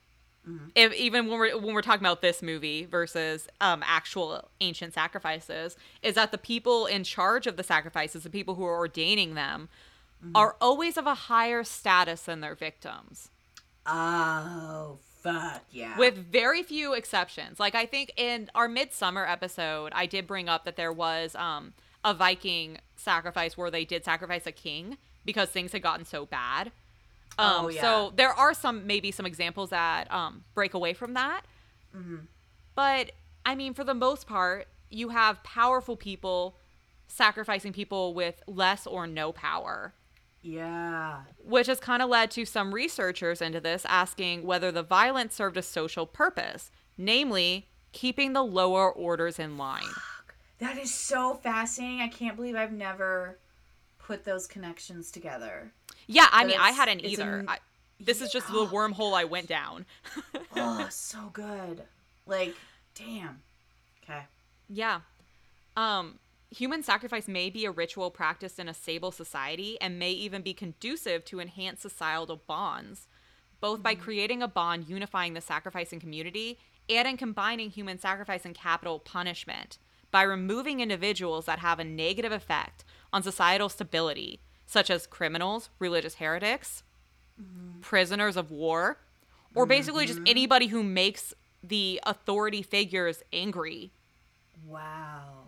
if 0.74 0.94
even 0.94 1.28
when 1.28 1.38
we're 1.38 1.58
when 1.58 1.74
we're 1.74 1.82
talking 1.82 2.02
about 2.02 2.22
this 2.22 2.42
movie 2.42 2.84
versus 2.84 3.48
um, 3.60 3.82
actual 3.86 4.48
ancient 4.60 4.94
sacrifices, 4.94 5.76
is 6.02 6.14
that 6.14 6.32
the 6.32 6.38
people 6.38 6.86
in 6.86 7.04
charge 7.04 7.46
of 7.46 7.56
the 7.56 7.62
sacrifices, 7.62 8.22
the 8.22 8.30
people 8.30 8.54
who 8.54 8.64
are 8.64 8.78
ordaining 8.78 9.34
them, 9.34 9.68
are 10.34 10.56
always 10.60 10.96
of 10.96 11.06
a 11.06 11.14
higher 11.14 11.64
status 11.64 12.22
than 12.22 12.40
their 12.40 12.54
victims. 12.54 13.30
Oh 13.86 14.98
fuck 15.22 15.62
yeah. 15.70 15.98
with 15.98 16.16
very 16.16 16.62
few 16.62 16.94
exceptions. 16.94 17.60
Like 17.60 17.74
I 17.74 17.86
think 17.86 18.12
in 18.16 18.50
our 18.54 18.68
midsummer 18.68 19.26
episode, 19.26 19.92
I 19.94 20.06
did 20.06 20.26
bring 20.26 20.48
up 20.48 20.64
that 20.64 20.76
there 20.76 20.92
was 20.92 21.34
um 21.34 21.72
a 22.04 22.14
Viking 22.14 22.78
sacrifice 22.96 23.56
where 23.56 23.70
they 23.70 23.84
did 23.84 24.04
sacrifice 24.04 24.46
a 24.46 24.52
king 24.52 24.96
because 25.24 25.48
things 25.50 25.72
had 25.72 25.82
gotten 25.82 26.04
so 26.04 26.26
bad. 26.26 26.72
Um, 27.40 27.66
Oh, 27.66 27.68
yeah. 27.68 27.80
So 27.80 28.12
there 28.16 28.32
are 28.32 28.54
some 28.54 28.86
maybe 28.86 29.10
some 29.10 29.26
examples 29.26 29.70
that 29.70 30.10
um 30.12 30.44
break 30.54 30.74
away 30.74 30.92
from 30.92 31.14
that. 31.14 31.42
Mm-hmm. 31.96 32.16
But 32.74 33.12
I 33.44 33.54
mean, 33.54 33.74
for 33.74 33.84
the 33.84 33.94
most 33.94 34.26
part, 34.26 34.68
you 34.90 35.10
have 35.10 35.42
powerful 35.42 35.96
people 35.96 36.56
sacrificing 37.08 37.72
people 37.72 38.14
with 38.14 38.42
less 38.46 38.86
or 38.86 39.06
no 39.06 39.32
power 39.32 39.92
yeah. 40.42 41.20
which 41.44 41.66
has 41.66 41.80
kind 41.80 42.02
of 42.02 42.08
led 42.08 42.30
to 42.32 42.44
some 42.44 42.72
researchers 42.72 43.42
into 43.42 43.60
this 43.60 43.84
asking 43.86 44.44
whether 44.44 44.72
the 44.72 44.82
violence 44.82 45.34
served 45.34 45.56
a 45.56 45.62
social 45.62 46.06
purpose, 46.06 46.70
namely 46.96 47.68
keeping 47.92 48.32
the 48.32 48.42
lower 48.42 48.90
orders 48.90 49.38
in 49.38 49.58
line. 49.58 49.90
That 50.58 50.78
is 50.78 50.92
so 50.92 51.34
fascinating. 51.34 52.00
I 52.00 52.08
can't 52.08 52.36
believe 52.36 52.54
I've 52.54 52.72
never 52.72 53.38
put 53.98 54.24
those 54.24 54.46
connections 54.46 55.10
together. 55.10 55.72
Yeah, 56.12 56.26
I 56.32 56.42
But 56.42 56.48
mean, 56.48 56.58
I 56.60 56.70
hadn't 56.72 57.04
either. 57.04 57.38
an- 57.40 57.48
I 57.48 57.58
this 58.02 58.22
is 58.22 58.32
just 58.32 58.46
the 58.48 58.66
wormhole 58.66 59.12
I 59.14 59.24
went 59.24 59.46
down. 59.46 59.84
oh, 60.56 60.86
so 60.90 61.18
good. 61.34 61.82
Like, 62.26 62.54
damn. 62.94 63.42
Okay. 64.02 64.22
yeah. 64.68 65.00
Um, 65.76 66.18
human 66.50 66.82
sacrifice 66.82 67.28
may 67.28 67.50
be 67.50 67.66
a 67.66 67.70
ritual 67.70 68.10
practiced 68.10 68.58
in 68.58 68.68
a 68.68 68.74
stable 68.74 69.12
society 69.12 69.78
and 69.82 69.98
may 69.98 70.12
even 70.12 70.40
be 70.42 70.54
conducive 70.54 71.24
to 71.26 71.40
enhance 71.40 71.82
societal 71.82 72.40
bonds, 72.46 73.06
both 73.60 73.82
by 73.82 73.94
creating 73.94 74.42
a 74.42 74.48
bond 74.48 74.88
unifying 74.88 75.34
the 75.34 75.40
sacrificing 75.42 76.00
community 76.00 76.58
and 76.88 77.06
in 77.06 77.16
combining 77.18 77.68
human 77.70 77.98
sacrifice 77.98 78.44
and 78.46 78.54
capital 78.54 78.98
punishment 78.98 79.76
by 80.10 80.22
removing 80.22 80.80
individuals 80.80 81.44
that 81.44 81.58
have 81.60 81.78
a 81.78 81.84
negative 81.84 82.32
effect 82.32 82.82
on 83.12 83.22
societal 83.22 83.68
stability, 83.68 84.40
such 84.70 84.88
as 84.88 85.04
criminals, 85.04 85.68
religious 85.80 86.14
heretics, 86.14 86.84
prisoners 87.80 88.36
of 88.36 88.52
war, 88.52 88.98
or 89.52 89.66
basically 89.66 90.06
just 90.06 90.20
anybody 90.26 90.68
who 90.68 90.84
makes 90.84 91.34
the 91.60 92.00
authority 92.06 92.62
figures 92.62 93.24
angry. 93.32 93.90
Wow. 94.64 95.46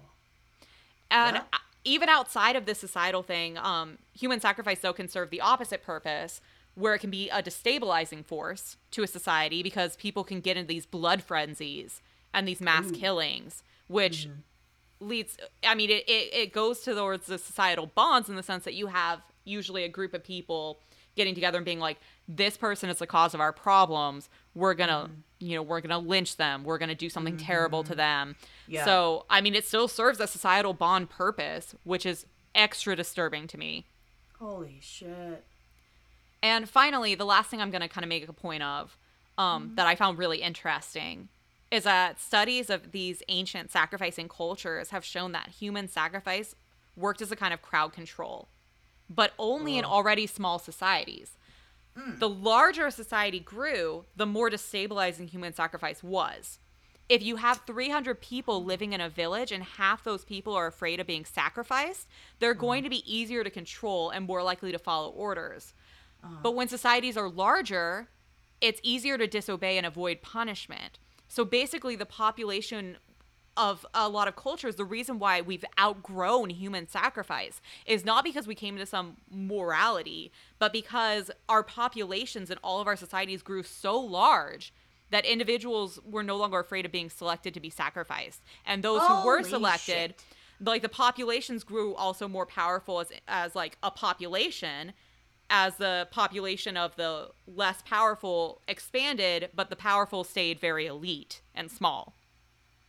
And 1.08 1.36
Yeah. 1.36 1.44
even 1.84 2.08
outside 2.08 2.56
of 2.56 2.66
this 2.66 2.80
societal 2.80 3.22
thing, 3.22 3.56
um, 3.58 3.98
human 4.12 4.40
sacrifice 4.40 4.80
though 4.80 4.92
can 4.92 5.06
serve 5.08 5.30
the 5.30 5.40
opposite 5.40 5.84
purpose, 5.84 6.40
where 6.74 6.94
it 6.94 6.98
can 6.98 7.10
be 7.10 7.30
a 7.30 7.42
destabilizing 7.42 8.24
force 8.24 8.76
to 8.90 9.04
a 9.04 9.06
society 9.06 9.62
because 9.62 9.94
people 9.94 10.24
can 10.24 10.40
get 10.40 10.56
into 10.56 10.66
these 10.68 10.86
blood 10.86 11.22
frenzies 11.22 12.00
and 12.34 12.48
these 12.48 12.60
mass 12.60 12.90
killings, 12.90 13.62
which 13.86 14.26
leads. 15.02 15.36
I 15.64 15.74
mean, 15.74 15.90
it, 15.90 16.08
it 16.08 16.34
it 16.34 16.52
goes 16.52 16.80
towards 16.80 17.26
the 17.26 17.38
societal 17.38 17.86
bonds 17.86 18.28
in 18.28 18.36
the 18.36 18.42
sense 18.42 18.64
that 18.64 18.74
you 18.74 18.88
have 18.88 19.20
usually 19.44 19.84
a 19.84 19.88
group 19.88 20.14
of 20.14 20.22
people 20.22 20.80
getting 21.14 21.34
together 21.34 21.58
and 21.58 21.64
being 21.64 21.80
like, 21.80 21.98
"This 22.28 22.56
person 22.56 22.88
is 22.88 22.98
the 22.98 23.06
cause 23.06 23.34
of 23.34 23.40
our 23.40 23.52
problems. 23.52 24.28
We're 24.54 24.74
gonna, 24.74 25.08
mm-hmm. 25.08 25.46
you 25.46 25.56
know, 25.56 25.62
we're 25.62 25.80
gonna 25.80 25.98
lynch 25.98 26.36
them. 26.36 26.64
We're 26.64 26.78
gonna 26.78 26.94
do 26.94 27.08
something 27.08 27.36
terrible 27.36 27.82
to 27.84 27.90
mm-hmm. 27.90 27.98
them." 27.98 28.36
Yeah. 28.66 28.84
So, 28.84 29.26
I 29.28 29.40
mean, 29.40 29.54
it 29.54 29.66
still 29.66 29.88
serves 29.88 30.20
a 30.20 30.26
societal 30.26 30.74
bond 30.74 31.10
purpose, 31.10 31.74
which 31.84 32.06
is 32.06 32.26
extra 32.54 32.96
disturbing 32.96 33.46
to 33.48 33.58
me. 33.58 33.86
Holy 34.38 34.78
shit. 34.80 35.44
And 36.42 36.68
finally, 36.68 37.14
the 37.14 37.24
last 37.24 37.50
thing 37.50 37.60
I'm 37.60 37.70
going 37.70 37.82
to 37.82 37.88
kind 37.88 38.04
of 38.04 38.08
make 38.08 38.28
a 38.28 38.32
point 38.32 38.62
of 38.64 38.98
um, 39.38 39.66
mm-hmm. 39.66 39.74
that 39.76 39.86
I 39.86 39.94
found 39.94 40.18
really 40.18 40.42
interesting 40.42 41.28
is 41.72 41.84
that 41.84 42.20
studies 42.20 42.68
of 42.68 42.92
these 42.92 43.22
ancient 43.30 43.70
sacrificing 43.70 44.28
cultures 44.28 44.90
have 44.90 45.02
shown 45.02 45.32
that 45.32 45.48
human 45.48 45.88
sacrifice 45.88 46.54
worked 46.94 47.22
as 47.22 47.32
a 47.32 47.36
kind 47.36 47.54
of 47.54 47.62
crowd 47.62 47.94
control, 47.94 48.48
but 49.08 49.32
only 49.38 49.78
in 49.78 49.84
already 49.84 50.26
small 50.26 50.58
societies. 50.58 51.38
Hmm. 51.96 52.18
The 52.18 52.28
larger 52.28 52.88
a 52.88 52.90
society 52.90 53.40
grew, 53.40 54.04
the 54.14 54.26
more 54.26 54.50
destabilizing 54.50 55.30
human 55.30 55.54
sacrifice 55.54 56.02
was. 56.02 56.58
If 57.08 57.22
you 57.22 57.36
have 57.36 57.62
300 57.66 58.20
people 58.20 58.60
hmm. 58.60 58.66
living 58.66 58.92
in 58.92 59.00
a 59.00 59.08
village 59.08 59.50
and 59.50 59.64
half 59.64 60.04
those 60.04 60.26
people 60.26 60.52
are 60.52 60.66
afraid 60.66 61.00
of 61.00 61.06
being 61.06 61.24
sacrificed, 61.24 62.06
they're 62.38 62.52
hmm. 62.52 62.60
going 62.60 62.82
to 62.84 62.90
be 62.90 63.02
easier 63.10 63.42
to 63.42 63.50
control 63.50 64.10
and 64.10 64.26
more 64.26 64.42
likely 64.42 64.72
to 64.72 64.78
follow 64.78 65.08
orders. 65.08 65.72
Oh. 66.22 66.38
But 66.42 66.54
when 66.54 66.68
societies 66.68 67.16
are 67.16 67.30
larger, 67.30 68.08
it's 68.60 68.80
easier 68.82 69.16
to 69.16 69.26
disobey 69.26 69.78
and 69.78 69.86
avoid 69.86 70.20
punishment. 70.20 70.98
So 71.32 71.46
basically, 71.46 71.96
the 71.96 72.04
population 72.04 72.98
of 73.56 73.86
a 73.94 74.06
lot 74.06 74.28
of 74.28 74.36
cultures, 74.36 74.76
the 74.76 74.84
reason 74.84 75.18
why 75.18 75.40
we've 75.40 75.64
outgrown 75.80 76.50
human 76.50 76.86
sacrifice 76.86 77.62
is 77.86 78.04
not 78.04 78.22
because 78.22 78.46
we 78.46 78.54
came 78.54 78.76
to 78.76 78.84
some 78.84 79.16
morality, 79.30 80.30
but 80.58 80.74
because 80.74 81.30
our 81.48 81.62
populations 81.62 82.50
and 82.50 82.60
all 82.62 82.82
of 82.82 82.86
our 82.86 82.96
societies 82.96 83.40
grew 83.40 83.62
so 83.62 83.98
large 83.98 84.74
that 85.08 85.24
individuals 85.24 85.98
were 86.04 86.22
no 86.22 86.36
longer 86.36 86.58
afraid 86.58 86.84
of 86.84 86.92
being 86.92 87.08
selected 87.08 87.54
to 87.54 87.60
be 87.60 87.70
sacrificed. 87.70 88.42
And 88.66 88.84
those 88.84 89.00
who 89.00 89.24
were 89.24 89.42
selected, 89.42 90.14
shit. 90.18 90.24
like 90.62 90.82
the 90.82 90.90
populations 90.90 91.64
grew 91.64 91.94
also 91.94 92.28
more 92.28 92.44
powerful 92.44 93.00
as, 93.00 93.10
as 93.26 93.54
like 93.54 93.78
a 93.82 93.90
population 93.90 94.92
as 95.54 95.76
the 95.76 96.08
population 96.10 96.78
of 96.78 96.96
the 96.96 97.28
less 97.46 97.82
powerful 97.82 98.62
expanded, 98.66 99.50
but 99.54 99.68
the 99.68 99.76
powerful 99.76 100.24
stayed 100.24 100.58
very 100.58 100.86
elite 100.86 101.42
and 101.54 101.70
small. 101.70 102.14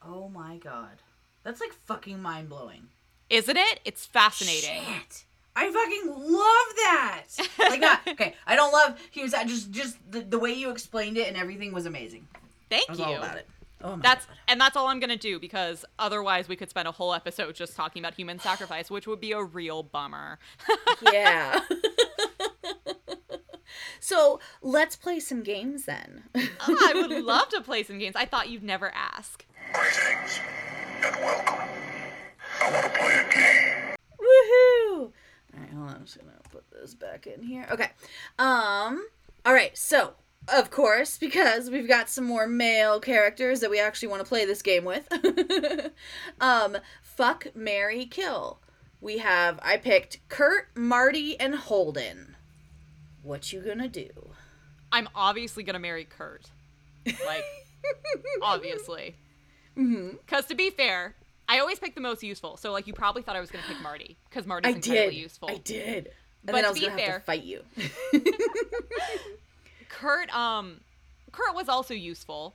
Oh 0.01 0.29
my 0.29 0.55
god. 0.57 1.01
That's 1.43 1.59
like 1.59 1.73
fucking 1.73 2.21
mind 2.21 2.47
blowing. 2.47 2.87
Isn't 3.29 3.57
it? 3.57 3.81
It's 3.83 4.05
fascinating. 4.05 4.81
Shit. 4.85 5.25
I 5.57 5.69
fucking 5.71 6.07
love 6.07 6.75
that. 6.77 7.23
Like 7.59 7.81
not 7.81 7.99
okay. 8.07 8.33
I 8.47 8.55
don't 8.55 8.71
love 8.71 8.97
he 9.11 9.21
was 9.23 9.33
just 9.45 9.71
just 9.71 9.97
the, 10.09 10.21
the 10.21 10.39
way 10.39 10.53
you 10.53 10.69
explained 10.69 11.17
it 11.17 11.27
and 11.27 11.35
everything 11.35 11.73
was 11.73 11.85
amazing. 11.85 12.27
Thank 12.69 12.89
I 12.89 12.91
was 12.93 12.99
you. 12.99 13.05
all 13.05 13.15
about 13.15 13.37
it. 13.37 13.47
Oh 13.81 13.97
my 13.97 14.01
That's 14.01 14.25
god. 14.25 14.35
and 14.47 14.61
that's 14.61 14.77
all 14.77 14.87
I'm 14.87 15.01
gonna 15.01 15.17
do 15.17 15.37
because 15.37 15.83
otherwise 15.99 16.47
we 16.47 16.55
could 16.55 16.69
spend 16.69 16.87
a 16.87 16.91
whole 16.93 17.13
episode 17.13 17.55
just 17.55 17.75
talking 17.75 18.01
about 18.01 18.13
human 18.13 18.39
sacrifice, 18.39 18.89
which 18.89 19.05
would 19.05 19.19
be 19.19 19.33
a 19.33 19.43
real 19.43 19.83
bummer. 19.83 20.39
Yeah. 21.11 21.59
so 24.03 24.41
let's 24.61 24.97
play 24.97 25.21
some 25.21 25.43
games 25.43 25.85
then. 25.85 26.23
I 26.35 26.91
would 26.93 27.23
love 27.25 27.47
to 27.49 27.61
play 27.61 27.83
some 27.83 27.99
games. 27.99 28.17
I 28.17 28.25
thought 28.25 28.49
you'd 28.49 28.61
never 28.61 28.91
ask. 28.93 29.45
Greetings 29.71 30.41
and 31.03 31.15
welcome. 31.15 31.69
I 32.61 32.71
want 32.71 32.83
to 32.83 32.99
play 32.99 33.13
a 33.13 33.33
game. 33.33 33.95
Woohoo! 34.19 35.11
All 35.53 35.59
right, 35.59 35.69
hold 35.69 35.89
on. 35.89 35.95
I'm 35.95 36.03
just 36.03 36.19
gonna 36.19 36.33
put 36.51 36.69
this 36.69 36.93
back 36.93 37.27
in 37.27 37.43
here. 37.43 37.65
Okay. 37.71 37.91
Um. 38.37 39.07
All 39.45 39.53
right. 39.53 39.77
So, 39.77 40.15
of 40.53 40.69
course, 40.69 41.17
because 41.17 41.69
we've 41.69 41.87
got 41.87 42.09
some 42.09 42.25
more 42.25 42.45
male 42.45 42.99
characters 42.99 43.61
that 43.61 43.71
we 43.71 43.79
actually 43.79 44.09
want 44.09 44.21
to 44.21 44.27
play 44.27 44.43
this 44.43 44.61
game 44.61 44.83
with. 44.83 45.07
um. 46.41 46.77
Fuck, 47.01 47.55
marry, 47.55 48.05
kill. 48.05 48.59
We 48.99 49.19
have. 49.19 49.61
I 49.63 49.77
picked 49.77 50.27
Kurt, 50.27 50.75
Marty, 50.75 51.39
and 51.39 51.55
Holden. 51.55 52.32
What 53.23 53.51
you 53.53 53.61
gonna 53.61 53.87
do? 53.87 54.09
I'm 54.91 55.07
obviously 55.15 55.63
gonna 55.63 55.79
marry 55.79 56.05
Kurt. 56.05 56.45
Like, 57.05 57.43
obviously. 58.41 59.15
Because 59.75 60.45
to 60.47 60.55
be 60.55 60.69
fair, 60.69 61.15
I 61.49 61.59
always 61.59 61.79
pick 61.79 61.95
the 61.95 62.01
most 62.01 62.21
useful. 62.23 62.57
So 62.57 62.71
like, 62.71 62.85
you 62.85 62.93
probably 62.93 63.23
thought 63.23 63.35
I 63.35 63.41
was 63.41 63.49
gonna 63.49 63.63
pick 63.67 63.81
Marty 63.81 64.17
because 64.29 64.45
Marty's 64.45 64.73
I 64.73 64.75
incredibly 64.75 65.15
did. 65.15 65.21
useful. 65.21 65.49
I 65.49 65.57
did. 65.57 66.11
And 66.45 66.45
But 66.45 66.51
then 66.53 66.65
I 66.65 66.67
to 66.67 66.71
was 66.71 66.79
be 66.79 66.85
gonna 66.87 67.01
have 67.01 67.07
fair- 67.07 67.19
to 67.19 67.25
fight 67.25 67.43
you. 67.43 67.61
Kurt, 69.89 70.33
um, 70.35 70.81
Kurt 71.31 71.55
was 71.55 71.69
also 71.69 71.93
useful. 71.93 72.53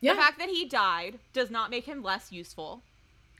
yeah. 0.00 0.14
The 0.14 0.20
fact 0.20 0.38
that 0.38 0.48
he 0.48 0.66
died 0.66 1.18
does 1.32 1.50
not 1.50 1.70
make 1.70 1.84
him 1.84 2.02
less 2.02 2.32
useful. 2.32 2.82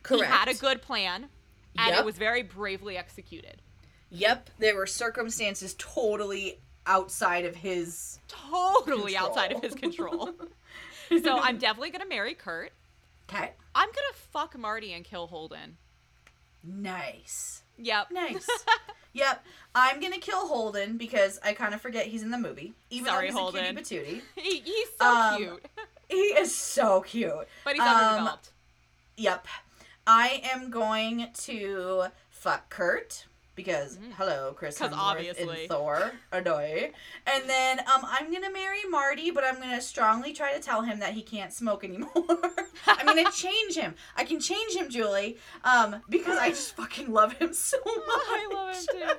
Correct. 0.03 0.25
He 0.25 0.31
had 0.31 0.49
a 0.49 0.55
good 0.55 0.83
plan, 0.83 1.29
and 1.77 1.89
Yep. 1.91 1.99
it 2.01 2.05
was 2.05 2.17
very 2.19 2.43
bravely 2.43 2.97
executed. 2.97 3.61
Yep, 4.11 4.51
there 4.59 4.75
were 4.77 4.87
circumstances 4.87 5.75
totally 5.79 6.59
outside 6.87 7.45
of 7.45 7.55
his. 7.57 8.19
Totally 8.29 9.17
outside 9.17 9.53
of 9.53 9.63
his 9.63 9.75
control. 9.75 10.31
so 11.23 11.39
I'm 11.39 11.59
definitely 11.59 11.91
gonna 11.91 12.07
marry 12.07 12.35
Kurt. 12.35 12.73
Okay. 13.29 13.53
I'm 13.75 13.89
gonna 13.89 14.15
fuck 14.33 14.59
Marty 14.59 14.93
and 14.93 15.05
kill 15.05 15.29
Holden. 15.29 15.77
Nice. 16.65 17.63
Yep. 17.79 18.09
Nice. 18.11 18.49
yep. 19.13 19.45
I'm 19.75 20.01
gonna 20.01 20.19
kill 20.19 20.47
Holden 20.49 20.97
because 20.99 21.39
I 21.45 21.53
kind 21.53 21.73
of 21.75 21.81
forget 21.81 22.07
he's 22.07 22.23
in 22.23 22.31
the 22.31 22.39
movie. 22.39 22.75
Even 22.91 23.07
Sorry, 23.07 23.27
though 23.31 23.33
he's 23.33 23.41
Holden. 23.41 23.79
a 23.79 23.83
cutie 23.83 24.05
patootie. 24.05 24.23
He, 24.43 24.61
he's 24.61 24.89
so 25.01 25.07
Um, 25.07 25.37
cute, 25.37 25.67
He 26.09 26.17
is 26.17 26.55
so 26.55 27.01
cute. 27.03 27.47
but 27.65 27.75
he's 27.75 27.81
um, 27.81 27.89
underdeveloped. 27.89 28.51
Yep. 29.17 29.47
I 30.07 30.43
am 30.53 30.71
going 30.71 31.29
to 31.45 32.07
fuck 32.31 32.69
Kurt 32.69 33.27
because 33.65 33.99
hello, 34.17 34.55
Chris 34.57 34.79
Hemsworth 34.79 34.93
obviously. 34.95 35.65
in 35.65 35.69
Thor, 35.69 36.13
annoy. 36.33 36.93
And 37.27 37.49
then 37.49 37.81
um, 37.81 38.03
I'm 38.05 38.33
gonna 38.33 38.51
marry 38.51 38.81
Marty, 38.89 39.31
but 39.31 39.45
I'm 39.45 39.61
gonna 39.61 39.81
strongly 39.81 40.33
try 40.33 40.55
to 40.55 40.61
tell 40.61 40.83
him 40.83 40.99
that 41.01 41.13
he 41.13 41.23
can't 41.23 41.53
smoke 41.53 41.85
anymore. 41.85 42.11
I'm 42.87 43.07
gonna 43.07 43.31
change 43.33 43.75
him. 43.75 43.95
I 44.17 44.25
can 44.25 44.41
change 44.41 44.75
him, 44.75 44.89
Julie, 44.89 45.37
um, 45.65 45.97
because 46.09 46.39
I 46.39 46.49
just 46.51 46.75
fucking 46.75 47.13
love 47.13 47.35
him 47.35 47.53
so 47.53 47.77
much. 47.85 47.87
I 48.09 48.51
love 48.53 48.77
him 48.77 48.85
too. 48.91 49.03
Uh, 49.05 49.15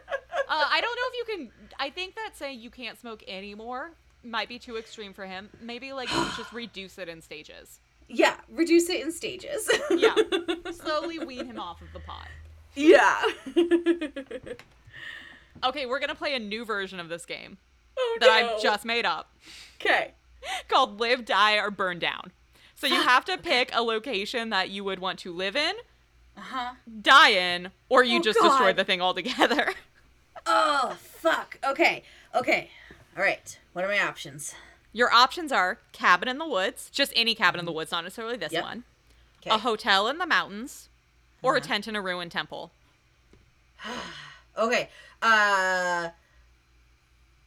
I 0.50 0.82
don't 0.82 0.96
know 0.96 1.04
if 1.12 1.18
you 1.18 1.36
can. 1.36 1.52
I 1.80 1.90
think 1.90 2.16
that 2.16 2.32
saying 2.34 2.60
you 2.60 2.70
can't 2.70 3.00
smoke 3.00 3.24
anymore 3.28 3.92
might 4.24 4.50
be 4.50 4.60
too 4.60 4.78
extreme 4.78 5.14
for 5.14 5.26
him. 5.26 5.50
Maybe 5.62 5.94
like 5.94 6.10
just 6.10 6.52
reduce 6.54 6.98
it 6.98 7.10
in 7.10 7.22
stages. 7.22 7.80
Yeah, 8.08 8.36
reduce 8.50 8.90
it 8.90 9.02
in 9.02 9.12
stages. 9.12 9.70
Yeah, 9.90 10.16
slowly 10.72 11.20
wean 11.20 11.46
him 11.46 11.60
off 11.60 11.82
of 11.82 11.88
the 11.94 12.00
pot. 12.00 12.28
Yeah. 12.76 13.22
Okay, 15.64 15.86
we're 15.86 16.00
gonna 16.00 16.16
play 16.16 16.34
a 16.34 16.40
new 16.40 16.66
version 16.66 17.00
of 17.00 17.08
this 17.08 17.24
game 17.26 17.58
oh, 17.98 18.18
that 18.20 18.26
no. 18.28 18.56
I've 18.56 18.62
just 18.64 18.84
made 18.84 19.06
up 19.06 19.32
Okay. 19.80 20.14
called 20.68 21.00
Live, 21.00 21.24
Die, 21.24 21.58
or 21.58 21.70
Burn 21.70 22.00
Down. 22.00 22.32
So 22.76 22.88
you 22.88 23.00
have 23.02 23.26
to 23.26 23.38
pick 23.38 23.70
a 23.74 23.84
location 23.84 24.50
that 24.50 24.72
you 24.72 24.84
would 24.84 24.98
want 24.98 25.20
to 25.20 25.32
live 25.32 25.56
in, 25.56 25.74
Uh 26.36 26.42
huh. 26.42 26.72
die 27.02 27.30
in, 27.30 27.70
or 27.90 28.04
you 28.04 28.18
Oh, 28.20 28.24
just 28.24 28.40
destroy 28.42 28.74
the 28.74 28.84
thing 28.84 29.02
altogether. 29.02 29.74
Oh 30.48 30.98
fuck. 31.00 31.60
Okay. 31.64 32.02
Okay. 32.34 32.72
All 33.16 33.22
right. 33.22 33.60
What 33.74 33.86
are 33.86 33.88
my 33.88 34.00
options? 34.00 34.56
Your 34.92 35.14
options 35.14 35.52
are 35.52 35.78
cabin 35.92 36.28
in 36.28 36.40
the 36.40 36.48
woods, 36.48 36.90
just 36.92 37.14
any 37.16 37.36
cabin 37.36 37.60
in 37.60 37.68
the 37.68 37.72
woods, 37.72 37.92
not 37.92 38.04
necessarily 38.04 38.38
this 38.38 38.52
Yep. 38.52 38.64
one, 38.64 38.84
Okay. 39.42 39.52
a 39.54 39.60
hotel 39.60 40.08
in 40.08 40.18
the 40.18 40.26
mountains, 40.26 40.90
or 41.42 41.56
a 41.56 41.62
tent 41.62 41.88
in 41.88 41.96
a 41.96 42.02
ruined 42.02 42.32
temple. 42.32 42.72
Okay. 44.58 44.90
Uh 45.22 46.10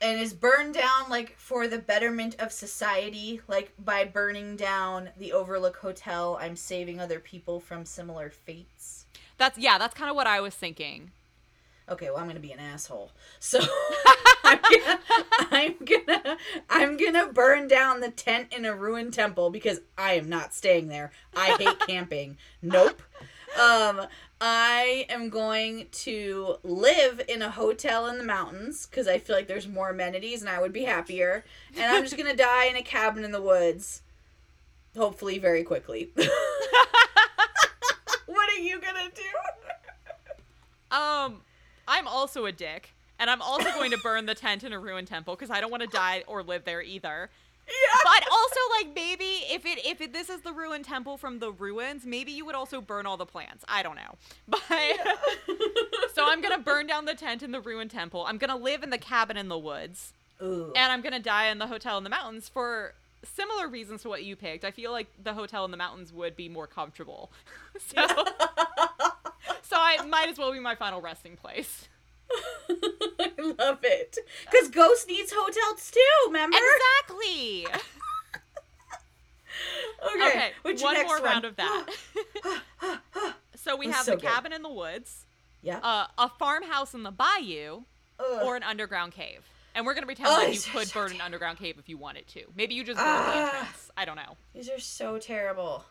and 0.00 0.20
is 0.20 0.32
burned 0.32 0.74
down 0.74 1.08
like 1.08 1.36
for 1.38 1.66
the 1.68 1.78
betterment 1.78 2.36
of 2.38 2.52
society, 2.52 3.40
like 3.48 3.72
by 3.78 4.04
burning 4.04 4.56
down 4.56 5.10
the 5.18 5.32
Overlook 5.32 5.76
Hotel, 5.76 6.38
I'm 6.40 6.56
saving 6.56 7.00
other 7.00 7.20
people 7.20 7.60
from 7.60 7.84
similar 7.84 8.30
fates. 8.30 9.06
That's 9.38 9.58
yeah, 9.58 9.78
that's 9.78 9.94
kind 9.94 10.10
of 10.10 10.16
what 10.16 10.26
I 10.26 10.40
was 10.40 10.54
thinking. 10.54 11.10
Okay, 11.88 12.06
well 12.10 12.18
I'm 12.18 12.26
gonna 12.26 12.40
be 12.40 12.52
an 12.52 12.60
asshole. 12.60 13.12
So 13.40 13.60
I'm 14.44 14.58
gonna 14.70 15.00
I'm 15.50 15.74
gonna 15.84 16.38
I'm 16.70 16.96
gonna 16.96 17.32
burn 17.32 17.68
down 17.68 18.00
the 18.00 18.10
tent 18.10 18.52
in 18.52 18.64
a 18.64 18.74
ruined 18.74 19.12
temple 19.14 19.50
because 19.50 19.80
I 19.96 20.14
am 20.14 20.28
not 20.28 20.54
staying 20.54 20.88
there. 20.88 21.12
I 21.36 21.56
hate 21.58 21.80
camping. 21.86 22.36
Nope. 22.62 23.02
Um 23.60 24.06
I 24.40 25.06
am 25.09 25.31
going 25.31 25.86
to 25.93 26.56
live 26.62 27.22
in 27.28 27.40
a 27.40 27.51
hotel 27.51 28.06
in 28.06 28.18
the 28.18 28.24
mountains 28.24 28.86
because 28.86 29.09
I 29.09 29.18
feel 29.18 29.36
like 29.36 29.48
there's 29.48 29.68
more 29.68 29.90
amenities 29.90 30.40
and 30.40 30.51
I 30.51 30.60
would 30.60 30.72
be 30.72 30.85
happier. 30.85 31.44
And 31.76 31.85
I'm 31.85 32.02
just 32.02 32.16
gonna 32.16 32.36
die 32.36 32.66
in 32.66 32.76
a 32.76 32.82
cabin 32.82 33.24
in 33.24 33.32
the 33.32 33.43
woods. 33.43 34.02
Hopefully 34.97 35.39
very 35.39 35.64
quickly. 35.64 36.10
what 38.26 38.51
are 38.51 38.60
you 38.60 38.81
gonna 38.81 39.10
do? 39.14 39.22
Um, 40.94 41.40
I'm 41.89 42.06
also 42.06 42.47
a 42.47 42.52
dick, 42.52 42.94
and 43.18 43.28
I'm 43.28 43.43
also 43.43 43.70
going 43.72 43.90
to 43.90 43.98
burn 43.98 44.26
the 44.26 44.35
tent 44.35 44.62
in 44.62 44.72
a 44.72 44.78
ruined 44.78 45.09
temple 45.09 45.35
because 45.35 45.51
I 45.51 45.60
don't 45.60 45.70
want 45.70 45.82
to 45.82 45.89
die 45.89 46.22
or 46.26 46.43
live 46.43 46.64
there 46.64 46.82
either. 46.82 47.31
Yeah. 47.66 47.99
But 48.05 48.24
also, 48.31 48.61
like 48.78 48.95
maybe 48.95 49.24
if 49.51 49.65
it 49.65 49.85
if 49.85 50.01
it, 50.01 50.12
this 50.12 50.28
is 50.28 50.43
the 50.43 50.53
ruined 50.53 50.85
temple 50.85 51.16
from 51.16 51.39
the 51.39 51.51
ruins, 51.51 52.05
maybe 52.05 52.32
you 52.32 52.45
would 52.45 52.55
also 52.55 52.81
burn 52.81 53.07
all 53.07 53.16
the 53.16 53.27
plants. 53.27 53.65
I 53.69 53.82
don't 53.82 53.97
know, 53.97 54.16
but 54.49 54.61
so 56.15 56.27
I'm 56.27 56.41
gonna 56.43 56.59
burn 56.59 56.86
down 56.86 57.05
the 57.07 57.15
tent 57.15 57.43
in 57.43 57.53
the 57.53 57.61
ruined 57.61 57.91
temple. 57.91 58.24
I'm 58.27 58.39
gonna 58.39 58.57
live 58.57 58.82
in 58.82 58.91
the 58.91 58.99
cabin 58.99 59.36
in 59.36 59.49
the 59.49 59.59
woods, 59.59 60.12
Ooh. 60.43 60.73
and 60.77 60.93
I'm 60.93 61.01
gonna 61.01 61.20
die 61.20 61.47
in 61.47 61.59
the 61.59 61.66
hotel 61.66 61.97
in 61.99 62.05
the 62.05 62.11
mountains 62.11 62.49
for 62.49 62.95
similar 63.23 63.69
reasons 63.69 64.03
to 64.03 64.09
what 64.09 64.24
you 64.24 64.36
picked. 64.36 64.65
I 64.65 64.70
feel 64.70 64.93
like 64.93 65.07
the 65.23 65.32
hotel 65.32 65.65
in 65.65 65.70
the 65.70 65.77
mountains 65.78 66.12
would 66.12 66.36
be 66.36 66.49
more 66.49 66.66
comfortable, 66.66 67.31
so 67.78 68.07
so 69.62 69.77
I 69.77 70.05
might 70.07 70.28
as 70.28 70.36
well 70.39 70.53
be 70.53 70.61
my 70.61 70.74
final 70.74 71.01
resting 71.01 71.36
place. 71.36 71.89
I 72.70 73.30
love 73.59 73.78
it. 73.82 74.18
Because 74.51 74.68
Ghost 74.68 75.09
needs 75.09 75.32
hotels 75.34 75.90
too, 75.90 76.01
remember? 76.26 76.56
Exactly. 77.06 77.66
Okay. 80.16 80.26
Okay, 80.28 80.52
what's 80.62 80.82
one 80.82 80.94
more 81.02 81.14
one? 81.20 81.22
round 81.22 81.44
of 81.44 81.56
that. 81.56 81.86
so 83.55 83.76
we 83.76 83.86
have 83.86 84.05
so 84.05 84.12
the 84.12 84.16
good. 84.18 84.26
cabin 84.28 84.52
in 84.52 84.62
the 84.62 84.68
woods, 84.70 85.24
yeah. 85.62 85.78
uh, 85.78 86.06
a 86.18 86.28
farmhouse 86.28 86.92
in 86.92 87.02
the 87.05 87.10
bayou, 87.12 87.82
Ugh. 88.18 88.42
or 88.44 88.56
an 88.56 88.62
underground 88.62 89.12
cave. 89.12 89.40
And 89.74 89.86
we're 89.86 89.94
gonna 89.94 90.06
pretend 90.06 90.28
Oh, 90.28 90.32
like 90.34 90.55
you 90.55 90.60
could 90.72 90.88
so 90.88 91.01
burn 91.01 91.12
an 91.12 91.20
underground 91.20 91.59
cave 91.59 91.76
if 91.78 91.88
you 91.88 91.96
wanted 91.96 92.26
to. 92.28 92.42
Maybe 92.56 92.74
you 92.74 92.84
just 92.84 92.98
burn 92.98 93.06
the 93.06 93.12
Ah. 93.12 93.46
entrance. 93.56 93.90
I 93.96 94.05
don't 94.05 94.16
know. 94.16 94.36
These 94.55 94.68
are 94.70 94.78
so 94.80 95.18
terrible. 95.18 95.84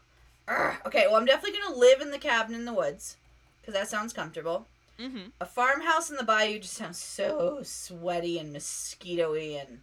Ugh. 0.48 0.76
Okay, 0.86 1.06
well, 1.08 1.16
I'm 1.16 1.26
definitely 1.26 1.58
going 1.60 1.74
to 1.74 1.80
live 1.80 2.02
in 2.02 2.12
the 2.12 2.20
cabin 2.20 2.54
in 2.56 2.66
the 2.66 2.74
woods. 2.74 3.16
Because 3.62 3.74
that 3.74 3.88
sounds 3.88 4.12
comfortable. 4.14 4.68
Mm-hmm. 5.04 5.28
A 5.42 5.46
farmhouse 5.46 6.10
in 6.10 6.16
the 6.16 6.24
bayou 6.24 6.60
just 6.60 6.76
sounds 6.76 6.98
so 6.98 7.60
sweaty 7.64 8.40
and 8.40 8.54
mosquito-y 8.54 9.60
and... 9.62 9.80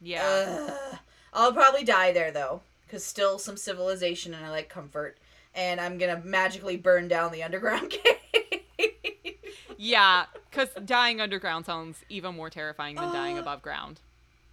Yeah. 0.00 0.66
Ugh. 0.70 0.98
I'll 1.32 1.52
probably 1.52 1.84
die 1.84 2.12
there, 2.12 2.30
though. 2.30 2.60
Because 2.86 3.04
still 3.04 3.38
some 3.38 3.56
civilization 3.56 4.34
and 4.34 4.44
I 4.44 4.50
like 4.50 4.68
comfort. 4.68 5.16
And 5.54 5.80
I'm 5.80 5.98
going 5.98 6.14
to 6.14 6.26
magically 6.26 6.76
burn 6.76 7.08
down 7.08 7.32
the 7.32 7.42
underground 7.42 7.90
cave. 8.78 9.34
yeah, 9.76 10.26
because 10.50 10.68
dying 10.84 11.20
underground 11.20 11.66
sounds 11.66 12.04
even 12.08 12.34
more 12.36 12.50
terrifying 12.50 12.96
than 12.96 13.12
dying 13.12 13.38
Uh. 13.38 13.42
above 13.42 13.62
ground. 13.62 14.00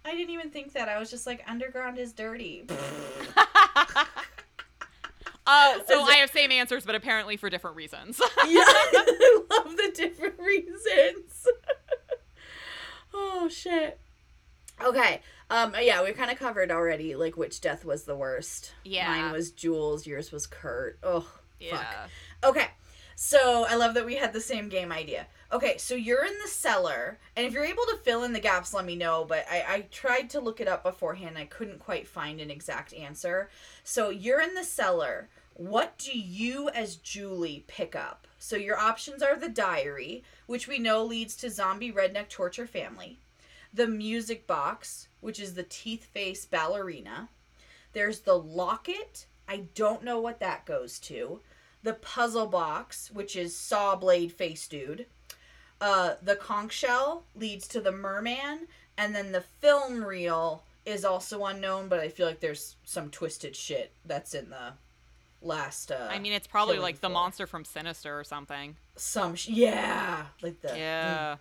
I 0.04 0.12
didn't 0.14 0.30
even 0.30 0.50
think 0.50 0.72
that. 0.74 0.88
I 0.88 0.98
was 0.98 1.10
just 1.10 1.26
like, 1.26 1.42
underground 1.48 1.98
is 1.98 2.12
dirty. 2.12 2.64
Uh, 5.48 5.78
so 5.86 6.02
I 6.02 6.16
have 6.16 6.30
same 6.30 6.50
answers, 6.50 6.84
but 6.84 6.96
apparently 6.96 7.36
for 7.36 7.48
different 7.48 7.76
reasons. 7.76 8.20
yeah, 8.48 8.64
I 8.66 9.40
love 9.48 9.76
the 9.76 9.92
different 9.94 10.40
reasons. 10.40 11.46
oh 13.14 13.48
shit. 13.48 14.00
Okay. 14.82 15.20
Um. 15.48 15.74
Yeah, 15.80 16.02
we 16.02 16.10
kind 16.12 16.32
of 16.32 16.38
covered 16.38 16.72
already, 16.72 17.14
like 17.14 17.36
which 17.36 17.60
death 17.60 17.84
was 17.84 18.02
the 18.04 18.16
worst. 18.16 18.72
Yeah. 18.84 19.08
Mine 19.08 19.32
was 19.32 19.52
Jules. 19.52 20.04
Yours 20.04 20.32
was 20.32 20.48
Kurt. 20.48 20.98
Oh. 21.04 21.20
Fuck. 21.20 21.38
yeah. 21.60 22.06
Okay. 22.42 22.66
So 23.18 23.64
I 23.66 23.76
love 23.76 23.94
that 23.94 24.04
we 24.04 24.16
had 24.16 24.34
the 24.34 24.42
same 24.42 24.68
game 24.68 24.92
idea. 24.92 25.26
Okay, 25.50 25.78
so 25.78 25.94
you're 25.94 26.24
in 26.24 26.34
the 26.42 26.48
cellar, 26.48 27.18
and 27.34 27.46
if 27.46 27.52
you're 27.54 27.64
able 27.64 27.84
to 27.84 27.96
fill 28.02 28.24
in 28.24 28.34
the 28.34 28.40
gaps, 28.40 28.74
let 28.74 28.84
me 28.84 28.94
know. 28.94 29.24
But 29.26 29.46
I, 29.50 29.64
I 29.66 29.80
tried 29.90 30.28
to 30.30 30.40
look 30.40 30.60
it 30.60 30.68
up 30.68 30.82
beforehand. 30.82 31.38
I 31.38 31.46
couldn't 31.46 31.78
quite 31.78 32.06
find 32.06 32.40
an 32.40 32.50
exact 32.50 32.92
answer. 32.92 33.48
So 33.84 34.10
you're 34.10 34.42
in 34.42 34.54
the 34.54 34.64
cellar. 34.64 35.30
What 35.56 35.96
do 35.96 36.16
you, 36.16 36.68
as 36.68 36.96
Julie, 36.96 37.64
pick 37.66 37.96
up? 37.96 38.26
So 38.38 38.56
your 38.56 38.78
options 38.78 39.22
are 39.22 39.36
the 39.36 39.48
diary, 39.48 40.22
which 40.44 40.68
we 40.68 40.78
know 40.78 41.02
leads 41.02 41.34
to 41.36 41.50
zombie 41.50 41.90
redneck 41.90 42.28
torture 42.28 42.66
family, 42.66 43.18
the 43.72 43.86
music 43.86 44.46
box, 44.46 45.08
which 45.22 45.40
is 45.40 45.54
the 45.54 45.62
teeth 45.62 46.04
face 46.04 46.44
ballerina. 46.44 47.30
There's 47.94 48.20
the 48.20 48.38
locket. 48.38 49.24
I 49.48 49.64
don't 49.74 50.04
know 50.04 50.20
what 50.20 50.40
that 50.40 50.66
goes 50.66 50.98
to 51.00 51.40
the 51.82 51.94
puzzle 51.94 52.48
box, 52.48 53.10
which 53.10 53.34
is 53.34 53.56
saw 53.56 53.96
blade 53.96 54.32
face 54.32 54.68
dude. 54.68 55.06
Uh, 55.80 56.16
the 56.20 56.36
conch 56.36 56.72
shell 56.72 57.22
leads 57.34 57.66
to 57.68 57.80
the 57.80 57.92
merman, 57.92 58.66
and 58.98 59.14
then 59.14 59.32
the 59.32 59.44
film 59.62 60.04
reel 60.04 60.64
is 60.84 61.02
also 61.02 61.46
unknown, 61.46 61.88
but 61.88 62.00
I 62.00 62.08
feel 62.08 62.26
like 62.26 62.40
there's 62.40 62.76
some 62.84 63.08
twisted 63.08 63.56
shit 63.56 63.92
that's 64.04 64.34
in 64.34 64.50
the 64.50 64.74
last. 65.46 65.90
Uh, 65.92 66.08
I 66.10 66.18
mean, 66.18 66.32
it's 66.32 66.46
probably 66.46 66.78
like 66.78 67.00
the 67.00 67.08
monster 67.08 67.46
from 67.46 67.64
Sinister 67.64 68.18
or 68.18 68.24
something. 68.24 68.76
some 68.96 69.34
sh- 69.34 69.48
yeah, 69.48 70.26
like 70.42 70.60
the 70.60 70.76
Yeah. 70.76 71.36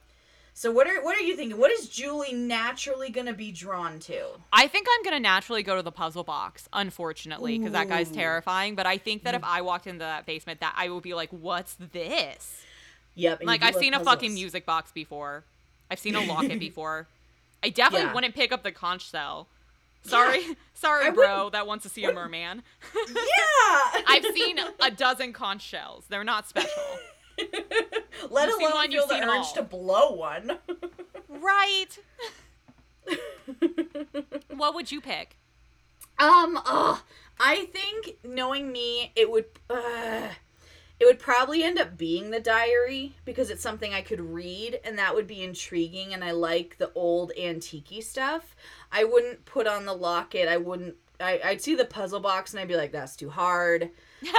So 0.58 0.72
what 0.72 0.88
are 0.88 1.04
what 1.04 1.18
are 1.18 1.22
you 1.22 1.36
thinking? 1.36 1.58
What 1.58 1.70
is 1.72 1.90
Julie 1.90 2.32
naturally 2.34 3.10
gonna 3.10 3.34
be 3.34 3.52
drawn 3.52 4.00
to? 4.00 4.26
I 4.54 4.68
think 4.68 4.88
I'm 4.90 5.04
gonna 5.04 5.20
naturally 5.20 5.64
go 5.64 5.76
to 5.76 5.82
the 5.82 5.92
puzzle 5.92 6.24
box, 6.24 6.70
unfortunately, 6.72 7.58
because 7.58 7.74
that 7.74 7.90
guy's 7.90 8.10
terrifying. 8.10 8.76
But 8.76 8.86
I 8.86 8.98
think 8.98 9.24
that 9.26 9.36
if 9.36 9.44
I 9.44 9.62
walked 9.62 9.86
into 9.86 10.00
that 10.00 10.26
basement, 10.26 10.62
that 10.62 10.74
I 10.78 10.88
would 10.90 11.04
be 11.04 11.14
like, 11.14 11.30
"What's 11.32 11.76
this?" 11.76 12.64
Yep. 13.16 13.42
Like 13.44 13.64
I've 13.64 13.76
seen 13.76 13.94
a 13.94 14.04
fucking 14.04 14.34
music 14.34 14.66
box 14.66 14.92
before. 14.94 15.44
I've 15.92 16.00
seen 16.00 16.16
a 16.16 16.22
locket 16.22 16.60
before. 16.70 17.08
I 17.62 17.70
definitely 17.70 18.08
Yeah. 18.08 18.14
wouldn't 18.14 18.36
pick 18.36 18.52
up 18.54 18.64
the 18.64 18.72
conch 18.72 19.10
shell. 19.10 19.48
Sorry, 20.10 20.42
sorry, 20.76 21.08
I 21.08 21.10
bro, 21.10 21.50
that 21.50 21.66
wants 21.68 21.84
to 21.84 21.90
see 21.90 22.04
a 22.06 22.14
merman. 22.14 22.62
Yeah. 23.08 24.02
I've 24.08 24.26
seen 24.34 24.58
a 24.82 24.92
dozen 24.92 25.34
conch 25.34 25.62
shells. 25.62 26.06
They're 26.10 26.24
not 26.24 26.48
special. 26.48 26.70
Let 28.30 28.50
You've 28.50 28.60
alone 28.60 28.72
one, 28.74 28.92
feel 28.92 29.08
the 29.08 29.16
urge 29.28 29.54
to 29.54 29.64
blow 29.64 30.12
one. 30.14 30.58
right. 31.30 31.88
What 34.56 34.74
would 34.76 34.92
you 34.92 35.02
pick? 35.02 35.38
Um, 36.18 36.60
ugh, 36.66 37.00
I 37.40 37.66
think 37.66 38.18
knowing 38.24 38.72
me, 38.72 39.12
it 39.16 39.30
would, 39.30 39.46
uh, 39.70 40.30
it 41.00 41.06
would 41.06 41.20
probably 41.20 41.64
end 41.64 41.78
up 41.78 41.98
being 41.98 42.32
the 42.32 42.40
diary 42.40 43.16
because 43.26 43.50
it's 43.50 43.62
something 43.62 43.94
I 43.94 44.02
could 44.02 44.22
read 44.22 44.80
and 44.84 44.98
that 44.98 45.14
would 45.14 45.28
be 45.28 45.44
intriguing. 45.44 46.14
And 46.14 46.24
I 46.24 46.32
like 46.32 46.78
the 46.78 46.92
old 46.96 47.34
antique 47.38 48.02
stuff. 48.04 48.56
I 48.92 49.04
wouldn't 49.04 49.46
put 49.46 49.68
on 49.68 49.86
the 49.86 49.94
locket. 49.94 50.48
I 50.48 50.58
wouldn't. 50.58 50.96
I, 51.20 51.40
I'd 51.44 51.62
see 51.62 51.76
the 51.76 51.86
puzzle 51.86 52.20
box 52.20 52.52
and 52.52 52.60
I'd 52.60 52.68
be 52.68 52.78
like, 52.78 52.92
that's 52.92 53.16
too 53.16 53.30
hard. 53.30 53.90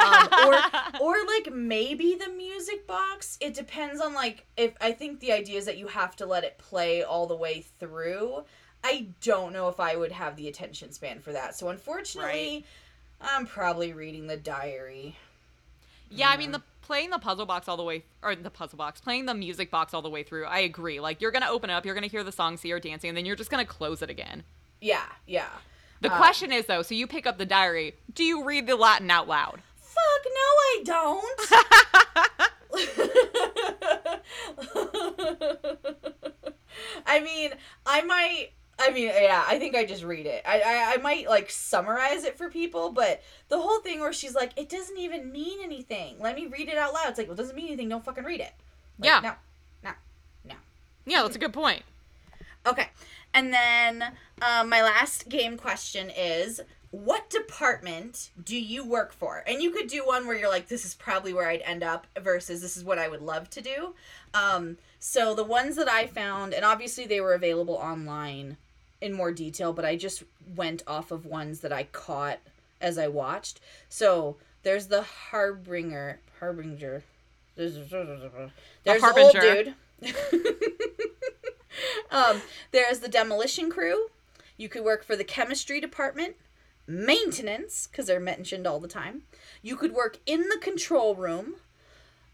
Um, 0.03 0.29
or 0.47 0.55
or 1.01 1.15
like 1.27 1.53
maybe 1.53 2.15
the 2.15 2.31
music 2.31 2.87
box. 2.87 3.37
It 3.41 3.55
depends 3.55 4.01
on 4.01 4.15
like 4.15 4.47
if 4.57 4.75
I 4.81 4.93
think 4.93 5.21
the 5.21 5.33
idea 5.33 5.59
is 5.59 5.67
that 5.67 5.79
you 5.79 5.89
have 5.89 6.17
to 6.17 6.27
let 6.27 6.45
it 6.45 6.59
play 6.59 7.03
all 7.03 7.27
the 7.27 7.37
way 7.37 7.65
through. 7.79 8.45
I 8.83 9.09
don't 9.21 9.53
know 9.53 9.69
if 9.69 9.81
I 9.81 9.97
would 9.97 10.13
have 10.13 10.37
the 10.37 10.49
attention 10.49 10.93
span 10.93 11.21
for 11.21 11.33
that. 11.33 11.55
So 11.57 11.69
unfortunately, 11.69 12.65
I'm 13.21 13.47
probably 13.47 13.93
reading 13.93 14.27
the 14.27 14.37
diary. 14.37 15.17
Yeah, 16.11 16.29
I 16.31 16.37
mean 16.37 16.53
the 16.53 16.63
playing 16.83 17.11
the 17.11 17.19
puzzle 17.19 17.47
box 17.47 17.67
all 17.69 17.77
the 17.77 17.83
way 17.83 18.05
or 18.23 18.35
the 18.37 18.51
puzzle 18.51 18.77
box, 18.79 19.01
playing 19.01 19.27
the 19.27 19.35
music 19.35 19.71
box 19.71 19.93
all 19.93 20.03
the 20.03 20.11
way 20.11 20.23
through. 20.23 20.45
I 20.45 20.61
agree. 20.61 21.01
Like 21.01 21.21
you're 21.21 21.31
gonna 21.33 21.49
open 21.51 21.71
it 21.71 21.73
up, 21.73 21.85
you're 21.85 21.95
gonna 21.95 22.07
hear 22.07 22.23
the 22.25 22.33
song, 22.33 22.57
see 22.57 22.71
her 22.71 22.79
dancing, 22.81 23.09
and 23.09 23.17
then 23.17 23.27
you're 23.27 23.37
just 23.37 23.51
gonna 23.51 23.65
close 23.67 24.03
it 24.03 24.11
again. 24.11 24.45
Yeah, 24.81 25.03
yeah. 25.27 25.49
The 26.01 26.13
Um, 26.13 26.19
question 26.19 26.53
is 26.53 26.67
though, 26.67 26.83
so 26.83 26.95
you 26.95 27.07
pick 27.07 27.27
up 27.27 27.39
the 27.39 27.47
diary. 27.47 27.95
Do 28.15 28.23
you 28.25 28.45
read 28.45 28.67
the 28.67 28.77
Latin 28.77 29.11
out 29.11 29.27
loud? 29.27 29.63
Fuck 29.81 30.27
no, 30.27 30.31
I 30.31 30.83
don't. 30.85 31.41
I 37.07 37.21
mean, 37.21 37.53
I 37.85 38.03
might. 38.03 38.49
I 38.79 38.91
mean, 38.91 39.07
yeah, 39.07 39.43
I 39.47 39.59
think 39.59 39.75
I 39.75 39.85
just 39.85 40.05
read 40.05 40.27
it. 40.27 40.43
I, 40.47 40.61
I 40.61 40.95
I 40.95 40.97
might 40.99 41.29
like 41.29 41.51
summarize 41.51 42.25
it 42.25 42.37
for 42.37 42.51
people, 42.51 42.93
but 42.93 43.23
the 43.49 43.59
whole 43.59 43.81
thing 43.81 44.01
where 44.01 44.13
she's 44.13 44.35
like, 44.35 44.53
it 44.57 44.69
doesn't 44.69 44.99
even 44.99 45.33
mean 45.33 45.61
anything. 45.63 46.17
Let 46.21 46.37
me 46.37 46.47
read 46.47 46.69
it 46.69 46.77
out 46.77 46.93
loud. 46.93 47.09
It's 47.09 47.19
like, 47.19 47.27
well, 47.27 47.35
it 47.35 47.39
doesn't 47.39 47.57
mean 47.57 47.69
anything. 47.69 47.89
Don't 47.89 48.05
fucking 48.05 48.25
read 48.25 48.41
it. 48.41 48.53
Like, 48.99 49.09
Yeah. 49.09 49.21
No. 49.23 49.33
No. 49.83 49.91
No. 50.45 50.55
Yeah, 51.07 51.23
that's 51.23 51.37
a 51.37 51.39
good 51.39 51.55
point. 51.55 51.83
Okay. 52.67 52.89
And 53.33 53.53
then 53.53 54.03
um, 54.43 54.69
my 54.69 54.83
last 54.83 55.29
game 55.29 55.57
question 55.57 56.11
is 56.11 56.61
what 56.91 57.29
department 57.31 58.31
do 58.43 58.59
you 58.59 58.85
work 58.85 59.13
for? 59.13 59.43
And 59.47 59.63
you 59.63 59.71
could 59.71 59.89
do 59.89 60.07
one 60.07 60.27
where 60.27 60.37
you're 60.37 60.49
like, 60.51 60.69
this 60.69 60.85
is 60.85 60.95
probably 60.95 61.33
where 61.33 61.49
I'd 61.49 61.63
end 61.63 61.83
up 61.83 62.07
versus 62.21 62.61
this 62.63 62.77
is 62.77 62.85
what 62.85 62.99
I 62.99 63.09
would 63.09 63.23
love 63.23 63.51
to 63.51 63.61
do. 63.61 63.95
Um, 64.35 64.79
so 64.99 65.35
the 65.35 65.45
ones 65.45 65.77
that 65.77 65.89
I 65.89 66.07
found, 66.07 66.55
and 66.55 66.65
obviously 66.65 67.07
they 67.07 67.21
were 67.21 67.35
available 67.35 67.75
online 67.75 68.57
in 69.01 69.13
more 69.13 69.33
detail, 69.33 69.73
but 69.73 69.85
I 69.85 69.97
just 69.97 70.23
went 70.55 70.83
off 70.87 71.11
of 71.11 71.27
ones 71.27 71.61
that 71.61 71.73
I 71.73 71.85
caught 71.85 72.39
as 72.81 72.99
I 72.99 73.09
watched. 73.09 73.61
So 73.89 74.37
there's 74.63 74.87
the 74.89 75.03
Harbinger. 75.03 76.21
Harbinger. 76.41 77.03
There's, 77.57 77.75
there's 78.85 79.01
the 79.01 79.15
old 79.19 79.33
dude. 79.41 79.75
um, 82.11 82.43
there's 82.71 83.01
the 83.01 83.09
demolition 83.09 83.71
crew. 83.71 84.09
You 84.57 84.69
could 84.69 84.85
work 84.85 85.05
for 85.05 85.17
the 85.17 85.25
chemistry 85.25 85.81
department, 85.81 86.37
maintenance, 86.87 87.87
because 87.91 88.07
they're 88.07 88.21
mentioned 88.21 88.67
all 88.67 88.81
the 88.81 88.89
time. 88.89 89.23
You 89.63 89.77
could 89.77 89.93
work 89.93 90.19
in 90.27 90.49
the 90.49 90.59
control 90.61 91.15
room, 91.15 91.55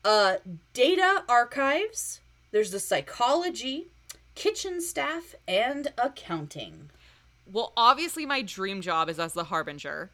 uh, 0.04 0.36
data 0.72 1.24
archives. 1.28 2.20
There's 2.50 2.70
the 2.70 2.80
psychology, 2.80 3.88
kitchen 4.34 4.80
staff, 4.80 5.34
and 5.46 5.92
accounting. 5.98 6.90
Well, 7.46 7.72
obviously 7.76 8.26
my 8.26 8.42
dream 8.42 8.80
job 8.80 9.08
is 9.08 9.18
as 9.18 9.32
the 9.32 9.44
harbinger. 9.44 10.10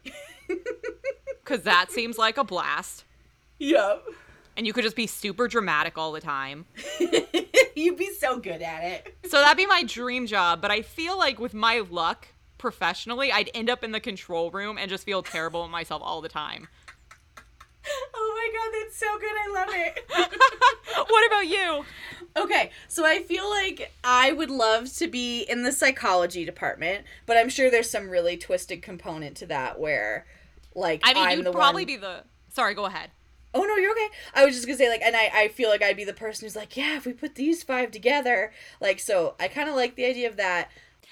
Cause 1.45 1.61
that 1.63 1.91
seems 1.91 2.17
like 2.17 2.37
a 2.37 2.43
blast. 2.43 3.05
Yep. 3.59 4.05
And 4.57 4.67
you 4.67 4.73
could 4.73 4.83
just 4.83 4.95
be 4.95 5.07
super 5.07 5.47
dramatic 5.47 5.97
all 5.97 6.11
the 6.11 6.21
time. 6.21 6.65
You'd 7.75 7.97
be 7.97 8.11
so 8.13 8.39
good 8.39 8.61
at 8.61 8.83
it. 8.83 9.15
So 9.25 9.39
that'd 9.39 9.57
be 9.57 9.65
my 9.65 9.83
dream 9.83 10.27
job, 10.27 10.61
but 10.61 10.69
I 10.69 10.81
feel 10.81 11.17
like 11.17 11.39
with 11.39 11.53
my 11.53 11.83
luck 11.89 12.27
professionally, 12.57 13.31
I'd 13.31 13.49
end 13.53 13.69
up 13.69 13.83
in 13.83 13.91
the 13.91 13.99
control 13.99 14.51
room 14.51 14.77
and 14.77 14.89
just 14.89 15.05
feel 15.05 15.23
terrible 15.23 15.63
at 15.63 15.71
myself 15.71 16.01
all 16.03 16.21
the 16.21 16.29
time. 16.29 16.67
Oh 18.13 18.33
my 18.35 18.49
god, 18.57 18.79
that's 18.81 18.97
so 18.97 19.17
good. 19.19 19.31
I 19.31 19.47
love 19.53 19.69
it. 19.71 21.07
what 21.09 21.27
about 21.27 21.47
you? 21.47 21.85
Okay, 22.37 22.71
so 22.87 23.05
I 23.05 23.23
feel 23.23 23.49
like 23.49 23.91
I 24.03 24.31
would 24.31 24.51
love 24.51 24.93
to 24.97 25.07
be 25.07 25.41
in 25.41 25.63
the 25.63 25.71
psychology 25.71 26.45
department, 26.45 27.05
but 27.25 27.37
I'm 27.37 27.49
sure 27.49 27.71
there's 27.71 27.89
some 27.89 28.09
really 28.09 28.37
twisted 28.37 28.81
component 28.81 29.37
to 29.37 29.45
that 29.47 29.79
where, 29.79 30.25
like, 30.75 31.01
I 31.03 31.13
mean, 31.13 31.27
I'm 31.27 31.37
you'd 31.39 31.51
probably 31.51 31.83
one... 31.83 31.87
be 31.87 31.97
the. 31.97 32.23
Sorry, 32.49 32.73
go 32.73 32.85
ahead. 32.85 33.09
Oh 33.53 33.63
no, 33.63 33.75
you're 33.77 33.91
okay. 33.91 34.09
I 34.35 34.45
was 34.45 34.53
just 34.53 34.67
gonna 34.67 34.77
say 34.77 34.89
like, 34.89 35.01
and 35.01 35.15
I 35.15 35.31
I 35.33 35.47
feel 35.47 35.69
like 35.69 35.81
I'd 35.81 35.97
be 35.97 36.03
the 36.03 36.13
person 36.13 36.45
who's 36.45 36.55
like, 36.55 36.77
yeah, 36.77 36.97
if 36.97 37.05
we 37.05 37.13
put 37.13 37.35
these 37.35 37.63
five 37.63 37.91
together, 37.91 38.51
like, 38.79 38.99
so 38.99 39.35
I 39.39 39.47
kind 39.47 39.67
of 39.67 39.75
like 39.75 39.95
the 39.95 40.05
idea 40.05 40.29
of 40.29 40.37
that. 40.37 40.69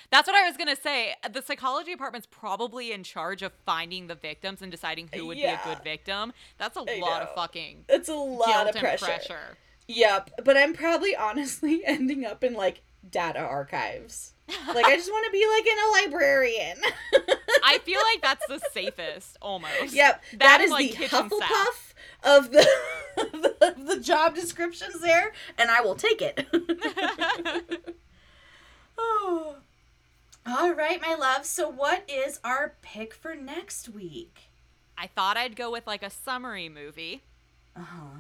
That's 0.10 0.28
what 0.28 0.36
I 0.36 0.48
was 0.48 0.56
gonna 0.58 0.76
say. 0.76 1.16
The 1.30 1.42
psychology 1.42 1.92
department's 1.92 2.28
probably 2.30 2.92
in 2.92 3.04
charge 3.04 3.42
of 3.42 3.52
finding 3.66 4.08
the 4.08 4.16
victims 4.16 4.62
and 4.62 4.72
deciding 4.72 5.10
who 5.14 5.26
would 5.28 5.38
Yeah. 5.38 5.58
be 5.64 5.70
a 5.72 5.74
good 5.76 5.84
victim. 5.84 6.34
That's 6.58 6.78
a 6.78 6.82
I 6.82 7.00
lot 7.00 7.22
know. 7.24 7.28
of 7.30 7.36
fucking 7.36 7.86
It's 7.90 8.10
a 8.10 8.16
lot 8.16 8.70
of 8.70 8.76
pressure. 8.76 9.06
pressure. 9.06 9.58
Yep, 9.88 10.32
but 10.44 10.56
I'm 10.58 10.74
probably 10.74 11.16
honestly 11.16 11.82
ending 11.86 12.26
up 12.26 12.44
in 12.44 12.54
like 12.54 12.82
data 13.10 13.40
archives. 13.40 14.34
Like 14.74 14.86
I 14.86 14.96
just 14.96 15.10
want 15.12 15.26
to 15.26 15.32
be 15.32 15.46
like 15.46 15.68
in 15.68 15.78
a 15.78 15.92
librarian. 16.06 16.78
I 17.66 17.80
feel 17.84 18.00
like 18.14 18.22
that's 18.22 18.48
the 18.48 18.62
safest, 18.72 19.36
almost. 19.42 19.92
Yep, 19.94 20.24
That 20.34 20.40
that 20.40 20.62
is 20.62 20.72
like, 20.72 20.92
the. 20.92 21.06
Hufflepuff 21.08 21.94
of 22.24 22.52
the, 22.52 22.66
of 23.62 23.88
the 23.88 24.00
job 24.00 24.36
descriptions 24.36 25.02
there, 25.02 25.34
and 25.58 25.70
I 25.70 25.82
will 25.82 25.96
take 25.96 26.22
it. 26.22 26.48
oh. 28.98 29.58
All 30.48 30.74
right, 30.74 31.02
my 31.02 31.14
love. 31.14 31.46
So, 31.46 31.68
what 31.68 32.10
is 32.10 32.40
our 32.44 32.76
pick 32.82 33.14
for 33.14 33.36
next 33.36 33.90
week? 33.90 34.50
I 34.98 35.08
thought 35.08 35.36
I'd 35.36 35.58
go 35.58 35.70
with 35.72 35.86
like 35.86 36.04
a 36.04 36.10
summery 36.10 36.70
movie. 36.70 37.24
Uh 37.76 37.82
huh. 37.82 38.20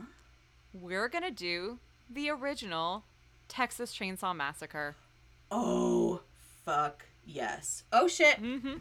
We're 0.74 1.08
gonna 1.08 1.32
do 1.32 1.80
the 2.10 2.30
original 2.30 3.04
Texas 3.48 3.95
Chainsaw 3.95 4.36
Massacre. 4.36 4.95
Oh, 5.49 6.20
fuck 6.66 7.06
yes. 7.26 7.84
Oh 7.94 8.10
shit. 8.10 8.41
Mm-hmm. 8.41 8.76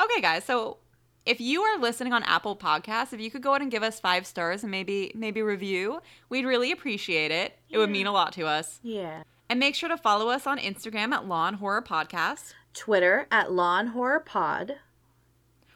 Okay, 0.00 0.20
guys. 0.22 0.44
So 0.44 0.78
if 1.26 1.42
you 1.42 1.60
are 1.60 1.78
listening 1.78 2.14
on 2.14 2.22
Apple 2.22 2.56
Podcasts, 2.56 3.12
if 3.12 3.20
you 3.20 3.30
could 3.30 3.42
go 3.42 3.50
ahead 3.50 3.60
and 3.60 3.70
give 3.70 3.82
us 3.82 4.00
five 4.00 4.26
stars 4.26 4.62
and 4.62 4.70
maybe 4.70 5.12
maybe 5.14 5.42
review, 5.42 6.00
we'd 6.30 6.46
really 6.46 6.72
appreciate 6.72 7.30
it. 7.30 7.58
It 7.68 7.76
would 7.76 7.90
mean 7.90 8.06
a 8.06 8.12
lot 8.12 8.32
to 8.32 8.46
us. 8.46 8.80
Yeah. 8.82 9.24
And 9.50 9.60
make 9.60 9.74
sure 9.74 9.88
to 9.90 9.96
follow 9.98 10.28
us 10.28 10.46
on 10.46 10.58
Instagram 10.58 11.12
at 11.12 11.26
Law 11.26 11.48
and 11.48 11.56
Horror 11.56 11.82
Podcast. 11.82 12.54
Twitter 12.74 13.26
at 13.30 13.52
Law 13.52 13.78
and 13.78 13.90
Horror 13.90 14.20
Pod. 14.20 14.76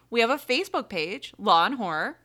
We 0.09 0.21
have 0.21 0.29
a 0.29 0.37
Facebook 0.37 0.89
page, 0.89 1.33
Law 1.37 1.65
and 1.65 1.75
Horror. 1.75 2.17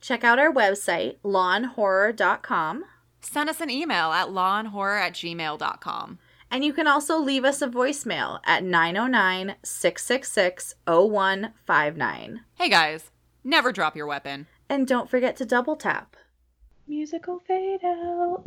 Check 0.00 0.24
out 0.24 0.38
our 0.38 0.52
website, 0.52 1.16
lawandhorror.com. 1.24 2.84
Send 3.20 3.48
us 3.48 3.60
an 3.60 3.70
email 3.70 4.12
at 4.12 4.28
lawandhorror 4.28 5.00
at 5.00 5.14
gmail.com. 5.14 6.18
And 6.50 6.64
you 6.64 6.72
can 6.72 6.86
also 6.86 7.18
leave 7.18 7.44
us 7.44 7.62
a 7.62 7.68
voicemail 7.68 8.40
at 8.44 8.62
909 8.62 9.56
666 9.62 10.74
0159. 10.86 12.40
Hey 12.54 12.68
guys, 12.68 13.10
never 13.42 13.72
drop 13.72 13.96
your 13.96 14.06
weapon. 14.06 14.46
And 14.68 14.86
don't 14.86 15.10
forget 15.10 15.36
to 15.36 15.44
double 15.44 15.76
tap. 15.76 16.16
Musical 16.86 17.40
fade 17.46 17.80
out. 17.84 18.44